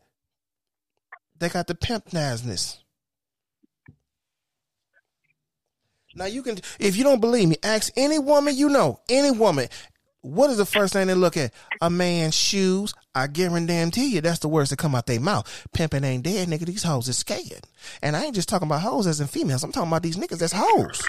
They 1.39 1.49
got 1.49 1.67
the 1.67 1.75
pimp 1.75 2.13
Now 6.15 6.25
you 6.25 6.43
can, 6.43 6.57
if 6.79 6.95
you 6.95 7.03
don't 7.03 7.21
believe 7.21 7.47
me, 7.47 7.55
ask 7.63 7.91
any 7.95 8.19
woman 8.19 8.55
you 8.55 8.69
know, 8.69 8.99
any 9.09 9.31
woman. 9.31 9.67
What 10.21 10.51
is 10.51 10.57
the 10.57 10.65
first 10.65 10.93
thing 10.93 11.07
they 11.07 11.15
look 11.15 11.35
at? 11.35 11.51
A 11.81 11.89
man's 11.89 12.35
shoes. 12.35 12.93
I 13.15 13.25
guarantee 13.27 14.13
you 14.13 14.21
that's 14.21 14.39
the 14.39 14.47
words 14.47 14.69
that 14.69 14.77
come 14.77 14.93
out 14.93 15.07
their 15.07 15.19
mouth. 15.19 15.67
Pimping 15.73 16.03
ain't 16.03 16.23
dead, 16.23 16.47
nigga. 16.47 16.65
These 16.65 16.83
hoes 16.83 17.09
is 17.09 17.17
scared. 17.17 17.65
And 18.03 18.15
I 18.15 18.25
ain't 18.25 18.35
just 18.35 18.47
talking 18.47 18.67
about 18.67 18.81
hoes 18.81 19.07
as 19.07 19.19
in 19.19 19.27
females. 19.27 19.63
I'm 19.63 19.71
talking 19.71 19.89
about 19.89 20.03
these 20.03 20.17
niggas 20.17 20.37
that's 20.37 20.53
hoes. 20.55 21.01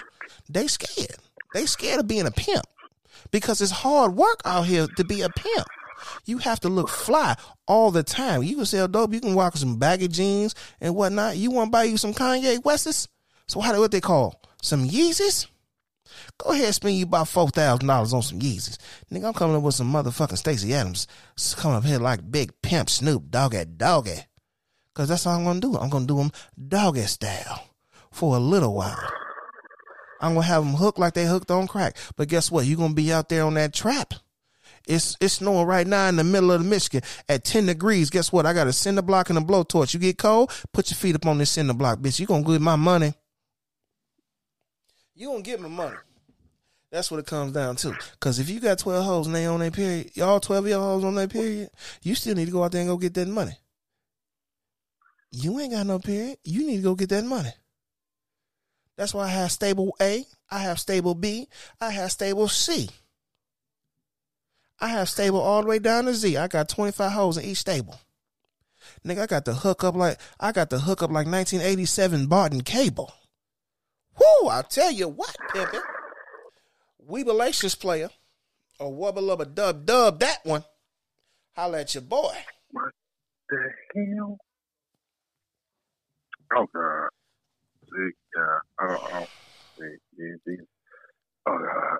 They 0.49 0.67
scared. 0.67 1.17
They 1.53 1.67
scared 1.67 1.99
of 1.99 2.07
being 2.07 2.25
a 2.25 2.31
pimp 2.31 2.65
because 3.29 3.61
it's 3.61 3.71
hard 3.71 4.15
work 4.15 4.41
out 4.45 4.65
here 4.65 4.87
to 4.97 5.03
be 5.03 5.21
a 5.21 5.29
pimp. 5.29 5.67
You 6.25 6.39
have 6.39 6.59
to 6.61 6.69
look 6.69 6.89
fly 6.89 7.35
all 7.67 7.91
the 7.91 8.03
time. 8.03 8.43
You 8.43 8.55
can 8.55 8.65
sell 8.65 8.87
dope. 8.87 9.13
You 9.13 9.21
can 9.21 9.35
walk 9.35 9.53
with 9.53 9.61
some 9.61 9.77
baggy 9.77 10.07
jeans 10.07 10.55
and 10.81 10.95
whatnot. 10.95 11.37
You 11.37 11.51
want 11.51 11.67
to 11.67 11.71
buy 11.71 11.83
you 11.83 11.97
some 11.97 12.13
Kanye 12.13 12.57
Westes? 12.63 13.07
So 13.47 13.59
how 13.59 13.73
do 13.73 13.79
what 13.79 13.91
they 13.91 14.01
call 14.01 14.41
some 14.63 14.87
Yeezys? 14.87 15.47
Go 16.37 16.51
ahead 16.51 16.65
and 16.65 16.75
spend 16.75 16.95
you 16.95 17.03
about 17.03 17.27
four 17.27 17.49
thousand 17.49 17.87
dollars 17.87 18.13
on 18.13 18.21
some 18.21 18.39
Yeezys. 18.39 18.77
Nigga, 19.11 19.25
I'm 19.25 19.33
coming 19.33 19.55
up 19.55 19.63
with 19.63 19.75
some 19.75 19.91
motherfucking 19.91 20.37
Stacy 20.37 20.73
Adams. 20.73 21.07
Coming 21.57 21.77
up 21.77 21.83
here 21.83 21.99
like 21.99 22.31
big 22.31 22.53
pimp 22.61 22.89
Snoop 22.89 23.29
Doggy 23.29 23.65
Doggy. 23.65 24.25
Cause 24.93 25.09
that's 25.09 25.25
all 25.27 25.37
I'm 25.37 25.43
gonna 25.43 25.59
do. 25.59 25.75
I'm 25.75 25.89
gonna 25.89 26.05
do 26.05 26.17
them 26.17 26.31
doggy 26.67 27.01
style 27.01 27.67
for 28.11 28.35
a 28.35 28.39
little 28.39 28.73
while. 28.73 29.11
I'm 30.21 30.35
gonna 30.35 30.45
have 30.45 30.63
them 30.63 30.75
hooked 30.75 30.99
like 30.99 31.13
they 31.13 31.25
hooked 31.25 31.51
on 31.51 31.67
crack. 31.67 31.97
But 32.15 32.29
guess 32.29 32.51
what? 32.51 32.65
You're 32.65 32.77
gonna 32.77 32.93
be 32.93 33.11
out 33.11 33.27
there 33.27 33.43
on 33.43 33.55
that 33.55 33.73
trap. 33.73 34.13
It's 34.87 35.17
it's 35.19 35.35
snowing 35.35 35.65
right 35.65 35.87
now 35.87 36.07
in 36.09 36.15
the 36.17 36.23
middle 36.23 36.51
of 36.51 36.63
the 36.63 36.69
Michigan 36.69 37.01
at 37.27 37.43
10 37.43 37.65
degrees. 37.65 38.09
Guess 38.09 38.31
what? 38.31 38.45
I 38.45 38.53
got 38.53 38.67
a 38.67 38.73
cinder 38.73 39.01
block 39.01 39.29
and 39.29 39.39
a 39.39 39.41
blowtorch. 39.41 39.93
You 39.93 39.99
get 39.99 40.17
cold, 40.17 40.51
put 40.73 40.91
your 40.91 40.95
feet 40.95 41.15
up 41.15 41.25
on 41.25 41.37
this 41.39 41.51
cinder 41.51 41.73
block, 41.73 41.99
bitch. 41.99 42.19
You 42.19 42.27
gonna 42.27 42.43
get 42.43 42.61
my 42.61 42.75
money. 42.75 43.13
You 45.15 45.29
gonna 45.29 45.41
get 45.41 45.59
my 45.59 45.67
money. 45.67 45.97
That's 46.91 47.09
what 47.09 47.19
it 47.19 47.25
comes 47.25 47.53
down 47.53 47.75
to. 47.77 47.97
Cause 48.19 48.39
if 48.39 48.49
you 48.49 48.59
got 48.59 48.79
12 48.79 49.05
hoes 49.05 49.27
and 49.27 49.35
they 49.35 49.45
on 49.45 49.59
their 49.59 49.71
period, 49.71 50.11
y'all 50.15 50.39
12 50.39 50.65
of 50.65 50.69
your 50.69 50.79
hoes 50.79 51.03
on 51.03 51.15
their 51.15 51.27
period, 51.27 51.69
you 52.03 52.13
still 52.13 52.35
need 52.35 52.45
to 52.45 52.51
go 52.51 52.63
out 52.63 52.71
there 52.71 52.81
and 52.81 52.89
go 52.89 52.97
get 52.97 53.13
that 53.15 53.27
money. 53.27 53.57
You 55.31 55.59
ain't 55.59 55.73
got 55.73 55.87
no 55.87 55.97
period. 55.97 56.37
You 56.43 56.67
need 56.67 56.77
to 56.77 56.83
go 56.83 56.95
get 56.95 57.09
that 57.09 57.25
money. 57.25 57.49
That's 58.95 59.13
why 59.13 59.25
I 59.25 59.29
have 59.29 59.51
stable 59.51 59.95
A, 59.99 60.25
I 60.51 60.59
have 60.59 60.79
stable 60.79 61.15
B, 61.15 61.47
I 61.81 61.89
have 61.89 62.11
stable 62.11 62.47
C. 62.47 62.89
I 64.79 64.89
have 64.89 65.09
stable 65.09 65.39
all 65.39 65.61
the 65.61 65.67
way 65.67 65.79
down 65.79 66.05
to 66.05 66.13
Z. 66.13 66.37
I 66.37 66.47
got 66.47 66.69
25 66.69 67.11
hoes 67.11 67.37
in 67.37 67.45
each 67.45 67.59
stable. 67.59 67.99
Nigga, 69.05 69.21
I 69.21 69.25
got 69.25 69.45
the 69.45 69.53
hook 69.53 69.83
up 69.83 69.95
like 69.95 70.19
I 70.39 70.51
got 70.51 70.69
the 70.69 70.79
hook 70.79 71.01
up 71.01 71.09
like 71.09 71.25
1987 71.25 72.27
Barton 72.27 72.61
cable. 72.61 73.13
Whoo, 74.19 74.47
I'll 74.49 74.63
tell 74.63 74.91
you 74.91 75.07
what, 75.07 75.35
pimpin'. 75.53 75.81
Weebulations 77.09 77.79
player. 77.79 78.09
Or 78.79 78.91
wubba 78.91 79.19
lubba 79.19 79.53
dub 79.53 79.85
dub 79.85 80.19
that 80.19 80.39
one. 80.43 80.63
Holla 81.55 81.81
at 81.81 81.93
your 81.93 82.01
boy. 82.01 82.33
What 82.71 82.91
the 83.49 83.69
hell? 83.95 84.37
Oh 86.55 86.67
God. 86.73 87.09
See, 87.85 88.09
yeah, 88.35 88.59
I 88.79 88.87
don't 88.87 89.13
know. 89.13 89.27
Oh 91.47 91.57
God. 91.57 91.99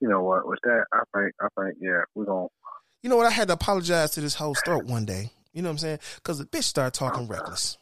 You 0.00 0.08
know 0.08 0.22
what? 0.22 0.46
With 0.46 0.58
that, 0.64 0.84
I 0.92 1.02
think, 1.16 1.32
I 1.40 1.48
think, 1.58 1.78
yeah, 1.80 2.02
we're 2.14 2.24
gonna. 2.24 2.48
You 3.02 3.10
know 3.10 3.16
what? 3.16 3.26
I 3.26 3.30
had 3.30 3.48
to 3.48 3.54
apologize 3.54 4.10
to 4.12 4.20
this 4.20 4.34
whole 4.34 4.54
throat 4.54 4.84
one 4.84 5.04
day. 5.04 5.30
You 5.52 5.62
know 5.62 5.68
what 5.68 5.74
I'm 5.74 5.78
saying? 5.78 5.98
Because 6.16 6.38
the 6.38 6.44
bitch 6.44 6.64
started 6.64 6.92
talking 6.92 7.28
reckless. 7.28 7.78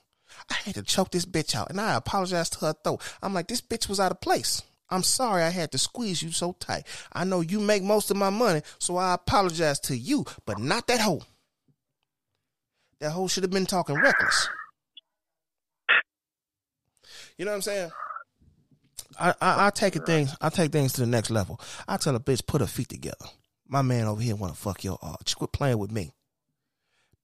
I 0.51 0.55
had 0.55 0.75
to 0.75 0.83
choke 0.83 1.11
this 1.11 1.27
bitch 1.27 1.55
out, 1.55 1.71
and 1.71 1.81
I 1.81 1.95
apologized 1.95 2.55
to 2.55 2.67
her 2.67 2.75
throat. 2.85 3.01
I'm 3.23 3.35
like, 3.35 3.49
this 3.49 3.61
bitch 3.61 3.89
was 3.89 4.01
out 4.01 4.13
of 4.13 4.21
place. 4.21 4.63
I'm 4.91 5.03
sorry 5.03 5.43
I 5.43 5.49
had 5.49 5.73
to 5.73 5.79
squeeze 5.79 6.23
you 6.23 6.31
so 6.31 6.53
tight. 6.61 6.87
I 7.13 7.25
know 7.25 7.41
you 7.41 7.59
make 7.59 7.83
most 7.83 8.11
of 8.11 8.17
my 8.17 8.31
money, 8.31 8.63
so 8.79 8.97
I 8.97 9.15
apologize 9.15 9.81
to 9.81 9.97
you, 9.97 10.25
but 10.45 10.59
not 10.59 10.87
that 10.89 11.01
hoe. 11.01 11.23
That 13.01 13.11
hoe 13.11 13.27
should 13.27 13.43
have 13.45 13.51
been 13.51 13.67
talking 13.67 13.97
reckless. 13.97 14.49
You 17.37 17.45
know 17.45 17.51
what 17.51 17.57
I'm 17.57 17.63
saying? 17.63 17.91
I, 19.19 19.31
I 19.41 19.67
I 19.67 19.71
take 19.71 19.97
it 19.97 20.07
things 20.07 20.35
I 20.41 20.49
take 20.49 20.73
things 20.73 20.93
to 20.95 21.01
the 21.01 21.07
next 21.07 21.31
level. 21.31 21.61
I 21.87 21.97
tell 21.97 22.17
a 22.17 22.21
bitch 22.21 22.47
put 22.47 22.61
her 22.61 22.67
feet 22.67 22.89
together. 22.89 23.27
My 23.67 23.83
man 23.83 24.07
over 24.07 24.21
here 24.21 24.37
want 24.37 24.55
to 24.55 24.61
fuck 24.61 24.85
your 24.85 24.99
arch. 25.03 25.37
Quit 25.37 25.53
playing 25.53 25.79
with 25.79 25.91
me. 25.91 26.13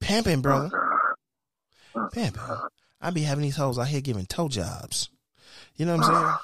Pimping. 0.01 0.43
Oh, 0.47 0.71
Pimping. 2.13 2.43
I 3.01 3.11
be 3.11 3.23
having 3.23 3.43
these 3.43 3.57
hoes 3.57 3.79
out 3.79 3.89
here 3.89 4.01
giving 4.01 4.27
toe 4.27 4.49
jobs. 4.49 5.09
You 5.77 5.87
know 5.87 5.97
what 5.97 6.07
I'm 6.07 6.15
saying? 6.15 6.35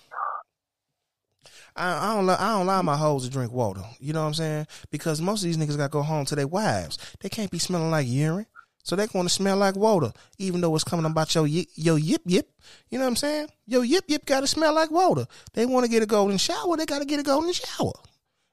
I, 1.76 2.10
I 2.10 2.14
don't. 2.14 2.30
I 2.30 2.52
don't 2.52 2.62
allow 2.62 2.82
my 2.82 2.96
hoes 2.96 3.24
to 3.24 3.30
drink 3.30 3.52
water. 3.52 3.82
You 4.00 4.14
know 4.14 4.22
what 4.22 4.28
I'm 4.28 4.34
saying? 4.34 4.66
Because 4.90 5.20
most 5.20 5.42
of 5.42 5.46
these 5.46 5.58
niggas 5.58 5.76
got 5.76 5.88
to 5.88 5.92
go 5.92 6.02
home 6.02 6.24
to 6.26 6.34
their 6.34 6.46
wives. 6.46 6.98
They 7.20 7.28
can't 7.28 7.50
be 7.50 7.58
smelling 7.58 7.90
like 7.90 8.06
urine, 8.08 8.46
so 8.82 8.96
they 8.96 9.06
going 9.06 9.26
to 9.26 9.32
smell 9.32 9.58
like 9.58 9.76
water, 9.76 10.12
even 10.38 10.62
though 10.62 10.74
it's 10.74 10.84
coming 10.84 11.04
about 11.04 11.34
your 11.34 11.46
yi- 11.46 11.68
your 11.74 11.98
yip 11.98 12.22
yip. 12.24 12.48
You 12.88 12.98
know 12.98 13.04
what 13.04 13.10
I'm 13.10 13.16
saying? 13.16 13.48
Your 13.66 13.84
yip 13.84 14.04
yip 14.08 14.24
got 14.24 14.40
to 14.40 14.46
smell 14.46 14.74
like 14.74 14.90
water. 14.90 15.26
They 15.52 15.66
want 15.66 15.84
to 15.84 15.90
get 15.90 16.02
a 16.02 16.06
golden 16.06 16.38
shower. 16.38 16.76
They 16.76 16.86
got 16.86 17.00
to 17.00 17.04
get 17.04 17.20
a 17.20 17.24
golden 17.24 17.52
shower. 17.52 17.92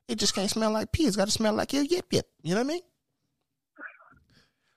It 0.09 0.17
just 0.17 0.35
can't 0.35 0.49
smell 0.49 0.71
like 0.71 0.91
pee. 0.91 1.05
It's 1.05 1.15
got 1.15 1.25
to 1.25 1.31
smell 1.31 1.53
like 1.53 1.71
your 1.71 1.83
yip 1.83 2.11
yip. 2.11 2.27
You 2.41 2.55
know 2.55 2.61
what 2.61 2.71
I 2.71 2.73
mean? 2.73 2.81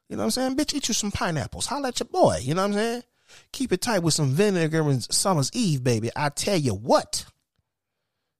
You 0.08 0.16
know 0.16 0.20
what 0.20 0.24
I'm 0.26 0.30
saying? 0.30 0.56
Bitch, 0.56 0.74
eat 0.74 0.86
you 0.86 0.94
some 0.94 1.10
pineapples. 1.10 1.66
Holla 1.66 1.88
at 1.88 1.98
your 1.98 2.06
boy. 2.06 2.38
You 2.40 2.54
know 2.54 2.62
what 2.62 2.68
I'm 2.68 2.74
saying? 2.74 3.02
Keep 3.52 3.72
it 3.72 3.80
tight 3.80 4.00
with 4.00 4.14
some 4.14 4.30
vinegar 4.30 4.88
and 4.88 5.02
summer's 5.12 5.50
eve, 5.54 5.82
baby. 5.82 6.10
I 6.14 6.28
tell 6.28 6.56
you 6.56 6.74
what. 6.74 7.24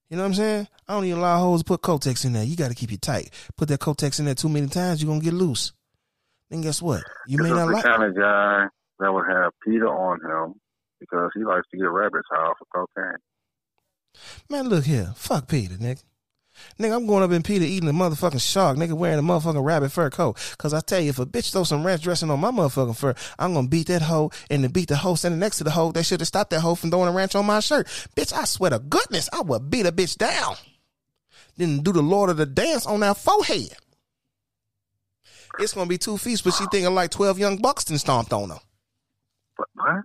You 0.09 0.15
know 0.15 0.23
what 0.23 0.29
I'm 0.29 0.33
saying? 0.35 0.67
I 0.87 0.93
don't 0.93 1.03
need 1.03 1.09
even 1.09 1.19
allow 1.19 1.39
hoes 1.39 1.61
to 1.61 1.65
put 1.65 1.81
Kotex 1.81 2.23
in 2.23 2.33
there. 2.33 2.43
You 2.43 2.55
got 2.55 2.69
to 2.69 2.75
keep 2.75 2.91
it 2.93 3.01
tight. 3.01 3.29
Put 3.57 3.67
that 3.67 3.81
Kotex 3.81 4.19
in 4.19 4.25
there 4.25 4.35
too 4.35 4.47
many 4.49 4.67
times, 4.67 5.01
you're 5.01 5.09
going 5.09 5.19
to 5.19 5.25
get 5.25 5.33
loose. 5.33 5.73
Then 6.49 6.61
guess 6.61 6.81
what? 6.81 7.03
You 7.27 7.39
may 7.39 7.49
This 7.49 7.51
is 7.51 7.57
the 7.57 7.65
like 7.65 7.83
kind 7.83 8.03
of 8.03 8.15
guy 8.15 8.67
that 8.99 9.11
would 9.11 9.25
have 9.29 9.51
Peter 9.65 9.87
on 9.87 10.19
him 10.21 10.55
because 10.99 11.29
he 11.35 11.43
likes 11.43 11.67
to 11.71 11.77
get 11.77 11.89
rabbits 11.89 12.27
high 12.31 12.41
off 12.41 12.57
of 12.61 12.67
cocaine. 12.73 13.17
Man, 14.49 14.69
look 14.69 14.85
here. 14.85 15.13
Fuck 15.15 15.49
Peter, 15.49 15.75
nigga. 15.75 16.03
Nigga, 16.79 16.95
I'm 16.95 17.07
going 17.07 17.23
up 17.23 17.31
in 17.31 17.43
Peter 17.43 17.65
eating 17.65 17.89
a 17.89 17.93
motherfucking 17.93 18.41
shark, 18.41 18.77
nigga 18.77 18.93
wearing 18.93 19.19
a 19.19 19.23
motherfucking 19.23 19.63
rabbit 19.63 19.91
fur 19.91 20.09
coat. 20.09 20.37
Cause 20.57 20.73
I 20.73 20.79
tell 20.79 20.99
you, 20.99 21.09
if 21.09 21.19
a 21.19 21.25
bitch 21.25 21.51
throw 21.51 21.63
some 21.63 21.85
ranch 21.85 22.03
dressing 22.03 22.29
on 22.29 22.39
my 22.39 22.51
motherfucking 22.51 22.97
fur, 22.97 23.15
I'm 23.39 23.53
gonna 23.53 23.67
beat 23.67 23.87
that 23.87 24.03
hoe 24.03 24.31
and 24.49 24.63
then 24.63 24.71
beat 24.71 24.89
the 24.89 24.97
hoe 24.97 25.15
standing 25.15 25.39
next 25.39 25.57
to 25.57 25.63
the 25.63 25.71
hoe. 25.71 25.91
They 25.91 26.03
should 26.03 26.19
have 26.19 26.27
stopped 26.27 26.51
that 26.51 26.61
hoe 26.61 26.75
from 26.75 26.91
throwing 26.91 27.09
a 27.09 27.11
ranch 27.11 27.35
on 27.35 27.45
my 27.45 27.59
shirt. 27.59 27.87
Bitch, 28.15 28.33
I 28.33 28.45
swear 28.45 28.71
to 28.71 28.79
goodness, 28.79 29.29
I 29.33 29.41
would 29.41 29.69
beat 29.69 29.85
a 29.85 29.91
bitch 29.91 30.17
down. 30.17 30.55
Then 31.57 31.79
do 31.79 31.91
the 31.91 32.01
Lord 32.01 32.29
of 32.29 32.37
the 32.37 32.45
dance 32.45 32.85
on 32.85 32.99
that 33.01 33.17
forehead. 33.17 33.75
It's 35.59 35.73
gonna 35.73 35.87
be 35.87 35.97
two 35.97 36.17
feasts, 36.17 36.43
but 36.43 36.53
she 36.53 36.65
thinking 36.71 36.93
like 36.93 37.11
12 37.11 37.39
young 37.39 37.57
bucks 37.57 37.85
stomped 37.85 38.31
on 38.33 38.49
her. 38.49 38.59
What? 39.73 40.03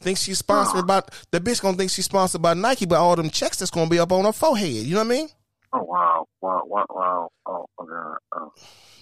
Thinks 0.00 0.22
she's 0.22 0.38
sponsored 0.38 0.86
by, 0.86 1.02
the 1.30 1.40
bitch 1.40 1.60
gonna 1.60 1.76
think 1.76 1.90
she's 1.90 2.04
sponsored 2.04 2.42
by 2.42 2.54
Nike, 2.54 2.86
but 2.86 2.98
all 2.98 3.16
them 3.16 3.30
checks 3.30 3.58
that's 3.58 3.70
gonna 3.70 3.90
be 3.90 3.98
up 3.98 4.12
on 4.12 4.24
her 4.24 4.32
forehead. 4.32 4.68
You 4.68 4.94
know 4.94 5.00
what 5.00 5.06
I 5.06 5.16
mean? 5.16 5.28
Oh 5.72 5.82
wow, 5.82 6.26
wow, 6.40 6.62
wow, 6.64 6.86
wow. 6.88 7.28
Oh 7.46 7.66
my 7.78 7.86
god. 7.86 8.18
Oh. 8.32 8.52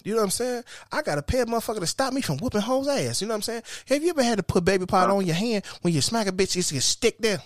You 0.04 0.12
know 0.12 0.18
what 0.18 0.24
I'm 0.24 0.30
saying? 0.30 0.62
I 0.92 1.02
got 1.02 1.16
to 1.16 1.22
pay 1.22 1.40
a 1.40 1.46
motherfucker 1.46 1.80
to 1.80 1.86
stop 1.86 2.12
me 2.12 2.20
from 2.20 2.38
whooping 2.38 2.60
hoes 2.60 2.86
ass. 2.86 3.20
You 3.20 3.26
know 3.26 3.32
what 3.32 3.38
I'm 3.38 3.42
saying? 3.42 3.62
Have 3.88 4.04
you 4.04 4.10
ever 4.10 4.22
had 4.22 4.38
to 4.38 4.44
put 4.44 4.64
baby 4.64 4.86
powder 4.86 5.12
on 5.12 5.26
your 5.26 5.34
hand 5.34 5.64
when 5.82 5.92
you 5.92 6.00
smack 6.00 6.28
a 6.28 6.32
bitch, 6.32 6.56
it's 6.56 6.70
just 6.70 6.88
stick 6.88 7.18
there? 7.18 7.42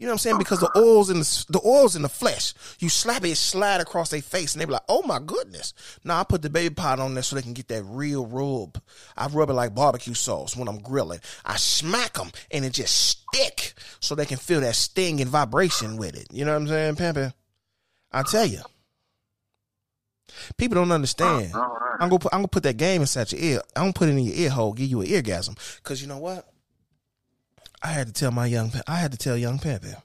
You 0.00 0.06
know 0.06 0.12
what 0.12 0.14
I'm 0.14 0.18
saying? 0.20 0.38
Because 0.38 0.60
the 0.60 0.70
oil's 0.78 1.10
in 1.10 1.18
the 1.18 1.44
the 1.50 1.60
oil's 1.62 1.94
in 1.94 2.00
the 2.00 2.08
flesh. 2.08 2.54
You 2.78 2.88
slap 2.88 3.22
it, 3.22 3.32
it 3.32 3.36
slide 3.36 3.82
across 3.82 4.08
their 4.08 4.22
face, 4.22 4.54
and 4.54 4.60
they 4.62 4.64
be 4.64 4.72
like, 4.72 4.84
"Oh 4.88 5.02
my 5.02 5.18
goodness!" 5.18 5.74
Now 6.04 6.18
I 6.18 6.24
put 6.24 6.40
the 6.40 6.48
baby 6.48 6.74
powder 6.74 7.02
on 7.02 7.12
there 7.12 7.22
so 7.22 7.36
they 7.36 7.42
can 7.42 7.52
get 7.52 7.68
that 7.68 7.82
real 7.82 8.24
rub. 8.24 8.80
I 9.14 9.26
rub 9.26 9.50
it 9.50 9.52
like 9.52 9.74
barbecue 9.74 10.14
sauce 10.14 10.56
when 10.56 10.68
I'm 10.68 10.78
grilling. 10.78 11.20
I 11.44 11.56
smack 11.56 12.14
them, 12.14 12.30
and 12.50 12.64
it 12.64 12.72
just 12.72 12.96
stick, 12.96 13.74
so 14.00 14.14
they 14.14 14.24
can 14.24 14.38
feel 14.38 14.62
that 14.62 14.74
sting 14.74 15.20
and 15.20 15.28
vibration 15.28 15.98
with 15.98 16.16
it. 16.16 16.28
You 16.32 16.46
know 16.46 16.52
what 16.52 16.62
I'm 16.62 16.68
saying, 16.68 16.96
pimping? 16.96 17.34
I 18.10 18.22
tell 18.22 18.46
you, 18.46 18.62
people 20.56 20.76
don't 20.76 20.92
understand. 20.92 21.52
I'm 21.54 22.08
gonna 22.08 22.18
put, 22.20 22.32
I'm 22.32 22.38
gonna 22.38 22.48
put 22.48 22.62
that 22.62 22.78
game 22.78 23.02
inside 23.02 23.32
your 23.32 23.40
ear. 23.42 23.60
I'm 23.76 23.82
gonna 23.82 23.92
put 23.92 24.08
it 24.08 24.12
in 24.12 24.20
your 24.20 24.34
ear 24.34 24.48
hole, 24.48 24.72
give 24.72 24.88
you 24.88 25.02
an 25.02 25.08
eargasm. 25.08 25.58
Cause 25.82 26.00
you 26.00 26.08
know 26.08 26.16
what? 26.16 26.49
I 27.82 27.88
had 27.88 28.08
to 28.08 28.12
tell 28.12 28.30
my 28.30 28.46
young, 28.46 28.72
I 28.86 28.96
had 28.96 29.12
to 29.12 29.18
tell 29.18 29.36
young 29.36 29.58
pimpin. 29.58 30.00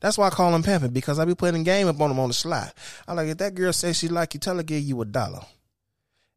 That's 0.00 0.16
why 0.16 0.28
I 0.28 0.30
call 0.30 0.54
him 0.54 0.62
pimpin 0.62 0.92
because 0.92 1.18
I 1.18 1.24
be 1.24 1.34
putting 1.34 1.60
a 1.60 1.64
game 1.64 1.86
up 1.86 2.00
on 2.00 2.10
him 2.10 2.18
on 2.18 2.28
the 2.28 2.34
slide. 2.34 2.72
I 3.06 3.12
like 3.12 3.28
if 3.28 3.38
that 3.38 3.54
girl 3.54 3.72
says 3.72 3.98
she 3.98 4.08
like 4.08 4.34
you, 4.34 4.40
tell 4.40 4.56
her 4.56 4.62
give 4.62 4.82
you 4.82 5.00
a 5.02 5.04
dollar. 5.04 5.40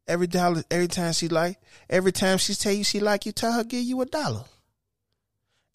Every 0.06 0.28
dollar, 0.28 0.64
every 0.70 0.90
time 0.90 1.14
she 1.14 1.30
like, 1.30 1.58
every 1.90 2.12
time 2.12 2.38
she 2.38 2.56
tell 2.56 2.74
you 2.74 2.84
she 2.84 3.00
like 3.00 3.26
you, 3.26 3.32
tell 3.32 3.54
her 3.54 3.64
give 3.64 3.84
you 3.84 4.02
a 4.02 4.06
dollar. 4.06 4.44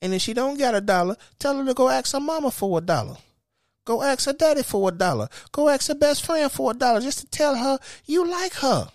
And 0.02 0.12
if 0.12 0.22
she 0.22 0.34
don't 0.34 0.58
got 0.58 0.74
a 0.74 0.82
dollar, 0.82 1.16
tell 1.38 1.56
her 1.56 1.64
to 1.64 1.74
go 1.74 1.88
ask 1.88 2.12
her 2.12 2.20
mama 2.20 2.50
for 2.50 2.78
a 2.78 2.80
dollar. 2.82 3.16
Go 3.86 4.02
ask 4.02 4.26
her 4.26 4.34
daddy 4.34 4.62
for 4.62 4.90
a 4.90 4.92
dollar. 4.92 5.28
Go 5.50 5.70
ask 5.70 5.88
her 5.88 5.94
best 5.94 6.26
friend 6.26 6.52
for 6.52 6.72
a 6.72 6.74
dollar 6.74 7.00
just 7.00 7.20
to 7.20 7.26
tell 7.26 7.56
her 7.56 7.78
you 8.04 8.28
like 8.30 8.52
her. 8.56 8.88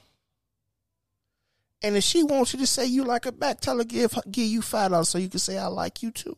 And 1.84 1.98
if 1.98 2.04
she 2.04 2.24
wants 2.24 2.54
you 2.54 2.60
to 2.60 2.68
say 2.68 2.86
you 2.86 3.04
like 3.04 3.26
her 3.26 3.32
back, 3.32 3.60
tell 3.60 3.78
her 3.78 3.84
give 3.84 4.18
give 4.32 4.48
you 4.48 4.62
five 4.62 4.92
dollars 4.92 5.10
so 5.10 5.18
you 5.18 5.30
can 5.30 5.40
say 5.40 5.58
I 5.58 5.68
like 5.68 6.02
you 6.02 6.12
too. 6.12 6.38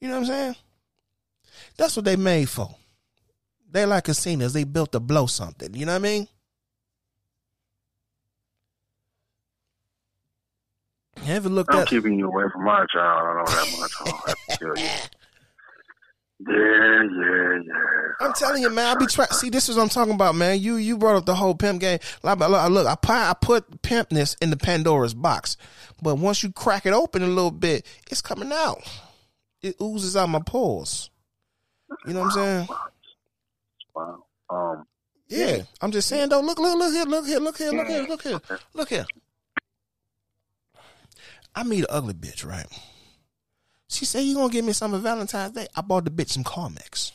You 0.00 0.08
know 0.08 0.14
what 0.14 0.20
I'm 0.20 0.26
saying? 0.26 0.56
That's 1.76 1.94
what 1.94 2.06
they 2.06 2.16
made 2.16 2.48
for. 2.48 2.74
They 3.70 3.84
like 3.84 4.04
casinos. 4.04 4.54
They 4.54 4.64
built 4.64 4.92
to 4.92 5.00
blow 5.00 5.26
something. 5.26 5.74
You 5.74 5.84
know 5.84 5.92
what 5.92 6.00
I 6.00 6.02
mean? 6.02 6.28
You 11.24 11.34
ever 11.34 11.48
looked 11.48 11.74
I'm 11.74 11.80
at 11.80 11.88
keeping 11.88 12.18
you 12.18 12.28
away 12.28 12.44
from 12.50 12.64
my 12.64 12.86
child. 12.90 13.26
I 13.26 13.34
know 13.34 13.44
that 13.44 13.78
much. 13.78 13.92
I 14.00 14.04
don't 14.04 14.26
have 14.26 14.36
to 14.46 14.56
tell 14.56 14.84
you. 14.84 14.90
Yeah, 16.40 16.54
yeah, 16.54 17.58
yeah. 17.64 17.72
I'm 18.20 18.32
telling 18.32 18.62
you, 18.62 18.70
man. 18.70 18.96
I 18.96 18.98
be 18.98 19.06
trying. 19.06 19.28
See, 19.30 19.50
this 19.50 19.68
is 19.68 19.76
what 19.76 19.82
I'm 19.82 19.88
talking 19.88 20.14
about, 20.14 20.34
man. 20.36 20.60
You 20.60 20.76
you 20.76 20.96
brought 20.96 21.16
up 21.16 21.26
the 21.26 21.34
whole 21.34 21.54
pimp 21.54 21.80
game. 21.80 21.98
Look, 22.22 22.38
look, 22.38 22.86
I 22.86 22.94
put 22.94 23.10
I 23.10 23.34
put 23.40 23.82
pimpness 23.82 24.36
in 24.40 24.50
the 24.50 24.56
Pandora's 24.56 25.14
box, 25.14 25.56
but 26.00 26.16
once 26.16 26.42
you 26.42 26.52
crack 26.52 26.86
it 26.86 26.92
open 26.92 27.22
a 27.22 27.26
little 27.26 27.50
bit, 27.50 27.84
it's 28.10 28.20
coming 28.20 28.52
out. 28.52 28.78
It 29.62 29.74
oozes 29.80 30.16
out 30.16 30.28
my 30.28 30.40
pores. 30.40 31.10
You 32.06 32.12
know 32.12 32.20
what 32.20 32.36
I'm 32.36 32.66
saying? 32.66 32.68
Wow. 33.94 34.24
Um, 34.50 34.84
Yeah. 35.28 35.62
I'm 35.80 35.90
just 35.90 36.08
saying 36.08 36.28
though. 36.28 36.40
Look, 36.40 36.58
look, 36.58 36.78
look 36.78 36.92
here, 36.92 37.04
look 37.04 37.26
here, 37.26 37.40
look 37.40 37.58
here, 37.58 37.70
look 37.72 37.88
here, 37.88 38.02
look 38.02 38.22
here, 38.22 38.40
look 38.74 38.88
here. 38.88 39.06
I 41.54 41.64
meet 41.64 41.80
an 41.80 41.86
ugly 41.90 42.14
bitch, 42.14 42.46
right? 42.46 42.66
She 43.88 44.04
said, 44.04 44.20
"You 44.20 44.34
gonna 44.34 44.52
give 44.52 44.64
me 44.64 44.72
some 44.72 44.92
for 44.92 44.98
Valentine's 44.98 45.52
Day?" 45.52 45.66
I 45.74 45.80
bought 45.80 46.04
the 46.04 46.10
bitch 46.10 46.30
some 46.30 46.44
Carmex. 46.44 47.12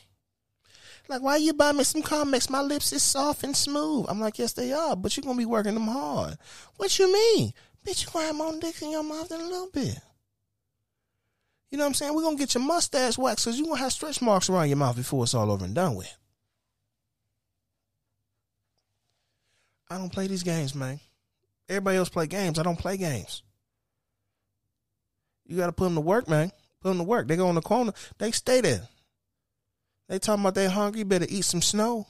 Like, 1.08 1.22
why 1.22 1.38
you 1.38 1.54
buy 1.54 1.72
me 1.74 1.84
some 1.84 2.02
Carmex? 2.02 2.50
My 2.50 2.62
lips 2.62 2.94
is 2.94 3.04
soft 3.04 3.44
and 3.44 3.56
smooth. 3.56 4.06
I'm 4.08 4.22
like, 4.22 4.40
yes, 4.40 4.54
they 4.54 4.72
are, 4.72 4.96
but 4.96 5.16
you're 5.16 5.24
gonna 5.24 5.38
be 5.38 5.46
working 5.46 5.74
them 5.74 5.88
hard. 5.88 6.38
What 6.78 6.98
you 6.98 7.12
mean? 7.12 7.54
Bitch, 7.86 8.06
you 8.06 8.12
gonna 8.12 8.28
have 8.28 8.36
more 8.36 8.60
dick 8.60 8.82
in 8.82 8.92
your 8.92 9.04
mouth 9.04 9.32
in 9.32 9.42
a 9.42 9.44
little 9.44 9.70
bit. 9.70 10.00
You 11.70 11.78
know 11.78 11.84
what 11.84 11.90
I'm 11.90 11.94
saying? 11.94 12.16
We're 12.16 12.24
gonna 12.24 12.38
get 12.38 12.54
your 12.54 12.64
mustache 12.64 13.18
waxed 13.18 13.46
because 13.46 13.60
you're 13.60 13.68
gonna 13.68 13.80
have 13.80 13.92
stretch 13.92 14.22
marks 14.22 14.50
around 14.50 14.70
your 14.70 14.78
mouth 14.78 14.96
before 14.96 15.24
it's 15.24 15.34
all 15.34 15.52
over 15.52 15.66
and 15.66 15.76
done 15.76 15.96
with. 15.96 16.16
I 19.90 19.98
don't 19.98 20.12
play 20.12 20.28
these 20.28 20.44
games, 20.44 20.74
man. 20.74 21.00
Everybody 21.70 21.98
else 21.98 22.10
play 22.10 22.28
games. 22.28 22.58
I 22.58 22.64
don't 22.64 22.80
play 22.80 22.98
games. 22.98 23.44
You 25.46 25.58
got 25.58 25.68
to 25.68 25.72
put 25.72 25.84
them 25.86 25.96
to 25.96 26.02
work, 26.02 26.28
man. 26.28 26.52
Put 26.84 26.90
them 26.90 26.98
to 26.98 27.04
work. 27.06 27.28
They 27.28 27.38
go 27.38 27.48
in 27.50 27.56
the 27.56 27.62
corner. 27.62 27.94
They 28.18 28.32
stay 28.32 28.60
there. 28.60 28.82
They 30.10 30.20
talking 30.20 30.44
about 30.44 30.56
they 30.56 30.68
hungry. 30.68 31.04
Better 31.04 31.26
eat 31.30 31.46
some 31.46 31.62
snow. 31.62 32.08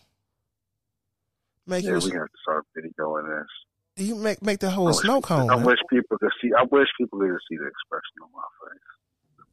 Make 1.68 1.86
yeah, 1.86 1.92
you 1.92 1.96
we 1.98 2.12
have 2.12 2.26
to 2.26 2.38
start 2.42 2.66
videoing 2.76 3.40
this. 3.40 4.08
you 4.08 4.16
make 4.16 4.42
make 4.42 4.60
that 4.60 4.72
whole 4.72 4.88
wish- 4.88 4.98
snow 4.98 5.22
cone. 5.22 5.50
I 5.52 5.56
man. 5.58 5.66
wish 5.66 5.78
people 5.90 6.18
could 6.18 6.32
see. 6.42 6.50
I 6.58 6.64
wish 6.64 6.88
people 7.00 7.20
could 7.20 7.30
see 7.48 7.56
the 7.56 7.68
expression 7.68 8.24
on 8.24 8.30
my 8.34 8.42
face. 8.68 9.46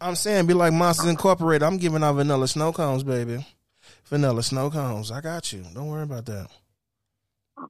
I'm 0.00 0.14
saying, 0.16 0.46
be 0.46 0.54
like 0.54 0.72
Monsters 0.72 1.06
Incorporated. 1.06 1.62
I'm 1.62 1.76
giving 1.76 2.02
out 2.02 2.14
vanilla 2.14 2.48
snow 2.48 2.72
cones, 2.72 3.04
baby. 3.04 3.46
Vanilla 4.06 4.42
snow 4.42 4.70
cones. 4.70 5.10
I 5.10 5.20
got 5.20 5.52
you. 5.52 5.62
Don't 5.74 5.86
worry 5.88 6.02
about 6.02 6.24
that. 6.26 6.48
Uh, 7.56 7.66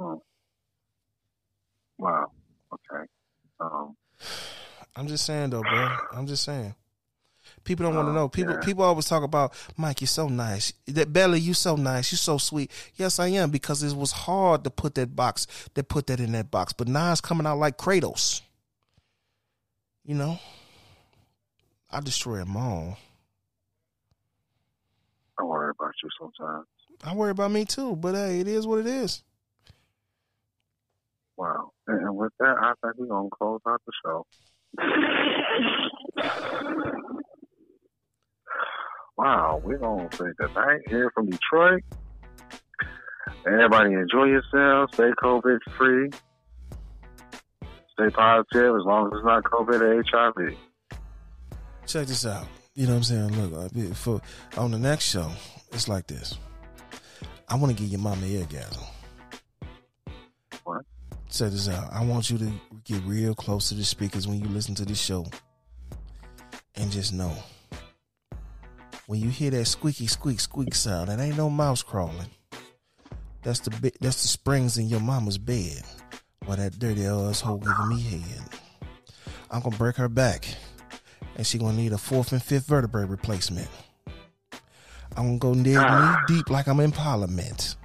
oh. 0.00 0.22
Wow. 1.98 2.30
Okay. 2.72 3.04
Um, 3.60 3.96
I'm 4.96 5.06
just 5.08 5.24
saying 5.26 5.50
though, 5.50 5.62
bro. 5.62 5.96
I'm 6.12 6.26
just 6.26 6.44
saying. 6.44 6.74
People 7.64 7.86
don't 7.86 7.94
want 7.94 8.06
to 8.06 8.10
Oh, 8.10 8.14
know. 8.14 8.28
People 8.28 8.54
yeah. 8.54 8.60
people 8.60 8.82
always 8.84 9.06
talk 9.06 9.22
about 9.22 9.52
Mike. 9.76 10.00
You're 10.00 10.08
so 10.08 10.28
nice. 10.28 10.72
That 10.86 11.12
Belly, 11.12 11.38
you 11.40 11.54
so 11.54 11.76
nice. 11.76 12.10
You're 12.10 12.18
so 12.18 12.38
sweet. 12.38 12.70
Yes, 12.96 13.18
I 13.20 13.28
am 13.28 13.50
because 13.50 13.82
it 13.82 13.96
was 13.96 14.10
hard 14.12 14.64
to 14.64 14.70
put 14.70 14.94
that 14.96 15.14
box. 15.14 15.46
To 15.74 15.82
put 15.84 16.06
that 16.08 16.18
in 16.20 16.32
that 16.32 16.50
box, 16.50 16.72
but 16.72 16.88
now 16.88 17.12
it's 17.12 17.20
coming 17.20 17.46
out 17.46 17.58
like 17.58 17.76
Kratos. 17.76 18.40
You 20.04 20.14
know, 20.14 20.38
I 21.90 22.00
destroy 22.00 22.38
them 22.38 22.56
all. 22.56 22.96
I 25.38 25.42
worry 25.44 25.72
about 25.78 25.92
you 26.02 26.08
sometimes. 26.18 26.66
I 27.04 27.14
worry 27.14 27.30
about 27.30 27.50
me 27.50 27.64
too, 27.64 27.94
but 27.96 28.14
hey, 28.14 28.40
it 28.40 28.48
is 28.48 28.66
what 28.66 28.78
it 28.80 28.86
is. 28.86 29.22
Wow. 31.36 31.72
And, 31.86 32.00
and 32.00 32.16
with 32.16 32.32
that, 32.38 32.56
I 32.60 32.72
think 32.82 32.96
we're 32.98 33.06
gonna 33.06 33.28
close 33.30 33.60
out 33.68 33.82
the 33.86 33.92
show. 34.04 34.26
Wow, 39.16 39.60
we're 39.64 39.78
gonna 39.78 40.08
say 40.12 40.26
goodnight 40.38 40.80
here 40.88 41.10
from 41.14 41.26
Detroit. 41.30 41.82
Everybody 43.46 43.94
enjoy 43.94 44.24
yourselves. 44.24 44.92
Stay 44.94 45.10
COVID 45.22 45.58
free. 45.76 46.10
Stay 47.92 48.10
positive 48.10 48.74
as 48.76 48.84
long 48.84 49.06
as 49.06 49.12
it's 49.16 49.24
not 49.24 49.44
COVID 49.44 49.80
or 49.80 50.02
HIV. 50.02 50.56
Check 51.86 52.06
this 52.08 52.26
out. 52.26 52.46
You 52.74 52.86
know 52.86 52.92
what 52.92 52.98
I'm 52.98 53.04
saying? 53.04 53.40
Look, 53.40 53.72
uh, 53.74 53.94
for 53.94 54.20
on 54.58 54.70
the 54.72 54.78
next 54.78 55.04
show, 55.04 55.30
it's 55.72 55.88
like 55.88 56.06
this. 56.06 56.36
I 57.48 57.54
want 57.56 57.74
to 57.74 57.80
give 57.82 57.90
your 57.90 58.00
mama 58.00 58.26
orgasm. 58.38 58.82
Check 61.30 61.50
this 61.50 61.68
out. 61.68 61.92
I 61.92 62.04
want 62.04 62.30
you 62.30 62.38
to 62.38 62.52
get 62.84 63.02
real 63.04 63.34
close 63.34 63.68
to 63.68 63.74
the 63.74 63.84
speakers 63.84 64.26
when 64.26 64.40
you 64.40 64.48
listen 64.48 64.74
to 64.76 64.84
this 64.84 65.00
show, 65.00 65.26
and 66.76 66.90
just 66.90 67.12
know 67.12 67.32
when 69.06 69.20
you 69.20 69.28
hear 69.28 69.50
that 69.50 69.66
squeaky 69.66 70.06
squeak 70.06 70.40
squeak 70.40 70.74
sound, 70.74 71.10
it 71.10 71.20
ain't 71.20 71.36
no 71.36 71.48
mouse 71.48 71.82
crawling. 71.82 72.30
That's 73.42 73.60
the 73.60 73.70
bi- 73.70 73.92
that's 74.00 74.22
the 74.22 74.28
springs 74.28 74.78
in 74.78 74.88
your 74.88 75.00
mama's 75.00 75.38
bed, 75.38 75.82
where 76.44 76.56
that 76.56 76.78
dirty 76.78 77.06
asshole 77.06 77.58
giving 77.58 77.88
me 77.88 78.00
head. 78.00 78.42
I'm 79.50 79.62
gonna 79.62 79.76
break 79.76 79.96
her 79.96 80.08
back, 80.08 80.46
and 81.36 81.46
she 81.46 81.58
gonna 81.58 81.76
need 81.76 81.92
a 81.92 81.98
fourth 81.98 82.32
and 82.32 82.42
fifth 82.42 82.66
vertebrae 82.66 83.04
replacement. 83.04 83.68
I'm 85.16 85.38
gonna 85.38 85.38
go 85.38 85.54
knee 85.54 85.76
knee 85.76 86.16
deep 86.26 86.50
like 86.50 86.66
I'm 86.66 86.80
in 86.80 86.92
Parliament. 86.92 87.76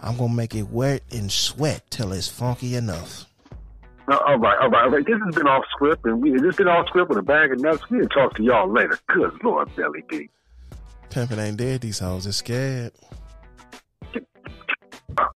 I'm 0.00 0.16
gonna 0.16 0.34
make 0.34 0.54
it 0.54 0.68
wet 0.70 1.02
and 1.10 1.30
sweat 1.30 1.82
till 1.90 2.12
it's 2.12 2.28
funky 2.28 2.76
enough. 2.76 3.26
No, 4.08 4.18
all 4.18 4.38
right, 4.38 4.56
all 4.60 4.70
right, 4.70 4.84
all 4.84 4.90
right. 4.90 5.04
This 5.04 5.18
has 5.24 5.34
been 5.34 5.48
off 5.48 5.64
script, 5.70 6.04
and 6.04 6.22
we 6.22 6.30
this 6.38 6.56
been 6.56 6.68
off 6.68 6.86
script 6.88 7.08
with 7.08 7.18
a 7.18 7.22
bag 7.22 7.52
of 7.52 7.60
nuts. 7.60 7.82
We'll 7.90 8.08
talk 8.08 8.34
to 8.36 8.42
y'all 8.42 8.70
later. 8.70 8.98
Good 9.08 9.32
Lord, 9.42 9.74
Belly 9.74 10.04
B. 10.08 10.28
Pimpin' 11.10 11.38
ain't 11.38 11.56
dead. 11.56 11.80
These 11.80 11.98
hoes 11.98 12.26
are 12.26 12.32
scared. 12.32 12.92